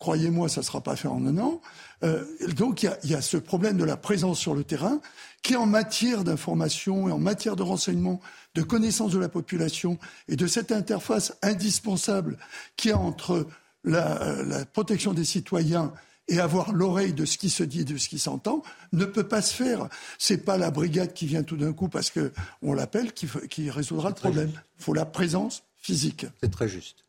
croyez-moi, 0.00 0.48
ça 0.48 0.60
ne 0.60 0.64
sera 0.64 0.80
pas 0.80 0.96
fait 0.96 1.06
en 1.06 1.24
un 1.24 1.38
an. 1.38 1.60
Euh, 2.02 2.24
donc, 2.56 2.82
il 2.82 2.86
y, 2.86 2.88
a, 2.88 2.98
il 3.04 3.10
y, 3.10 3.14
a, 3.14 3.22
ce 3.22 3.36
problème 3.36 3.76
de 3.76 3.84
la 3.84 3.96
présence 3.96 4.40
sur 4.40 4.54
le 4.54 4.64
terrain, 4.64 5.00
qui 5.42 5.54
en 5.54 5.66
matière 5.66 6.24
d'information 6.24 7.08
et 7.08 7.12
en 7.12 7.20
matière 7.20 7.54
de 7.54 7.62
renseignement, 7.62 8.20
de 8.56 8.62
connaissance 8.62 9.12
de 9.12 9.18
la 9.20 9.28
population 9.28 9.98
et 10.28 10.34
de 10.34 10.48
cette 10.48 10.72
interface 10.72 11.36
indispensable 11.42 12.38
qui 12.76 12.90
a 12.90 12.98
entre 12.98 13.46
la, 13.84 14.42
la 14.42 14.64
protection 14.64 15.12
des 15.12 15.24
citoyens 15.24 15.92
et 16.28 16.40
avoir 16.40 16.72
l'oreille 16.72 17.12
de 17.12 17.24
ce 17.24 17.38
qui 17.38 17.50
se 17.50 17.62
dit, 17.62 17.84
de 17.84 17.96
ce 17.96 18.08
qui 18.08 18.18
s'entend, 18.18 18.62
ne 18.92 19.04
peut 19.04 19.26
pas 19.28 19.42
se 19.42 19.54
faire. 19.54 19.88
C'est 20.18 20.44
pas 20.44 20.58
la 20.58 20.70
brigade 20.70 21.12
qui 21.12 21.26
vient 21.26 21.42
tout 21.42 21.56
d'un 21.56 21.72
coup 21.72 21.88
parce 21.88 22.10
que 22.10 22.32
on 22.62 22.74
l'appelle 22.74 23.12
qui, 23.12 23.28
qui 23.48 23.70
résoudra 23.70 24.08
le 24.08 24.14
problème. 24.14 24.50
Il 24.78 24.84
faut 24.84 24.94
la 24.94 25.06
présence 25.06 25.62
physique. 25.76 26.26
C'est 26.42 26.50
très 26.50 26.68
juste. 26.68 27.05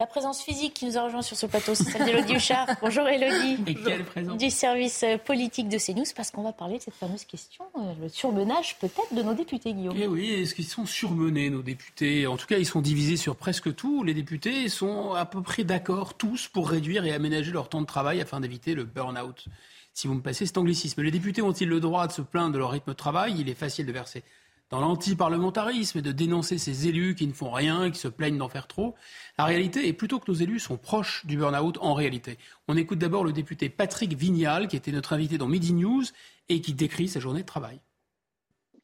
La 0.00 0.06
présence 0.06 0.42
physique 0.42 0.74
qui 0.74 0.86
nous 0.86 0.98
a 0.98 1.04
rejoint 1.04 1.22
sur 1.22 1.36
ce 1.36 1.46
plateau, 1.46 1.76
c'est 1.76 1.84
celle 1.84 2.04
d'Élodie 2.04 2.34
Huchard. 2.34 2.66
Bonjour 2.82 3.06
Élodie. 3.06 3.62
Et 3.64 3.74
quelle 3.76 4.04
présence 4.04 4.38
Du 4.38 4.50
service 4.50 5.04
euh, 5.04 5.18
politique 5.18 5.68
de 5.68 5.78
CNews, 5.78 6.04
parce 6.16 6.32
qu'on 6.32 6.42
va 6.42 6.52
parler 6.52 6.78
de 6.78 6.82
cette 6.82 6.94
fameuse 6.94 7.24
question, 7.24 7.64
euh, 7.76 7.92
le 8.02 8.08
surmenage 8.08 8.76
peut-être 8.80 9.14
de 9.14 9.22
nos 9.22 9.34
députés, 9.34 9.72
Guillaume. 9.72 9.96
Eh 9.96 10.08
oui, 10.08 10.30
est-ce 10.30 10.56
qu'ils 10.56 10.66
sont 10.66 10.84
surmenés, 10.84 11.48
nos 11.48 11.62
députés? 11.62 12.26
En 12.26 12.36
tout 12.36 12.46
cas, 12.46 12.58
ils 12.58 12.66
sont 12.66 12.80
divisés 12.80 13.16
sur 13.16 13.36
presque 13.36 13.72
tout. 13.76 14.02
Les 14.02 14.14
députés 14.14 14.68
sont 14.68 15.12
à 15.12 15.26
peu 15.26 15.42
près 15.42 15.62
d'accord, 15.62 16.14
tous, 16.14 16.48
pour 16.48 16.68
réduire 16.68 17.04
et 17.04 17.12
aménager 17.12 17.52
leur 17.52 17.68
temps 17.68 17.80
de 17.80 17.86
travail 17.86 18.20
afin 18.20 18.40
d'éviter 18.40 18.74
le 18.74 18.82
burn-out. 18.82 19.44
Si 19.92 20.08
vous 20.08 20.14
me 20.14 20.22
passez 20.22 20.44
cet 20.44 20.58
anglicisme, 20.58 21.02
les 21.02 21.12
députés 21.12 21.40
ont-ils 21.40 21.68
le 21.68 21.78
droit 21.78 22.08
de 22.08 22.12
se 22.12 22.20
plaindre 22.20 22.54
de 22.54 22.58
leur 22.58 22.72
rythme 22.72 22.90
de 22.90 22.96
travail? 22.96 23.36
Il 23.38 23.48
est 23.48 23.54
facile 23.54 23.86
de 23.86 23.92
verser 23.92 24.24
dans 24.70 24.80
l'anti-parlementarisme 24.80 25.98
et 25.98 26.02
de 26.02 26.12
dénoncer 26.12 26.58
ces 26.58 26.88
élus 26.88 27.14
qui 27.14 27.26
ne 27.26 27.32
font 27.32 27.50
rien, 27.50 27.90
qui 27.90 27.98
se 27.98 28.08
plaignent 28.08 28.38
d'en 28.38 28.48
faire 28.48 28.66
trop. 28.66 28.94
La 29.38 29.44
réalité 29.44 29.86
est 29.86 29.92
plutôt 29.92 30.18
que 30.18 30.30
nos 30.30 30.36
élus 30.36 30.60
sont 30.60 30.76
proches 30.76 31.24
du 31.26 31.36
burn-out 31.36 31.78
en 31.80 31.94
réalité. 31.94 32.38
On 32.68 32.76
écoute 32.76 32.98
d'abord 32.98 33.24
le 33.24 33.32
député 33.32 33.68
Patrick 33.68 34.14
Vignal, 34.14 34.68
qui 34.68 34.76
était 34.76 34.92
notre 34.92 35.12
invité 35.12 35.38
dans 35.38 35.48
Midi 35.48 35.72
News 35.72 36.04
et 36.48 36.60
qui 36.60 36.74
décrit 36.74 37.08
sa 37.08 37.20
journée 37.20 37.42
de 37.42 37.46
travail. 37.46 37.80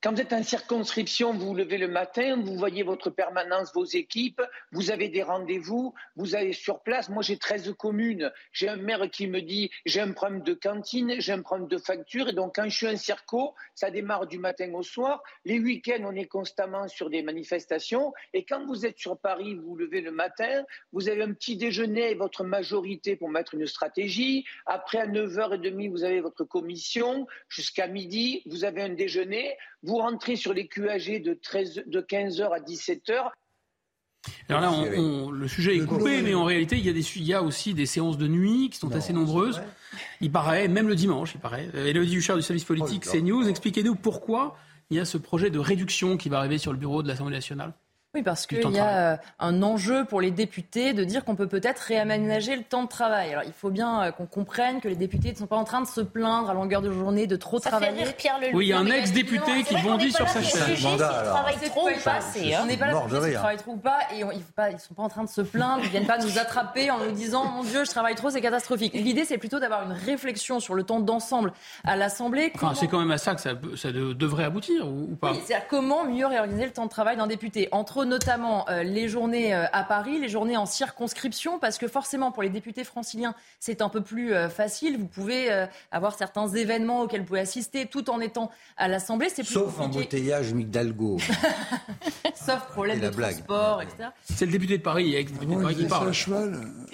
Quand 0.02 0.14
vous 0.14 0.22
êtes 0.22 0.32
en 0.32 0.42
circonscription, 0.42 1.34
vous 1.34 1.48
vous 1.48 1.54
levez 1.54 1.76
le 1.76 1.86
matin, 1.86 2.40
vous 2.42 2.54
voyez 2.54 2.82
votre 2.82 3.10
permanence, 3.10 3.74
vos 3.74 3.84
équipes, 3.84 4.40
vous 4.72 4.90
avez 4.90 5.10
des 5.10 5.22
rendez-vous, 5.22 5.92
vous 6.16 6.34
allez 6.34 6.54
sur 6.54 6.80
place. 6.80 7.10
Moi, 7.10 7.22
j'ai 7.22 7.36
13 7.36 7.74
communes. 7.76 8.32
J'ai 8.50 8.70
un 8.70 8.76
maire 8.76 9.10
qui 9.10 9.26
me 9.26 9.42
dit 9.42 9.70
j'ai 9.84 10.00
un 10.00 10.12
problème 10.12 10.40
de 10.40 10.54
cantine, 10.54 11.16
j'ai 11.18 11.32
un 11.32 11.42
problème 11.42 11.68
de 11.68 11.76
facture. 11.76 12.30
Et 12.30 12.32
donc, 12.32 12.54
quand 12.54 12.64
je 12.64 12.74
suis 12.74 12.86
un 12.86 12.96
circo, 12.96 13.54
ça 13.74 13.90
démarre 13.90 14.26
du 14.26 14.38
matin 14.38 14.72
au 14.72 14.82
soir. 14.82 15.22
Les 15.44 15.58
week-ends, 15.58 16.02
on 16.06 16.14
est 16.14 16.24
constamment 16.24 16.88
sur 16.88 17.10
des 17.10 17.22
manifestations. 17.22 18.14
Et 18.32 18.46
quand 18.46 18.64
vous 18.64 18.86
êtes 18.86 18.98
sur 18.98 19.18
Paris, 19.18 19.54
vous 19.54 19.68
vous 19.68 19.76
levez 19.76 20.00
le 20.00 20.12
matin, 20.12 20.64
vous 20.94 21.10
avez 21.10 21.24
un 21.24 21.34
petit 21.34 21.58
déjeuner 21.58 22.06
avec 22.06 22.16
votre 22.16 22.42
majorité 22.42 23.16
pour 23.16 23.28
mettre 23.28 23.52
une 23.52 23.66
stratégie. 23.66 24.46
Après, 24.64 24.96
à 24.96 25.06
9h30, 25.06 25.90
vous 25.90 26.04
avez 26.04 26.22
votre 26.22 26.44
commission. 26.44 27.26
Jusqu'à 27.50 27.86
midi, 27.86 28.42
vous 28.46 28.64
avez 28.64 28.80
un 28.80 28.94
déjeuner 28.94 29.58
rentrez 29.96 30.36
sur 30.36 30.52
les 30.52 30.66
QAG 30.66 31.22
de, 31.22 31.34
13, 31.34 31.84
de 31.86 32.00
15h 32.00 32.52
à 32.52 32.60
17h. 32.60 33.30
Alors 34.48 34.60
là, 34.60 35.30
le 35.32 35.48
sujet 35.48 35.76
est 35.76 35.86
coupé, 35.86 36.22
mais 36.22 36.34
en 36.34 36.44
réalité, 36.44 36.76
il 36.76 36.84
y, 36.84 36.90
a 36.90 36.92
des, 36.92 37.16
il 37.16 37.24
y 37.24 37.32
a 37.32 37.42
aussi 37.42 37.72
des 37.72 37.86
séances 37.86 38.18
de 38.18 38.28
nuit 38.28 38.68
qui 38.70 38.78
sont 38.78 38.94
assez 38.94 39.12
nombreuses. 39.12 39.62
Il 40.20 40.30
paraît, 40.30 40.68
même 40.68 40.88
le 40.88 40.94
dimanche, 40.94 41.32
il 41.34 41.40
paraît. 41.40 41.68
Élodie 41.74 42.16
Huchard 42.16 42.36
du 42.36 42.42
service 42.42 42.64
politique 42.64 43.04
oh, 43.06 43.12
CNews, 43.12 43.48
expliquez-nous 43.48 43.94
pourquoi 43.94 44.56
il 44.90 44.96
y 44.96 45.00
a 45.00 45.04
ce 45.04 45.16
projet 45.16 45.50
de 45.50 45.58
réduction 45.58 46.16
qui 46.16 46.28
va 46.28 46.38
arriver 46.38 46.58
sur 46.58 46.72
le 46.72 46.78
bureau 46.78 47.02
de 47.02 47.08
l'Assemblée 47.08 47.36
nationale? 47.36 47.72
Oui, 48.12 48.22
parce 48.24 48.48
qu'il 48.48 48.72
y 48.72 48.78
a 48.80 49.12
euh, 49.12 49.16
un 49.38 49.62
enjeu 49.62 50.04
pour 50.04 50.20
les 50.20 50.32
députés 50.32 50.94
de 50.94 51.04
dire 51.04 51.24
qu'on 51.24 51.36
peut 51.36 51.46
peut-être 51.46 51.78
réaménager 51.78 52.56
le 52.56 52.64
temps 52.64 52.82
de 52.82 52.88
travail. 52.88 53.30
Alors, 53.30 53.44
il 53.46 53.52
faut 53.52 53.70
bien 53.70 54.02
euh, 54.02 54.10
qu'on 54.10 54.26
comprenne 54.26 54.80
que 54.80 54.88
les 54.88 54.96
députés 54.96 55.30
ne 55.30 55.36
sont 55.36 55.46
pas 55.46 55.56
en 55.56 55.62
train 55.62 55.80
de 55.80 55.86
se 55.86 56.00
plaindre 56.00 56.50
à 56.50 56.54
longueur 56.54 56.82
de 56.82 56.90
journée 56.90 57.28
de 57.28 57.36
trop 57.36 57.60
Ça 57.60 57.70
travailler. 57.70 57.98
Fait 57.98 58.04
rire 58.06 58.16
Pierre 58.16 58.38
oui, 58.52 58.66
il 58.66 58.68
y 58.70 58.72
a 58.72 58.80
un 58.80 58.86
ex-député 58.86 59.62
qui 59.62 59.80
bondit 59.80 60.10
sur 60.10 60.28
sa 60.28 60.42
chaise. 60.42 60.84
On 60.84 60.96
travaille 60.96 61.56
trop 61.68 61.88
ou 61.88 62.00
pas. 62.04 62.18
On 62.60 62.66
n'est 62.66 62.76
pas 62.76 62.86
là 62.88 63.00
pour 63.00 63.22
si 63.22 63.32
travaille 63.32 63.56
trop 63.58 63.72
ou 63.74 63.76
pas. 63.76 64.00
Et 64.12 64.22
ils 64.22 64.26
ne 64.26 64.78
sont 64.78 64.94
pas 64.94 65.04
en 65.04 65.08
train 65.08 65.22
de 65.22 65.28
se 65.28 65.40
plaindre. 65.40 65.82
Ils 65.84 65.86
ne 65.86 65.90
viennent 65.90 66.06
pas 66.06 66.18
nous 66.18 66.36
attraper 66.36 66.90
en 66.90 66.98
nous 66.98 67.12
disant 67.12 67.44
Mon 67.44 67.62
Dieu, 67.62 67.84
je 67.84 67.90
travaille 67.90 68.16
trop, 68.16 68.30
c'est 68.30 68.40
catastrophique. 68.40 68.92
L'idée, 68.92 69.24
c'est 69.24 69.38
plutôt 69.38 69.60
d'avoir 69.60 69.84
une 69.84 69.92
réflexion 69.92 70.58
sur 70.58 70.74
le 70.74 70.82
temps 70.82 70.98
d'ensemble 70.98 71.52
à 71.84 71.94
l'Assemblée. 71.94 72.50
Enfin, 72.56 72.72
c'est 72.74 72.88
quand 72.88 72.98
même 72.98 73.12
à 73.12 73.18
ça 73.18 73.36
que 73.36 73.40
ça, 73.40 73.92
devrait 73.92 74.44
aboutir, 74.44 74.88
ou, 74.88 75.14
pas? 75.14 75.30
Oui, 75.30 75.38
C'est-à-dire 75.46 75.68
comment 75.68 76.04
mieux 76.04 76.26
réorganiser 76.26 76.64
le 76.64 76.72
temps 76.72 76.86
de 76.86 76.90
travail 76.90 77.16
d'un 77.16 77.28
député. 77.28 77.68
Entre 77.70 77.99
notamment. 78.04 78.68
Euh, 78.68 78.82
les 78.82 79.08
journées 79.08 79.54
euh, 79.54 79.64
à 79.72 79.84
Paris, 79.84 80.18
les 80.18 80.28
journées 80.28 80.56
en 80.56 80.66
circonscription, 80.66 81.58
parce 81.58 81.78
que 81.78 81.88
forcément, 81.88 82.32
pour 82.32 82.42
les 82.42 82.48
députés 82.48 82.84
franciliens, 82.84 83.34
c'est 83.58 83.82
un 83.82 83.88
peu 83.88 84.02
plus 84.02 84.34
euh, 84.34 84.48
facile. 84.48 84.98
Vous 84.98 85.06
pouvez 85.06 85.50
euh, 85.50 85.66
avoir 85.90 86.16
certains 86.16 86.48
événements 86.48 87.02
auxquels 87.02 87.20
vous 87.20 87.26
pouvez 87.26 87.40
assister 87.40 87.86
tout 87.86 88.10
en 88.10 88.20
étant 88.20 88.50
à 88.76 88.88
l'Assemblée. 88.88 89.28
C'est 89.28 89.44
Sauf 89.44 89.80
embouteillage 89.80 90.52
Migdalgo. 90.52 91.18
Sauf 92.34 92.66
problème 92.72 93.00
de 93.00 93.08
transport, 93.08 93.82
etc. 93.82 94.08
C'est 94.24 94.46
le 94.46 94.52
député 94.52 94.78
de 94.78 94.82
Paris, 94.82 95.26
qui 95.76 95.84
parle. 95.86 96.12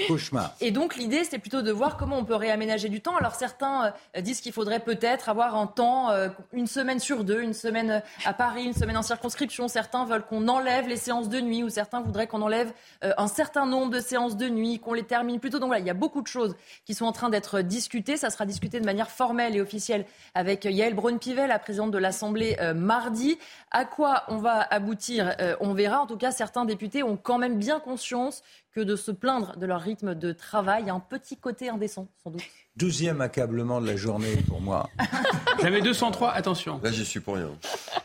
Cauchemar. 0.08 0.54
Et 0.60 0.70
donc, 0.70 0.96
l'idée, 0.96 1.24
c'est 1.24 1.38
plutôt 1.38 1.62
de 1.62 1.70
voir 1.72 1.96
comment 1.96 2.18
on 2.18 2.24
peut 2.24 2.34
réaménager 2.34 2.88
du 2.88 3.00
temps. 3.00 3.16
Alors, 3.16 3.34
certains 3.34 3.92
disent 4.20 4.40
qu'il 4.40 4.52
faudrait 4.52 4.80
peut-être 4.80 5.28
avoir 5.28 5.56
un 5.56 5.66
temps, 5.66 6.10
une 6.52 6.66
semaine 6.66 6.98
sur 6.98 7.24
deux, 7.24 7.40
une 7.40 7.54
semaine 7.54 8.02
à 8.24 8.32
Paris, 8.32 8.64
une 8.64 8.74
semaine 8.74 8.96
en 8.96 9.02
circonscription. 9.02 9.68
Certains 9.68 10.04
veulent 10.04 10.24
qu'on 10.24 10.48
enlève 10.48 10.88
les 10.88 10.95
séances 10.96 11.28
de 11.28 11.40
nuit 11.40 11.62
ou 11.62 11.68
certains 11.68 12.00
voudraient 12.00 12.26
qu'on 12.26 12.42
enlève 12.42 12.72
euh, 13.04 13.12
un 13.16 13.28
certain 13.28 13.66
nombre 13.66 13.92
de 13.92 14.00
séances 14.00 14.36
de 14.36 14.48
nuit, 14.48 14.78
qu'on 14.78 14.92
les 14.92 15.04
termine 15.04 15.40
plus 15.40 15.50
tôt. 15.50 15.58
Donc 15.58 15.68
voilà, 15.68 15.80
il 15.80 15.86
y 15.86 15.90
a 15.90 15.94
beaucoup 15.94 16.22
de 16.22 16.26
choses 16.26 16.56
qui 16.84 16.94
sont 16.94 17.06
en 17.06 17.12
train 17.12 17.28
d'être 17.28 17.60
discutées. 17.60 18.16
Ça 18.16 18.30
sera 18.30 18.46
discuté 18.46 18.80
de 18.80 18.84
manière 18.84 19.10
formelle 19.10 19.56
et 19.56 19.60
officielle 19.60 20.06
avec 20.34 20.64
Yael 20.64 20.94
Braun-Pivet, 20.94 21.46
la 21.46 21.58
présidente 21.58 21.90
de 21.90 21.98
l'Assemblée, 21.98 22.56
euh, 22.60 22.74
mardi. 22.74 23.38
À 23.70 23.84
quoi 23.84 24.24
on 24.28 24.36
va 24.38 24.60
aboutir 24.60 25.34
euh, 25.40 25.56
On 25.60 25.74
verra. 25.74 26.00
En 26.00 26.06
tout 26.06 26.18
cas, 26.18 26.30
certains 26.30 26.64
députés 26.64 27.02
ont 27.02 27.16
quand 27.16 27.38
même 27.38 27.58
bien 27.58 27.80
conscience 27.80 28.42
que 28.72 28.80
de 28.80 28.96
se 28.96 29.10
plaindre 29.10 29.56
de 29.56 29.66
leur 29.66 29.80
rythme 29.80 30.14
de 30.14 30.32
travail, 30.32 30.90
a 30.90 30.94
un 30.94 31.00
petit 31.00 31.36
côté 31.36 31.68
indécent, 31.68 32.08
sans 32.22 32.30
doute. 32.30 32.42
Douzième 32.76 33.22
accablement 33.22 33.80
de 33.80 33.86
la 33.86 33.96
journée 33.96 34.36
pour 34.48 34.60
moi. 34.60 34.90
J'avais 35.62 35.80
203, 35.80 36.32
attention. 36.32 36.78
Là, 36.82 36.92
j'y 36.92 37.06
suis 37.06 37.20
pour 37.20 37.36
rien. 37.36 37.50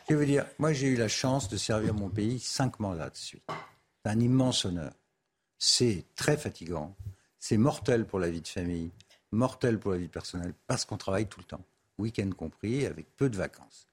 Je 0.10 0.16
veux 0.16 0.26
dire, 0.26 0.46
moi, 0.60 0.72
j'ai 0.72 0.88
eu 0.88 0.96
la 0.96 1.10
chance 1.10 1.50
de 1.50 1.58
servir 1.58 1.94
mon 1.94 2.08
pays 2.08 2.40
cinq 2.40 2.80
mandats 2.80 3.10
de 3.10 3.18
suite. 3.18 3.44
C'est 4.04 4.12
un 4.12 4.20
immense 4.22 4.64
honneur. 4.64 4.94
C'est 5.58 6.06
très 6.16 6.38
fatigant. 6.38 6.96
C'est 7.38 7.58
mortel 7.58 8.06
pour 8.06 8.18
la 8.18 8.30
vie 8.30 8.40
de 8.40 8.48
famille, 8.48 8.92
mortel 9.32 9.78
pour 9.78 9.92
la 9.92 9.98
vie 9.98 10.08
personnelle, 10.08 10.54
parce 10.68 10.86
qu'on 10.86 10.96
travaille 10.96 11.28
tout 11.28 11.42
le 11.42 11.46
temps, 11.46 11.66
week-end 11.98 12.30
compris, 12.30 12.86
avec 12.86 13.14
peu 13.18 13.30
de 13.30 13.36
vacances. 13.36 13.88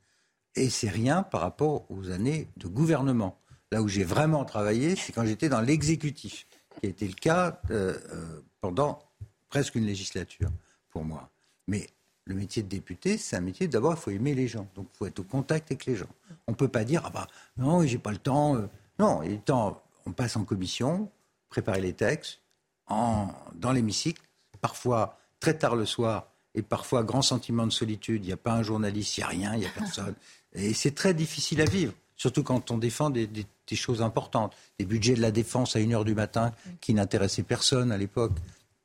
Et 0.55 0.71
c'est 0.71 0.91
rien 0.91 1.25
par 1.25 1.41
rapport 1.41 1.91
aux 1.91 2.11
années 2.11 2.47
de 2.57 2.69
gouvernement. 2.69 3.37
Là 3.73 3.83
où 3.83 3.89
j'ai 3.89 4.05
vraiment 4.05 4.45
travaillé, 4.45 4.95
c'est 4.95 5.13
quand 5.13 5.27
j'étais 5.27 5.49
dans 5.49 5.61
l'exécutif, 5.61 6.47
qui 6.81 6.87
a 6.87 6.89
été 6.89 7.09
le 7.09 7.15
cas 7.15 7.61
euh, 7.73 7.99
euh, 8.13 8.41
pendant 8.61 9.01
presque 9.49 9.75
une 9.75 9.87
législature 9.87 10.51
pour 10.99 11.05
moi. 11.05 11.31
Mais 11.69 11.87
le 12.25 12.35
métier 12.35 12.65
de 12.65 12.69
député, 12.69 13.19
c'est 13.19 13.37
un 13.37 13.41
métier, 13.41 13.69
d'abord, 13.69 13.95
il 13.95 14.01
faut 14.01 14.11
aimer 14.11 14.35
les 14.35 14.49
gens. 14.49 14.67
Donc, 14.75 14.89
il 14.93 14.97
faut 14.97 15.07
être 15.07 15.21
au 15.21 15.23
contact 15.23 15.71
avec 15.71 15.87
les 15.87 15.95
gens. 15.95 16.09
On 16.49 16.53
ne 16.53 16.57
peut 16.57 16.67
pas 16.67 16.83
dire, 16.83 17.03
ah 17.05 17.11
bah, 17.11 17.29
non, 17.57 17.87
j'ai 17.87 17.99
pas 17.99 18.11
le 18.11 18.19
temps. 18.19 18.57
Euh. 18.57 18.67
Non, 18.99 19.23
il 19.23 19.31
y 19.31 19.33
a 19.33 19.37
le 19.37 19.41
temps, 19.41 19.81
on 20.07 20.11
passe 20.11 20.35
en 20.35 20.43
commission, 20.43 21.09
préparer 21.51 21.81
les 21.81 21.93
textes, 21.93 22.41
en, 22.89 23.29
dans 23.55 23.71
l'hémicycle, 23.71 24.21
parfois 24.61 25.21
très 25.39 25.57
tard 25.57 25.77
le 25.77 25.87
soir, 25.87 26.27
et 26.57 26.63
parfois 26.63 27.05
grand 27.05 27.23
sentiment 27.23 27.65
de 27.65 27.73
solitude. 27.73 28.25
Il 28.25 28.27
n'y 28.27 28.33
a 28.33 28.37
pas 28.37 28.55
un 28.55 28.65
journaliste, 28.65 29.19
il 29.19 29.21
n'y 29.21 29.25
a 29.25 29.29
rien, 29.29 29.55
il 29.55 29.61
n'y 29.61 29.67
a 29.67 29.71
personne. 29.71 30.17
Et 30.55 30.75
c'est 30.75 30.97
très 30.97 31.15
difficile 31.15 31.61
à 31.61 31.67
vivre, 31.67 31.93
surtout 32.17 32.43
quand 32.43 32.73
on 32.73 32.79
défend 32.79 33.11
des, 33.11 33.29
choses 33.75 34.03
importantes. 34.03 34.57
Des 34.81 34.85
budgets 34.85 35.15
de 35.15 35.21
la 35.21 35.31
défense 35.31 35.77
à 35.77 35.79
1h 35.79 36.03
du 36.05 36.17
matin 36.17 36.53
qui 36.81 36.93
n'intéressaient 36.93 37.45
personne 37.45 37.93
à 37.93 37.99
l'époque, 37.99 38.33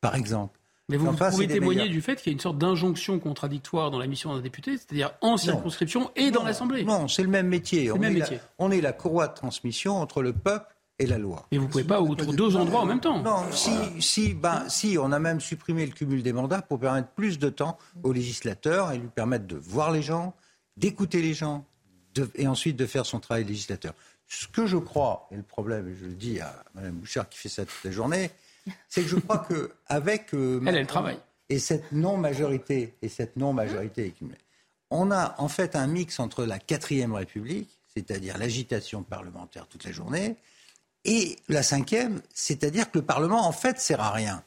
par 0.00 0.14
exemple. 0.14 0.60
Mais 0.88 0.96
vous 0.96 1.12
pouvez 1.12 1.48
témoigner 1.48 1.88
du 1.88 2.02
fait 2.02 2.16
qu'il 2.16 2.30
y 2.30 2.30
a 2.30 2.34
une 2.34 2.40
sorte 2.40 2.58
d'injonction 2.58 3.18
contradictoire 3.18 3.90
dans 3.90 3.98
la 3.98 4.06
mission 4.06 4.34
d'un 4.34 4.42
député, 4.42 4.76
c'est-à-dire 4.76 5.12
en 5.22 5.36
circonscription 5.36 6.10
et 6.14 6.30
dans 6.30 6.44
l'Assemblée. 6.44 6.84
Non, 6.84 7.08
c'est 7.08 7.22
le 7.22 7.28
même 7.28 7.48
métier. 7.48 7.90
On, 7.90 8.02
est 8.02 8.12
La, 8.12 8.26
on 8.58 8.70
est 8.70 8.80
la 8.80 8.92
courroie 8.92 9.28
de 9.28 9.34
transmission 9.34 9.96
entre 9.96 10.22
le 10.22 10.34
peuple 10.34 10.74
et 10.98 11.06
la 11.06 11.18
loi. 11.18 11.46
Et 11.50 11.58
vous 11.58 11.64
ne 11.64 11.70
pouvez 11.70 11.84
pas 11.84 12.00
autour 12.00 12.34
deux 12.34 12.56
endroits 12.56 12.80
en 12.80 12.86
même 12.86 13.00
temps. 13.00 13.22
Non, 13.22 13.50
si, 13.50 13.70
si, 14.00 14.34
ben, 14.34 14.68
si, 14.68 14.96
on 15.00 15.10
a 15.10 15.18
même 15.18 15.40
supprimé 15.40 15.86
le 15.86 15.92
cumul 15.92 16.22
des 16.22 16.32
mandats 16.32 16.62
pour 16.62 16.78
permettre 16.78 17.08
plus 17.08 17.38
de 17.38 17.48
temps 17.48 17.78
au 18.02 18.12
législateur 18.12 18.92
et 18.92 18.98
lui 18.98 19.08
permettre 19.08 19.46
de 19.46 19.56
voir 19.56 19.90
les 19.90 20.02
gens, 20.02 20.34
d'écouter 20.76 21.22
les 21.22 21.34
gens 21.34 21.64
et 22.36 22.46
ensuite 22.46 22.76
de 22.76 22.86
faire 22.86 23.06
son 23.06 23.20
travail 23.20 23.44
législateur. 23.44 23.94
Ce 24.28 24.46
que 24.46 24.66
je 24.66 24.76
crois, 24.76 25.28
et 25.30 25.36
le 25.36 25.42
problème, 25.42 25.94
je 26.00 26.06
le 26.06 26.14
dis 26.14 26.40
à 26.40 26.64
Mme 26.74 26.94
Bouchard 26.94 27.28
qui 27.28 27.38
fait 27.38 27.48
ça 27.48 27.64
toute 27.64 27.84
la 27.84 27.90
journée, 27.90 28.30
c'est 28.88 29.02
que 29.02 29.08
je 29.08 29.16
crois 29.16 29.46
qu'avec. 29.48 30.34
Euh, 30.34 30.62
elle, 30.66 30.76
elle 30.76 30.86
travaille. 30.86 31.18
Et 31.48 31.58
cette 31.58 31.92
non-majorité, 31.92 32.94
et 33.02 33.08
cette 33.08 33.36
non-majorité, 33.36 34.14
on 34.90 35.10
a 35.10 35.34
en 35.38 35.48
fait 35.48 35.76
un 35.76 35.86
mix 35.86 36.18
entre 36.18 36.44
la 36.44 36.58
quatrième 36.58 37.12
République, 37.12 37.78
c'est-à-dire 37.94 38.38
l'agitation 38.38 39.02
parlementaire 39.02 39.66
toute 39.66 39.84
la 39.84 39.92
journée, 39.92 40.36
et 41.04 41.36
la 41.48 41.62
cinquième, 41.62 42.22
c'est-à-dire 42.32 42.90
que 42.90 42.98
le 42.98 43.04
Parlement, 43.04 43.46
en 43.46 43.52
fait, 43.52 43.78
sert 43.78 44.00
à 44.00 44.10
rien. 44.10 44.42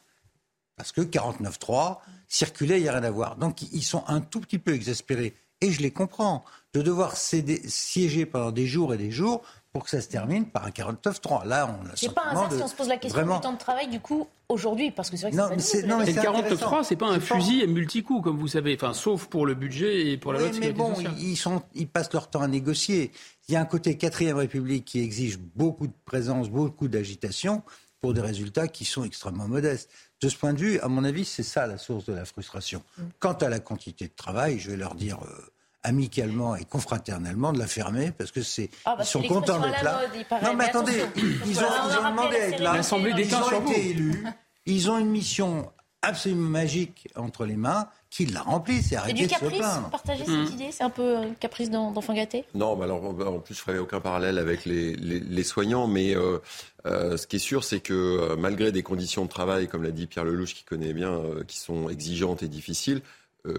Parce 0.76 0.92
que 0.92 1.02
49-3, 1.02 2.00
circuler, 2.28 2.78
il 2.78 2.84
n'y 2.84 2.90
a 2.90 2.94
rien 2.94 3.04
à 3.04 3.12
voir. 3.12 3.36
Donc 3.36 3.62
ils 3.62 3.84
sont 3.84 4.04
un 4.08 4.22
tout 4.22 4.40
petit 4.40 4.60
peu 4.60 4.74
exaspérés. 4.74 5.36
Et 5.62 5.72
je 5.72 5.82
les 5.82 5.92
comprends. 5.92 6.44
De 6.74 6.82
devoir 6.82 7.16
siéger 7.18 8.26
pendant 8.28 8.52
des 8.52 8.68
jours 8.68 8.94
et 8.94 8.98
des 8.98 9.10
jours 9.10 9.42
pour 9.78 9.84
que 9.84 9.92
ça 9.92 10.02
se 10.02 10.08
termine 10.08 10.48
par 10.48 10.66
un 10.66 10.72
49-3. 10.72 11.46
Là, 11.46 11.70
on 11.70 11.86
a 11.86 11.92
C'est 11.94 12.12
pas 12.12 12.24
un 12.26 12.50
si 12.50 12.64
on 12.64 12.68
se 12.68 12.74
pose 12.74 12.88
la 12.88 12.98
question 12.98 13.22
du 13.22 13.42
temps 13.42 13.54
de 13.54 13.60
travail, 13.60 13.88
du 13.90 14.00
coup, 14.00 14.28
aujourd'hui, 14.50 14.90
parce 14.90 15.12
que 15.12 15.18
c'est 15.18 15.30
vrai 15.30 15.32
que 15.34 15.36
non, 15.38 15.56
c'est 15.60 15.84
pas 15.84 15.88
non, 15.88 16.00
mais 16.00 16.12
le 16.12 16.14
49-3, 16.14 16.84
c'est 16.84 16.96
pas 16.96 17.06
un 17.06 17.20
fusil 17.20 17.62
à 17.62 17.68
multi-coups, 17.68 18.24
comme 18.24 18.40
vous 18.40 18.48
savez, 18.48 18.74
enfin, 18.74 18.96
sauf 18.96 19.28
pour 19.28 19.46
le 19.46 19.54
budget 19.54 20.08
et 20.08 20.18
pour 20.18 20.34
la 20.34 20.40
oui, 20.40 20.46
loi 20.46 20.54
de 20.56 20.60
mais 20.60 20.72
bon, 20.72 20.96
ils, 21.20 21.38
sont, 21.38 21.62
ils 21.76 21.88
passent 21.88 22.12
leur 22.12 22.28
temps 22.28 22.42
à 22.42 22.48
négocier. 22.48 23.12
Il 23.48 23.54
y 23.54 23.56
a 23.56 23.62
un 23.62 23.66
côté 23.66 23.98
quatrième 23.98 24.38
République 24.38 24.84
qui 24.84 25.00
exige 25.00 25.38
beaucoup 25.38 25.86
de 25.86 25.94
présence, 26.06 26.50
beaucoup 26.50 26.88
d'agitation 26.88 27.62
pour 28.02 28.16
des 28.16 28.22
résultats 28.22 28.68
qui 28.68 28.84
sont 28.84 29.04
extrêmement 29.04 29.48
modestes. 29.48 29.92
De 30.22 30.28
ce 30.28 30.38
point 30.38 30.54
de 30.54 30.60
vue, 30.60 30.80
à 30.80 30.88
mon 30.88 31.04
avis, 31.04 31.24
c'est 31.24 31.44
ça 31.44 31.68
la 31.68 31.78
source 31.78 32.06
de 32.06 32.14
la 32.14 32.26
frustration. 32.26 32.82
Mm. 32.98 33.02
Quant 33.20 33.34
à 33.34 33.48
la 33.48 33.60
quantité 33.60 34.08
de 34.08 34.14
travail, 34.16 34.58
je 34.58 34.72
vais 34.72 34.78
leur 34.78 34.96
dire 34.96 35.20
euh, 35.22 35.52
amicalement 35.84 36.56
et 36.56 36.66
confraternellement 36.66 37.54
de 37.54 37.60
la 37.60 37.68
fermer 37.68 38.12
parce 38.12 38.32
que 38.32 38.42
c'est 38.42 38.70
ah, 38.86 38.96
bah, 38.96 39.04
ils 39.04 39.08
sont 39.08 39.22
contents 39.22 39.60
d'être 39.60 39.84
là. 39.84 40.02
non 40.44 40.54
mais 40.56 40.66
attendez, 40.66 41.02
ils, 41.16 41.24
ont, 41.24 41.44
ils 41.46 41.60
ont 41.60 42.10
demandé 42.10 42.36
à 42.36 42.48
être 42.50 42.60
là. 42.60 42.74
L'Assemblée 42.74 43.14
ils 43.18 43.36
ont 43.36 43.62
été 43.62 43.90
élus. 43.90 44.26
Ils 44.66 44.90
ont 44.92 44.98
une 44.98 45.10
mission 45.10 45.72
absolument 46.02 46.50
magique 46.50 47.08
entre 47.16 47.46
les 47.46 47.56
mains 47.56 47.88
qu'ils 48.10 48.34
la 48.34 48.42
remplissent 48.42 48.92
et 48.92 48.96
arrêter 48.96 49.24
du 49.24 49.28
caprice, 49.28 49.50
de 49.50 49.56
se 49.56 49.60
plaindre. 49.60 49.90
Partager 49.90 50.26
cette 50.26 50.34
mmh. 50.34 50.54
idée, 50.54 50.72
c'est 50.72 50.84
un 50.84 50.90
peu 50.90 51.18
un 51.18 51.34
caprice 51.34 51.70
d'enfant 51.70 52.14
gâté? 52.14 52.46
Non, 52.54 52.76
mais 52.76 52.86
alors 52.86 53.04
en 53.04 53.40
plus 53.40 53.56
je 53.56 53.60
ferai 53.60 53.80
aucun 53.80 54.00
parallèle 54.00 54.38
avec 54.38 54.66
les, 54.66 54.96
les, 54.96 55.20
les 55.20 55.44
soignants, 55.44 55.88
mais 55.88 56.16
euh, 56.16 56.40
euh, 56.86 57.18
ce 57.18 57.28
qui 57.28 57.38
est 57.38 57.40
sûr, 57.40 57.64
c'est 57.64 57.80
que 57.80 57.94
euh, 57.94 58.36
malgré 58.38 58.72
des 58.72 58.84
conditions 58.84 59.26
de 59.26 59.30
travail, 59.30 59.68
comme 59.68 59.84
l'a 59.84 59.92
dit 59.92 60.08
Pierre 60.08 60.24
Lelouch, 60.24 60.54
qui 60.54 60.64
connaît 60.64 60.94
bien, 60.94 61.12
euh, 61.12 61.44
qui 61.44 61.60
sont 61.60 61.90
exigeantes 61.90 62.44
et 62.44 62.48
difficiles, 62.48 63.02
euh, 63.02 63.02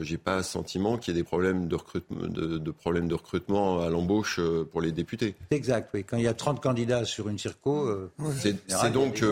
j'ai 0.03 0.19
pas 0.19 0.43
sentiment 0.43 0.99
qu'il 0.99 1.15
y 1.15 1.17
ait 1.17 1.21
des 1.21 1.25
problèmes 1.25 1.69
de, 1.69 1.77
recrutement, 1.77 2.27
de, 2.27 2.59
de 2.59 2.71
problèmes 2.71 3.09
de 3.09 3.15
recrutement 3.15 3.81
à 3.81 3.89
l'embauche 3.89 4.39
euh, 4.39 4.65
pour 4.65 4.81
les 4.81 4.93
députés. 4.93 5.35
Exact, 5.51 5.91
oui. 5.95 6.05
Quand 6.05 6.17
il 6.17 6.25
y 6.25 6.29
a 6.29 6.35
30 6.35 6.61
candidats 6.61 7.05
sur 7.05 7.29
une 7.29 7.39
circo, 7.39 7.87
euh, 7.87 8.11
c'est 8.37 8.93
donc. 8.93 9.23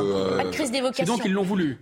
c'est 0.95 1.05
donc 1.05 1.25
ils 1.25 1.33
l'ont 1.33 1.43
voulu. 1.43 1.79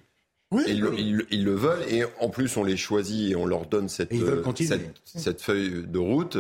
Oui, 0.51 0.63
ils, 0.69 0.87
ils, 0.99 1.27
ils, 1.31 1.45
le 1.45 1.55
veulent 1.55 1.83
et 1.89 2.05
en 2.21 2.29
plus 2.29 2.57
on 2.57 2.63
les 2.63 2.77
choisit 2.77 3.33
et 3.33 3.35
on 3.35 3.45
leur 3.45 3.67
donne 3.67 3.89
cette, 3.89 4.13
cette, 4.57 4.93
cette, 5.05 5.41
feuille 5.41 5.85
de 5.87 5.99
route. 5.99 6.37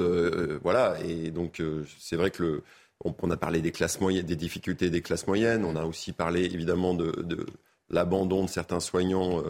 voilà, 0.62 0.97
et 1.05 1.30
donc 1.30 1.61
c'est 1.99 2.14
vrai 2.14 2.30
que 2.30 2.43
le, 2.43 2.62
on, 3.05 3.30
a 3.30 3.37
parlé 3.37 3.61
des 3.61 3.72
classes 3.72 4.01
moyennes, 4.01 4.26
des 4.26 4.37
difficultés 4.37 4.91
des 4.91 5.01
classes 5.01 5.26
moyennes. 5.26 5.64
On 5.64 5.74
a 5.74 5.85
aussi 5.85 6.12
parlé 6.12 6.45
évidemment 6.45 6.95
de, 6.95 7.11
de 7.22 7.45
l'abandon 7.91 8.45
de 8.45 8.49
certains 8.49 8.78
soignants 8.78 9.43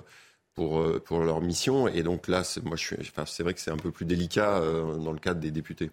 pour, 0.54 0.80
euh, 0.80 1.02
pour 1.04 1.20
leur 1.20 1.40
mission. 1.40 1.88
Et 1.88 2.02
donc 2.02 2.28
là, 2.28 2.42
moi, 2.64 2.76
je 2.76 2.84
suis, 2.84 2.96
enfin, 3.00 3.24
c'est 3.26 3.42
vrai 3.42 3.54
que 3.54 3.60
c'est 3.60 3.70
un 3.70 3.76
peu 3.76 3.90
plus 3.90 4.06
délicat 4.06 4.58
euh, 4.58 4.96
dans 4.96 5.12
le 5.12 5.18
cadre 5.18 5.40
des 5.40 5.50
députés. 5.50 5.90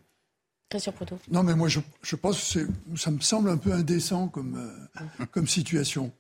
Non, 1.29 1.43
mais 1.43 1.53
moi, 1.53 1.67
je, 1.67 1.79
je 2.01 2.15
pense 2.15 2.53
que 2.53 2.67
ça 2.95 3.11
me 3.11 3.19
semble 3.19 3.49
un 3.49 3.57
peu 3.57 3.73
indécent 3.73 4.29
comme, 4.29 4.55
euh, 4.55 5.25
comme 5.31 5.45
situation. 5.45 6.13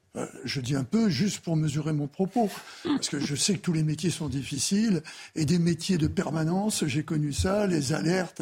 je 0.43 0.59
dis 0.59 0.75
un 0.75 0.83
peu 0.83 1.07
juste 1.09 1.39
pour 1.39 1.55
mesurer 1.55 1.93
mon 1.93 2.07
propos, 2.07 2.49
parce 2.83 3.07
que 3.07 3.17
je 3.17 3.33
sais 3.33 3.53
que 3.53 3.61
tous 3.61 3.71
les 3.71 3.83
métiers 3.83 4.09
sont 4.09 4.27
difficiles, 4.27 5.03
et 5.35 5.45
des 5.45 5.57
métiers 5.57 5.97
de 5.97 6.07
permanence, 6.07 6.83
j'ai 6.85 7.03
connu 7.03 7.31
ça, 7.31 7.65
les 7.65 7.93
alertes, 7.93 8.41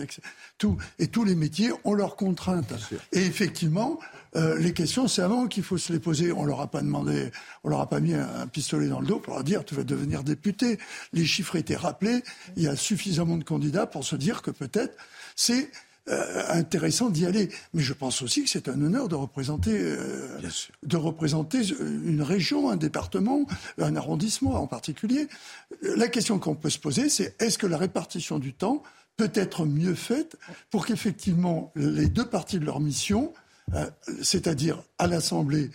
tout, 0.57 0.77
et 0.97 1.09
tous 1.09 1.25
les 1.25 1.35
métiers 1.35 1.69
ont 1.83 1.93
leurs 1.93 2.15
contraintes. 2.15 2.73
Et 3.11 3.21
effectivement, 3.21 3.99
euh, 4.35 4.57
les 4.59 4.73
questions, 4.73 5.07
c'est 5.07 5.21
avant 5.21 5.47
qu'il 5.47 5.63
faut 5.63 5.77
se 5.77 5.91
les 5.91 5.99
poser. 5.99 6.31
On 6.31 6.45
leur 6.45 6.61
a 6.61 6.69
pas 6.69 6.81
demandé, 6.81 7.31
on 7.63 7.69
leur 7.69 7.81
a 7.81 7.89
pas 7.89 7.99
mis 7.99 8.13
un, 8.13 8.47
pistolet 8.47 8.87
dans 8.87 8.99
le 8.99 9.07
dos 9.07 9.19
pour 9.19 9.33
leur 9.33 9.43
dire 9.43 9.65
tu 9.65 9.75
vas 9.75 9.83
devenir 9.83 10.23
député. 10.23 10.77
Les 11.13 11.25
chiffres 11.25 11.55
étaient 11.55 11.75
rappelés. 11.75 12.23
Il 12.55 12.63
y 12.63 12.67
a 12.67 12.75
suffisamment 12.75 13.37
de 13.37 13.43
candidats 13.43 13.87
pour 13.87 14.03
se 14.03 14.15
dire 14.15 14.41
que 14.41 14.51
peut-être 14.51 14.95
c'est 15.35 15.71
euh, 16.09 16.43
intéressant 16.49 17.09
d'y 17.09 17.25
aller. 17.25 17.49
Mais 17.73 17.81
je 17.81 17.93
pense 17.93 18.21
aussi 18.21 18.43
que 18.43 18.49
c'est 18.49 18.67
un 18.67 18.81
honneur 18.81 19.07
de 19.09 19.15
représenter, 19.15 19.77
euh, 19.79 20.39
de 20.83 20.97
représenter 20.97 21.61
une 21.79 22.21
région, 22.21 22.69
un 22.69 22.77
département, 22.77 23.45
un 23.79 23.95
arrondissement 23.95 24.55
en 24.55 24.67
particulier. 24.67 25.27
La 25.81 26.07
question 26.07 26.39
qu'on 26.39 26.55
peut 26.55 26.69
se 26.69 26.79
poser, 26.79 27.09
c'est 27.09 27.35
est-ce 27.41 27.57
que 27.57 27.67
la 27.67 27.77
répartition 27.77 28.39
du 28.39 28.53
temps 28.53 28.83
peut 29.17 29.31
être 29.33 29.65
mieux 29.65 29.95
faite 29.95 30.37
pour 30.71 30.85
qu'effectivement 30.85 31.71
les 31.75 32.07
deux 32.07 32.25
parties 32.25 32.57
de 32.57 32.65
leur 32.65 32.79
mission 32.79 33.33
c'est-à-dire 34.21 34.81
à 34.97 35.07
l'Assemblée 35.07 35.69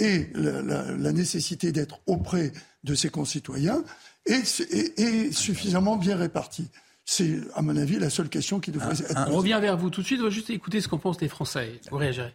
et 0.00 0.28
la, 0.34 1.12
nécessité 1.12 1.72
d'être 1.72 2.00
auprès 2.06 2.52
de 2.84 2.94
ses 2.94 3.10
concitoyens, 3.10 3.84
est, 4.26 5.32
suffisamment 5.32 5.96
bien 5.96 6.16
répartie. 6.16 6.68
C'est, 7.04 7.38
à 7.54 7.62
mon 7.62 7.76
avis, 7.76 7.98
la 7.98 8.10
seule 8.10 8.28
question 8.28 8.60
qui 8.60 8.70
devrait 8.70 8.98
être. 8.98 9.28
On 9.28 9.36
revient 9.36 9.58
vers 9.60 9.76
vous 9.76 9.90
tout 9.90 10.00
de 10.00 10.06
suite. 10.06 10.20
On 10.20 10.24
va 10.24 10.30
juste 10.30 10.50
écouter 10.50 10.80
ce 10.80 10.88
qu'en 10.88 10.98
pensent 10.98 11.20
les 11.20 11.28
Français. 11.28 11.80
Vous 11.90 11.96
réagirez. 11.96 12.32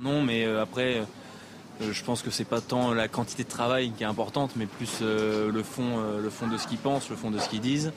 Non, 0.00 0.22
mais 0.22 0.44
euh, 0.44 0.60
après, 0.60 0.98
euh, 0.98 1.92
je 1.92 2.04
pense 2.04 2.22
que 2.22 2.30
c'est 2.30 2.44
pas 2.44 2.60
tant 2.60 2.92
la 2.92 3.08
quantité 3.08 3.42
de 3.42 3.48
travail 3.48 3.92
qui 3.92 4.02
est 4.02 4.06
importante, 4.06 4.52
mais 4.56 4.66
plus 4.66 5.00
le, 5.00 5.62
fond, 5.62 6.18
le 6.20 6.30
fond 6.30 6.46
de 6.46 6.58
ce 6.58 6.66
qu'ils 6.66 6.78
pensent, 6.78 7.08
le 7.10 7.16
fond 7.16 7.30
de 7.30 7.38
ce 7.38 7.48
qu'ils 7.48 7.60
disent. 7.60 7.92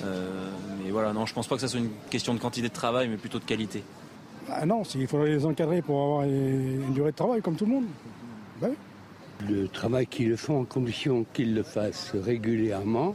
mais 0.00 0.90
voilà, 0.90 1.12
non, 1.12 1.26
je 1.26 1.34
pense 1.34 1.46
pas 1.46 1.56
que 1.56 1.60
ça 1.60 1.68
soit 1.68 1.80
une 1.80 1.92
question 2.10 2.32
de 2.32 2.40
quantité 2.40 2.68
de 2.68 2.72
travail, 2.72 3.08
mais 3.08 3.16
plutôt 3.16 3.38
de 3.38 3.44
qualité. 3.44 3.84
Ah 4.52 4.66
non, 4.66 4.82
il 4.94 5.06
faudrait 5.06 5.30
les 5.30 5.44
encadrer 5.44 5.82
pour 5.82 6.02
avoir 6.02 6.22
une 6.24 6.92
durée 6.92 7.12
de 7.12 7.16
travail 7.16 7.40
comme 7.40 7.56
tout 7.56 7.66
le 7.66 7.72
monde. 7.72 7.84
Ben 8.60 8.74
le 9.48 9.68
travail 9.68 10.06
qu'ils 10.06 10.36
font 10.36 10.60
en 10.60 10.64
condition 10.64 11.24
qu'ils 11.32 11.54
le 11.54 11.62
fassent 11.62 12.12
régulièrement. 12.14 13.14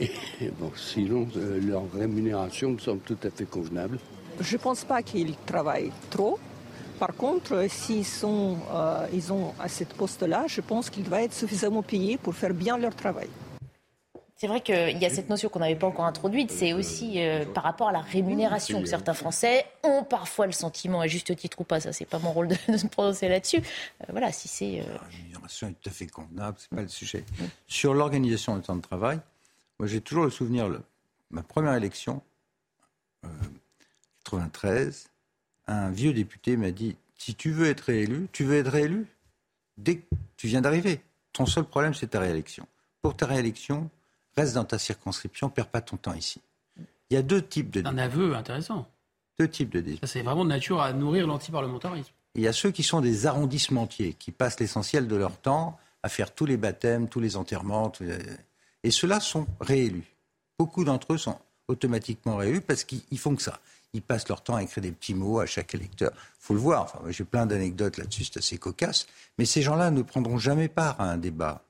Et 0.00 0.10
bon, 0.58 0.72
sinon, 0.74 1.28
euh, 1.36 1.60
leur 1.60 1.82
rémunération 1.92 2.70
me 2.70 2.78
semble 2.78 3.00
tout 3.00 3.18
à 3.22 3.30
fait 3.30 3.44
convenable. 3.44 3.98
Je 4.40 4.56
ne 4.56 4.60
pense 4.60 4.84
pas 4.84 5.02
qu'ils 5.02 5.36
travaillent 5.46 5.92
trop. 6.10 6.38
Par 6.98 7.14
contre, 7.14 7.66
s'ils 7.68 8.04
sont, 8.04 8.56
euh, 8.72 9.06
ils 9.12 9.32
ont 9.32 9.52
à 9.60 9.68
ce 9.68 9.84
poste-là, 9.84 10.44
je 10.46 10.60
pense 10.60 10.88
qu'ils 10.88 11.04
doivent 11.04 11.22
être 11.22 11.34
suffisamment 11.34 11.82
payés 11.82 12.16
pour 12.16 12.34
faire 12.34 12.54
bien 12.54 12.78
leur 12.78 12.94
travail. 12.94 13.28
C'est 14.42 14.48
vrai 14.48 14.60
qu'il 14.60 14.98
y 14.98 15.06
a 15.06 15.08
cette 15.08 15.28
notion 15.28 15.48
qu'on 15.48 15.60
n'avait 15.60 15.76
pas 15.76 15.86
encore 15.86 16.04
introduite, 16.04 16.50
c'est 16.50 16.72
aussi 16.72 17.22
euh, 17.22 17.44
par 17.44 17.62
rapport 17.62 17.90
à 17.90 17.92
la 17.92 18.00
rémunération 18.00 18.82
que 18.82 18.88
certains 18.88 19.14
Français 19.14 19.64
ont 19.84 20.02
parfois 20.02 20.46
le 20.46 20.52
sentiment, 20.52 21.00
à 21.00 21.06
juste 21.06 21.36
titre 21.36 21.60
ou 21.60 21.64
pas, 21.64 21.78
ça 21.78 21.92
c'est 21.92 22.06
pas 22.06 22.18
mon 22.18 22.32
rôle 22.32 22.48
de, 22.48 22.56
se 22.76 22.88
prononcer 22.88 23.28
là-dessus. 23.28 23.58
Euh, 23.58 24.06
voilà, 24.08 24.32
si 24.32 24.48
c'est. 24.48 24.80
Euh, 24.80 24.94
la 24.94 25.16
rémunération 25.16 25.68
est 25.68 25.74
tout 25.80 25.88
à 25.88 25.92
fait 25.92 26.08
convenable, 26.08 26.56
c'est 26.58 26.70
pas 26.70 26.82
le 26.82 26.88
sujet. 26.88 27.24
Sur 27.68 27.94
l'organisation 27.94 28.56
du 28.56 28.62
temps 28.62 28.74
de 28.74 28.82
travail, 28.82 29.20
moi 29.78 29.86
j'ai 29.86 30.00
toujours 30.00 30.24
le 30.24 30.30
souvenir, 30.32 30.68
ma 31.30 31.44
première 31.44 31.74
élection, 31.74 32.20
93, 34.24 35.06
un 35.68 35.90
vieux 35.90 36.12
député 36.12 36.56
m'a 36.56 36.72
dit 36.72 36.96
si 37.16 37.36
tu 37.36 37.52
veux 37.52 37.68
être 37.68 37.82
réélu, 37.82 38.26
tu 38.32 38.42
veux 38.42 38.58
être 38.58 38.72
réélu 38.72 39.06
dès 39.78 39.98
que 39.98 40.16
tu 40.36 40.48
viens 40.48 40.62
d'arriver. 40.62 41.00
Ton 41.32 41.46
seul 41.46 41.62
problème, 41.62 41.94
c'est 41.94 42.08
ta 42.08 42.18
réélection. 42.18 42.66
Pour 43.02 43.16
ta 43.16 43.26
réélection, 43.26 43.88
reste 44.36 44.54
dans 44.54 44.64
ta 44.64 44.78
circonscription, 44.78 45.50
perds 45.50 45.68
pas 45.68 45.80
ton 45.80 45.96
temps 45.96 46.14
ici. 46.14 46.40
Il 47.10 47.14
y 47.14 47.16
a 47.16 47.22
deux 47.22 47.42
types 47.42 47.70
de 47.70 47.86
Un 47.86 47.98
aveu 47.98 48.34
intéressant. 48.34 48.86
Deux 49.38 49.48
types 49.48 49.70
de 49.70 49.96
Ça, 49.96 50.06
c'est 50.06 50.22
vraiment 50.22 50.44
de 50.44 50.50
nature 50.50 50.80
à 50.80 50.92
nourrir 50.92 51.26
l'antiparlementarisme. 51.26 52.12
Il 52.34 52.42
y 52.42 52.48
a 52.48 52.52
ceux 52.52 52.70
qui 52.70 52.82
sont 52.82 53.00
des 53.00 53.26
arrondissementiers, 53.26 54.14
qui 54.14 54.30
passent 54.30 54.60
l'essentiel 54.60 55.06
de 55.06 55.16
leur 55.16 55.36
temps 55.36 55.78
à 56.02 56.08
faire 56.08 56.34
tous 56.34 56.46
les 56.46 56.56
baptêmes, 56.56 57.08
tous 57.08 57.20
les 57.20 57.36
enterrements. 57.36 57.92
Et 58.82 58.90
ceux-là 58.90 59.20
sont 59.20 59.46
réélus. 59.60 60.14
Beaucoup 60.58 60.84
d'entre 60.84 61.14
eux 61.14 61.18
sont 61.18 61.38
automatiquement 61.68 62.36
réélus 62.36 62.60
parce 62.60 62.84
qu'ils 62.84 63.18
font 63.18 63.36
que 63.36 63.42
ça. 63.42 63.60
Ils 63.92 64.02
passent 64.02 64.28
leur 64.28 64.42
temps 64.42 64.56
à 64.56 64.62
écrire 64.62 64.82
des 64.82 64.92
petits 64.92 65.14
mots 65.14 65.40
à 65.40 65.46
chaque 65.46 65.74
électeur. 65.74 66.12
faut 66.38 66.54
le 66.54 66.60
voir. 66.60 66.84
Enfin, 66.84 67.10
j'ai 67.10 67.24
plein 67.24 67.44
d'anecdotes 67.44 67.98
là-dessus, 67.98 68.24
c'est 68.24 68.38
assez 68.38 68.56
cocasse. 68.56 69.06
Mais 69.38 69.44
ces 69.44 69.60
gens-là 69.60 69.90
ne 69.90 70.00
prendront 70.00 70.38
jamais 70.38 70.68
part 70.68 70.98
à 71.00 71.10
un 71.10 71.18
débat 71.18 71.62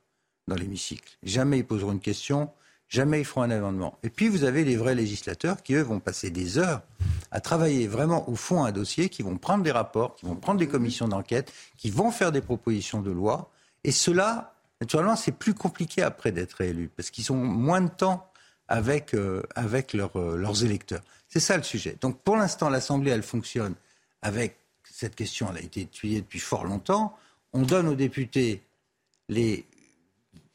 dans 0.48 0.56
l'hémicycle. 0.56 1.16
Jamais 1.22 1.58
ils 1.58 1.64
poseront 1.64 1.92
une 1.92 2.00
question, 2.00 2.50
jamais 2.88 3.20
ils 3.20 3.24
feront 3.24 3.42
un 3.42 3.50
amendement. 3.50 3.98
Et 4.02 4.10
puis 4.10 4.28
vous 4.28 4.44
avez 4.44 4.64
les 4.64 4.76
vrais 4.76 4.94
législateurs 4.94 5.62
qui, 5.62 5.74
eux, 5.74 5.82
vont 5.82 6.00
passer 6.00 6.30
des 6.30 6.58
heures 6.58 6.82
à 7.30 7.40
travailler 7.40 7.86
vraiment 7.86 8.28
au 8.28 8.36
fond 8.36 8.64
un 8.64 8.72
dossier, 8.72 9.08
qui 9.08 9.22
vont 9.22 9.38
prendre 9.38 9.64
des 9.64 9.72
rapports, 9.72 10.14
qui 10.16 10.26
vont 10.26 10.36
prendre 10.36 10.58
des 10.58 10.68
commissions 10.68 11.08
d'enquête, 11.08 11.52
qui 11.78 11.90
vont 11.90 12.10
faire 12.10 12.32
des 12.32 12.42
propositions 12.42 13.00
de 13.00 13.10
loi. 13.10 13.50
Et 13.84 13.92
cela, 13.92 14.54
naturellement, 14.80 15.16
c'est 15.16 15.32
plus 15.32 15.54
compliqué 15.54 16.02
après 16.02 16.32
d'être 16.32 16.60
élu, 16.60 16.90
parce 16.94 17.10
qu'ils 17.10 17.32
ont 17.32 17.36
moins 17.36 17.80
de 17.80 17.88
temps 17.88 18.30
avec, 18.68 19.14
euh, 19.14 19.42
avec 19.54 19.94
euh, 19.94 20.36
leurs 20.36 20.64
électeurs. 20.64 21.02
C'est 21.28 21.40
ça 21.40 21.56
le 21.56 21.62
sujet. 21.62 21.96
Donc 22.00 22.18
pour 22.22 22.36
l'instant, 22.36 22.68
l'Assemblée, 22.68 23.10
elle 23.10 23.22
fonctionne 23.22 23.74
avec 24.20 24.56
cette 24.84 25.14
question, 25.16 25.48
elle 25.50 25.56
a 25.56 25.62
été 25.62 25.80
étudiée 25.80 26.20
depuis 26.20 26.38
fort 26.38 26.64
longtemps. 26.64 27.16
On 27.54 27.62
donne 27.62 27.88
aux 27.88 27.94
députés 27.94 28.62
les 29.28 29.66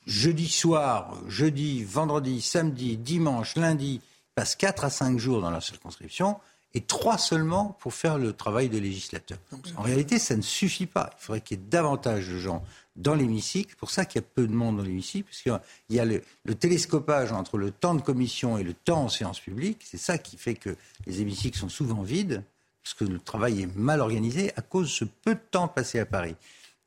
jeudi 0.08 0.48
soir, 0.48 1.14
jeudi, 1.28 1.84
vendredi, 1.84 2.42
samedi, 2.42 2.98
dimanche, 2.98 3.56
lundi, 3.56 4.02
passent 4.34 4.56
4 4.56 4.86
à 4.86 4.90
5 4.90 5.20
jours 5.20 5.42
dans 5.42 5.52
leur 5.52 5.62
circonscription 5.62 6.38
et 6.74 6.82
3 6.82 7.18
seulement 7.18 7.78
pour 7.80 7.94
faire 7.94 8.18
le 8.18 8.34
travail 8.34 8.70
de 8.70 8.78
législateur. 8.78 9.38
En 9.76 9.82
réalité, 9.82 10.18
ça 10.18 10.36
ne 10.36 10.42
suffit 10.42 10.86
pas. 10.86 11.12
Il 11.20 11.24
faudrait 11.24 11.42
qu'il 11.42 11.58
y 11.58 11.62
ait 11.62 11.64
davantage 11.70 12.28
de 12.30 12.38
gens 12.38 12.64
dans 12.96 13.16
l'hémicycle. 13.16 13.70
C'est 13.72 13.80
pour 13.80 13.92
ça 13.92 14.06
qu'il 14.06 14.22
y 14.22 14.24
a 14.24 14.28
peu 14.34 14.48
de 14.48 14.54
monde 14.54 14.78
dans 14.78 14.84
l'hémicycle, 14.84 15.26
puisqu'il 15.26 15.60
y 15.90 16.00
a 16.00 16.06
le, 16.06 16.22
le, 16.46 16.56
télescopage 16.56 17.32
entre 17.32 17.58
le 17.58 17.72
temps 17.72 17.96
de 17.96 18.02
commission 18.02 18.58
et 18.58 18.64
le 18.64 18.74
temps 18.74 19.04
en 19.04 19.10
séance 19.10 19.40
publique. 19.40 19.84
C'est 19.86 19.98
ça 19.98 20.18
qui 20.18 20.38
fait 20.38 20.56
que 20.56 20.76
les 21.06 21.22
hémicycles 21.22 21.58
sont 21.58 21.70
souvent 21.70 22.02
vides, 22.02 22.44
parce 22.84 22.94
que 22.94 23.06
le 23.06 23.20
travail 23.20 23.64
est 23.64 23.76
mal 23.76 24.00
organisé 24.00 24.52
à 24.56 24.62
cause 24.62 24.88
de 24.88 24.92
ce 24.92 25.06
peu 25.06 25.36
de 25.36 25.42
temps 25.52 25.68
passé 25.68 26.00
à 26.00 26.06
Paris. 26.06 26.36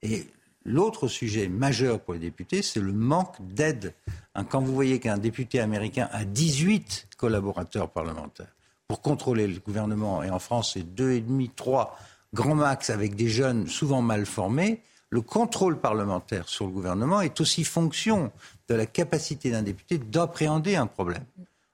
Et 0.02 0.26
L'autre 0.64 1.08
sujet 1.08 1.48
majeur 1.48 2.00
pour 2.00 2.14
les 2.14 2.20
députés, 2.20 2.62
c'est 2.62 2.80
le 2.80 2.92
manque 2.92 3.36
d'aide. 3.40 3.94
Hein, 4.34 4.44
quand 4.44 4.60
vous 4.60 4.74
voyez 4.74 5.00
qu'un 5.00 5.16
député 5.16 5.60
américain 5.60 6.08
a 6.12 6.24
18 6.24 7.08
collaborateurs 7.16 7.90
parlementaires 7.90 8.54
pour 8.86 9.00
contrôler 9.00 9.46
le 9.46 9.58
gouvernement, 9.60 10.22
et 10.22 10.30
en 10.30 10.38
France 10.38 10.72
c'est 10.74 10.82
deux 10.82 11.12
et 11.12 11.20
demi, 11.20 11.48
trois 11.48 11.96
grands 12.34 12.54
max 12.54 12.90
avec 12.90 13.14
des 13.14 13.28
jeunes 13.28 13.68
souvent 13.68 14.02
mal 14.02 14.26
formés, 14.26 14.82
le 15.10 15.22
contrôle 15.22 15.80
parlementaire 15.80 16.48
sur 16.48 16.66
le 16.66 16.72
gouvernement 16.72 17.20
est 17.20 17.40
aussi 17.40 17.64
fonction 17.64 18.30
de 18.68 18.74
la 18.74 18.86
capacité 18.86 19.50
d'un 19.50 19.62
député 19.62 19.98
d'appréhender 19.98 20.76
un 20.76 20.86
problème. 20.86 21.24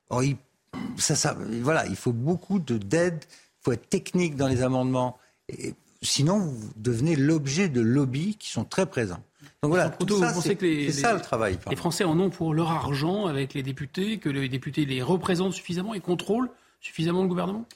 Or, 0.08 0.22
il, 0.24 0.36
voilà, 1.60 1.86
il 1.86 1.96
faut 1.96 2.12
beaucoup 2.12 2.58
d'aide, 2.58 3.24
il 3.28 3.62
faut 3.62 3.72
être 3.72 3.88
technique 3.88 4.36
dans 4.36 4.48
les 4.48 4.62
amendements. 4.62 5.18
Sinon, 6.06 6.38
vous 6.38 6.70
devenez 6.76 7.16
l'objet 7.16 7.68
de 7.68 7.80
lobbies 7.80 8.36
qui 8.36 8.50
sont 8.50 8.64
très 8.64 8.86
présents. 8.86 9.22
Donc 9.62 9.70
voilà, 9.70 9.90
tout 9.90 10.18
ça, 10.18 10.32
c'est 10.32 10.90
ça 10.92 11.14
le 11.14 11.20
travail. 11.20 11.58
Les 11.68 11.76
Français 11.76 12.04
en 12.04 12.18
ont 12.20 12.30
pour 12.30 12.54
leur 12.54 12.70
argent 12.70 13.26
avec 13.26 13.54
les 13.54 13.62
députés, 13.62 14.18
que 14.18 14.28
les 14.28 14.48
députés 14.48 14.84
les 14.84 15.02
représentent 15.02 15.54
suffisamment 15.54 15.94
et 15.94 16.00
contrôlent 16.00 16.50
suffisamment 16.80 17.22
le 17.22 17.28
gouvernement? 17.28 17.66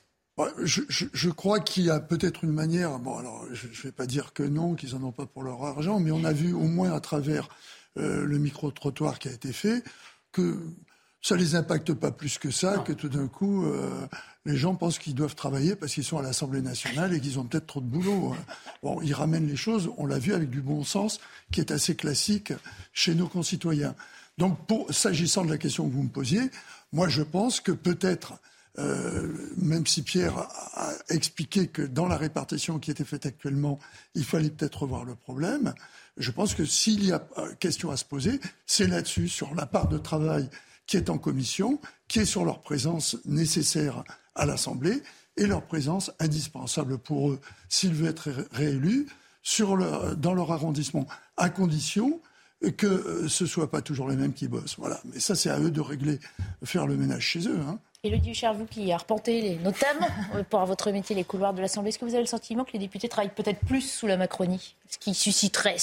Je, 0.63 0.83
je, 0.89 1.29
crois 1.29 1.61
qu'il 1.61 1.85
y 1.85 1.91
a 1.91 2.01
peut-être 2.01 2.45
une 2.45 2.53
manière, 2.53 2.99
bon 2.99 3.19
alors 3.19 3.45
je 3.53 3.67
ne 3.67 3.73
vais 3.83 3.93
pas 3.93 4.07
dire 4.07 4.33
que 4.33 4.43
non, 4.43 4.75
qu'ils 4.75 4.95
n'en 4.95 5.09
ont 5.09 5.13
pas 5.13 5.27
pour 5.27 5.43
leur 5.43 5.63
argent, 5.63 6.01
mais 6.01 6.13
on 6.13 6.25
a 6.25 6.33
vu 6.33 6.55
au 6.55 6.61
moins 6.61 6.93
à 6.93 7.01
travers 7.01 7.51
euh, 7.99 8.25
le 8.25 8.39
micro-trottoir 8.39 9.19
qui 9.19 9.29
a 9.29 9.33
été 9.33 9.53
fait 9.53 9.85
que 10.33 10.59
ça 11.23 11.37
les 11.37 11.55
impacte 11.55 11.93
pas 11.93 12.11
plus 12.11 12.39
que 12.39 12.51
ça, 12.51 12.79
que 12.79 12.93
tout 12.93 13.09
d'un 13.09 13.29
coup, 13.29 13.67
euh, 13.67 14.07
les 14.47 14.57
gens 14.57 14.75
pensent 14.75 14.99
qu'ils 14.99 15.15
doivent 15.15 15.35
travailler 15.35 15.77
parce 15.77 15.93
qu'ils 15.93 16.05
sont 16.05 16.19
à 16.19 16.23
l'Assemblée 16.23 16.63
nationale 16.63 17.13
et 17.15 17.21
qu'ils 17.21 17.39
ont 17.39 17.45
peut-être 17.45 17.67
trop 17.67 17.81
de 17.81 17.87
boulot. 17.87 18.33
Hein. 18.33 18.55
Bon, 18.83 19.01
ils 19.03 19.13
ramènent 19.13 19.47
les 19.47 19.57
choses, 19.57 19.91
on 19.99 20.07
l'a 20.07 20.19
vu 20.19 20.33
avec 20.33 20.49
du 20.49 20.63
bon 20.63 20.83
sens, 20.83 21.21
qui 21.53 21.61
est 21.61 21.71
assez 21.71 21.95
classique 21.95 22.53
chez 22.93 23.15
nos 23.15 23.29
concitoyens. 23.29 23.95
Donc, 24.39 24.57
s'agissant 24.89 25.45
de 25.45 25.51
la 25.51 25.59
question 25.59 25.87
que 25.89 25.93
vous 25.93 26.05
me 26.05 26.09
posiez, 26.09 26.51
moi 26.93 27.09
je 27.09 27.23
pense 27.23 27.61
que 27.61 27.73
peut-être, 27.73 28.33
euh, 28.79 29.29
même 29.59 29.87
si 29.87 30.01
Pierre 30.01 30.39
a 30.39 30.93
expliqué 31.11 31.67
que 31.67 31.83
dans 31.83 32.09
la 32.09 32.17
répartition 32.17 32.79
qui 32.79 32.91
était 32.91 33.05
faite 33.05 33.27
actuellement, 33.27 33.79
il 34.15 34.25
fallait 34.25 34.49
peut-être 34.49 34.83
revoir 34.83 35.05
le 35.05 35.15
problème, 35.15 35.75
je 36.17 36.31
pense 36.31 36.55
que 36.55 36.65
s'il 36.65 37.05
y 37.05 37.13
a 37.13 37.23
euh, 37.37 37.53
question 37.61 37.91
à 37.91 37.99
se 37.99 38.07
poser, 38.07 38.41
c'est 38.65 38.87
là-dessus, 38.87 39.29
sur 39.29 39.55
la 39.55 39.67
part 39.67 39.89
de 39.89 39.99
travail 39.99 40.49
qui 40.91 40.97
est 40.97 41.09
en 41.09 41.19
commission, 41.19 41.81
qui 42.09 42.19
est 42.19 42.25
sur 42.25 42.45
leur 42.45 42.61
présence 42.63 43.17
nécessaire 43.25 44.03
à 44.35 44.45
l'Assemblée 44.45 45.05
et 45.37 45.47
leur 45.47 45.63
présence 45.63 46.11
indispensable 46.19 46.99
pour 46.99 47.31
eux 47.31 47.41
s'ils 47.69 47.95
veulent 47.95 48.09
être 48.09 48.31
réélus 48.51 49.07
dans 49.61 50.35
leur 50.35 50.51
arrondissement, 50.51 51.07
à 51.37 51.49
condition 51.49 52.21
que 52.77 52.89
euh, 52.89 53.29
ce 53.29 53.45
ne 53.45 53.49
soit 53.49 53.71
pas 53.71 53.83
toujours 53.83 54.09
les 54.09 54.17
mêmes 54.17 54.35
qui 54.35 54.49
bossent. 54.49 54.77
Voilà. 54.79 55.01
Mais 55.05 55.21
ça, 55.21 55.37
c'est 55.37 55.49
à 55.49 55.61
eux 55.61 55.71
de 55.71 55.81
régler, 55.81 56.19
faire 56.65 56.89
le 56.89 56.97
ménage 56.97 57.23
chez 57.23 57.47
eux. 57.47 57.61
Hein. 57.61 57.79
Élodie 58.03 58.31
Huchard, 58.31 58.55
vous 58.55 58.65
qui 58.65 58.91
arpentez 58.93 59.59
notamment 59.63 60.09
euh, 60.35 60.43
pour 60.43 60.65
votre 60.65 60.91
métier 60.91 61.15
les 61.15 61.23
couloirs 61.23 61.53
de 61.53 61.61
l'Assemblée, 61.61 61.91
est-ce 61.91 61.99
que 61.99 62.07
vous 62.07 62.15
avez 62.15 62.23
le 62.23 62.29
sentiment 62.29 62.65
que 62.65 62.73
les 62.73 62.79
députés 62.79 63.11
travaillent 63.11 63.29
peut-être 63.29 63.61
plus 63.61 63.83
sous 63.83 64.07
la 64.07 64.17
Macronie 64.17 64.75
Ce 64.89 64.97
qui 64.97 65.13
susciterait, 65.13 65.77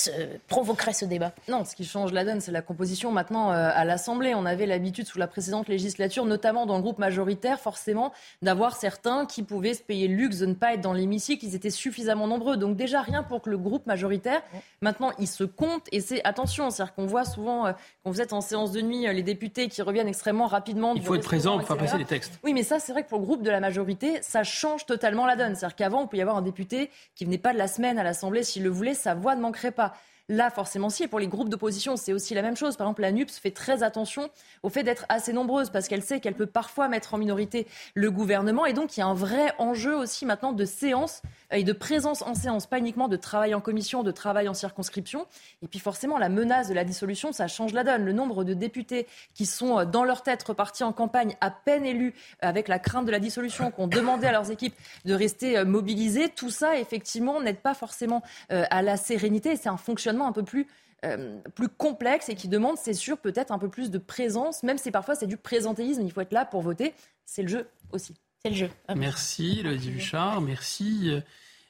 provoquerait 0.48 0.94
ce 0.94 1.06
débat? 1.06 1.32
Non, 1.48 1.64
ce 1.64 1.76
qui 1.76 1.86
change 1.86 2.12
la 2.14 2.26
donne, 2.26 2.42
c'est 2.42 2.52
la 2.52 2.64
composition 2.64 3.12
maintenant 3.12 3.52
euh, 3.52 3.70
à 3.72 3.86
l'Assemblée. 3.86 4.34
On 4.34 4.48
avait 4.48 4.66
l'habitude 4.66 5.06
sous 5.06 5.20
la 5.20 5.28
précédente 5.28 5.68
législature, 5.68 6.26
notamment 6.26 6.66
dans 6.66 6.78
le 6.78 6.82
groupe 6.82 6.98
majoritaire, 6.98 7.60
forcément, 7.60 8.12
d'avoir 8.42 8.78
certains 8.78 9.28
qui 9.28 9.44
pouvaient 9.44 9.76
se 9.76 9.84
payer 9.84 10.08
le 10.08 10.16
luxe 10.16 10.40
de 10.40 10.48
ne 10.48 10.56
pas 10.56 10.74
être 10.74 10.82
dans 10.82 10.94
l'hémicycle. 10.94 11.46
Ils 11.46 11.54
étaient 11.54 11.70
suffisamment 11.70 12.26
nombreux. 12.26 12.58
Donc 12.58 12.76
déjà, 12.76 13.02
rien 13.02 13.22
pour 13.22 13.44
que 13.44 13.52
le 13.52 13.60
groupe 13.60 13.86
majoritaire, 13.86 14.42
maintenant, 14.82 15.12
il 15.20 15.28
se 15.28 15.44
compte. 15.44 15.84
Et 15.92 16.02
c'est, 16.02 16.24
attention, 16.24 16.72
c'est-à-dire 16.72 16.96
qu'on 16.96 17.06
voit 17.06 17.26
souvent, 17.26 17.68
euh, 17.68 17.74
quand 18.04 18.10
vous 18.10 18.22
êtes 18.22 18.34
en 18.34 18.42
séance 18.42 18.72
de 18.72 18.82
nuit, 18.82 19.06
les 19.06 19.22
députés 19.22 19.68
qui 19.68 19.84
reviennent 19.84 20.08
extrêmement 20.08 20.48
rapidement. 20.48 20.96
Il 20.96 21.04
faut 21.04 21.14
être 21.14 21.22
présent 21.22 21.60
pour 21.60 21.68
faire 21.68 21.78
passer 21.78 22.00
les 22.00 22.07
oui, 22.44 22.54
mais 22.54 22.64
ça, 22.64 22.80
c'est 22.80 22.92
vrai 22.92 23.04
que 23.04 23.10
pour 23.10 23.20
le 23.20 23.26
groupe 23.26 23.44
de 23.44 23.50
la 23.50 23.60
majorité, 23.60 24.20
ça 24.22 24.44
change 24.44 24.86
totalement 24.86 25.26
la 25.26 25.36
donne. 25.36 25.56
C'est-à-dire 25.56 25.76
qu'avant, 25.76 26.04
on 26.04 26.08
peut 26.08 26.18
y 26.18 26.22
avoir 26.22 26.38
un 26.38 26.42
député 26.42 26.90
qui 27.16 27.26
venait 27.26 27.38
pas 27.38 27.54
de 27.54 27.58
la 27.58 27.68
semaine 27.68 28.00
à 28.00 28.04
l'Assemblée, 28.04 28.44
s'il 28.44 28.64
le 28.64 28.70
voulait, 28.70 28.94
sa 28.94 29.14
voix 29.14 29.36
ne 29.36 29.42
manquerait 29.42 29.72
pas. 29.72 29.94
Là, 30.30 30.50
forcément, 30.50 30.90
si. 30.90 31.04
Et 31.04 31.08
pour 31.08 31.20
les 31.20 31.28
groupes 31.28 31.48
d'opposition, 31.48 31.96
c'est 31.96 32.12
aussi 32.12 32.34
la 32.34 32.42
même 32.42 32.58
chose. 32.58 32.76
Par 32.76 32.88
exemple, 32.88 33.02
la 33.02 33.14
NUPS 33.14 33.40
fait 33.40 33.52
très 33.52 33.82
attention 33.82 34.30
au 34.62 34.70
fait 34.70 34.84
d'être 34.84 35.06
assez 35.08 35.32
nombreuse 35.32 35.70
parce 35.70 35.88
qu'elle 35.88 36.04
sait 36.04 36.20
qu'elle 36.20 36.34
peut 36.34 36.46
parfois 36.46 36.90
mettre 36.90 37.14
en 37.14 37.18
minorité 37.18 37.66
le 37.94 38.12
gouvernement. 38.12 38.66
Et 38.66 38.74
donc, 38.74 38.98
il 38.98 39.00
y 39.00 39.04
a 39.04 39.08
un 39.08 39.14
vrai 39.14 39.54
enjeu 39.58 39.96
aussi 39.96 40.26
maintenant 40.26 40.52
de 40.52 40.66
séance 40.66 41.22
et 41.52 41.64
de 41.64 41.72
présence 41.72 42.24
en 42.24 42.36
séance, 42.36 42.68
pas 42.68 42.78
uniquement 42.78 43.08
de 43.08 43.16
travail 43.16 43.56
en 43.56 43.62
commission, 43.62 44.04
de 44.04 44.12
travail 44.12 44.50
en 44.50 44.54
circonscription. 44.54 45.28
Et 45.62 45.68
puis, 45.70 45.80
forcément, 45.80 46.18
la 46.18 46.28
menace 46.28 46.68
de 46.68 46.74
la 46.74 46.84
dissolution, 46.84 47.32
ça 47.32 47.48
change 47.48 47.72
la 47.72 47.86
donne. 47.86 48.04
Le 48.04 48.12
nombre 48.12 48.44
de 48.44 48.54
députés 48.54 49.08
qui 49.34 49.46
sont 49.46 49.80
euh, 49.80 49.86
dans 49.86 50.04
leur 50.04 50.24
tête 50.24 50.44
repartis 50.44 50.84
en 50.84 50.92
campagne, 50.92 51.38
à 51.40 51.52
peine 51.52 51.86
élus, 51.86 52.14
avec 52.42 52.68
la 52.68 52.80
crainte 52.80 53.06
de 53.06 53.12
la 53.12 53.20
dissolution, 53.20 53.72
qui 53.72 53.80
ont 53.80 53.88
demandé 53.88 54.28
à 54.28 54.34
leurs 54.34 54.52
équipes 54.52 54.76
de 55.06 55.14
rester 55.14 55.58
euh, 55.58 55.64
mobilisés, 55.64 56.28
tout 56.28 56.52
ça, 56.52 56.78
effectivement, 56.78 57.42
n'aide 57.42 57.60
pas 57.60 57.74
forcément 57.74 58.24
euh, 58.52 58.66
à 58.70 58.82
la 58.82 58.98
sérénité. 58.98 59.56
C'est 59.56 59.70
un 59.70 59.78
fonctionnement 59.78 60.17
un 60.26 60.32
peu 60.32 60.44
plus 60.44 60.68
euh, 61.06 61.38
plus 61.54 61.70
complexe 61.70 62.28
et 62.28 62.34
qui 62.34 62.48
demande, 62.48 62.78
c'est 62.78 62.94
sûr, 62.94 63.20
peut-être 63.20 63.52
un 63.52 63.60
peu 63.60 63.70
plus 63.70 63.92
de 63.92 64.00
présence, 64.00 64.64
même 64.64 64.80
si 64.80 64.90
parfois 64.90 65.14
c'est 65.14 65.28
du 65.28 65.38
présentéisme, 65.38 66.02
il 66.02 66.12
faut 66.12 66.22
être 66.22 66.32
là 66.32 66.44
pour 66.44 66.62
voter. 66.62 66.94
C'est 67.24 67.44
le 67.44 67.48
jeu 67.48 67.68
aussi. 67.92 68.16
C'est 68.42 68.50
le 68.50 68.56
jeu. 68.56 68.70
Merci, 68.96 69.60
Elodie 69.60 69.92
Huchard. 69.92 70.42
Merci. 70.42 71.12
Euh, 71.12 71.22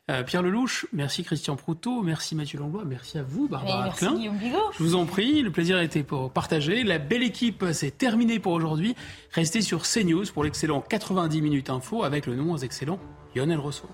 euh, 0.09 0.23
Pierre 0.23 0.41
Lelouch, 0.41 0.85
merci 0.93 1.25
Christian 1.25 1.57
Proutot, 1.57 2.01
merci 2.01 2.33
Mathieu 2.33 2.57
Langlois, 2.59 2.85
merci 2.85 3.17
à 3.17 3.23
vous 3.23 3.49
Barbara 3.49 3.83
Merci 3.83 4.07
Guillaume 4.15 4.39
Je 4.71 4.81
vous 4.81 4.95
en 4.95 5.05
prie, 5.05 5.41
le 5.41 5.51
plaisir 5.51 5.75
a 5.75 5.83
été 5.83 6.01
pour 6.01 6.31
partager. 6.31 6.85
La 6.85 6.97
belle 6.97 7.23
équipe, 7.23 7.65
c'est 7.73 7.97
terminé 7.97 8.39
pour 8.39 8.53
aujourd'hui. 8.53 8.95
Restez 9.33 9.61
sur 9.61 9.81
CNews 9.81 10.23
pour 10.33 10.45
l'excellent 10.45 10.79
90 10.79 11.41
minutes 11.41 11.69
info 11.69 12.05
avec 12.05 12.25
le 12.25 12.35
non 12.35 12.55
excellent 12.55 12.99
Lionel 13.35 13.59
Rousseau. 13.59 13.89